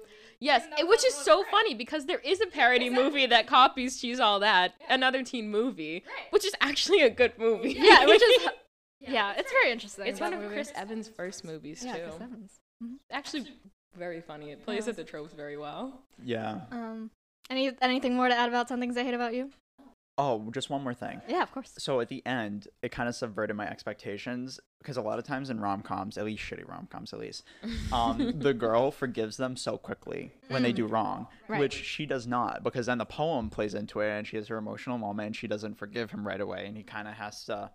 yes 0.40 0.64
it- 0.78 0.88
which 0.88 1.04
is 1.04 1.14
so 1.14 1.44
funny 1.50 1.74
because 1.74 2.06
there 2.06 2.18
is 2.20 2.40
a 2.40 2.46
parody 2.58 2.90
movie 2.90 3.26
that 3.26 3.46
copies 3.46 3.98
she's 3.98 4.18
all 4.20 4.40
that 4.40 4.74
another 4.90 5.22
teen 5.22 5.50
movie 5.50 6.02
which 6.30 6.44
is 6.44 6.52
actually 6.60 7.02
a 7.02 7.10
good 7.10 7.32
movie. 7.38 7.76
Yeah, 7.78 8.06
which 8.12 8.22
is. 8.22 8.48
Yeah, 9.06 9.34
it's 9.36 9.52
very 9.52 9.70
interesting. 9.70 10.06
it's 10.06 10.18
one 10.18 10.32
of 10.32 10.40
movie. 10.40 10.54
chris 10.54 10.72
evans 10.74 11.08
first 11.08 11.44
movies 11.44 11.82
Yeah, 11.84 11.92
too. 11.96 12.02
Chris 12.04 12.14
Evans. 12.22 12.52
actually 13.12 13.46
very 13.94 14.22
funny. 14.22 14.50
It 14.50 14.64
plays 14.64 14.88
at 14.88 14.96
the 14.96 15.04
tropes 15.04 15.34
very 15.34 15.58
well. 15.58 16.00
Yeah. 16.24 16.60
Um, 16.72 17.10
any 17.50 17.70
anything 17.82 18.14
more 18.16 18.28
to 18.28 18.34
add 18.34 18.48
about 18.48 18.66
Ten 18.68 18.80
Things 18.80 18.96
I 18.96 19.04
Hate 19.04 19.12
About 19.12 19.34
You? 19.34 19.50
Oh, 20.16 20.48
just 20.52 20.70
one 20.70 20.82
more 20.84 20.94
thing. 20.94 21.20
Yeah, 21.26 21.42
of 21.42 21.50
course. 21.50 21.72
So 21.78 21.98
at 22.00 22.08
the 22.08 22.24
end, 22.24 22.68
it 22.82 22.90
kind 22.92 23.08
of 23.08 23.16
subverted 23.16 23.56
my 23.56 23.68
expectations 23.68 24.60
because 24.78 24.96
a 24.96 25.02
lot 25.02 25.18
of 25.18 25.24
times 25.24 25.50
in 25.50 25.58
rom 25.60 25.82
coms, 25.82 26.16
at 26.16 26.24
least 26.24 26.42
shitty 26.44 26.68
rom 26.68 26.86
coms, 26.90 27.12
at 27.12 27.18
least, 27.18 27.42
um, 27.92 28.32
the 28.38 28.54
girl 28.54 28.90
forgives 28.92 29.36
them 29.38 29.56
so 29.56 29.76
quickly 29.76 30.30
when 30.48 30.62
they 30.62 30.72
do 30.72 30.86
wrong, 30.86 31.26
Right. 31.48 31.58
which 31.58 31.72
she 31.74 32.06
does 32.06 32.26
not 32.28 32.62
because 32.62 32.86
then 32.86 32.98
the 32.98 33.04
poem 33.06 33.50
plays 33.50 33.74
into 33.74 34.00
it 34.00 34.10
and 34.10 34.24
she 34.26 34.36
has 34.36 34.46
her 34.48 34.56
emotional 34.56 34.98
moment 34.98 35.26
and 35.26 35.36
she 35.36 35.48
doesn't 35.48 35.74
forgive 35.78 36.10
him 36.12 36.24
right 36.26 36.40
away 36.40 36.66
and 36.66 36.76
he 36.76 36.82
kind 36.84 37.08
of 37.08 37.14
has 37.14 37.44
to. 37.46 37.70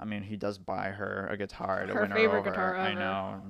I 0.00 0.06
mean, 0.06 0.22
he 0.22 0.36
does 0.36 0.56
buy 0.58 0.88
her 0.88 1.28
a 1.30 1.36
guitar 1.36 1.84
to 1.86 1.92
Her 1.92 2.00
win 2.00 2.10
her 2.10 2.16
favorite 2.16 2.38
over. 2.40 2.50
guitar 2.50 2.76
I 2.76 2.94
know. 2.94 3.42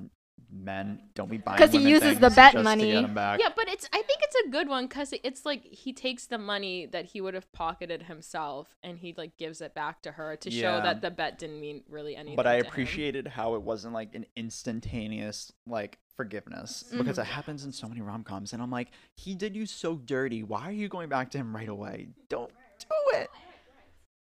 Men 0.53 1.01
don't 1.14 1.30
be 1.30 1.38
buying 1.38 1.57
because 1.59 1.72
he 1.72 1.88
uses 1.88 2.18
the 2.18 2.30
bet 2.30 2.55
money. 2.62 2.93
get 2.93 3.05
'em 3.05 3.14
back. 3.14 3.38
yeah 3.41 3.49
but 3.55 3.68
it's 3.68 3.86
i 3.93 4.03
think 4.03 4.20
it's 4.22 4.36
a 4.47 4.51
good 4.51 4.68
one 4.68 4.86
because 4.86 5.12
it's 5.22 5.45
like 5.47 5.62
he 5.64 5.93
takes 5.93 6.26
the 6.26 6.38
money 6.38 6.86
that 6.86 7.05
he 7.07 7.20
would 7.20 7.34
have 7.34 7.51
pocketed 7.53 8.03
himself 8.05 8.74
and 8.82 8.99
he 8.99 9.14
like 9.16 9.36
gives 9.36 9.61
it 9.61 9.74
back 9.74 10.03
to 10.03 10.12
her 10.12 10.36
to 10.36 10.51
show 10.51 10.80
that 10.82 11.01
the 11.03 11.11
bet 11.11 11.38
didn't 11.38 11.61
mean 11.61 11.82
really 11.88 12.16
anything 12.16 12.36
but 12.36 12.47
I 12.47 12.59
to 12.59 12.64
him. 12.64 12.70
appreciated 12.70 13.26
how 13.28 13.55
it 13.55 13.62
wasn't 13.62 13.95
like 13.95 14.14
an 14.14 14.26
instantaneous 14.36 15.53
like 15.66 15.99
forgiveness 16.16 16.84
Mm-hmm. 16.88 16.99
because 16.99 17.18
it 17.18 17.24
happens 17.26 17.64
in 17.64 17.72
so 17.72 17.88
many 17.88 18.01
rom 18.03 18.24
coms, 18.24 18.53
and 18.53 18.61
I'm 18.62 18.70
like, 18.70 18.88
he 19.16 19.34
did 19.34 19.57
you 19.57 19.64
so 19.66 19.95
dirty. 19.97 20.43
Why 20.43 20.68
are 20.68 20.72
you 20.72 20.88
going 20.88 21.09
back 21.09 21.30
to 21.30 21.38
him 21.38 21.55
right 21.57 21.68
away? 21.68 22.09
Don't 22.28 22.51
do 22.78 23.18
it. 23.18 23.30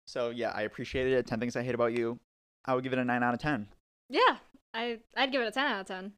So 0.05 0.30
yeah, 0.30 0.51
I 0.55 0.61
appreciated 0.64 1.14
it. 1.14 1.28
Ten 1.28 1.39
things 1.39 1.55
I 1.55 1.61
hate 1.64 1.76
about 1.76 1.93
you. 1.93 2.20
I 2.66 2.74
would 2.74 2.84
give 2.84 2.93
it 2.93 2.99
a 2.99 3.05
nine 3.05 3.22
out 3.24 3.34
of 3.34 3.39
ten. 3.39 3.68
Yeah, 4.09 4.37
I 4.73 4.99
I'd 5.15 5.31
give 5.31 5.41
it 5.41 5.47
a 5.47 5.51
ten 5.51 5.65
out 5.65 5.81
of 5.81 5.87
ten. 5.87 6.13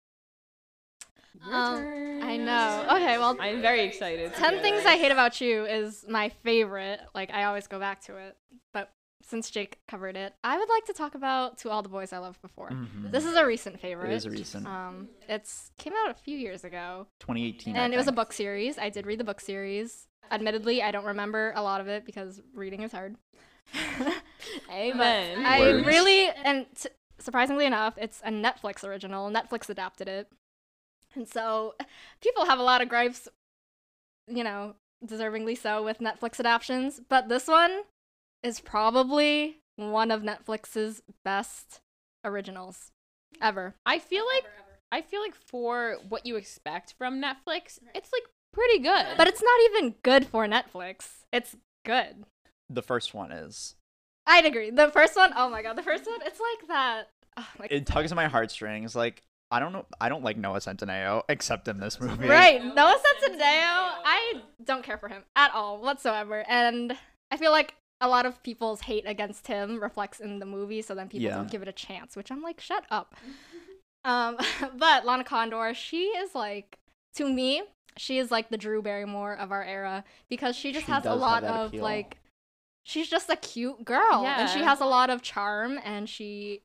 Your 1.45 1.53
Um, 1.53 1.75
turn. 1.83 2.23
I 2.23 2.37
know. 2.37 2.87
Okay, 2.95 3.17
well, 3.17 3.35
I'm 3.39 3.61
very 3.61 3.81
excited. 3.81 4.33
Ten 4.35 4.61
Things. 4.61 4.85
I 4.85 4.97
Hate 4.97 5.11
About 5.11 5.39
You 5.41 5.65
is 5.65 6.05
my 6.07 6.29
favorite. 6.29 6.99
Like 7.13 7.31
I 7.31 7.43
always 7.43 7.67
go 7.67 7.79
back 7.79 8.01
to 8.05 8.15
it. 8.17 8.37
But 8.73 8.91
since 9.21 9.49
Jake 9.49 9.79
covered 9.87 10.15
it, 10.15 10.33
I 10.43 10.57
would 10.57 10.69
like 10.69 10.85
to 10.85 10.93
talk 10.93 11.13
about 11.15 11.57
To 11.59 11.69
All 11.69 11.81
the 11.81 11.89
Boys 11.89 12.13
I 12.13 12.19
Loved 12.19 12.41
Before. 12.41 12.69
Mhm. 12.69 13.11
This 13.11 13.25
is 13.25 13.35
a 13.35 13.45
recent 13.45 13.79
favorite. 13.79 14.11
It 14.11 14.15
is 14.15 14.25
a 14.25 14.29
recent. 14.29 14.65
Um, 14.67 15.09
it's 15.27 15.71
came 15.77 15.93
out 15.93 16.09
a 16.11 16.13
few 16.13 16.37
years 16.37 16.63
ago, 16.63 17.07
2018. 17.19 17.75
I 17.75 17.79
and 17.79 17.93
it 17.93 17.97
was 17.97 18.07
a 18.07 18.11
book 18.13 18.31
series. 18.33 18.77
I 18.77 18.89
did 18.89 19.05
read 19.05 19.19
the 19.19 19.23
book 19.25 19.41
series. 19.41 20.07
Admittedly, 20.31 20.81
I 20.81 20.91
don't 20.91 21.05
remember 21.05 21.53
a 21.55 21.61
lot 21.61 21.81
of 21.81 21.87
it 21.87 22.05
because 22.05 22.41
reading 22.53 22.81
is 22.81 22.91
hard. 22.91 23.15
Amen. 24.71 25.45
I 25.45 25.69
really 25.85 26.29
and 26.29 26.65
t- 26.75 26.89
surprisingly 27.25 27.65
enough, 27.65 27.97
it's 27.97 28.21
a 28.23 28.29
Netflix 28.29 28.83
original. 28.83 29.29
Netflix 29.29 29.69
adapted 29.69 30.07
it, 30.07 30.29
and 31.15 31.27
so 31.27 31.73
people 32.21 32.45
have 32.45 32.59
a 32.59 32.63
lot 32.63 32.81
of 32.81 32.87
gripes. 32.87 33.27
You 34.27 34.43
know, 34.43 34.75
deservingly 35.05 35.57
so 35.57 35.83
with 35.83 35.99
Netflix 35.99 36.39
adaptations, 36.39 37.01
but 37.09 37.27
this 37.27 37.47
one 37.47 37.81
is 38.43 38.59
probably 38.59 39.57
one 39.75 40.11
of 40.11 40.21
Netflix's 40.21 41.01
best 41.23 41.81
originals 42.23 42.91
ever. 43.41 43.75
I 43.85 43.99
feel 43.99 44.25
like 44.33 44.45
I 44.91 45.01
feel 45.01 45.21
like 45.21 45.35
for 45.35 45.97
what 46.07 46.25
you 46.25 46.35
expect 46.35 46.93
from 46.97 47.21
Netflix, 47.21 47.79
it's 47.93 48.11
like 48.13 48.23
pretty 48.53 48.79
good. 48.79 49.17
But 49.17 49.27
it's 49.27 49.41
not 49.43 49.59
even 49.69 49.95
good 50.03 50.27
for 50.27 50.45
Netflix. 50.47 51.23
It's 51.33 51.55
good. 51.85 52.25
The 52.69 52.81
first 52.81 53.13
one 53.13 53.31
is. 53.31 53.75
I'd 54.27 54.45
agree. 54.45 54.71
The 54.71 54.89
first 54.89 55.15
one, 55.15 55.33
oh 55.35 55.49
my 55.49 55.61
god, 55.61 55.75
the 55.75 55.83
first 55.83 56.05
one, 56.07 56.19
it's 56.23 56.39
like 56.39 56.67
that. 56.67 57.09
Oh, 57.37 57.47
like, 57.59 57.71
It 57.71 57.85
tugs 57.85 58.11
at 58.11 58.15
my 58.15 58.27
heartstrings. 58.27 58.95
Like 58.95 59.21
I 59.51 59.59
don't 59.59 59.73
know. 59.73 59.85
I 60.01 60.09
don't 60.09 60.23
like 60.23 60.37
Noah 60.37 60.57
Centineo 60.59 61.23
except 61.29 61.67
in 61.67 61.79
this 61.79 61.99
movie. 62.01 62.27
right, 62.27 62.63
Noah 62.63 62.97
Centineo, 63.21 63.39
I 63.39 64.41
don't 64.63 64.83
care 64.83 64.97
for 64.97 65.07
him 65.07 65.23
at 65.35 65.51
all 65.53 65.79
whatsoever, 65.79 66.43
and 66.47 66.97
I 67.31 67.37
feel 67.37 67.51
like 67.51 67.75
a 68.01 68.09
lot 68.09 68.25
of 68.25 68.41
people's 68.43 68.81
hate 68.81 69.03
against 69.07 69.47
him 69.47 69.79
reflects 69.81 70.19
in 70.19 70.39
the 70.39 70.45
movie, 70.45 70.81
so 70.81 70.95
then 70.95 71.07
people 71.07 71.25
Yeah. 71.27 71.35
don't 71.35 71.49
give 71.49 71.61
it 71.61 71.67
a 71.67 71.71
chance, 71.73 72.15
which 72.15 72.31
I'm 72.31 72.41
like, 72.41 72.59
shut 72.59 72.85
up. 72.91 73.15
um, 74.03 74.37
but 74.77 75.05
Lana 75.05 75.23
Condor, 75.23 75.73
she 75.73 76.05
is 76.07 76.35
like, 76.35 76.77
to 77.15 77.29
me, 77.31 77.63
she 77.97 78.17
is 78.17 78.31
like 78.31 78.49
the 78.49 78.57
Drew 78.57 78.81
Barrymore 78.81 79.33
of 79.37 79.51
our 79.51 79.63
era 79.63 80.03
because 80.29 80.55
she 80.55 80.73
just 80.73 80.87
She 80.87 80.91
has 80.91 81.05
a 81.05 81.13
lot 81.15 81.43
of 81.43 81.67
appeal. 81.67 81.83
like, 81.83 82.17
she's 82.83 83.07
just 83.07 83.29
a 83.29 83.35
cute 83.37 83.85
girl, 83.85 84.25
and 84.25 84.49
she 84.49 84.59
has 84.59 84.81
a 84.81 84.85
lot 84.85 85.09
of 85.09 85.21
charm, 85.21 85.79
and 85.85 86.09
she 86.09 86.61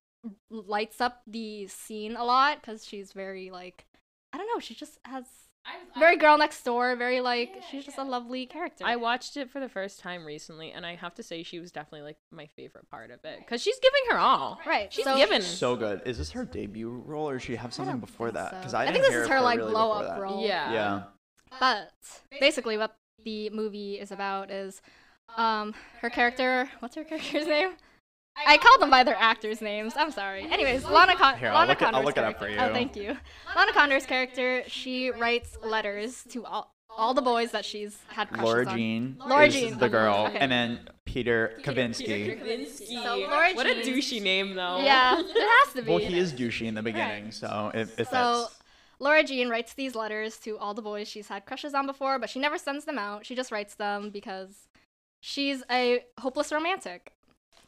lights 0.51 1.01
up 1.01 1.23
the 1.27 1.67
scene 1.67 2.17
a 2.17 2.25
lot 2.25 2.61
because 2.61 2.87
she's 2.87 3.13
very 3.13 3.51
like, 3.51 3.87
I 4.33 4.39
don't 4.39 4.47
know, 4.55 4.61
she 4.61 4.75
just 4.75 4.99
has 5.05 5.25
very 5.99 6.17
girl 6.17 6.39
next 6.39 6.63
door, 6.65 6.97
very 6.97 7.21
like 7.21 7.63
she's 7.71 7.85
just 7.85 7.99
a 7.99 8.03
lovely 8.05 8.47
character. 8.47 8.85
I 8.87 8.97
watched 8.97 9.37
it 9.37 9.51
for 9.51 9.61
the 9.61 9.69
first 9.69 10.01
time 10.01 10.25
recently, 10.25 10.73
and 10.73 10.87
I 10.87 10.95
have 10.97 11.15
to 11.17 11.23
say 11.23 11.43
she 11.43 11.61
was 11.61 11.71
definitely 11.71 12.03
like 12.03 12.17
my 12.31 12.47
favorite 12.57 12.89
part 12.91 13.11
of 13.11 13.25
it 13.25 13.39
because 13.39 13.63
she's 13.63 13.79
giving 13.79 14.01
her 14.11 14.19
all. 14.19 14.59
right, 14.67 14.93
She's 14.93 15.05
so, 15.05 15.17
given. 15.17 15.43
So 15.43 15.77
good. 15.77 16.03
Is 16.07 16.19
this 16.19 16.31
her 16.33 16.45
debut 16.45 16.91
role, 16.91 17.29
or 17.29 17.35
does 17.35 17.43
she 17.43 17.57
have 17.57 17.75
something 17.75 17.99
before 17.99 18.29
think 18.29 18.37
that? 18.37 18.51
so. 18.51 18.57
Because 18.59 18.75
I, 18.75 18.83
I 18.83 18.87
didn't 18.87 19.03
think 19.03 19.07
this 19.07 19.15
is 19.17 19.25
of 19.25 19.31
her, 19.31 19.41
like, 19.41 19.59
really 19.59 19.73
blow 19.73 19.93
up 19.93 20.07
that. 20.07 20.21
role. 20.21 20.45
Yeah. 20.47 20.73
Yeah. 20.73 21.03
But 21.59 21.91
basically, 22.41 22.79
what 22.79 22.97
the 23.25 23.51
movie 23.51 23.95
is 23.95 24.11
about 24.13 24.51
is, 24.51 24.81
um, 25.37 25.75
her 26.01 26.11
character. 26.11 26.71
What's 26.81 26.95
her 26.97 27.05
character's 27.05 27.47
name? 27.47 27.73
I 28.47 28.57
called 28.59 28.81
them 28.81 28.91
by 28.91 29.03
their 29.05 29.17
actors' 29.19 29.61
names. 29.61 29.95
I'm 29.97 30.11
sorry. 30.11 30.43
Anyways, 30.51 30.85
Lana, 30.85 31.15
Con- 31.17 31.39
Here, 31.39 31.49
I'll 31.49 31.55
Lana 31.55 31.69
look 31.71 31.83
it- 31.83 31.85
I'll 31.85 31.93
Condor's 31.93 32.07
look 32.07 32.17
it 32.17 32.25
up 32.25 32.39
character- 32.39 32.59
for 32.59 32.65
Oh, 32.65 32.69
you. 32.69 32.73
thank 32.75 32.97
you. 32.97 33.17
Lana 33.57 33.73
Condor's 33.73 34.07
character. 34.07 34.63
She 34.67 35.11
writes 35.11 35.57
letters 35.63 36.25
to 36.31 36.45
all, 36.45 36.75
all 36.91 37.15
the 37.15 37.23
boys 37.23 37.53
that 37.53 37.65
she's 37.65 37.99
had 38.09 38.29
crushes 38.29 38.45
Laura 38.45 38.67
on. 38.67 38.77
Jean 38.77 39.17
Laura 39.25 39.47
is 39.47 39.55
Jean. 39.55 39.79
the 39.79 39.89
girl, 39.89 40.27
Okay. 40.29 40.39
and 40.39 40.51
then 40.51 40.89
Peter 41.05 41.59
Kavinsky. 41.63 42.85
So 43.03 43.17
Laura 43.19 43.53
what 43.55 43.67
a 43.67 43.75
douchey 43.77 44.21
name 44.23 44.55
though. 44.55 44.79
Yeah, 44.83 45.19
it 45.21 45.27
has 45.65 45.75
to 45.75 45.83
be. 45.83 45.89
Well, 45.91 45.99
he 45.99 46.19
is 46.19 46.33
douchey 46.33 46.67
in 46.67 46.75
the 46.75 46.83
beginning, 46.83 47.31
so 47.33 47.71
it, 47.75 47.89
it 47.99 48.09
So 48.09 48.45
fits. 48.47 48.57
Laura 48.99 49.23
Jean 49.25 49.49
writes 49.49 49.73
these 49.75 49.95
letters 49.95 50.37
to 50.39 50.59
all 50.59 50.75
the 50.75 50.83
boys 50.83 51.09
she's 51.09 51.29
had 51.29 51.47
crushes 51.47 51.75
on 51.75 51.87
before, 51.87 52.19
but 52.19 52.29
she 52.29 52.39
never 52.39 52.59
sends 52.59 52.85
them 52.85 52.99
out. 52.99 53.25
She 53.25 53.35
just 53.35 53.51
writes 53.53 53.75
them 53.77 54.11
because 54.11 54.69
she's 55.21 55.63
a 55.71 56.05
hopeless 56.19 56.53
romantic. 56.53 57.13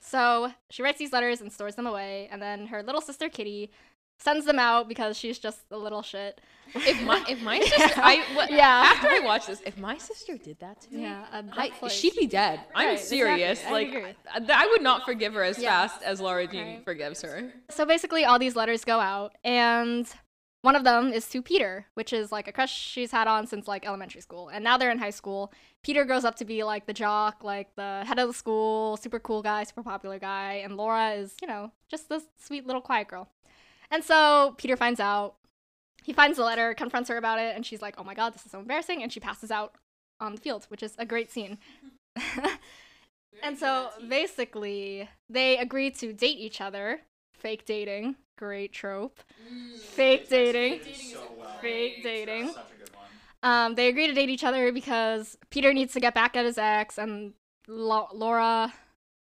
So 0.05 0.53
she 0.71 0.83
writes 0.83 0.99
these 0.99 1.13
letters 1.13 1.41
and 1.41 1.53
stores 1.53 1.77
them 1.77 1.87
away, 1.87 2.29
and 2.31 2.43
then 2.43 2.67
her 2.67 2.83
little 2.83 3.01
sister 3.01 3.29
Kitty 3.29 3.71
sends 4.19 4.45
them 4.47 4.59
out 4.59 4.89
because 4.89 5.17
she's 5.17 5.39
just 5.39 5.61
a 5.71 5.77
little 5.79 6.03
shit. 6.03 6.41
If 6.75 7.03
my 7.03 7.25
if 7.29 7.41
my 7.43 7.59
sister, 7.61 8.01
I 8.01 8.23
what, 8.35 8.51
Yeah. 8.51 8.83
After 8.87 9.09
I 9.09 9.21
watch 9.21 9.47
this, 9.47 9.61
if 9.67 9.79
my 9.79 9.97
sister 9.99 10.37
did 10.37 10.59
that 10.61 10.81
to 10.83 10.95
me, 10.95 11.03
Yeah, 11.03 11.25
I, 11.33 11.43
like, 11.57 11.73
she'd 11.91 12.15
be 12.17 12.27
dead. 12.27 12.61
I'm 12.75 12.97
serious. 12.99 13.61
exactly. 13.61 13.73
Like 13.73 13.89
agree. 13.95 14.15
I, 14.55 14.65
I 14.65 14.67
would 14.69 14.83
not 14.83 15.05
forgive 15.05 15.35
her 15.35 15.43
as 15.45 15.59
Yeah. 15.59 15.71
fast 15.89 16.03
as 16.03 16.21
Laura 16.21 16.47
Jean 16.47 16.67
Right. 16.77 16.85
forgives 16.85 17.23
her. 17.23 17.53
So 17.71 17.85
basically, 17.87 18.25
all 18.25 18.39
these 18.39 18.57
letters 18.57 18.85
go 18.85 19.01
out, 19.01 19.37
and 19.45 20.09
one 20.63 20.77
of 20.77 20.85
them 20.85 21.13
is 21.13 21.29
to 21.29 21.43
Peter, 21.43 21.87
which 21.95 22.13
is 22.13 22.31
like 22.31 22.47
a 22.47 22.53
crush 22.53 22.73
she's 22.73 23.11
had 23.11 23.27
on 23.27 23.47
since 23.49 23.67
like 23.67 23.85
elementary 23.85 24.21
school. 24.21 24.49
And 24.49 24.63
now 24.63 24.79
they're 24.79 24.93
in 24.93 24.99
high 24.99 25.11
school. 25.11 25.53
Peter 25.83 26.05
grows 26.05 26.25
up 26.25 26.37
to 26.37 26.45
be 26.45 26.63
like 26.63 26.87
the 26.87 26.93
jock, 26.93 27.43
like 27.43 27.75
the 27.75 28.05
head 28.07 28.21
of 28.21 28.29
the 28.29 28.35
school, 28.35 28.97
super 28.97 29.19
cool 29.19 29.43
guy, 29.43 29.65
super 29.65 29.83
popular 29.83 30.21
guy. 30.21 30.63
And 30.65 30.77
Laura 30.77 31.11
is, 31.15 31.35
you 31.43 31.49
know, 31.49 31.73
just 31.91 32.09
this 32.09 32.23
sweet 32.39 32.65
little 32.65 32.81
quiet 32.81 33.09
girl. 33.09 33.29
And 33.91 34.05
so 34.05 34.55
Peter 34.57 34.77
finds 34.77 35.01
out. 35.01 35.35
He 36.05 36.13
finds 36.13 36.39
the 36.39 36.45
letter, 36.45 36.75
confronts 36.75 37.09
her 37.11 37.17
about 37.17 37.39
it, 37.39 37.55
and 37.55 37.65
she's 37.65 37.81
like, 37.81 37.95
oh 37.97 38.03
my 38.03 38.15
god, 38.15 38.35
this 38.35 38.45
is 38.45 38.51
so 38.51 38.59
embarrassing. 38.59 39.03
And 39.03 39.13
she 39.13 39.21
passes 39.21 39.51
out 39.51 39.75
on 40.21 40.35
the 40.35 40.41
field, 40.41 40.65
which 40.69 40.83
is 40.83 40.95
a 40.99 41.07
great 41.07 41.31
scene. 41.31 41.59
and 43.43 43.59
so 43.59 43.91
basically, 44.09 45.09
they 45.29 45.59
agree 45.59 45.91
to 45.91 46.13
date 46.13 46.39
each 46.39 46.61
other. 46.61 47.01
Fake 47.35 47.67
dating. 47.67 48.17
Great 48.43 48.73
trope. 48.73 49.21
Fake 49.91 50.29
dating. 50.29 50.81
Fake 51.61 52.03
dating. 52.03 52.53
Um, 53.45 53.77
they 53.77 53.87
agree 53.87 54.09
to 54.09 54.13
date 54.13 54.31
each 54.31 54.43
other 54.43 54.73
because 54.73 55.39
Peter 55.51 55.73
needs 55.73 55.93
to 55.93 56.01
get 56.01 56.13
back 56.13 56.35
at 56.35 56.45
his 56.45 56.59
ex, 56.59 56.99
and 56.99 57.35
Lau- 57.69 58.09
Laura. 58.13 58.75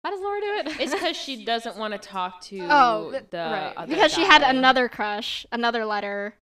How 0.03 0.11
does 0.11 0.21
Laura 0.21 0.41
do 0.41 0.47
it? 0.57 0.81
It's 0.81 0.93
because 0.93 1.17
she 1.17 1.45
doesn't 1.53 1.77
want 1.77 1.93
to 1.93 1.99
talk 1.99 2.41
to 2.47 2.67
oh, 2.69 3.11
th- 3.13 3.23
the 3.31 3.37
right. 3.39 3.73
other 3.77 3.87
Because 3.87 4.13
she 4.13 4.23
had 4.25 4.43
another 4.43 4.89
crush, 4.89 5.47
another 5.53 5.85
letter. 5.85 6.35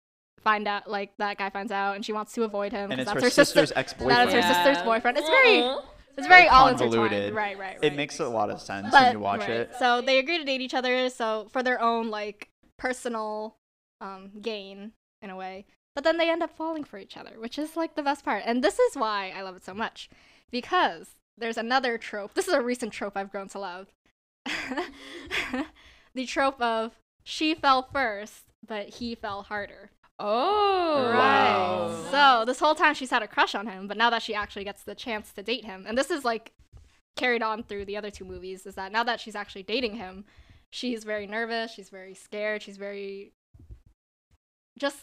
Find 0.40 0.68
out, 0.68 0.88
like 0.88 1.10
that 1.18 1.38
guy 1.38 1.50
finds 1.50 1.72
out, 1.72 1.96
and 1.96 2.04
she 2.04 2.12
wants 2.12 2.32
to 2.34 2.44
avoid 2.44 2.70
him. 2.70 2.92
And 2.92 3.00
'cause 3.00 3.00
it's 3.00 3.12
that's 3.14 3.24
her 3.24 3.30
sister- 3.30 3.66
sister's 3.66 3.70
That 3.70 3.78
ex-boyfriend. 3.80 4.28
is 4.28 4.32
her 4.34 4.38
Yeah. 4.40 4.64
sister's 4.64 4.84
boyfriend. 4.84 5.18
It's 5.18 5.28
very, 5.28 5.58
it's 6.16 6.28
very 6.28 6.46
all 6.46 6.68
convoluted. 6.68 7.34
Right, 7.34 7.58
right, 7.58 7.72
right. 7.74 7.78
It 7.82 7.96
makes 7.96 8.20
a 8.20 8.28
lot 8.28 8.48
of 8.48 8.60
sense 8.60 8.92
but 8.92 9.02
when 9.02 9.12
you 9.14 9.18
watch 9.18 9.40
right. 9.40 9.50
it. 9.50 9.72
So 9.80 10.00
they 10.02 10.20
agree 10.20 10.38
to 10.38 10.44
date 10.44 10.60
each 10.60 10.72
other, 10.74 11.10
so 11.10 11.48
for 11.50 11.64
their 11.64 11.80
own 11.80 12.10
like 12.10 12.46
personal 12.80 13.56
um, 14.00 14.30
gain 14.40 14.92
in 15.22 15.30
a 15.30 15.36
way. 15.36 15.66
But 15.94 16.04
then 16.04 16.16
they 16.16 16.30
end 16.30 16.42
up 16.42 16.56
falling 16.56 16.84
for 16.84 16.98
each 16.98 17.16
other, 17.16 17.32
which 17.38 17.58
is 17.58 17.76
like 17.76 17.94
the 17.94 18.02
best 18.02 18.24
part. 18.24 18.42
And 18.46 18.64
this 18.64 18.78
is 18.78 18.96
why 18.96 19.32
I 19.36 19.42
love 19.42 19.56
it 19.56 19.64
so 19.64 19.74
much, 19.74 20.08
because 20.50 21.10
there's 21.36 21.58
another 21.58 21.98
trope. 21.98 22.34
This 22.34 22.48
is 22.48 22.54
a 22.54 22.62
recent 22.62 22.92
trope 22.92 23.16
I've 23.16 23.30
grown 23.30 23.48
to 23.48 23.58
love. 23.58 23.88
the 26.14 26.26
trope 26.26 26.60
of 26.60 26.92
she 27.22 27.54
fell 27.54 27.88
first, 27.92 28.44
but 28.66 28.88
he 28.88 29.14
fell 29.14 29.42
harder. 29.42 29.90
Oh, 30.18 31.12
Wow. 31.14 32.04
So 32.10 32.44
this 32.44 32.60
whole 32.60 32.74
time 32.74 32.94
she's 32.94 33.10
had 33.10 33.22
a 33.22 33.28
crush 33.28 33.54
on 33.54 33.66
him, 33.66 33.86
but 33.88 33.96
now 33.96 34.10
that 34.10 34.22
she 34.22 34.34
actually 34.34 34.64
gets 34.64 34.82
the 34.82 34.94
chance 34.94 35.32
to 35.32 35.42
date 35.42 35.64
him, 35.64 35.84
and 35.86 35.98
this 35.98 36.10
is 36.10 36.24
like 36.24 36.52
carried 37.16 37.42
on 37.42 37.62
through 37.62 37.84
the 37.84 37.96
other 37.96 38.10
two 38.10 38.24
movies, 38.24 38.64
is 38.64 38.74
that 38.76 38.92
now 38.92 39.02
that 39.04 39.20
she's 39.20 39.34
actually 39.34 39.62
dating 39.62 39.96
him, 39.96 40.24
she's 40.70 41.04
very 41.04 41.26
nervous, 41.26 41.72
she's 41.72 41.90
very 41.90 42.14
scared, 42.14 42.62
she's 42.62 42.76
very 42.76 43.32
just 44.78 44.98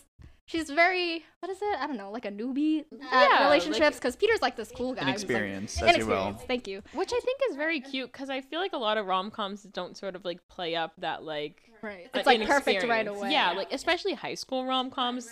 she's 0.46 0.70
very 0.70 1.24
what 1.40 1.52
is 1.52 1.60
it? 1.62 1.78
I 1.80 1.88
don't 1.88 1.98
know, 1.98 2.12
like 2.12 2.26
a 2.26 2.32
newbie 2.32 2.86
at 3.12 3.30
Yeah, 3.30 3.44
relationships 3.44 3.80
like- 3.80 3.94
because 3.96 4.16
Peter's 4.16 4.42
like 4.42 4.56
this 4.56 4.72
cool 4.76 4.94
guy. 4.94 5.02
who's, 5.02 5.22
like- 5.24 5.30
Inexperienced, 5.30 5.82
as 5.84 5.98
you 5.98 6.08
will. 6.08 6.34
Thank 6.34 6.68
you. 6.68 6.82
Which 6.94 7.12
I 7.14 7.20
think 7.20 7.40
is 7.50 7.56
very 7.56 7.80
cute 7.82 8.12
because 8.12 8.30
I 8.30 8.42
feel 8.42 8.60
like 8.60 8.74
a 8.74 8.78
lot 8.78 8.98
of 8.98 9.06
rom 9.06 9.30
coms 9.30 9.64
don't 9.64 9.96
sort 9.96 10.16
of 10.16 10.26
like 10.26 10.40
play 10.48 10.76
up 10.76 10.94
that 11.00 11.24
like 11.24 11.62
Right. 11.84 12.10
It's 12.14 12.26
like 12.26 12.44
perfect 12.48 12.84
right 12.88 13.08
away. 13.08 13.32
Yeah, 13.32 13.52
like 13.52 13.72
especially 13.72 14.14
high 14.16 14.34
school 14.34 14.66
rom 14.66 14.90
coms, 14.90 15.30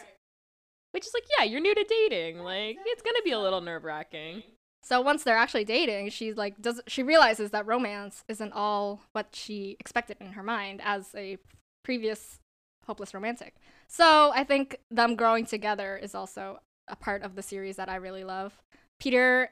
which 0.92 1.06
is 1.08 1.12
like 1.14 1.24
yeah, 1.40 1.46
you're 1.46 1.60
new 1.62 1.74
to 1.74 1.84
dating, 1.84 2.40
like 2.40 2.78
it's 2.86 3.02
gonna 3.02 3.22
be 3.24 3.32
a 3.32 3.40
little 3.40 3.62
nerve 3.62 3.84
wracking. 3.84 4.44
So 4.86 5.02
once 5.02 5.24
they're 5.24 5.36
actually 5.36 5.66
dating, 5.66 6.12
she's 6.12 6.38
like 6.38 6.62
does 6.62 6.80
she 6.88 7.02
realizes 7.02 7.50
that 7.52 7.66
romance 7.66 8.24
isn't 8.28 8.54
all 8.54 9.02
what 9.14 9.30
she 9.34 9.76
expected 9.80 10.18
in 10.22 10.34
her 10.34 10.44
mind 10.44 10.80
as 10.84 11.10
a 11.16 11.40
previous 11.84 12.40
hopeless 12.86 13.12
romantic. 13.16 13.56
So 13.88 14.32
I 14.36 14.44
think 14.44 14.78
them 14.92 15.16
growing 15.16 15.48
together 15.48 15.98
is 15.98 16.14
also 16.14 16.60
a 16.88 16.96
part 16.96 17.24
of 17.24 17.34
the 17.34 17.42
series 17.42 17.78
that 17.78 17.90
I 17.90 17.96
really 17.96 18.24
love. 18.24 18.62
Peter 19.00 19.50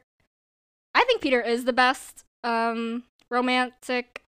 I 0.94 1.04
think 1.06 1.20
Peter 1.20 1.42
is 1.42 1.66
the 1.66 1.74
best 1.74 2.26
um 2.44 3.06
romantic 3.32 4.24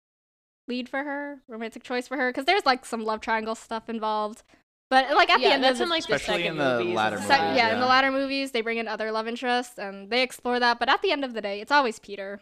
lead 0.67 0.89
for 0.89 1.05
her, 1.05 1.41
romantic 1.47 1.83
choice 1.83 2.09
for 2.09 2.17
her 2.17 2.33
cuz 2.33 2.47
there's 2.47 2.65
like 2.65 2.87
some 2.87 3.05
love 3.05 3.21
triangle 3.21 3.55
stuff 3.55 3.91
involved. 3.91 4.43
But 4.95 5.17
like 5.17 5.29
at 5.31 5.41
the 5.41 5.47
end 5.47 5.65
that's 5.65 5.81
of 5.81 5.85
in 5.85 5.89
the 5.89 5.95
like 5.95 6.07
the 6.07 6.15
Especially 6.15 6.43
second 6.45 6.53
in 6.53 6.59
the 6.59 6.79
movies 6.79 6.95
latter 6.95 7.17
and 7.17 7.25
Se- 7.25 7.35
stuff. 7.35 7.57
yeah, 7.57 7.75
in 7.75 7.81
the 7.81 7.87
latter 7.87 8.13
movies, 8.13 8.53
they 8.53 8.61
bring 8.61 8.79
in 8.79 8.87
other 8.87 9.11
love 9.11 9.27
interests 9.27 9.77
and 9.79 10.09
they 10.11 10.23
explore 10.23 10.61
that. 10.61 10.79
But 10.79 10.89
at 10.89 11.03
the 11.03 11.11
end 11.11 11.25
of 11.25 11.35
the 11.35 11.41
day, 11.41 11.61
it's 11.61 11.73
always 11.73 11.99
Peter, 11.99 12.41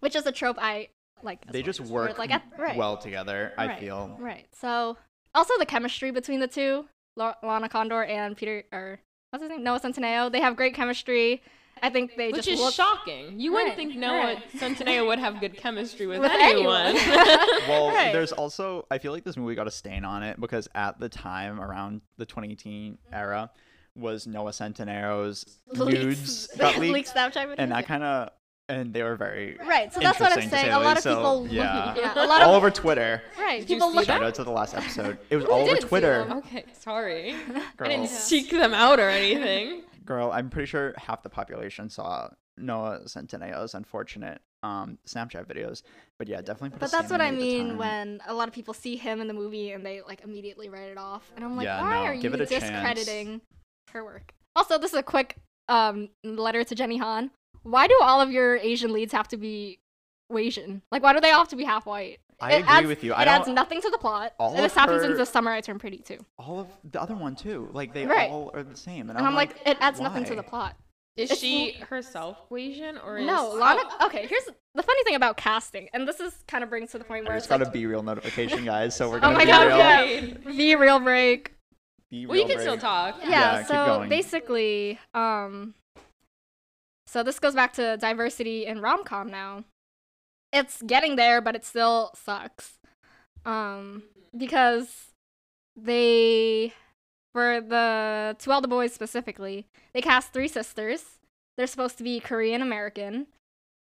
which 0.00 0.16
is 0.16 0.24
a 0.26 0.32
trope 0.32 0.56
I 0.58 0.88
like. 1.22 1.44
They 1.52 1.62
just 1.62 1.80
Where, 1.80 2.04
work 2.06 2.18
like 2.18 2.30
at, 2.30 2.44
right, 2.58 2.76
well 2.76 2.96
together, 2.96 3.52
I 3.58 3.66
Right. 3.66 3.78
feel. 3.80 4.16
Right. 4.18 4.46
So 4.52 4.96
also 5.34 5.52
the 5.58 5.66
chemistry 5.66 6.10
between 6.10 6.40
the 6.40 6.48
two, 6.48 6.86
La- 7.16 7.34
Lana 7.42 7.68
Condor 7.68 8.04
and 8.04 8.36
Peter, 8.36 8.64
or 8.72 9.00
what's 9.30 9.42
his 9.42 9.50
name, 9.50 9.62
Noah 9.62 9.80
Centineo. 9.80 10.32
They 10.32 10.40
have 10.40 10.56
great 10.56 10.74
chemistry. 10.74 11.42
I 11.82 11.90
think 11.90 12.16
they 12.16 12.28
Which 12.28 12.36
just 12.36 12.48
is 12.48 12.58
look 12.60 12.72
shocking. 12.74 13.38
You 13.38 13.52
wouldn't 13.52 13.70
Right, 13.70 13.76
think 13.76 13.96
Noah 13.96 14.18
right. 14.34 14.52
Centineo 14.58 15.06
would 15.06 15.18
have 15.18 15.40
good 15.40 15.56
chemistry 15.56 16.06
with, 16.06 16.20
With 16.20 16.32
anyone. 16.32 16.96
anyone. 16.96 17.18
Well, 17.68 17.88
Right. 17.88 18.12
there's 18.12 18.32
also 18.32 18.86
I 18.90 18.98
feel 18.98 19.12
like 19.12 19.24
this 19.24 19.36
movie 19.36 19.54
got 19.54 19.66
a 19.66 19.70
stain 19.70 20.04
on 20.04 20.22
it 20.22 20.40
because 20.40 20.68
at 20.74 20.98
the 20.98 21.08
time 21.08 21.60
around 21.60 22.00
the 22.16 22.24
2018 22.26 22.96
era, 23.12 23.50
was 23.94 24.26
Noah 24.26 24.52
Centineo's 24.52 25.44
Leaks- 25.68 25.92
nudes 26.04 26.46
got 26.58 26.76
leaked, 26.78 26.92
leaked 26.94 27.14
Snapchat 27.14 27.46
videos. 27.46 27.54
and 27.58 27.72
that 27.72 27.86
kind 27.86 28.02
of 28.04 28.30
and 28.68 28.92
they 28.92 29.02
were 29.02 29.14
very 29.14 29.56
Right, 29.64 29.92
so 29.94 30.00
that's 30.00 30.18
what 30.18 30.32
I'm 30.36 30.48
saying. 30.48 30.70
A 30.72 30.78
lot 30.80 30.96
of 30.98 31.04
least. 31.04 31.04
So, 31.04 31.14
people, 31.16 31.46
yeah. 31.50 31.94
yeah, 31.96 32.14
a 32.16 32.26
lot 32.26 32.42
all 32.42 32.50
of 32.50 32.56
over 32.56 32.70
Twitter. 32.70 33.22
right, 33.38 33.60
Did 33.60 33.68
people 33.68 33.90
see 33.90 33.96
look 33.96 34.06
that? 34.06 34.14
Shout 34.14 34.22
out 34.24 34.34
to 34.34 34.44
the 34.44 34.50
last 34.50 34.74
episode. 34.74 35.18
It 35.30 35.36
was 35.36 35.44
all 35.44 35.60
over 35.60 35.76
Twitter. 35.76 36.26
Okay, 36.38 36.64
sorry. 36.78 37.36
I 37.78 37.88
didn't 37.88 38.08
seek 38.08 38.50
them 38.50 38.74
out 38.74 38.98
or 38.98 39.08
anything. 39.08 39.82
Girl, 40.06 40.30
I'm 40.32 40.48
pretty 40.48 40.66
sure 40.66 40.94
half 40.96 41.22
the 41.22 41.28
population 41.28 41.90
saw 41.90 42.30
Noah 42.56 43.00
Centineo's 43.06 43.74
unfortunate 43.74 44.40
um 44.62 44.98
Snapchat 45.06 45.44
videos. 45.46 45.82
But 46.18 46.28
yeah, 46.28 46.40
definitely. 46.40 46.70
Put 46.70 46.76
a 46.76 46.80
But 46.80 46.90
that's 46.92 47.10
what 47.10 47.20
I 47.20 47.30
me 47.30 47.36
at 47.36 47.40
the 47.40 47.64
mean 47.64 47.78
when 47.78 48.20
a 48.26 48.32
lot 48.34 48.48
of 48.48 48.54
people 48.54 48.72
see 48.72 48.96
him 48.96 49.20
in 49.20 49.28
the 49.28 49.34
movie 49.34 49.72
and 49.72 49.84
they 49.84 50.00
like 50.00 50.22
immediately 50.22 50.68
write 50.68 50.88
it 50.90 50.98
off, 50.98 51.30
and 51.36 51.44
I'm 51.44 51.56
like, 51.56 51.64
Yeah, 51.66 51.82
why 51.82 51.90
no, 51.90 52.02
are 52.04 52.14
you 52.14 52.32
it 52.32 52.40
a 52.40 52.46
chance. 52.46 52.64
discrediting 52.64 53.42
her 53.92 54.04
work? 54.04 54.32
Also, 54.54 54.78
this 54.78 54.92
is 54.92 54.98
a 54.98 55.02
quick 55.02 55.36
um 55.68 56.08
letter 56.24 56.64
to 56.64 56.74
Jenny 56.74 56.96
Han. 56.96 57.30
Why 57.62 57.86
do 57.88 57.98
all 58.00 58.20
of 58.20 58.30
your 58.30 58.56
Asian 58.56 58.92
leads 58.92 59.12
have 59.12 59.28
to 59.28 59.36
be 59.36 59.78
Asian? 60.34 60.82
Like, 60.90 61.02
why 61.02 61.12
do 61.12 61.20
they 61.20 61.30
all 61.32 61.40
have 61.40 61.48
to 61.48 61.56
be 61.56 61.64
half 61.64 61.84
white? 61.84 62.18
I 62.40 62.52
It 62.52 62.58
agree 62.60 62.68
adds- 62.68 62.86
with 62.86 63.02
you. 63.04 63.14
I 63.14 63.22
it 63.22 63.28
adds 63.28 63.48
nothing 63.48 63.80
to 63.80 63.88
the 63.90 63.98
plot. 63.98 64.34
All 64.38 64.54
And 64.54 64.62
this 64.64 64.72
of 64.72 64.78
happens 64.78 65.02
in 65.04 65.16
the 65.16 65.24
summer 65.26 65.50
I 65.50 65.60
turn 65.62 65.78
pretty 65.78 65.98
too. 65.98 66.18
all 66.38 66.60
of 66.60 66.68
the 66.84 67.00
other 67.00 67.14
one 67.14 67.34
too. 67.34 67.70
Like 67.72 67.94
they 67.94 68.04
Right. 68.06 68.30
all 68.30 68.50
are 68.52 68.62
the 68.62 68.76
same, 68.76 69.08
and, 69.08 69.18
And 69.18 69.26
I'm 69.26 69.34
like, 69.34 69.56
it 69.66 69.78
adds 69.80 70.00
nothing 70.00 70.24
to 70.24 70.34
the 70.34 70.42
plot. 70.42 70.76
Is 71.16 71.30
It's- 71.30 71.38
she 71.38 71.72
herself 71.72 72.36
Asian 72.54 72.98
or 72.98 73.16
is 73.16 73.26
No, 73.26 73.48
Lana. 73.52 73.80
Okay, 74.02 74.26
here's 74.26 74.44
the 74.74 74.82
funny 74.82 75.02
thing 75.04 75.14
about 75.14 75.38
casting, 75.38 75.88
and 75.94 76.06
this 76.06 76.20
is 76.20 76.44
kind 76.46 76.62
of 76.62 76.68
brings 76.68 76.90
to 76.92 76.98
the 76.98 77.04
point 77.04 77.24
I 77.24 77.28
where 77.30 77.36
just 77.38 77.46
it's 77.46 77.50
got 77.50 77.60
like, 77.60 77.68
a 77.68 77.70
be 77.72 77.86
real 77.86 78.02
notification, 78.02 78.66
guys. 78.66 78.94
So 78.94 79.08
we're 79.08 79.16
Oh 79.18 79.20
gonna 79.20 79.38
my 79.38 79.44
be 79.46 79.50
God, 79.50 79.66
real. 79.68 79.78
yeah. 79.78 80.20
be 80.56 80.74
real 80.74 81.00
break. 81.00 81.54
Be 82.10 82.26
Well, 82.26 82.36
you 82.36 82.44
real 82.44 82.52
can 82.52 82.60
still 82.60 82.76
talk. 82.76 83.16
Yeah, 83.22 83.30
Yeah, 83.30 83.58
keep 83.60 83.66
so 83.68 83.86
going. 83.86 84.08
basically, 84.10 85.00
um, 85.14 85.74
so 87.06 87.22
this 87.22 87.38
goes 87.38 87.54
back 87.54 87.72
to 87.74 87.96
diversity 87.96 88.66
in 88.66 88.80
rom 88.82 89.02
com 89.04 89.28
now. 89.30 89.64
It's 90.52 90.82
getting 90.82 91.16
there, 91.16 91.40
but 91.40 91.54
it 91.56 91.64
still 91.64 92.12
sucks. 92.14 92.74
Um, 93.44 94.04
because 94.36 95.06
they, 95.76 96.72
for 97.32 97.60
the 97.60 98.36
All 98.48 98.60
the 98.60 98.68
Boys 98.68 98.92
specifically, 98.92 99.66
they 99.94 100.00
cast 100.00 100.32
three 100.32 100.48
sisters. 100.48 101.04
They're 101.56 101.66
supposed 101.66 101.98
to 101.98 102.04
be 102.04 102.20
Korean 102.20 102.62
American. 102.62 103.26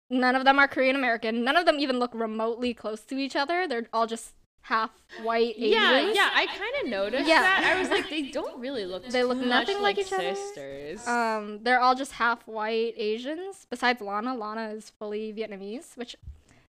None 0.09 0.35
of 0.35 0.45
them 0.45 0.57
are 0.59 0.67
Korean 0.67 0.95
American. 0.95 1.43
None 1.43 1.57
of 1.57 1.65
them 1.65 1.79
even 1.79 1.99
look 1.99 2.13
remotely 2.13 2.73
close 2.73 3.01
to 3.05 3.17
each 3.17 3.35
other. 3.35 3.67
They're 3.67 3.87
all 3.91 4.07
just 4.07 4.33
half 4.61 4.91
white 5.23 5.55
Asians. 5.57 5.73
yeah, 5.73 5.99
yeah, 6.13 6.29
I 6.33 6.45
kind 6.45 6.73
of 6.83 6.89
noticed 6.89 7.27
Yeah. 7.27 7.41
that. 7.41 7.63
I 7.75 7.79
was 7.79 7.89
like, 7.89 8.09
they 8.09 8.23
don't 8.23 8.59
really 8.59 8.85
look. 8.85 9.05
They 9.07 9.23
look 9.23 9.37
nothing 9.37 9.75
much 9.81 9.83
like 9.83 9.97
like 9.97 10.05
each 10.07 10.13
other. 10.13 10.35
sisters. 10.35 11.07
Um, 11.07 11.59
they're 11.63 11.79
all 11.79 11.95
just 11.95 12.13
half 12.13 12.47
white 12.47 12.93
Asians. 12.97 13.65
Besides 13.69 14.01
Lana, 14.01 14.35
Lana 14.35 14.69
is 14.69 14.89
fully 14.97 15.33
Vietnamese, 15.33 15.95
which, 15.97 16.15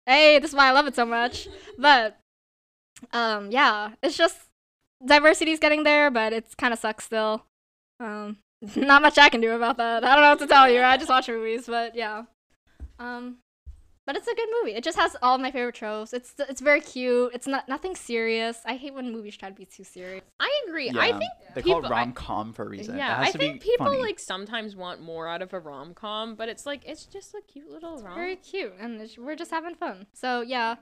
hey, 0.08 0.38
this 0.38 0.50
is 0.50 0.56
why 0.56 0.68
I 0.68 0.72
love 0.72 0.86
it 0.86 0.96
so 0.96 1.04
much. 1.04 1.48
But, 1.78 2.18
um, 3.12 3.50
yeah, 3.50 3.90
it's 4.02 4.16
just 4.16 4.36
diversity's 5.04 5.60
getting 5.60 5.84
there, 5.84 6.10
but 6.10 6.32
it's 6.32 6.54
kind 6.54 6.72
of 6.72 6.78
sucks 6.78 7.04
still. 7.04 7.44
Um, 8.00 8.38
not 8.76 9.02
much 9.02 9.18
I 9.18 9.28
can 9.28 9.40
do 9.40 9.52
about 9.52 9.76
that. 9.76 10.02
I 10.04 10.14
don't 10.14 10.22
know 10.24 10.30
what 10.30 10.38
to 10.40 10.46
tell 10.46 10.68
you. 10.68 10.82
I 10.82 10.96
just 10.96 11.10
watch 11.10 11.28
movies, 11.28 11.66
but 11.66 11.94
yeah. 11.94 12.24
Um, 12.98 13.36
but 14.08 14.16
it's 14.16 14.26
a 14.26 14.34
good 14.34 14.48
movie. 14.62 14.74
It 14.74 14.82
just 14.82 14.96
has 14.96 15.14
all 15.20 15.36
my 15.36 15.50
favorite 15.50 15.74
tropes. 15.74 16.14
It's 16.14 16.32
it's 16.38 16.62
very 16.62 16.80
cute. 16.80 17.30
It's 17.34 17.46
not 17.46 17.68
nothing 17.68 17.94
serious. 17.94 18.58
I 18.64 18.74
hate 18.76 18.94
when 18.94 19.12
movies 19.12 19.36
try 19.36 19.50
to 19.50 19.54
be 19.54 19.66
too 19.66 19.84
serious. 19.84 20.24
I 20.40 20.50
agree. 20.66 20.86
Yeah. 20.90 20.98
I 21.00 21.12
think 21.12 21.30
they 21.54 21.60
people, 21.60 21.82
call 21.82 21.90
it 21.90 21.94
rom 21.94 22.12
com 22.14 22.54
for 22.54 22.62
a 22.64 22.68
reason. 22.70 22.96
Yeah, 22.96 23.18
has 23.18 23.28
I 23.28 23.32
to 23.32 23.38
think 23.38 23.62
be 23.62 23.68
people 23.70 23.84
funny. 23.86 24.00
like 24.00 24.18
sometimes 24.18 24.74
want 24.74 25.02
more 25.02 25.28
out 25.28 25.42
of 25.42 25.52
a 25.52 25.60
rom 25.60 25.92
com, 25.92 26.36
but 26.36 26.48
it's 26.48 26.64
like 26.64 26.84
it's 26.86 27.04
just 27.04 27.34
a 27.34 27.42
cute 27.52 27.68
little 27.70 27.98
rom. 28.02 28.14
Very 28.14 28.36
cute, 28.36 28.72
and 28.80 28.94
it's- 28.94 29.18
we're 29.18 29.36
just 29.36 29.50
having 29.50 29.74
fun. 29.74 30.06
So 30.14 30.40
yeah, 30.40 30.76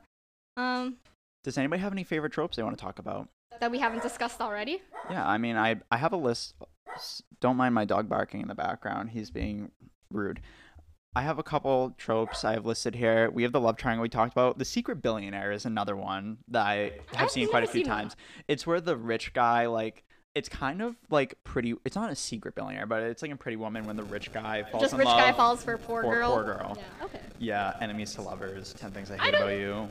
um, 0.57 0.99
Does 1.43 1.59
anybody 1.59 1.83
have 1.83 1.93
any 1.93 2.05
favorite 2.05 2.31
tropes 2.33 2.57
they 2.57 2.63
want 2.63 2.79
to 2.79 2.83
talk 2.83 3.01
about? 3.01 3.29
that 3.59 3.71
we 3.73 3.79
haven't 3.81 4.03
discussed 4.03 4.41
already. 4.41 4.83
Yeah, 5.11 5.27
I 5.27 5.37
mean, 5.39 5.57
I 5.57 5.81
I 5.91 5.97
have 5.97 6.13
a 6.13 6.17
list. 6.17 6.55
Don't 7.41 7.57
mind 7.57 7.75
my 7.75 7.85
dog 7.87 8.09
barking 8.09 8.41
in 8.43 8.47
the 8.49 8.55
background. 8.55 9.11
He's 9.11 9.31
being 9.33 9.73
rude. 10.13 10.41
I 11.17 11.23
have 11.23 11.39
a 11.39 11.43
couple 11.43 11.95
tropes 11.97 12.45
I 12.45 12.53
have 12.53 12.67
listed 12.67 12.95
here. 12.95 13.31
We 13.31 13.43
have 13.45 13.53
the 13.53 13.61
love 13.61 13.77
triangle 13.79 14.03
we 14.03 14.09
talked 14.11 14.33
about. 14.33 14.59
The 14.59 14.67
secret 14.67 15.01
billionaire 15.01 15.51
is 15.51 15.65
another 15.65 15.97
one 15.97 16.39
that 16.49 16.67
I 16.67 16.77
have 17.15 17.23
I've 17.25 17.31
seen 17.31 17.49
quite 17.49 17.65
a 17.65 17.67
few 17.67 17.81
seen 17.81 17.89
that. 17.89 17.97
times. 17.97 18.17
It's 18.49 18.67
where 18.67 18.81
the 18.83 18.97
rich 18.97 19.33
guy 19.33 19.67
like 19.67 20.05
it's 20.35 20.51
kind 20.51 20.83
of 20.83 20.95
like 21.09 21.35
pretty. 21.43 21.75
It's 21.87 21.97
not 21.97 22.11
a 22.11 22.15
secret 22.15 22.55
billionaire, 22.55 22.85
but 22.85 23.03
it's 23.03 23.23
like 23.23 23.31
a 23.31 23.37
pretty 23.37 23.57
woman 23.57 23.87
when 23.87 23.97
the 23.97 24.03
rich 24.03 24.31
guy 24.31 24.63
falls 24.65 24.83
just 24.83 24.93
in 24.93 24.99
rich 24.99 25.07
love. 25.07 25.19
guy 25.19 25.33
falls 25.33 25.65
for 25.65 25.79
poor 25.79 26.03
for 26.03 26.15
girl. 26.15 26.35
poor 26.35 26.45
girl. 26.45 26.77
Yeah. 26.77 27.05
Okay. 27.07 27.21
Yeah, 27.39 27.73
enemies 27.81 28.13
to 28.17 28.21
lovers. 28.21 28.75
Ten 28.75 28.91
things 28.91 29.11
I 29.11 29.15
I 29.15 29.19
hate 29.19 29.31
don't- 29.33 29.43
about 29.43 29.53
you. 29.59 29.89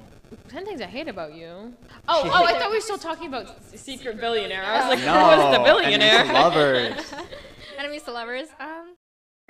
Ten 0.47 0.63
things 0.65 0.81
I 0.81 0.85
hate 0.85 1.07
about 1.07 1.33
you. 1.33 1.73
Oh, 2.07 2.23
She 2.23 2.29
oh, 2.29 2.43
I 2.43 2.59
thought 2.59 2.69
we 2.69 2.77
were 2.77 2.81
still 2.81 2.97
talking 2.99 3.27
about 3.27 3.63
secret 3.75 4.19
billionaire. 4.19 4.63
I 4.63 4.77
was 4.89 4.97
like, 4.99 5.05
No, 5.05 5.13
who 5.31 5.41
was 5.43 5.57
the 5.57 5.61
enemies 5.61 5.97
billionaire? 5.97 6.23
to 6.25 6.33
lovers. 6.33 7.13
Enemies 7.79 8.03
to 8.03 8.11
lovers. 8.11 8.47
Um, 8.59 8.95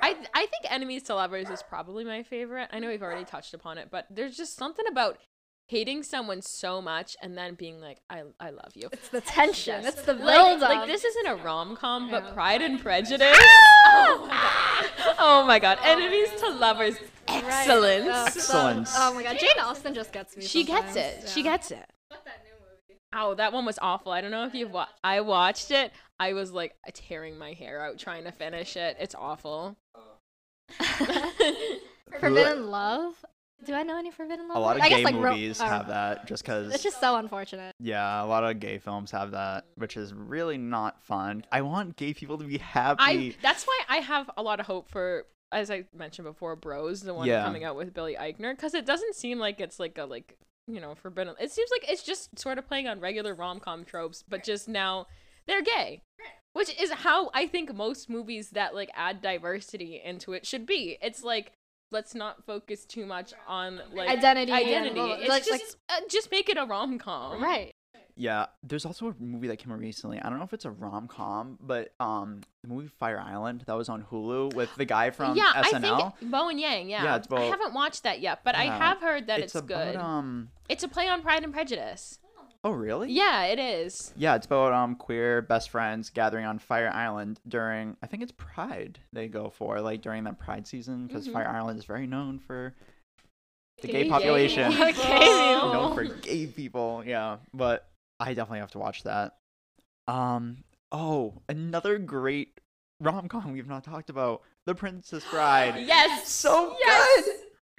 I 0.02 0.16
I 0.34 0.46
think 0.48 0.70
enemies 0.72 1.04
to 1.04 1.16
lovers 1.16 1.50
is 1.50 1.64
probably 1.64 2.04
my 2.04 2.24
favorite. 2.24 2.70
I 2.72 2.80
know 2.80 2.89
we've 2.89 3.02
already 3.04 3.26
touched 3.26 3.54
upon 3.54 3.78
it, 3.78 3.89
but 3.91 4.06
there's 4.10 4.36
just 4.38 4.56
something 4.56 4.86
about 4.89 5.18
hating 5.68 6.04
someone 6.04 6.41
so 6.43 6.80
much 6.82 7.16
and 7.24 7.36
then 7.38 7.56
being 7.56 7.80
like, 7.80 8.00
I 8.10 8.24
I 8.39 8.50
love 8.52 8.74
you. 8.76 8.89
it's 8.91 9.10
the 9.10 9.22
tension. 9.22 9.82
Yes. 9.84 9.93
It's 9.96 10.02
the 10.04 10.14
like, 10.14 10.36
build 10.36 10.64
up. 10.64 10.70
like 10.70 10.88
this 10.88 11.04
isn't 11.06 11.28
a 11.28 11.36
rom 11.36 11.76
com, 11.76 12.12
but 12.12 12.24
Yeah. 12.26 12.32
Pride 12.34 12.62
and 12.62 12.80
Prejudice. 12.80 13.38
oh, 13.39 14.28
my 14.28 14.30
god. 14.30 15.16
oh 15.20 15.43
my 15.48 15.60
god! 15.60 15.80
Enemies 15.84 16.30
to 16.41 16.50
lovers, 16.50 16.96
Right. 17.30 17.43
excellence. 17.43 18.08
Oh, 18.12 18.26
Excellence. 18.26 18.93
oh 18.98 19.14
my 19.14 19.24
god, 19.24 19.38
Jane 19.39 19.60
Austen 19.62 19.93
just 19.93 20.12
gets 20.12 20.36
me. 20.38 20.43
she 20.43 20.64
gets 20.64 20.93
sometimes. 20.93 21.24
it. 21.24 21.30
She 21.30 21.41
gets 21.41 21.72
it. 21.72 21.86
Oh, 23.18 23.34
that 23.36 23.54
one 23.54 23.66
was 23.66 23.80
awful. 23.82 24.12
I 24.12 24.20
don't 24.20 24.32
know 24.32 24.46
if 24.46 24.54
you've 24.54 24.72
wa- 24.72 24.89
I 25.04 25.22
watched 25.22 25.72
it. 25.72 25.93
I 26.20 26.34
was 26.34 26.51
like 26.51 26.76
tearing 26.93 27.38
my 27.38 27.53
hair 27.53 27.82
out 27.82 27.97
trying 27.97 28.24
to 28.26 28.32
finish 28.32 28.76
it. 28.78 28.97
It's 28.99 29.16
awful. 29.16 29.76
Forbidden 32.20 32.68
Love. 32.70 33.24
Do 33.66 33.74
I 33.74 33.84
know 33.84 33.97
any 33.97 34.11
Forbidden 34.11 34.47
Love? 34.47 34.57
A 34.57 34.59
lot 34.59 34.76
of 34.76 34.82
I 34.84 34.89
gay 34.89 34.95
guess, 34.97 35.05
like, 35.05 35.16
ro- 35.16 35.32
movies 35.32 35.59
uh, 35.59 35.66
have 35.66 35.88
that, 35.88 36.28
just 36.28 36.43
because. 36.43 36.74
It's 36.74 36.84
just 36.84 36.99
so 36.99 37.16
unfortunate. 37.16 37.74
Yeah, 37.80 38.24
a 38.24 38.28
lot 38.28 38.43
of 38.43 38.59
gay 38.59 38.78
films 38.78 39.11
have 39.11 39.32
that, 39.32 39.66
which 39.76 39.97
is 39.97 40.13
really 40.13 40.57
not 40.57 41.01
fun. 41.03 41.45
I 41.51 41.61
want 41.61 41.95
gay 41.95 42.13
people 42.13 42.38
to 42.38 42.43
be 42.43 42.57
happy. 42.57 42.97
I 43.01 43.36
that's 43.41 43.63
why 43.66 43.80
I 43.89 43.97
have 43.97 44.30
a 44.38 44.43
lot 44.43 44.59
of 44.59 44.66
hope 44.66 44.88
for 44.89 45.26
as 45.51 45.72
I 45.72 45.86
mentioned 45.95 46.26
before, 46.26 46.55
Bros, 46.55 47.01
the 47.01 47.13
one 47.13 47.28
Yeah. 47.28 47.43
coming 47.43 47.63
out 47.63 47.76
with 47.76 47.93
Billy 47.93 48.16
Eichner, 48.20 48.51
because 48.55 48.74
it 48.74 48.86
doesn't 48.86 49.16
seem 49.16 49.39
like 49.39 49.59
it's 49.61 49.80
like 49.80 49.97
a 49.97 50.05
like 50.05 50.38
you 50.68 50.80
know 50.82 50.93
forbidden. 50.95 51.36
It 51.39 51.51
seems 51.51 51.70
like 51.72 51.89
it's 51.89 52.03
just 52.03 52.38
sort 52.38 52.57
of 52.57 52.68
playing 52.68 52.88
on 52.88 52.99
regular 52.99 53.34
rom 53.34 53.59
com 53.59 53.84
tropes, 53.86 54.24
but 54.28 54.43
just 54.43 54.68
now 54.68 55.07
they're 55.48 55.62
gay, 55.62 56.02
which 56.54 56.80
is 56.82 56.91
how 56.91 57.30
I 57.34 57.48
think 57.48 57.74
most 57.74 58.10
movies 58.10 58.52
that 58.52 58.74
like 58.76 58.89
add 58.96 59.22
diversity 59.22 60.02
into 60.04 60.34
it 60.34 60.46
should 60.46 60.66
be. 60.66 60.98
It's 61.02 61.24
like 61.24 61.52
let's 61.91 62.16
not 62.16 62.46
focus 62.46 62.84
too 62.86 63.06
much 63.06 63.34
on 63.48 63.80
like 63.93 64.10
Identity 64.10 64.52
Identity. 64.52 64.96
blah, 64.96 65.06
blah, 65.08 65.16
It's 65.16 65.30
like- 65.30 65.46
just 65.46 65.78
uh, 65.89 66.00
just 66.10 66.32
make 66.32 66.50
it 66.50 66.58
a 66.58 66.66
rom 66.66 66.98
com. 66.98 67.41
Right. 67.41 67.72
yeah, 68.18 68.48
there's 68.64 68.86
also 68.86 69.10
a 69.10 69.16
movie 69.20 69.48
that 69.50 69.58
came 69.58 69.72
out 69.72 69.80
recently. 69.80 70.20
I 70.20 70.30
don't 70.30 70.39
know 70.39 70.46
if 70.46 70.54
it's 70.54 70.66
a 70.66 70.72
rom 70.72 71.08
com, 71.08 71.58
but 71.62 71.93
um, 72.00 72.41
the 72.64 72.70
movie 72.70 72.88
Fire 72.88 73.20
Island 73.20 73.63
that 73.67 73.76
was 73.76 73.88
on 73.89 74.04
Hulu 74.04 74.54
with 74.55 74.74
the 74.76 74.86
guy 74.86 75.09
from 75.12 75.36
yeah, 75.38 75.51
SNL. 75.55 75.93
I 75.93 76.09
think 76.20 76.32
Bowen 76.32 76.58
Yang. 76.58 76.89
Yeah, 76.89 77.04
Yeah, 77.04 77.16
it's 77.17 77.28
I 77.32 77.42
haven't 77.42 77.74
watched 77.74 78.04
that 78.04 78.22
yet, 78.22 78.39
but 78.43 78.55
I 78.55 78.63
have 78.66 79.00
heard 79.00 79.28
that 79.28 79.42
it's, 79.42 79.54
about 79.55 79.67
good. 79.67 79.96
um. 79.97 80.50
It's 80.70 80.84
a 80.84 80.88
play 80.88 81.08
on 81.08 81.22
Pride 81.22 81.43
and 81.43 81.54
Prejudice. 81.54 82.20
Oh 82.66 82.71
really? 82.71 83.12
Yeah, 83.12 83.43
it 83.43 83.59
is. 83.59 84.12
Yeah, 84.17 84.33
it's 84.36 84.47
about 84.47 84.74
um 84.74 84.96
queer 84.96 85.43
best 85.43 85.70
friends 85.70 86.09
gathering 86.09 86.46
on 86.46 86.58
Fire 86.58 86.89
Island 86.92 87.39
during 87.47 87.96
I 88.01 88.08
think 88.08 88.24
it's 88.24 88.33
Pride 88.36 88.97
they 89.13 89.28
go 89.28 89.51
for 89.51 89.79
like 89.82 90.01
during 90.01 90.24
that 90.24 90.39
Pride 90.39 90.66
season 90.66 91.05
because 91.05 91.28
Mhm. 91.28 91.33
Fire 91.33 91.47
Island 91.47 91.78
is 91.78 91.86
very 91.86 92.08
known 92.08 92.39
for 92.39 92.74
the 93.83 93.87
Gay 93.87 94.04
gay 94.05 94.09
population. 94.09 94.71
people. 94.71 94.93
Gay 95.04 95.54
known 95.71 95.93
for 95.93 96.05
gay 96.05 96.47
people. 96.47 97.04
Yeah, 97.05 97.37
but 97.54 97.87
I 98.20 98.33
definitely 98.33 98.59
have 98.59 98.71
to 98.71 98.79
watch 98.79 99.04
that. 99.04 99.36
Um. 100.08 100.63
Oh, 100.92 101.42
another 101.47 102.00
great 102.00 102.59
rom 103.00 103.28
com 103.28 103.51
we've 103.54 103.67
not 103.67 103.83
talked 103.83 104.09
about, 104.09 104.42
The 104.66 104.74
Princess 104.74 105.24
Bride. 105.29 105.75
Yes. 105.86 106.29
So 106.29 106.75
Yes! 106.83 107.25
good. 107.25 107.36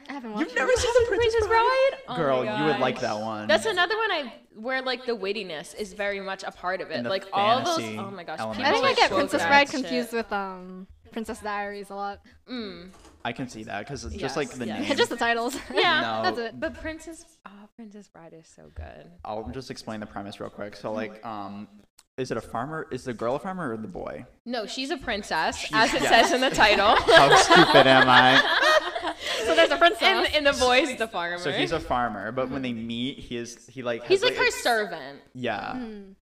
I 0.08 0.12
haven't 0.12 0.32
watched 0.32 0.46
You've 0.48 0.56
never 0.56 0.72
seen 0.72 0.92
The 0.94 1.04
Princess, 1.08 1.32
Princess 1.32 1.46
Bride? 1.48 1.90
Bride? 1.90 2.00
Oh 2.08 2.16
Girl, 2.16 2.44
you 2.44 2.64
would 2.64 2.78
like 2.80 3.00
that 3.00 3.18
one. 3.18 3.48
That's 3.48 3.66
another 3.66 3.96
one 3.96 4.10
I 4.12 4.32
where 4.54 4.82
like 4.82 5.04
the 5.06 5.12
wittiness 5.12 5.74
is 5.78 5.92
very 5.92 6.20
much 6.20 6.42
a 6.44 6.50
part 6.50 6.80
of 6.80 6.90
it. 6.90 7.02
The 7.02 7.08
like 7.08 7.26
all 7.32 7.62
those. 7.62 7.84
Oh 7.98 8.10
my 8.10 8.24
gosh. 8.24 8.38
element. 8.38 8.66
I 8.66 8.72
think 8.72 8.84
I 8.84 8.94
get 8.94 9.08
quote 9.08 9.20
Princess 9.20 9.42
that 9.42 9.48
Bride 9.48 9.68
shit. 9.68 9.80
confused 9.82 10.12
with 10.12 10.32
um 10.32 10.86
Princess 11.12 11.40
Diaries 11.40 11.90
a 11.90 11.94
lot. 11.94 12.20
Mm. 12.50 12.90
I 13.24 13.32
can 13.32 13.48
see 13.48 13.64
that 13.64 13.80
because 13.80 14.02
just 14.02 14.16
Yes, 14.16 14.36
like 14.36 14.50
the 14.50 14.66
yes. 14.66 14.88
name. 14.88 14.96
Just 14.96 15.10
the 15.10 15.16
titles. 15.16 15.56
Yeah, 15.74 16.00
No. 16.00 16.22
that's 16.22 16.38
it. 16.38 16.60
But 16.60 16.74
Princess, 16.80 17.24
oh, 17.46 17.50
Princess 17.74 18.08
Bride 18.08 18.34
is 18.38 18.46
so 18.46 18.70
good. 18.74 19.10
I'll 19.24 19.48
just 19.50 19.70
explain 19.70 20.00
the 20.00 20.06
premise 20.06 20.38
real 20.40 20.50
quick. 20.50 20.76
So 20.76 20.92
like 20.92 21.24
um 21.24 21.68
is 22.16 22.30
it 22.30 22.38
a 22.38 22.40
farmer? 22.40 22.86
Is 22.90 23.04
the 23.04 23.12
girl 23.12 23.34
a 23.36 23.38
farmer 23.38 23.72
or 23.72 23.76
the 23.76 23.88
boy? 23.88 24.24
No, 24.46 24.64
she's 24.64 24.90
a 24.90 24.96
princess, 24.96 25.66
as 25.74 25.92
it 25.92 26.00
yes. 26.00 26.08
says 26.08 26.32
in 26.32 26.40
the 26.40 26.48
title. 26.48 26.96
How 27.14 27.36
stupid 27.36 27.86
am 27.86 28.08
I? 28.08 28.92
So 29.44 29.54
there's 29.54 29.70
a 29.70 29.76
princess. 29.76 30.02
and, 30.02 30.34
and 30.34 30.46
the 30.46 30.58
boy's 30.58 30.96
the 30.96 31.08
farmer. 31.08 31.38
So 31.38 31.50
he's 31.52 31.72
a 31.72 31.80
farmer, 31.80 32.32
but 32.32 32.50
when 32.50 32.62
they 32.62 32.72
meet, 32.72 33.18
he 33.18 33.36
is 33.36 33.66
he 33.68 33.82
like 33.82 34.04
He's 34.06 34.22
has, 34.22 34.30
like 34.30 34.38
her 34.38 34.50
servant. 34.50 35.20
yeah. 35.34 35.78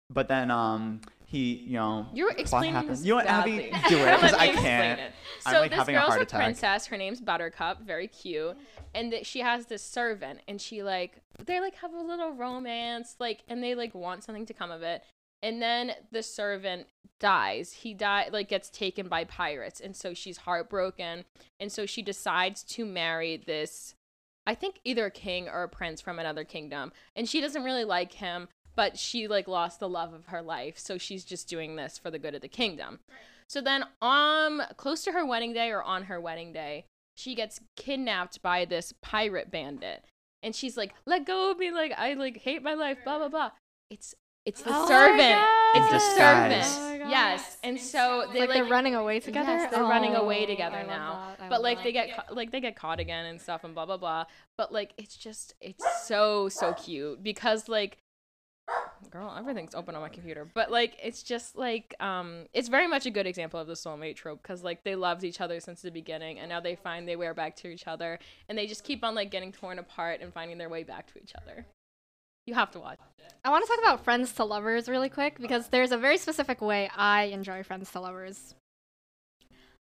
But 0.09 0.27
then 0.27 0.51
um 0.51 1.01
he 1.27 1.55
you 1.55 1.73
know 1.73 2.05
You're 2.13 2.27
plot 2.29 2.39
explaining 2.39 2.73
happens. 2.73 3.03
You 3.05 3.11
know 3.11 3.15
what, 3.17 3.25
badly. 3.25 3.71
Abby? 3.71 3.89
Do 3.89 3.97
it 3.97 4.15
because 4.21 4.33
I 4.33 4.47
can't. 4.49 4.99
it. 4.99 5.11
I'm 5.45 5.53
So 5.53 5.59
like 5.59 5.71
this 5.71 5.79
having 5.79 5.95
a 5.95 5.99
girl's 5.99 6.09
heart 6.09 6.19
a 6.21 6.23
attack. 6.23 6.41
princess. 6.43 6.85
Her 6.87 6.97
name's 6.97 7.19
Buttercup. 7.21 7.81
Very 7.81 8.07
cute. 8.07 8.55
And 8.93 9.11
that 9.11 9.25
she 9.25 9.39
has 9.41 9.65
this 9.65 9.81
servant, 9.81 10.39
and 10.47 10.61
she 10.61 10.83
like 10.83 11.21
they 11.45 11.59
like 11.59 11.75
have 11.75 11.93
a 11.93 11.99
little 12.01 12.31
romance, 12.31 13.15
like, 13.19 13.43
and 13.49 13.61
they 13.61 13.75
like 13.75 13.93
want 13.93 14.23
something 14.23 14.45
to 14.45 14.53
come 14.53 14.71
of 14.71 14.83
it. 14.83 15.01
And 15.45 15.61
then 15.61 15.91
the 16.11 16.23
servant 16.23 16.87
dies. 17.19 17.71
He 17.71 17.93
die 17.93 18.29
like 18.33 18.49
gets 18.49 18.67
taken 18.67 19.07
by 19.07 19.25
pirates, 19.25 19.79
and 19.79 19.95
so 19.95 20.15
she's 20.15 20.37
heartbroken. 20.37 21.23
And 21.59 21.71
so 21.71 21.85
she 21.85 22.01
decides 22.01 22.63
to 22.63 22.83
marry 22.83 23.37
this, 23.37 23.93
I 24.47 24.55
think 24.55 24.79
either 24.83 25.05
a 25.05 25.11
king 25.11 25.47
or 25.47 25.61
a 25.61 25.69
prince 25.69 26.01
from 26.01 26.17
another 26.17 26.45
kingdom. 26.45 26.91
And 27.15 27.29
she 27.29 27.41
doesn't 27.41 27.63
really 27.63 27.83
like 27.83 28.13
him, 28.13 28.47
but 28.75 28.97
she 28.97 29.27
like 29.27 29.47
lost 29.47 29.79
the 29.79 29.87
love 29.87 30.13
of 30.13 30.25
her 30.25 30.41
life, 30.41 30.79
so 30.79 30.97
she's 30.97 31.23
just 31.23 31.47
doing 31.47 31.75
this 31.75 31.99
for 31.99 32.09
the 32.09 32.17
good 32.17 32.33
of 32.33 32.41
the 32.41 32.47
kingdom. 32.47 32.97
So 33.47 33.61
then, 33.61 33.85
um, 34.01 34.63
close 34.77 35.03
to 35.03 35.11
her 35.11 35.23
wedding 35.23 35.53
day 35.53 35.69
or 35.69 35.83
on 35.83 36.05
her 36.05 36.19
wedding 36.19 36.53
day, 36.53 36.85
she 37.15 37.35
gets 37.35 37.61
kidnapped 37.75 38.41
by 38.41 38.65
this 38.65 38.95
pirate 39.03 39.51
bandit, 39.51 40.05
and 40.41 40.55
she's 40.55 40.75
like, 40.75 40.95
"Let 41.05 41.27
go 41.27 41.51
of 41.51 41.59
me! 41.59 41.69
Like 41.69 41.91
I 41.95 42.13
like 42.13 42.37
hate 42.37 42.63
my 42.63 42.73
life." 42.73 42.97
Blah 43.03 43.19
blah 43.19 43.29
blah. 43.29 43.51
It's 43.91 44.15
it's 44.45 44.61
the 44.61 44.69
Oh 44.71 44.87
servant. 44.87 45.41
It's 45.75 45.87
the 45.87 45.93
disguise. 45.97 46.67
servant. 46.73 47.01
Oh 47.05 47.09
yes, 47.09 47.57
and 47.63 47.79
so 47.79 48.25
they 48.33 48.39
like, 48.41 48.49
like, 48.49 48.57
they're 48.57 48.65
running 48.71 48.95
away 48.95 49.19
together. 49.19 49.49
Yes, 49.51 49.71
they're 49.71 49.83
running 49.83 50.15
away 50.15 50.43
Oh, 50.43 50.47
together 50.47 50.77
I 50.77 50.83
now. 50.85 51.35
But 51.49 51.61
like 51.61 51.83
they 51.83 51.91
get 51.91 52.15
ca- 52.15 52.33
like 52.33 52.51
they 52.51 52.59
get 52.61 52.75
caught 52.75 52.99
again 52.99 53.25
and 53.25 53.39
stuff 53.39 53.63
and 53.63 53.75
blah 53.75 53.85
blah 53.85 53.97
blah. 53.97 54.25
But 54.57 54.71
like 54.71 54.93
it's 54.97 55.15
just 55.17 55.53
it's 55.61 55.85
so 56.07 56.49
so 56.49 56.73
cute 56.73 57.21
because 57.23 57.67
like 57.69 57.97
girl 59.11 59.35
everything's 59.37 59.75
open 59.75 59.93
on 59.93 60.01
my 60.01 60.09
computer 60.09 60.49
but 60.55 60.71
like 60.71 60.97
it's 61.03 61.21
just 61.21 61.55
like 61.55 61.93
um 61.99 62.45
it's 62.51 62.67
very 62.67 62.87
much 62.87 63.05
a 63.05 63.11
good 63.11 63.27
example 63.27 63.59
of 63.59 63.67
the 63.67 63.75
soulmate 63.75 64.15
trope 64.15 64.41
because 64.41 64.63
like 64.63 64.83
they 64.83 64.95
loved 64.95 65.23
each 65.23 65.39
other 65.39 65.59
since 65.59 65.83
the 65.83 65.91
beginning 65.91 66.39
and 66.39 66.49
now 66.49 66.59
they 66.59 66.73
find 66.75 67.07
they 67.07 67.15
wear 67.15 67.35
back 67.35 67.55
to 67.55 67.67
each 67.67 67.85
other 67.85 68.17
and 68.49 68.57
they 68.57 68.65
just 68.65 68.83
keep 68.83 69.03
on 69.03 69.13
like 69.13 69.29
getting 69.29 69.51
torn 69.51 69.77
apart 69.77 70.19
and 70.21 70.33
finding 70.33 70.57
their 70.57 70.69
way 70.69 70.81
back 70.81 71.05
to 71.13 71.19
each 71.21 71.33
other 71.43 71.63
you 72.45 72.53
have 72.53 72.71
to 72.71 72.79
watch 72.79 72.99
I 73.43 73.49
want 73.49 73.63
to 73.63 73.69
talk 73.69 73.79
about 73.79 74.03
friends 74.03 74.33
to 74.33 74.43
lovers 74.43 74.89
really 74.89 75.09
quick 75.09 75.37
because 75.39 75.67
there's 75.67 75.91
a 75.91 75.97
very 75.97 76.17
specific 76.17 76.61
way 76.61 76.89
I 76.95 77.25
enjoy 77.25 77.61
friends 77.61 77.91
to 77.91 77.99
lovers. 77.99 78.55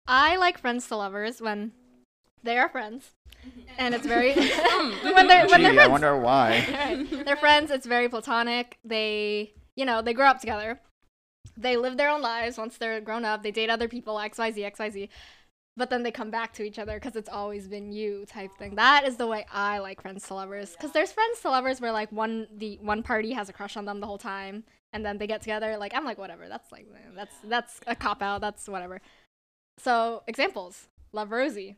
I 0.07 0.37
like 0.37 0.57
friends 0.57 0.89
to 0.89 0.97
lovers 0.97 1.43
when 1.43 1.73
they 2.43 2.57
are 2.57 2.71
friends, 2.71 3.11
and 3.77 3.95
it's 3.95 4.07
very 4.07 4.33
when 5.03 5.27
they're 5.27 5.47
when 5.49 5.61
Gee, 5.61 5.65
they're 5.65 5.75
friends. 5.75 5.79
I 5.81 5.87
wonder 5.87 6.17
why. 6.17 6.67
Right. 6.73 7.25
They're 7.27 7.37
friends. 7.37 7.71
It's 7.71 7.87
very 7.87 8.09
platonic. 8.09 8.79
They, 8.85 9.53
you 9.77 9.85
know, 9.85 10.01
they 10.01 10.15
grow 10.15 10.29
up 10.29 10.41
together. 10.41 10.81
They 11.55 11.77
live 11.77 11.99
their 11.99 12.09
own 12.09 12.23
lives 12.23 12.57
once 12.57 12.79
they're 12.79 13.03
grown 13.03 13.27
up. 13.27 13.43
They 13.43 13.51
date 13.51 13.69
other 13.69 13.87
people, 13.87 14.15
XYZ, 14.17 14.73
XYZ. 14.73 15.11
But 15.77 15.89
then 15.89 16.03
they 16.03 16.11
come 16.11 16.31
back 16.31 16.53
to 16.55 16.63
each 16.63 16.79
other 16.79 16.95
because 16.95 17.17
it's 17.17 17.31
always 17.31 17.67
been 17.67 17.93
you 17.93 18.27
type 18.27 18.51
thing. 18.59 18.75
That 18.75 19.07
is 19.07 19.17
the 19.17 19.27
way 19.27 19.47
I 19.51 19.79
like 19.79 20.03
friends 20.03 20.27
to 20.29 20.35
lovers. 20.35 20.73
Because 20.73 20.93
there's 20.93 21.13
friends 21.13 21.41
to 21.41 21.51
lovers 21.51 21.81
where 21.81 21.93
like 21.93 22.13
one 22.13 22.47
the 22.55 22.79
one 22.83 23.03
party 23.03 23.33
has 23.33 23.49
a 23.49 23.55
crush 23.55 23.77
on 23.77 23.87
them 23.87 24.01
the 24.01 24.07
whole 24.07 24.19
time, 24.19 24.65
and 24.93 25.05
then 25.05 25.17
they 25.17 25.27
get 25.27 25.41
together. 25.41 25.79
Like 25.79 25.95
I'm 25.95 26.05
like 26.05 26.19
whatever. 26.19 26.47
That's 26.47 26.71
like 26.71 26.87
eh, 26.95 27.11
that's 27.17 27.35
that's 27.45 27.81
a 27.87 27.97
cop 27.97 28.23
out. 28.23 28.43
That's 28.43 28.69
whatever. 28.69 29.01
So 29.79 30.23
examples: 30.27 30.89
Love 31.15 31.31
Rosie, 31.31 31.77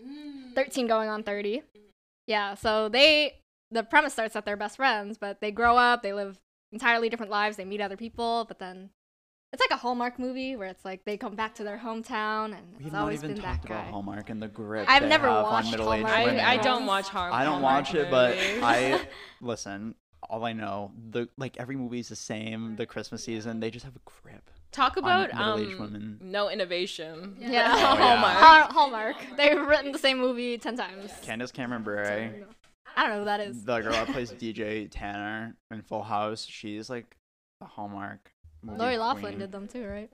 mm. 0.00 0.54
thirteen 0.54 0.86
going 0.86 1.08
on 1.08 1.24
thirty. 1.24 1.58
Mm-hmm. 1.58 1.88
Yeah. 2.28 2.54
So 2.54 2.88
they 2.88 3.40
the 3.72 3.82
premise 3.82 4.12
starts 4.12 4.34
that 4.34 4.44
they're 4.44 4.56
best 4.56 4.76
friends, 4.76 5.18
but 5.18 5.40
they 5.40 5.50
grow 5.50 5.76
up, 5.76 6.02
they 6.02 6.12
live 6.12 6.40
entirely 6.72 7.08
different 7.08 7.32
lives, 7.32 7.56
they 7.56 7.64
meet 7.64 7.80
other 7.80 7.96
people, 7.96 8.44
but 8.46 8.60
then 8.60 8.90
it's 9.54 9.60
like 9.62 9.70
a 9.70 9.80
Hallmark 9.80 10.18
movie 10.18 10.56
where 10.56 10.68
it's 10.68 10.84
like 10.84 11.04
they 11.04 11.16
come 11.16 11.34
back 11.36 11.54
to 11.54 11.64
their 11.64 11.78
hometown 11.78 12.46
and 12.56 12.66
We've 12.76 12.86
it's 12.88 12.92
not 12.92 13.02
always 13.02 13.22
even 13.24 13.36
been 13.36 13.42
talked 13.44 13.62
that 13.62 13.68
guy. 13.68 13.74
about 13.80 13.90
Hallmark 13.92 14.28
and 14.30 14.42
the 14.42 14.48
grip 14.48 14.86
I've 14.88 15.02
they 15.02 15.08
never 15.08 15.28
have 15.28 15.44
watched 15.44 15.66
on 15.66 15.70
middle-aged 15.70 16.06
Hallmark. 16.06 16.26
women. 16.26 16.44
I, 16.44 16.52
I 16.52 16.56
don't 16.58 16.84
watch 16.86 17.08
Hallmark. 17.08 17.34
I 17.40 17.44
don't 17.44 17.52
Hallmark 17.62 17.86
watch 17.86 17.94
it, 17.94 18.10
but 18.10 18.34
movies. 18.36 18.60
I 18.62 19.00
listen. 19.40 19.94
All 20.30 20.44
I 20.44 20.52
know, 20.54 20.90
the 21.10 21.28
like 21.38 21.56
every 21.58 21.76
movie's 21.76 22.08
the 22.08 22.16
same. 22.16 22.76
The 22.76 22.86
Christmas 22.86 23.22
season, 23.22 23.60
they 23.60 23.70
just 23.70 23.84
have 23.84 23.94
a 23.94 24.00
grip. 24.22 24.50
talk 24.72 24.96
about 24.96 25.32
middle-aged 25.34 25.74
um 25.74 25.78
women. 25.80 26.18
no 26.22 26.48
innovation 26.50 27.36
Yeah. 27.38 27.70
Oh, 27.74 27.76
yeah. 27.78 27.96
Hallmark. 27.96 28.36
Har- 28.38 28.72
Hallmark. 28.72 29.16
They've 29.36 29.60
written 29.66 29.92
the 29.92 29.98
same 29.98 30.18
movie 30.18 30.58
ten 30.58 30.76
times. 30.76 31.12
Candace 31.22 31.52
Cameron 31.52 31.82
Bure, 31.84 32.04
I 32.96 33.02
don't 33.02 33.10
know 33.12 33.18
who 33.20 33.24
that 33.26 33.40
is. 33.40 33.64
the 33.64 33.80
girl 33.80 33.92
that 33.92 34.08
plays 34.08 34.32
DJ 34.42 34.88
Tanner 34.90 35.56
in 35.70 35.82
Full 35.82 36.02
House, 36.02 36.44
she's 36.46 36.88
like 36.90 37.16
a 37.60 37.66
Hallmark. 37.66 38.32
Movie 38.64 38.78
Lori 38.78 38.98
Laughlin 38.98 39.38
did 39.38 39.52
them 39.52 39.68
too, 39.68 39.86
right? 39.86 40.10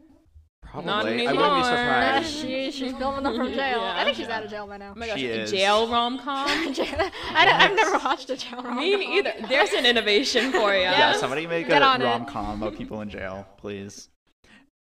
Probably. 0.62 0.86
Not 0.86 1.06
I 1.06 1.10
wouldn't 1.10 1.20
be 1.20 1.26
anymore. 1.26 1.64
Surprised. 1.64 2.34
she, 2.36 2.70
she's 2.70 2.92
filming 2.96 3.24
them 3.24 3.36
from 3.36 3.52
jail. 3.52 3.80
I 3.80 4.04
think 4.04 4.16
she's 4.16 4.28
out 4.28 4.44
of 4.44 4.50
jail 4.50 4.66
by 4.66 4.76
now. 4.76 4.92
oh 4.94 4.98
my 4.98 5.06
gosh 5.08 5.18
She 5.18 5.26
is. 5.26 5.50
jail 5.50 5.88
rom-com 5.90 6.46
I 6.48 6.64
don't, 6.74 7.34
I've 7.34 7.74
never 7.74 7.98
watched 8.04 8.30
a 8.30 8.36
jail 8.36 8.62
rom 8.62 8.74
com. 8.74 8.76
me 8.78 9.18
either. 9.18 9.32
there's 9.48 9.72
an 9.72 9.84
innovation 9.86 10.52
for 10.52 10.72
you 10.74 10.82
Yeah, 10.82 11.14
somebody 11.14 11.46
make 11.46 11.66
Get 11.66 11.82
a 11.82 12.04
rom 12.04 12.24
com 12.26 12.62
about 12.62 12.76
people 12.78 13.00
in 13.00 13.08
jail, 13.10 13.46
please. 13.56 14.10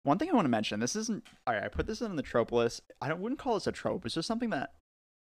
One 0.02 0.18
thing 0.18 0.30
I 0.30 0.34
want 0.34 0.44
to 0.46 0.50
mention: 0.50 0.80
this 0.80 0.96
isn't. 0.96 1.24
All 1.46 1.54
right, 1.54 1.62
I 1.64 1.68
put 1.68 1.86
this 1.86 2.00
in 2.00 2.16
the 2.16 2.22
trope 2.22 2.52
list. 2.52 2.82
I 3.00 3.08
don't, 3.08 3.20
wouldn't 3.20 3.38
call 3.38 3.54
this 3.54 3.66
a 3.66 3.72
trope. 3.72 4.04
It's 4.06 4.14
just 4.14 4.28
something 4.28 4.50
that 4.50 4.72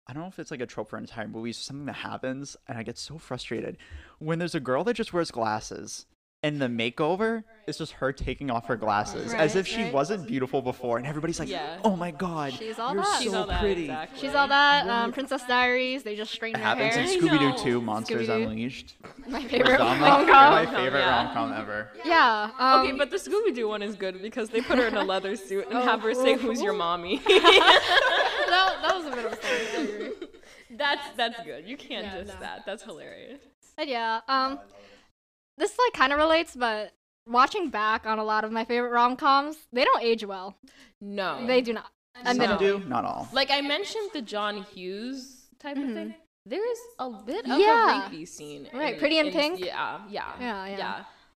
I 0.07 0.14
don't 0.14 0.22
know 0.23 0.27
if 0.30 0.39
it's 0.39 0.51
like 0.51 0.61
a 0.61 0.65
trope 0.65 0.89
for 0.89 0.97
an 0.97 1.03
entire 1.03 1.27
movie. 1.27 1.49
It's 1.51 1.59
something 1.59 1.85
that 1.85 1.93
happens, 1.97 2.55
and 2.68 2.77
I 2.77 2.84
get 2.84 2.97
so 2.97 3.18
frustrated 3.18 3.77
when 4.19 4.39
there's 4.39 4.55
a 4.55 4.59
girl 4.59 4.84
that 4.84 4.93
just 4.95 5.14
wears 5.14 5.31
glasses, 5.31 6.05
and 6.43 6.61
the 6.61 6.68
makeover 6.68 7.43
is 7.65 7.77
just 7.80 7.91
her 7.93 8.14
taking 8.14 8.49
off 8.51 8.68
her 8.68 8.76
glasses 8.77 9.34
as 9.34 9.55
if 9.55 9.68
she 9.68 9.84
right. 9.84 9.93
wasn't 9.93 10.26
beautiful 10.27 10.61
before, 10.61 10.97
and 10.97 11.05
everybody's 11.07 11.39
like, 11.39 11.49
Yeah. 11.49 11.80
"Oh 11.84 11.95
my 11.95 12.11
god, 12.11 12.53
She's 12.53 12.77
all 12.80 12.93
you're 12.93 13.03
that. 13.03 13.18
so 13.18 13.23
She's 13.23 13.34
all 13.34 13.47
that, 13.47 13.59
pretty." 13.59 13.85
exactly. 13.85 14.19
She's 14.19 14.35
all 14.35 14.47
that. 14.47 14.88
Um, 14.88 15.11
Princess 15.11 15.43
Diaries. 15.47 16.03
They 16.03 16.15
just 16.15 16.31
straighten 16.31 16.61
It 16.61 16.64
her 16.64 16.69
happens 16.69 16.95
hair. 16.95 17.03
in 17.03 17.09
Scooby 17.19 17.39
Doo 17.39 17.49
know. 17.49 17.57
2 17.57 17.81
Monsters 17.81 18.27
Scooby-Doo. 18.30 18.49
Unleashed. 18.49 18.95
My 19.27 19.43
favorite 19.43 19.77
Dom- 19.77 19.99
rom 20.01 20.27
My 20.27 20.65
com. 20.65 20.76
favorite 20.76 20.99
Yeah. 20.99 21.26
rom 21.26 21.34
com 21.34 21.53
ever. 21.53 21.89
Yeah. 22.05 22.51
Um, 22.59 22.81
okay 22.88 22.91
but 22.97 23.09
the 23.09 23.18
scooby-doo 23.18 23.68
one 23.68 23.81
is 23.81 23.95
good 23.95 24.22
because 24.22 24.49
they 24.49 24.61
put 24.61 24.77
her 24.77 24.85
in 24.88 24.95
a 24.95 25.03
leather 25.03 25.35
suit 25.35 25.68
and 25.68 25.77
Oh, 25.77 25.81
have 25.81 26.01
her 26.03 26.14
say 26.14 26.35
oh, 26.35 26.38
who's 26.38 26.61
your 26.61 26.73
oh. 26.73 26.77
mommy 26.77 27.18
that, 27.27 28.77
that 28.81 28.95
was 28.95 29.05
a 29.07 29.09
bit 29.15 29.26
of 29.26 29.34
a 29.34 29.35
story. 29.35 30.11
I 30.22 30.27
that's 30.72 31.01
that's 31.18 31.43
good 31.43 31.68
you 31.68 31.76
can't 31.77 32.05
Yeah, 32.05 32.19
just 32.22 32.34
no. 32.35 32.39
that 32.41 32.64
that's 32.65 32.84
hilarious 32.84 33.39
But 33.76 33.88
yeah, 33.88 34.22
um, 34.27 34.59
this 35.57 35.77
like 35.77 35.93
kind 35.93 36.13
of 36.13 36.19
relates, 36.19 36.55
but 36.55 36.91
watching 37.27 37.69
back 37.69 38.05
on 38.05 38.19
a 38.19 38.23
lot 38.23 38.43
of 38.43 38.51
my 38.51 38.63
favorite 38.63 38.91
rom 38.91 39.15
coms, 39.15 39.57
they 39.73 39.84
don't 39.84 40.01
age 40.03 40.23
well. 40.25 40.55
no 41.01 41.45
They 41.45 41.61
do 41.61 41.73
not. 41.73 41.91
Some 42.17 42.27
Admittedly. 42.41 42.79
do, 42.79 42.89
not 42.89 43.05
all. 43.05 43.29
like 43.31 43.51
i 43.51 43.61
mentioned 43.61 44.09
the 44.11 44.23
john 44.23 44.63
hughes 44.73 45.49
type 45.59 45.77
of 45.77 45.84
Mhm. 45.84 45.93
thing 45.93 46.15
there 46.47 46.71
is 46.71 46.79
a 46.97 47.11
bit 47.11 47.45
of 47.47 47.59
Yeah. 47.59 48.07
a 48.07 48.09
rapey 48.09 48.27
scene 48.27 48.67
Right, 48.73 48.97
Pretty 48.97 49.19
in 49.19 49.27
in- 49.27 49.34
Pink? 49.34 49.59
yeah 49.59 49.99
yeah 50.09 50.31
Yeah, 50.39 50.65
yeah. 50.65 50.77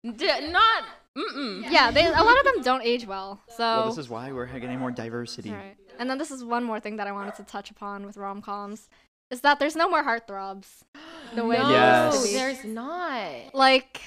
yeah 0.04 0.12
D- 0.12 0.50
not 0.52 0.84
mm-mm. 1.16 1.68
Yeah, 1.68 1.90
they 1.90 2.06
a 2.06 2.12
lot 2.22 2.38
of 2.38 2.44
them 2.44 2.62
don't 2.62 2.82
age 2.84 3.04
well. 3.08 3.40
So. 3.56 3.64
Well, 3.64 3.86
this 3.88 3.98
is 3.98 4.08
why 4.08 4.30
we're 4.30 4.46
getting 4.46 4.78
more 4.78 4.92
diversity. 4.92 5.50
Right. 5.50 5.76
And 5.98 6.08
then 6.08 6.18
this 6.18 6.30
is 6.30 6.44
one 6.44 6.62
more 6.62 6.78
thing 6.78 6.94
that 6.98 7.08
I 7.08 7.12
wanted 7.12 7.34
to 7.34 7.42
touch 7.42 7.72
upon 7.72 8.06
with 8.06 8.16
rom 8.16 8.40
coms, 8.40 8.88
is 9.30 9.40
that 9.42 9.58
there's 9.58 9.76
no 9.76 9.88
more 9.88 10.04
heartthrobs. 10.04 10.66
The 11.34 11.44
way 11.44 11.58
no, 11.58 11.68
there 11.68 12.06
used 12.06 12.22
to 12.22 12.28
be. 12.28 12.34
there's 12.34 12.64
not 12.64 13.54
Like, 13.54 14.00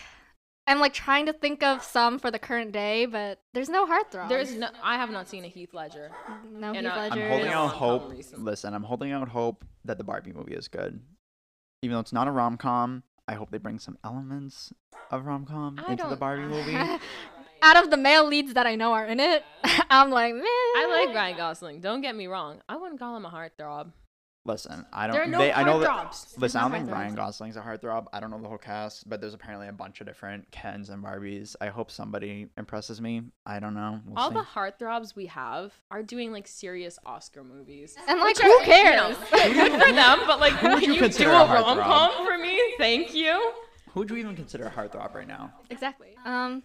I'm 0.65 0.79
like 0.79 0.91
trying 0.93 1.27
to 1.27 1.33
think 1.33 1.61
of 1.61 1.83
some 1.83 2.17
for 2.17 2.31
the 2.31 2.39
current 2.39 2.71
day, 2.71 3.05
but 3.05 3.39
there's 3.53 3.69
no 3.69 3.85
heartthrobs. 3.85 4.27
there's 4.27 4.55
no 4.55 4.69
i 4.83 4.95
have 4.95 5.11
not 5.11 5.29
seen 5.29 5.45
a 5.45 5.47
heath 5.47 5.75
ledger 5.75 6.09
no 6.51 6.69
and 6.73 6.87
Heath 6.87 6.95
I- 6.95 7.09
Ledger. 7.09 7.21
I'm 7.21 7.29
holding 7.29 7.47
out 7.49 7.67
hope. 7.67 8.13
Listen, 8.37 8.73
I'm 8.73 8.81
holding 8.81 9.11
out 9.11 9.27
hope 9.29 9.63
that 9.85 9.99
the 9.99 10.03
Barbie 10.03 10.33
movie 10.33 10.55
is 10.55 10.67
good. 10.67 10.99
Even 11.83 11.93
though 11.93 11.99
it's 11.99 12.13
not 12.13 12.27
a 12.27 12.31
rom 12.31 12.57
com, 12.57 13.03
I 13.27 13.33
hope 13.35 13.51
they 13.51 13.59
bring 13.59 13.77
some 13.77 13.99
elements 14.03 14.73
of 15.11 15.25
rom 15.27 15.45
com 15.45 15.77
into 15.87 16.07
the 16.07 16.15
Barbie 16.15 16.43
movie. 16.47 16.75
Out 17.63 17.83
of 17.83 17.91
the 17.91 17.97
male 17.97 18.25
leads 18.25 18.55
that 18.55 18.65
I 18.65 18.73
know 18.75 18.93
are 18.93 19.05
in 19.05 19.19
it, 19.19 19.43
I'm 19.91 20.09
like, 20.09 20.33
man. 20.33 20.43
I 20.43 21.05
like 21.05 21.15
Ryan 21.15 21.37
Gosling. 21.37 21.81
Don't 21.81 22.01
get 22.01 22.15
me 22.15 22.25
wrong. 22.25 22.61
I 22.67 22.75
wouldn't 22.77 22.99
call 22.99 23.15
him 23.15 23.25
a 23.25 23.29
heartthrob. 23.29 23.91
Listen, 24.43 24.87
I 24.91 25.05
don't. 25.05 25.13
There 25.13 25.23
are 25.23 25.27
no 25.27 25.37
they, 25.37 25.53
I 25.53 25.63
know 25.63 25.79
that. 25.81 25.89
heartthrobs. 25.89 26.33
Listen, 26.39 26.61
I 26.61 26.63
don't 26.63 26.71
think. 26.71 26.91
Ryan 26.91 27.13
Gosling's 27.13 27.57
a 27.57 27.61
heartthrob. 27.61 28.07
I 28.11 28.19
don't 28.19 28.31
know 28.31 28.41
the 28.41 28.47
whole 28.47 28.57
cast, 28.57 29.07
but 29.07 29.21
there's 29.21 29.35
apparently 29.35 29.67
a 29.67 29.71
bunch 29.71 30.01
of 30.01 30.07
different 30.07 30.49
Kens 30.49 30.89
and 30.89 31.03
Barbies. 31.03 31.55
I 31.61 31.67
hope 31.67 31.91
somebody 31.91 32.47
impresses 32.57 32.99
me. 32.99 33.21
I 33.45 33.59
don't 33.59 33.75
know. 33.75 33.99
We'll 34.03 34.17
All 34.17 34.29
see. 34.29 34.35
the 34.35 34.41
heartthrobs 34.43 35.15
we 35.15 35.27
have 35.27 35.73
are 35.91 36.01
doing 36.01 36.31
like 36.31 36.47
serious 36.47 36.97
Oscar 37.05 37.43
movies. 37.43 37.95
And 38.07 38.19
like, 38.19 38.29
Which 38.35 38.39
who 38.39 38.49
are, 38.51 38.59
you 38.61 38.65
cares? 38.65 39.15
know, 39.19 39.25
good 39.31 39.71
for 39.73 39.91
them, 39.93 40.19
but 40.25 40.39
like, 40.39 40.53
Who 40.53 40.69
would 40.69 40.81
you 40.83 40.93
you, 40.95 41.07
do 41.09 41.29
a 41.29 41.43
a 41.43 41.45
rom 41.61 41.77
com 41.79 42.25
for 42.25 42.37
me? 42.39 42.59
Thank 42.79 43.13
you. 43.13 43.51
Who 43.93 44.05
do 44.05 44.15
you 44.15 44.21
even 44.21 44.35
consider 44.35 44.65
a 44.65 44.71
heartthrob 44.71 45.13
right 45.13 45.27
now? 45.27 45.53
exactly. 45.69 46.15
Um, 46.25 46.63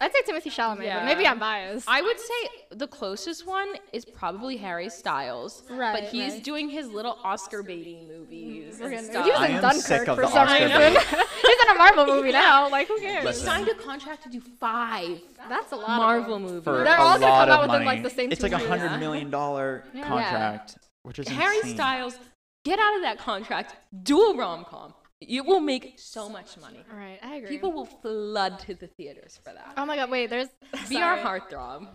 I'd 0.00 0.12
say 0.12 0.20
Timothée 0.32 0.52
Chalamet, 0.52 0.84
Yeah. 0.84 0.98
but 0.98 1.06
maybe 1.06 1.26
I'm 1.26 1.38
biased. 1.38 1.88
I 1.88 2.02
would 2.02 2.20
say 2.20 2.48
the 2.70 2.86
closest 2.86 3.46
one 3.46 3.68
is 3.92 4.04
probably 4.04 4.56
Harry 4.58 4.88
Styles. 4.90 5.62
Right, 5.70 5.92
But 5.92 6.04
he's 6.10 6.34
right. 6.34 6.44
doing 6.44 6.68
his 6.68 6.88
little 6.88 7.18
Oscar 7.24 7.62
baiting 7.62 8.06
movies. 8.06 8.78
We're 8.80 8.92
and 8.92 9.06
stuff. 9.06 9.24
he 9.24 9.30
was 9.32 9.40
I 9.40 9.46
in 9.48 9.54
am 9.56 9.62
Dunkirk 9.62 9.82
sick 9.84 10.08
of 10.08 10.16
for 10.18 10.26
some 10.26 10.46
Oscar 10.46 10.64
reason. 10.64 10.92
He's 11.42 11.62
in 11.64 11.70
a 11.70 11.74
Marvel 11.78 12.06
movie 12.06 12.32
now. 12.32 12.68
Like, 12.70 12.86
who 12.86 13.00
cares? 13.00 13.24
He 13.26 13.32
signed 13.44 13.66
a 13.68 13.74
contract 13.74 14.22
to 14.24 14.28
do 14.28 14.40
five 14.40 15.20
That's 15.48 15.72
a 15.72 15.76
lot. 15.76 15.88
Marvel 15.96 16.34
of 16.34 16.42
them. 16.42 16.50
movies. 16.50 16.64
For 16.64 16.84
They're 16.84 16.96
a 16.96 17.00
all 17.00 17.18
gonna 17.18 17.32
lot 17.32 17.48
come 17.48 17.58
out 17.58 17.64
of 17.64 17.70
within, 17.70 17.84
money. 17.84 17.96
like, 17.96 18.02
the 18.02 18.10
same 18.14 18.30
It's 18.30 18.42
like 18.42 18.52
a 18.52 18.58
hundred 18.58 18.98
million 19.00 19.30
dollar 19.30 19.84
Yeah. 19.94 20.06
contract, 20.06 20.78
which 21.02 21.18
is 21.18 21.26
Harry 21.28 21.56
insane. 21.58 21.74
Styles, 21.74 22.18
get 22.64 22.78
out 22.78 22.94
of 22.96 23.02
that 23.02 23.18
contract. 23.18 23.74
Do 24.04 24.20
a 24.30 24.36
rom 24.36 24.64
com. 24.64 24.94
It 25.20 25.44
will 25.44 25.60
make 25.60 25.94
so 25.98 26.28
much 26.28 26.56
money. 26.58 26.84
All 26.92 26.96
right, 26.96 27.18
I 27.22 27.36
agree. 27.36 27.48
People 27.48 27.72
will 27.72 27.86
flood 27.86 28.60
to 28.60 28.74
the 28.74 28.86
theaters 28.86 29.38
for 29.42 29.52
that. 29.52 29.74
Oh 29.76 29.84
my 29.84 29.96
god, 29.96 30.10
wait, 30.10 30.30
there's. 30.30 30.48
Be 30.88 30.98
our 31.00 31.20
sorry. 31.20 31.40
heartthrob. 31.40 31.88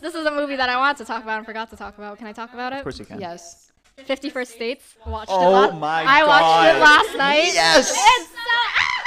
This 0.00 0.14
is 0.14 0.26
a 0.26 0.30
movie 0.32 0.56
that 0.56 0.68
I 0.68 0.76
wanted 0.76 0.98
to 0.98 1.04
talk 1.04 1.22
about 1.22 1.38
and 1.38 1.46
forgot 1.46 1.70
to 1.70 1.76
talk 1.76 1.96
about. 1.96 2.18
Can 2.18 2.26
I 2.26 2.32
talk 2.32 2.52
about 2.54 2.72
it? 2.72 2.78
Of 2.78 2.82
course 2.82 2.98
you 2.98 3.04
can. 3.04 3.20
Yes. 3.20 3.70
Fifty 4.04 4.28
First 4.30 4.58
Dates. 4.58 4.94
Watched 5.06 5.30
it. 5.30 5.34
Oh 5.34 5.50
la- 5.50 5.72
my 5.72 6.04
I 6.06 6.24
watched 6.24 6.76
it 6.76 6.80
last 6.80 7.16
night. 7.16 7.50
Yes! 7.54 7.90
It's 7.94 8.28
so. 8.30 8.36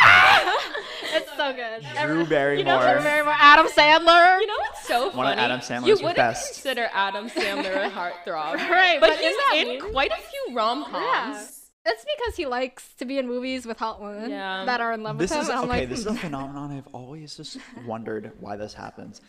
it's 1.18 1.31
so 1.38 1.53
good. 1.53 1.86
Drew 2.07 2.26
Barrymore. 2.26 2.57
You 2.60 2.64
know, 2.64 2.94
Drew 2.94 3.03
Barrymore, 3.03 3.36
Adam 3.38 3.68
Sandler. 3.68 4.40
You 4.40 4.48
know 4.48 4.53
what's 4.60 4.88
so 4.88 5.10
funny? 5.11 5.18
One 5.18 5.27
of 5.34 5.38
Adam 5.38 5.60
Sandler's 5.60 5.88
you 5.88 5.94
wouldn't 5.95 6.15
best. 6.15 6.53
consider 6.53 6.90
Adam 6.94 7.30
Sandler 7.30 7.86
a 7.86 7.90
heartthrob, 7.91 8.53
Right, 8.69 8.99
But, 8.99 9.10
but 9.11 9.19
he's 9.19 9.31
is 9.36 9.38
in 9.56 9.68
weird? 9.68 9.84
quite 9.91 10.11
a 10.11 10.15
few 10.18 10.56
rom 10.56 10.86
coms. 10.86 10.95
Yeah. 11.38 11.48
It's 11.85 12.06
because 12.18 12.35
he 12.35 12.45
likes 12.45 12.93
to 12.95 13.06
be 13.06 13.18
in 13.18 13.27
movies 13.27 13.65
with 13.65 13.77
hot 13.77 14.01
women 14.01 14.30
Yeah. 14.30 14.65
that 14.65 14.81
are 14.81 14.93
in 14.93 15.01
love 15.03 15.18
This 15.18 15.31
with 15.31 15.38
him. 15.38 15.41
is 15.43 15.49
and 15.49 15.57
I'm 15.57 15.64
okay. 15.69 15.80
like, 15.80 15.89
this 15.89 15.99
is 15.99 16.06
a 16.07 16.11
hmm. 16.11 16.18
phenomenon 16.18 16.72
I've 16.72 16.88
always 16.93 17.35
just 17.35 17.57
wondered 17.85 18.31
why 18.39 18.57
this 18.57 18.73
happens. 18.73 19.22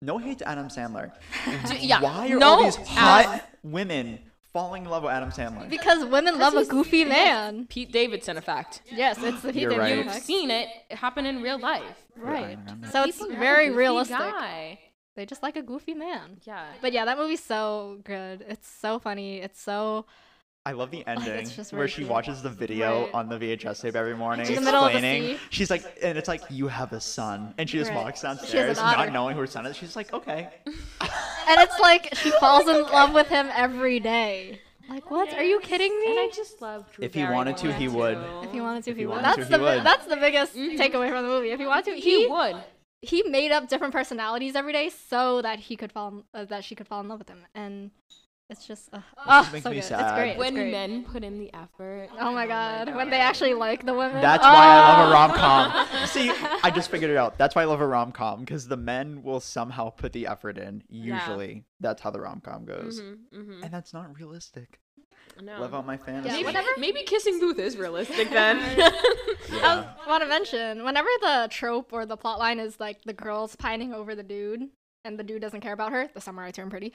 No 0.00 0.18
hate 0.18 0.38
to 0.38 0.48
Adam 0.48 0.68
Sandler. 0.68 1.12
yeah, 1.80 2.00
Why 2.00 2.30
are 2.30 2.38
no, 2.38 2.48
all 2.50 2.64
these 2.64 2.76
hot 2.76 3.26
Adam- 3.26 3.40
women 3.62 4.18
falling 4.52 4.84
in 4.84 4.90
love 4.90 5.02
with 5.02 5.12
Adam 5.12 5.30
Sandler? 5.30 5.68
because 5.68 6.04
women 6.04 6.38
love 6.38 6.54
a 6.54 6.64
goofy 6.64 7.04
man. 7.04 7.66
Pete 7.66 7.92
Davidson 7.92 8.36
effect. 8.36 8.82
Yes, 8.90 9.18
it's 9.20 9.42
the 9.42 9.52
he 9.52 9.62
You're 9.62 9.70
did 9.70 9.78
right. 9.78 10.06
the 10.06 10.14
You've 10.14 10.22
seen 10.22 10.50
it 10.50 10.68
happen 10.90 11.26
in 11.26 11.42
real 11.42 11.58
life. 11.58 11.82
Right. 12.16 12.56
Right. 12.56 12.90
So 12.90 13.02
it's 13.04 13.16
People 13.18 13.30
love 13.30 13.36
a 13.38 13.40
very 13.40 13.70
realistic. 13.70 14.18
Guy. 14.18 14.78
They 15.16 15.26
just 15.26 15.42
like 15.42 15.56
a 15.56 15.62
goofy 15.62 15.94
man. 15.94 16.38
Yeah. 16.44 16.64
But 16.80 16.92
yeah, 16.92 17.04
that 17.04 17.18
movie's 17.18 17.42
so 17.42 17.98
good. 18.04 18.44
It's 18.48 18.68
so 18.68 19.00
funny. 19.00 19.38
It's 19.38 19.60
so 19.60 20.06
I 20.68 20.72
love 20.72 20.90
the 20.90 21.02
ending 21.12 21.46
just 21.48 21.72
where 21.72 21.78
very 21.80 21.88
she 21.88 21.96
cute. 22.02 22.10
watches 22.10 22.42
the 22.42 22.50
video 22.50 23.04
Right. 23.04 23.14
on 23.14 23.28
the 23.30 23.38
VHS 23.38 23.80
tape 23.80 23.96
every 23.96 24.14
morning, 24.14 24.46
In 24.46 24.54
the 24.56 24.60
middle 24.60 24.84
of 24.84 24.92
the 24.92 24.98
explaining. 24.98 25.36
sea. 25.38 25.42
She's 25.48 25.70
like, 25.70 25.82
and 26.02 26.18
it's 26.18 26.28
like, 26.28 26.42
you 26.50 26.68
have 26.68 26.92
a 26.92 27.00
son, 27.00 27.54
and 27.56 27.70
she 27.70 27.78
just 27.78 27.90
Right. 27.90 28.04
walks 28.04 28.20
She 28.20 28.26
has 28.26 28.36
an 28.38 28.42
downstairs, 28.42 28.76
not 28.76 29.10
knowing 29.12 29.34
who 29.34 29.40
her 29.40 29.46
son 29.46 29.64
is. 29.64 29.76
She's 29.76 29.96
like, 29.96 30.12
okay. 30.12 30.50
and 30.66 31.60
it's 31.64 31.78
like 31.80 32.14
she 32.16 32.30
falls 32.32 32.68
in 32.68 32.82
love 32.98 33.14
with 33.14 33.28
him 33.28 33.48
every 33.54 33.98
day. 33.98 34.60
Like 34.90 35.10
what? 35.10 35.32
Are 35.32 35.42
you 35.42 35.58
kidding 35.60 35.98
me? 36.00 36.10
And 36.10 36.18
I 36.20 36.30
just 36.34 36.60
love 36.60 36.90
Drew 36.92 37.04
If 37.06 37.14
he 37.14 37.22
wanted 37.24 37.56
to, 37.58 37.72
he 37.72 37.86
Barrymore, 37.88 38.00
would. 38.42 38.44
If 38.46 38.52
he 38.52 38.60
wanted 38.60 38.84
to, 38.84 38.90
If 38.90 38.96
he 38.98 39.02
he 39.02 39.06
would. 39.06 39.24
That's 39.24 39.36
to, 39.36 39.44
the 39.46 39.58
bi- 39.58 39.76
would. 39.76 39.84
that's 39.86 40.04
the 40.06 40.16
biggest 40.16 40.54
Mhm. 40.54 40.76
takeaway 40.78 41.08
from 41.08 41.22
the 41.24 41.28
movie. 41.30 41.50
If 41.50 41.60
he 41.60 41.66
wanted 41.66 41.84
to, 41.86 41.94
he 41.94 42.24
he 42.24 42.26
would. 42.26 42.56
he 43.00 43.22
made 43.22 43.52
up 43.52 43.68
different 43.70 43.92
personalities 43.94 44.54
every 44.54 44.72
day 44.74 44.90
so 44.90 45.40
that 45.42 45.58
he 45.60 45.76
could 45.76 45.92
fall 45.92 46.08
in- 46.08 46.24
uh, 46.34 46.44
that 46.46 46.62
she 46.64 46.74
could 46.74 46.86
fall 46.88 47.00
in 47.00 47.08
love 47.08 47.18
with 47.20 47.28
him, 47.30 47.46
and 47.54 47.90
it's 48.50 48.66
just 48.66 48.88
uh, 48.92 49.00
oh, 49.26 49.48
makes 49.52 49.62
so 49.62 49.70
me 49.70 49.74
good. 49.76 49.78
It's 49.80 49.88
sad. 49.88 50.14
great. 50.16 50.30
It's 50.30 50.38
When 50.38 50.54
great. 50.54 50.70
men 50.72 51.04
put 51.04 51.22
in 51.22 51.38
the 51.38 51.52
effort. 51.54 52.08
Oh 52.18 52.32
my 52.32 52.46
god, 52.46 52.94
when 52.94 53.10
they 53.10 53.18
actually 53.20 53.54
like 53.54 53.84
the 53.84 53.92
women. 53.94 54.20
That's 54.22 54.42
why 54.42 54.66
I 54.66 54.88
love 54.88 54.98
a 55.06 55.10
Oh. 55.10 55.12
rom 55.12 55.30
com. 55.32 56.06
See, 56.06 56.30
I 56.62 56.70
just 56.70 56.90
figured 56.90 57.10
it 57.10 57.16
out. 57.16 57.36
That's 57.38 57.54
why 57.54 57.62
I 57.62 57.64
love 57.66 57.80
a 57.80 57.86
rom 57.86 58.12
com 58.12 58.40
because 58.40 58.68
the 58.68 58.76
men 58.76 59.22
will 59.22 59.40
somehow 59.40 59.90
put 59.90 60.12
the 60.12 60.26
effort 60.26 60.56
in. 60.58 60.82
Usually, 60.88 61.64
that's 61.80 62.00
how 62.02 62.10
the 62.10 62.20
rom 62.20 62.40
com 62.40 62.64
goes, 62.64 63.00
Mm-hmm, 63.00 63.38
mm-hmm. 63.40 63.62
and 63.64 63.72
that's 63.72 63.92
not 63.92 64.16
realistic. 64.16 64.80
No. 65.42 65.60
Live 65.60 65.72
out 65.74 65.86
my 65.86 65.96
fantasy. 65.96 66.28
Yeah, 66.28 66.32
maybe, 66.36 66.46
whatever. 66.46 66.68
maybe 66.78 67.02
kissing 67.04 67.38
booth 67.38 67.58
is 67.60 67.76
realistic 67.76 68.28
then. 68.30 68.56
I 69.62 69.86
want 70.08 70.22
to 70.22 70.28
mention 70.28 70.84
whenever 70.84 71.08
the 71.20 71.48
trope 71.50 71.92
or 71.92 72.06
the 72.06 72.16
plot 72.16 72.38
line 72.40 72.58
is 72.58 72.80
like 72.80 73.02
the 73.04 73.12
girl's 73.12 73.54
pining 73.54 73.94
over 73.94 74.14
the 74.16 74.22
dude 74.24 74.68
and 75.04 75.18
the 75.18 75.22
dude 75.22 75.40
doesn't 75.42 75.60
care 75.60 75.72
about 75.74 75.92
her, 75.92 76.08
the 76.12 76.20
summer 76.20 76.42
I 76.42 76.50
turned 76.50 76.70
pretty. 76.70 76.92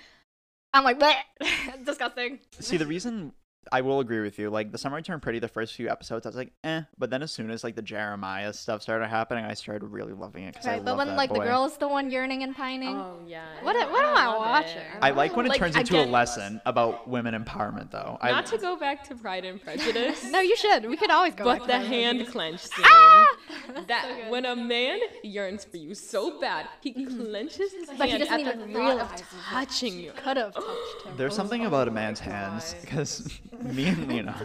I'm 0.74 0.84
like, 0.84 1.00
disgusting. 1.86 2.40
See, 2.60 2.78
the 2.78 2.88
reason 2.88 3.34
I 3.72 3.82
will 3.82 4.00
agree 4.02 4.20
with 4.22 4.38
you, 4.38 4.50
like 4.50 4.72
the 4.72 4.78
summer 4.78 5.02
turned 5.02 5.22
pretty, 5.22 5.40
the 5.40 5.48
first 5.48 5.74
few 5.76 5.90
episodes, 5.90 6.26
I 6.26 6.30
was 6.30 6.36
like, 6.36 6.52
eh. 6.64 6.82
But 6.98 7.10
then 7.10 7.24
as 7.24 7.32
soon 7.32 7.50
as 7.50 7.64
like 7.64 7.76
the 7.76 7.82
Jeremiah 7.82 8.52
stuff 8.54 8.82
started 8.82 9.08
happening, 9.08 9.46
I 9.46 9.54
started 9.54 9.86
really 9.88 10.14
loving 10.14 10.44
it 10.44 10.54
because 10.54 10.68
I 10.68 10.72
Right, 10.74 10.80
but 10.86 10.92
love 10.92 10.98
when 11.00 11.08
that 11.08 11.18
like 11.18 11.30
boy. 11.30 11.46
the 11.46 11.64
is 11.64 11.78
the 11.78 11.88
one 11.88 12.12
yearning 12.12 12.44
and 12.44 12.56
pining. 12.56 12.96
oh 12.98 13.20
yeah. 13.26 13.44
What- 13.62 13.76
I 13.76 13.90
what 13.92 14.04
am 14.06 14.18
I 14.18 14.26
love 14.28 14.36
it. 14.36 14.40
watching? 14.40 14.82
I 15.02 15.10
like 15.12 15.36
when 15.36 15.46
it 15.46 15.50
Like, 15.50 15.60
turns 15.60 15.76
into 15.76 16.04
a 16.04 16.06
lesson 16.06 16.62
about 16.66 17.08
women 17.08 17.34
empowerment, 17.42 17.92
though. 17.92 18.18
I, 18.22 18.32
Not 18.32 18.46
to 18.48 18.58
go 18.58 18.76
back 18.76 19.04
to 19.10 19.16
Pride 19.16 19.46
and 19.46 19.62
Prejudice. 19.62 20.24
No, 20.32 20.40
you 20.40 20.56
should. 20.58 20.86
We 20.90 20.98
could 20.98 21.12
always 21.12 21.34
go. 21.36 21.44
But 21.46 21.60
back 21.60 21.68
the 21.68 21.74
to 21.74 21.80
that. 21.80 21.86
hand 21.86 22.28
clench 22.28 22.60
scene. 22.62 22.86
Ah! 22.88 23.26
That 23.88 24.06
So 24.26 24.32
when 24.32 24.46
a 24.46 24.56
man 24.56 25.00
yearns 25.24 25.64
for 25.64 25.78
you 25.78 25.96
so 25.96 26.40
bad, 26.40 26.68
he 26.82 26.92
clenches 27.06 27.72
his 27.72 27.88
But 27.98 28.06
he 28.06 28.12
hand 28.12 28.24
doesn't 28.24 28.48
at 28.48 28.58
the 28.58 28.64
even 28.64 28.74
thought 28.74 28.80
realize 28.80 29.22
of 29.22 29.28
touching 29.50 30.00
you. 30.00 30.12
could 30.16 30.38
have 30.38 30.54
touched 30.54 31.06
him. 31.06 31.18
There's 31.18 31.36
something 31.36 31.66
about 31.66 31.88
a 31.88 31.92
man's 31.92 32.20
Oh 32.22 32.26
hands 32.26 32.76
because 32.82 33.40
me 33.62 33.88
and 33.88 34.12
you 34.12 34.24
know, 34.24 34.36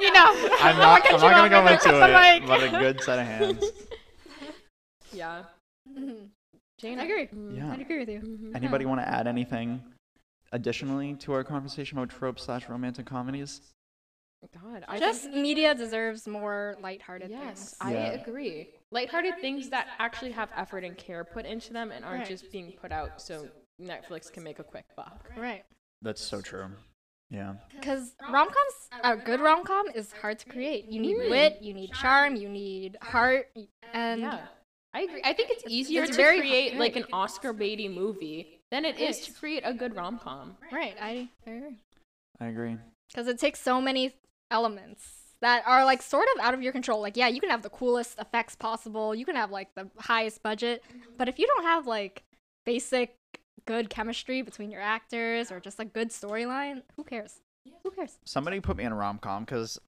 you 0.00 0.12
know, 0.12 0.30
I'm 0.60 0.76
not. 0.78 1.02
I'm 1.12 1.20
not 1.20 1.32
gonna 1.34 1.48
go 1.48 1.66
into 1.66 1.88
it. 1.88 2.12
Like, 2.12 2.46
But 2.46 2.62
a 2.62 2.68
good 2.70 3.00
set 3.02 3.18
of 3.18 3.26
hands. 3.26 3.64
Yeah. 5.10 5.44
Jane, 6.78 7.00
I 7.00 7.04
agree. 7.04 7.26
mm, 7.28 7.56
Yeah. 7.56 7.72
I'd 7.72 7.80
agree 7.80 7.98
with 8.00 8.10
you. 8.10 8.20
mhm. 8.20 8.54
Anybody 8.54 8.84
want 8.84 9.00
to 9.00 9.08
add 9.08 9.26
anything 9.26 9.82
additionally 10.52 11.14
to 11.20 11.32
our 11.32 11.42
conversation 11.42 11.96
about 11.96 12.10
tropes 12.10 12.42
slash 12.44 12.68
romantic 12.68 13.06
comedies? 13.06 13.62
God, 14.62 14.84
I 14.86 14.98
Just 15.00 15.22
think, 15.22 15.34
media 15.36 15.74
deserves 15.74 16.28
more 16.28 16.76
lighthearted 16.82 17.30
yes, 17.30 17.40
things. 17.40 17.58
Yes, 17.58 17.76
I 17.80 17.92
Yeah. 17.94 18.20
agree. 18.20 18.68
Lighthearted 18.92 19.38
things 19.40 19.70
that 19.70 19.88
actually 19.98 20.32
have 20.32 20.50
effort 20.54 20.84
and 20.84 20.96
care 20.96 21.24
put 21.24 21.46
into 21.46 21.72
them 21.72 21.90
and 21.90 22.04
aren't 22.04 22.20
Right. 22.20 22.28
just 22.28 22.52
being 22.52 22.72
put 22.72 22.92
out 22.92 23.20
so 23.20 23.48
Netflix 23.80 24.30
can 24.30 24.42
make 24.44 24.58
a 24.58 24.64
quick 24.64 24.84
buck. 24.94 25.30
Right. 25.36 25.64
That's 26.02 26.20
so 26.22 26.40
true. 26.42 26.68
Yeah. 27.30 27.54
Because 27.74 28.14
rom 28.30 28.48
coms, 28.48 29.02
a 29.04 29.16
good 29.16 29.40
rom 29.40 29.64
com 29.64 29.86
is 29.94 30.12
hard 30.12 30.38
to 30.40 30.46
create. 30.48 30.86
You 30.86 31.00
need 31.00 31.16
Mm. 31.16 31.30
wit, 31.30 31.58
you 31.60 31.74
need 31.74 31.92
charm, 31.92 32.36
you 32.36 32.48
need 32.48 32.96
heart, 33.02 33.50
and 33.92 34.22
yeah. 34.22 34.46
I 34.94 35.02
agree. 35.02 35.20
I 35.24 35.32
think 35.34 35.50
it's 35.50 35.64
easier 35.68 36.02
it's 36.04 36.12
to 36.12 36.16
very- 36.16 36.40
create 36.40 36.76
like 36.76 36.96
an 36.96 37.04
Oscar 37.12 37.52
baity 37.52 37.92
movie 37.92 38.60
than 38.70 38.84
it 38.84 38.98
is 38.98 39.20
to 39.26 39.32
create 39.32 39.62
a 39.64 39.74
good 39.74 39.94
rom 39.94 40.18
com. 40.18 40.56
right, 40.72 40.96
I, 41.00 41.28
I 41.46 41.50
agree. 41.50 41.76
I 42.40 42.46
agree. 42.46 42.76
Because 43.08 43.26
it 43.26 43.38
takes 43.38 43.60
so 43.60 43.80
many 43.80 44.14
elements 44.50 45.34
that 45.40 45.62
are 45.66 45.84
like 45.84 46.02
sort 46.02 46.26
of 46.34 46.42
out 46.42 46.54
of 46.54 46.62
your 46.62 46.72
control. 46.72 47.00
Like, 47.00 47.16
yeah, 47.16 47.28
you 47.28 47.40
can 47.40 47.50
have 47.50 47.62
the 47.62 47.70
coolest 47.70 48.18
effects 48.18 48.56
possible, 48.56 49.14
you 49.14 49.24
can 49.26 49.36
have 49.36 49.50
like 49.50 49.74
the 49.74 49.90
highest 49.98 50.42
budget, 50.42 50.82
but 51.16 51.28
if 51.28 51.38
you 51.38 51.46
don't 51.46 51.64
have 51.64 51.86
like 51.86 52.24
basic 52.64 53.16
good 53.68 53.90
chemistry 53.90 54.40
between 54.42 54.70
your 54.70 54.80
actors 54.80 55.52
or 55.52 55.60
just 55.60 55.78
a 55.78 55.84
good 55.84 56.08
storyline, 56.10 56.82
who 56.96 57.04
cares? 57.04 57.32
Who 57.84 57.90
cares? 57.90 58.18
Somebody 58.24 58.60
put 58.60 58.76
me 58.78 58.84
in 58.84 58.92
a 58.92 58.96
rom 58.96 59.18
com 59.18 59.44
because 59.44 59.78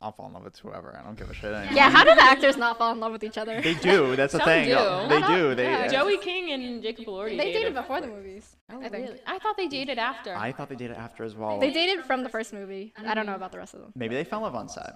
I'll 0.00 0.12
fall 0.12 0.26
in 0.28 0.32
love 0.32 0.44
with 0.44 0.56
whoever. 0.58 0.96
I 0.98 1.04
don't 1.04 1.18
give 1.18 1.28
a 1.28 1.34
shit 1.34 1.52
anymore. 1.52 1.74
Yeah, 1.74 1.90
how 1.90 2.02
do 2.04 2.14
the 2.14 2.22
actors 2.22 2.56
not 2.56 2.78
fall 2.78 2.92
in 2.92 3.00
love 3.00 3.12
with 3.12 3.24
each 3.24 3.36
other? 3.36 3.60
They 3.60 3.74
do. 3.74 4.16
That's 4.16 4.32
the 4.32 4.38
Some 4.38 4.46
thing. 4.46 4.64
do. 4.68 4.74
They 4.74 5.20
Not 5.20 5.22
all- 5.30 5.36
do. 5.36 5.54
They. 5.54 5.64
yeah. 5.64 5.88
Joey 5.88 6.16
King 6.18 6.52
and 6.52 6.82
Jacob 6.82 7.04
Elordi 7.06 7.36
They 7.36 7.52
dated 7.52 7.74
before 7.74 8.00
the 8.00 8.06
movies. 8.06 8.56
Oh, 8.72 8.78
I 8.80 8.88
think. 8.88 9.06
really? 9.08 9.20
I 9.26 9.38
thought 9.40 9.56
they 9.56 9.66
dated 9.68 9.98
after. 9.98 10.34
I 10.34 10.52
thought 10.52 10.68
they 10.70 10.76
dated 10.76 10.96
after 10.96 11.24
as 11.24 11.34
well. 11.34 11.58
They 11.58 11.72
dated 11.72 12.04
from 12.06 12.22
the 12.22 12.28
first 12.30 12.52
movie. 12.52 12.94
I 12.96 13.12
don't 13.14 13.26
know 13.26 13.34
about 13.34 13.52
the 13.52 13.58
rest 13.58 13.74
of 13.74 13.80
them. 13.80 13.92
Maybe 13.96 14.14
they 14.14 14.24
fell 14.24 14.38
in 14.38 14.44
love 14.44 14.54
on 14.54 14.68
set. 14.68 14.94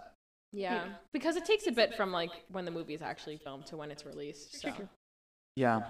yeah, 0.52 0.84
because 1.12 1.34
it 1.36 1.44
takes 1.44 1.66
a 1.66 1.72
bit 1.72 1.94
from 1.94 2.10
like 2.12 2.30
when 2.50 2.64
the 2.64 2.70
movie 2.70 2.94
is 2.94 3.02
actually 3.02 3.36
filmed 3.38 3.66
to 3.66 3.76
when 3.76 3.90
it's 3.90 4.06
released. 4.06 4.60
So 4.62 4.70
Yeah. 5.56 5.80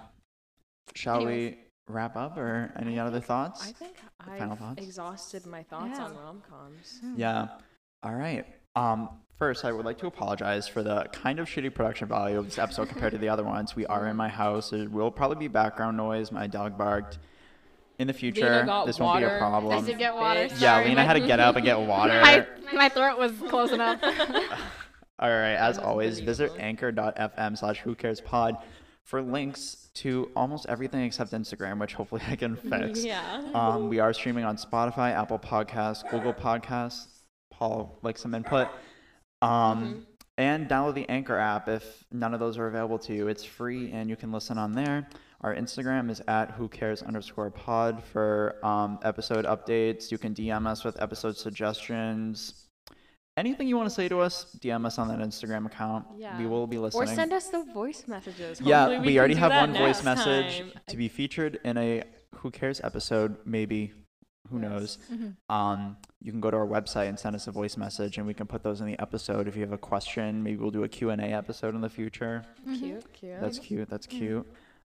Shall 0.95 1.17
Anyways. 1.17 1.53
we 1.53 1.57
wrap 1.87 2.15
up 2.15 2.37
or 2.37 2.71
any 2.79 2.99
other 2.99 3.19
thoughts? 3.19 3.67
I 3.67 3.71
think 3.71 3.95
Final 4.25 4.53
I've 4.53 4.59
thoughts? 4.59 4.83
exhausted 4.85 5.45
my 5.45 5.63
thoughts 5.63 5.97
Yeah. 5.97 6.05
on 6.05 6.15
rom 6.17 6.41
coms. 6.49 7.01
Yeah. 7.15 7.47
All 8.03 8.15
right. 8.15 8.45
Um, 8.75 9.09
first, 9.37 9.65
I 9.65 9.71
would 9.71 9.85
like 9.85 9.97
to 9.99 10.07
apologize 10.07 10.67
for 10.67 10.81
the 10.83 11.05
kind 11.11 11.39
of 11.39 11.47
shitty 11.47 11.73
production 11.73 12.07
value 12.07 12.37
of 12.39 12.45
this 12.45 12.57
episode 12.57 12.89
compared 12.89 13.11
to 13.11 13.17
the 13.17 13.29
other 13.29 13.43
ones. 13.43 13.75
We 13.75 13.85
are 13.85 14.07
in 14.07 14.15
my 14.15 14.29
house. 14.29 14.69
There 14.71 14.89
will 14.89 15.11
probably 15.11 15.37
be 15.37 15.47
background 15.47 15.97
noise. 15.97 16.31
My 16.31 16.47
dog 16.47 16.77
barked. 16.77 17.19
In 17.99 18.07
the 18.07 18.13
future, 18.13 18.63
got 18.65 18.87
this 18.87 18.99
won't 18.99 19.19
be 19.19 19.23
a 19.23 19.27
water. 19.27 19.37
problem. 19.37 19.77
I 19.77 19.85
did 19.85 19.99
get 19.99 20.15
water. 20.15 20.39
Bitch. 20.39 20.59
Yeah, 20.59 20.77
sorry. 20.77 20.87
Lena 20.89 21.05
had 21.05 21.13
to 21.13 21.19
get 21.19 21.39
up 21.39 21.55
and 21.55 21.63
get 21.63 21.79
water. 21.79 22.19
My, 22.23 22.45
my 22.73 22.89
throat 22.89 23.19
was 23.19 23.31
close 23.49 23.71
enough. 23.71 24.01
All 25.19 25.29
right. 25.29 25.53
As 25.53 25.77
always, 25.77 26.19
visit 26.19 26.51
anchor.fm 26.57 27.55
slash 27.57 27.77
who 27.81 27.93
cares 27.93 28.19
pod 28.19 28.57
for 29.03 29.21
links 29.21 29.89
to 29.95 30.29
almost 30.35 30.65
everything 30.69 31.01
except 31.03 31.31
Instagram, 31.31 31.79
which 31.79 31.93
hopefully 31.93 32.21
I 32.29 32.35
can 32.35 32.55
fix. 32.69 33.03
Yeah. 33.03 33.41
Um, 33.53 33.89
we 33.89 33.99
are 33.99 34.13
streaming 34.13 34.45
on 34.45 34.57
Spotify, 34.57 35.11
Apple 35.11 35.39
Podcasts, 35.39 36.09
Google 36.09 36.33
Podcasts. 36.33 37.07
Paul 37.51 37.99
likes 38.01 38.21
some 38.21 38.33
input. 38.33 38.67
Um, 39.41 40.07
And 40.39 40.67
download 40.67 40.95
the 40.95 41.07
Anchor 41.09 41.37
app 41.37 41.67
if 41.67 42.03
none 42.11 42.33
of 42.33 42.39
those 42.39 42.57
are 42.57 42.65
available 42.67 42.97
to 42.99 43.13
you. 43.13 43.27
It's 43.27 43.43
free 43.43 43.91
and 43.91 44.09
you 44.09 44.15
can 44.15 44.31
listen 44.31 44.57
on 44.57 44.71
there. 44.71 45.07
Our 45.41 45.53
Instagram 45.53 46.09
is 46.09 46.21
at 46.27 46.51
who 46.51 46.67
cares 46.69 47.03
underscore 47.03 47.51
pod 47.51 48.03
for 48.03 48.55
um, 48.63 48.97
episode 49.03 49.45
updates. 49.45 50.09
You 50.11 50.17
can 50.17 50.33
DM 50.33 50.65
us 50.65 50.83
with 50.83 50.99
episode 50.99 51.37
suggestions. 51.37 52.67
Anything 53.35 53.67
you 53.67 53.75
want 53.77 53.89
to 53.89 53.95
say 53.95 54.07
to 54.09 54.19
us, 54.19 54.55
DM 54.59 54.85
us 54.85 54.99
on 54.99 55.07
that 55.07 55.17
Instagram 55.19 55.65
account. 55.65 56.05
Yeah. 56.17 56.37
We 56.37 56.45
will 56.45 56.67
be 56.67 56.77
listening. 56.77 57.03
Or 57.03 57.07
send 57.15 57.33
us 57.33 57.47
the 57.49 57.63
voice 57.73 58.03
messages. 58.07 58.61
yeah, 58.61 58.85
Hopefully 58.85 58.99
we, 59.07 59.13
can 59.13 59.17
already 59.19 59.33
have 59.35 59.51
one 59.51 59.73
voice 59.73 60.03
next 60.03 60.03
message 60.03 60.59
time. 60.59 60.71
to 60.87 60.97
be 60.97 61.07
featured 61.07 61.59
in 61.63 61.77
a 61.77 62.03
Who 62.35 62.51
Cares 62.51 62.79
episode, 62.83 63.37
maybe. 63.45 63.91
Who 64.49 64.59
Yes. 64.61 64.69
knows? 64.69 64.97
Mhm. 65.11 65.35
Um, 65.49 65.97
you 66.21 66.31
can 66.31 66.41
go 66.41 66.51
to 66.51 66.57
our 66.57 66.67
website 66.67 67.07
and 67.09 67.17
send 67.17 67.35
us 67.35 67.47
a 67.47 67.51
voice 67.51 67.75
message, 67.77 68.17
and 68.19 68.27
we 68.27 68.33
can 68.35 68.45
put 68.45 68.61
those 68.61 68.81
in 68.81 68.87
the 68.87 68.99
episode. 68.99 69.47
If 69.47 69.55
you 69.55 69.61
have 69.61 69.71
a 69.71 69.77
question, 69.79 70.43
maybe 70.43 70.57
we'll 70.57 70.69
do 70.69 70.83
a 70.83 70.89
Q&A 70.89 71.15
episode 71.33 71.73
in 71.73 71.81
the 71.81 71.89
future. 71.89 72.43
Mhm. 72.67 72.77
Cute, 72.79 73.13
cute. 73.13 73.41
That's 73.41 73.57
cute. 73.57 73.89
That's 73.89 74.05
cute. 74.05 74.45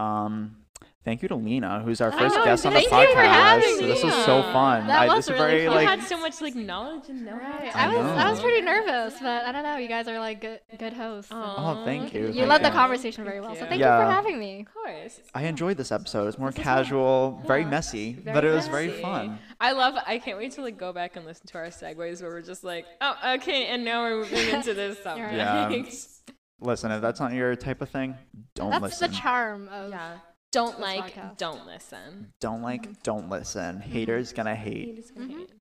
Um, 0.01 0.56
thank 1.05 1.23
you 1.23 1.28
to 1.28 1.35
Lena, 1.36 1.81
who's 1.85 2.01
our 2.01 2.11
first 2.12 2.35
know, 2.35 2.44
guest 2.44 2.65
on 2.66 2.73
the 2.73 2.81
thank 2.81 2.90
podcast. 2.93 3.09
you 3.09 3.15
for 3.15 3.20
having 3.20 3.77
This 3.89 4.05
was 4.05 4.15
so 4.24 4.43
fun. 4.52 4.86
That 4.86 5.02
I, 5.02 5.15
was 5.15 5.27
this 5.27 5.35
really 5.35 5.51
very 5.52 5.66
fun. 5.66 5.73
you 5.81 5.86
like 5.89 5.98
had 6.01 6.09
so 6.09 6.19
much 6.19 6.40
like 6.40 6.55
knowledge 6.55 7.09
and 7.09 7.24
know 7.24 7.32
Right. 7.32 7.69
how 7.73 7.89
I 7.89 7.93
to 7.93 7.98
was 7.98 8.06
I 8.06 8.31
was 8.31 8.40
pretty 8.40 8.61
nervous, 8.62 9.15
but 9.20 9.44
I 9.44 9.52
don't 9.52 9.62
know. 9.62 9.77
You 9.77 9.89
guys 9.89 10.09
are 10.09 10.19
like 10.19 10.40
good 10.40 10.61
good 10.78 10.93
hosts. 10.93 11.31
and 11.31 11.40
Oh, 11.44 11.82
thank 11.85 12.12
you, 12.15 12.27
You 12.28 12.32
thank 12.32 12.48
led 12.48 12.62
the 12.62 12.69
you. 12.69 12.74
conversation 12.74 13.24
very 13.24 13.40
well, 13.40 13.51
so 13.55 13.61
Thank 13.61 13.70
thank 13.70 13.81
you. 13.81 13.86
you 13.86 13.93
for 13.93 14.05
having 14.11 14.39
me. 14.39 14.61
Of 14.61 14.73
course. 14.74 15.20
I 15.35 15.44
enjoyed 15.44 15.77
this 15.77 15.93
episode. 15.93 16.28
It's 16.28 16.39
more 16.39 16.51
This 16.51 16.59
is 16.61 16.65
fun. 16.65 16.77
casual, 16.77 17.43
very 17.47 17.62
Yeah. 17.62 17.69
messy, 17.69 18.12
Very 18.15 18.35
but 18.35 18.44
it 18.44 18.51
was 18.51 18.69
very 18.69 18.90
fun. 18.90 19.39
I 19.61 19.73
love. 19.73 19.94
I 20.06 20.19
can't 20.19 20.39
wait 20.39 20.52
to 20.52 20.62
like 20.62 20.78
go 20.78 20.93
back 20.93 21.16
and 21.16 21.24
listen 21.27 21.47
to 21.48 21.59
our 21.59 21.66
segues 21.66 22.23
where 22.23 22.31
we're 22.31 22.43
just 22.43 22.65
like, 22.65 22.86
oh, 23.01 23.15
okay, 23.36 23.66
and 23.66 23.85
now 23.85 24.02
we're 24.02 24.16
moving 24.16 24.48
into 24.55 24.74
this 24.74 25.02
subject. 25.02 25.32
Yeah. 25.35 25.69
Listen, 26.61 26.93
if 26.93 27.02
that's 27.02 27.20
not 27.20 27.32
your 27.32 27.55
type 27.56 27.82
of 27.82 27.90
thing, 27.90 28.15
don't 28.55 28.70
That's 28.70 28.82
listen. 28.82 29.11
the 29.11 29.16
charm 29.16 29.69
of 29.69 29.90
yeah. 29.90 30.15
Don't 30.55 30.81
like. 30.81 31.14
podcast. 31.14 31.36
Don't 31.36 31.66
listen. 31.66 32.32
don't 32.40 32.62
like, 32.62 33.02
don't 33.02 33.28
listen. 33.28 33.81
Haters 33.81 34.32
gonna 34.32 34.55
hate. 34.55 34.86
Hate 34.86 34.98
is 34.98 35.10
gonna 35.10 35.26
Mhm. 35.26 35.39
hate. 35.40 35.52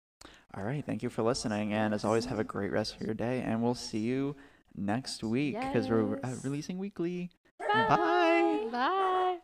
All 0.56 0.64
right, 0.64 0.86
thank 0.86 1.02
you 1.04 1.10
for 1.10 1.24
listening, 1.24 1.74
and 1.74 1.94
as 1.94 2.06
always, 2.06 2.26
have 2.26 2.38
a 2.40 2.44
great 2.44 2.72
rest 2.72 2.96
of 2.96 3.02
your 3.02 3.16
day, 3.16 3.42
and 3.42 3.64
we'll 3.64 3.74
see 3.76 4.00
you 4.00 4.36
next 4.76 5.24
week 5.24 5.60
because 5.60 5.90
we're 5.90 6.16
uh, 6.18 6.20
Yes. 6.24 6.44
releasing 6.46 6.78
weekly. 6.78 7.32
Bye. 7.60 7.86
Bye. 7.90 8.68
Bye. 8.72 9.38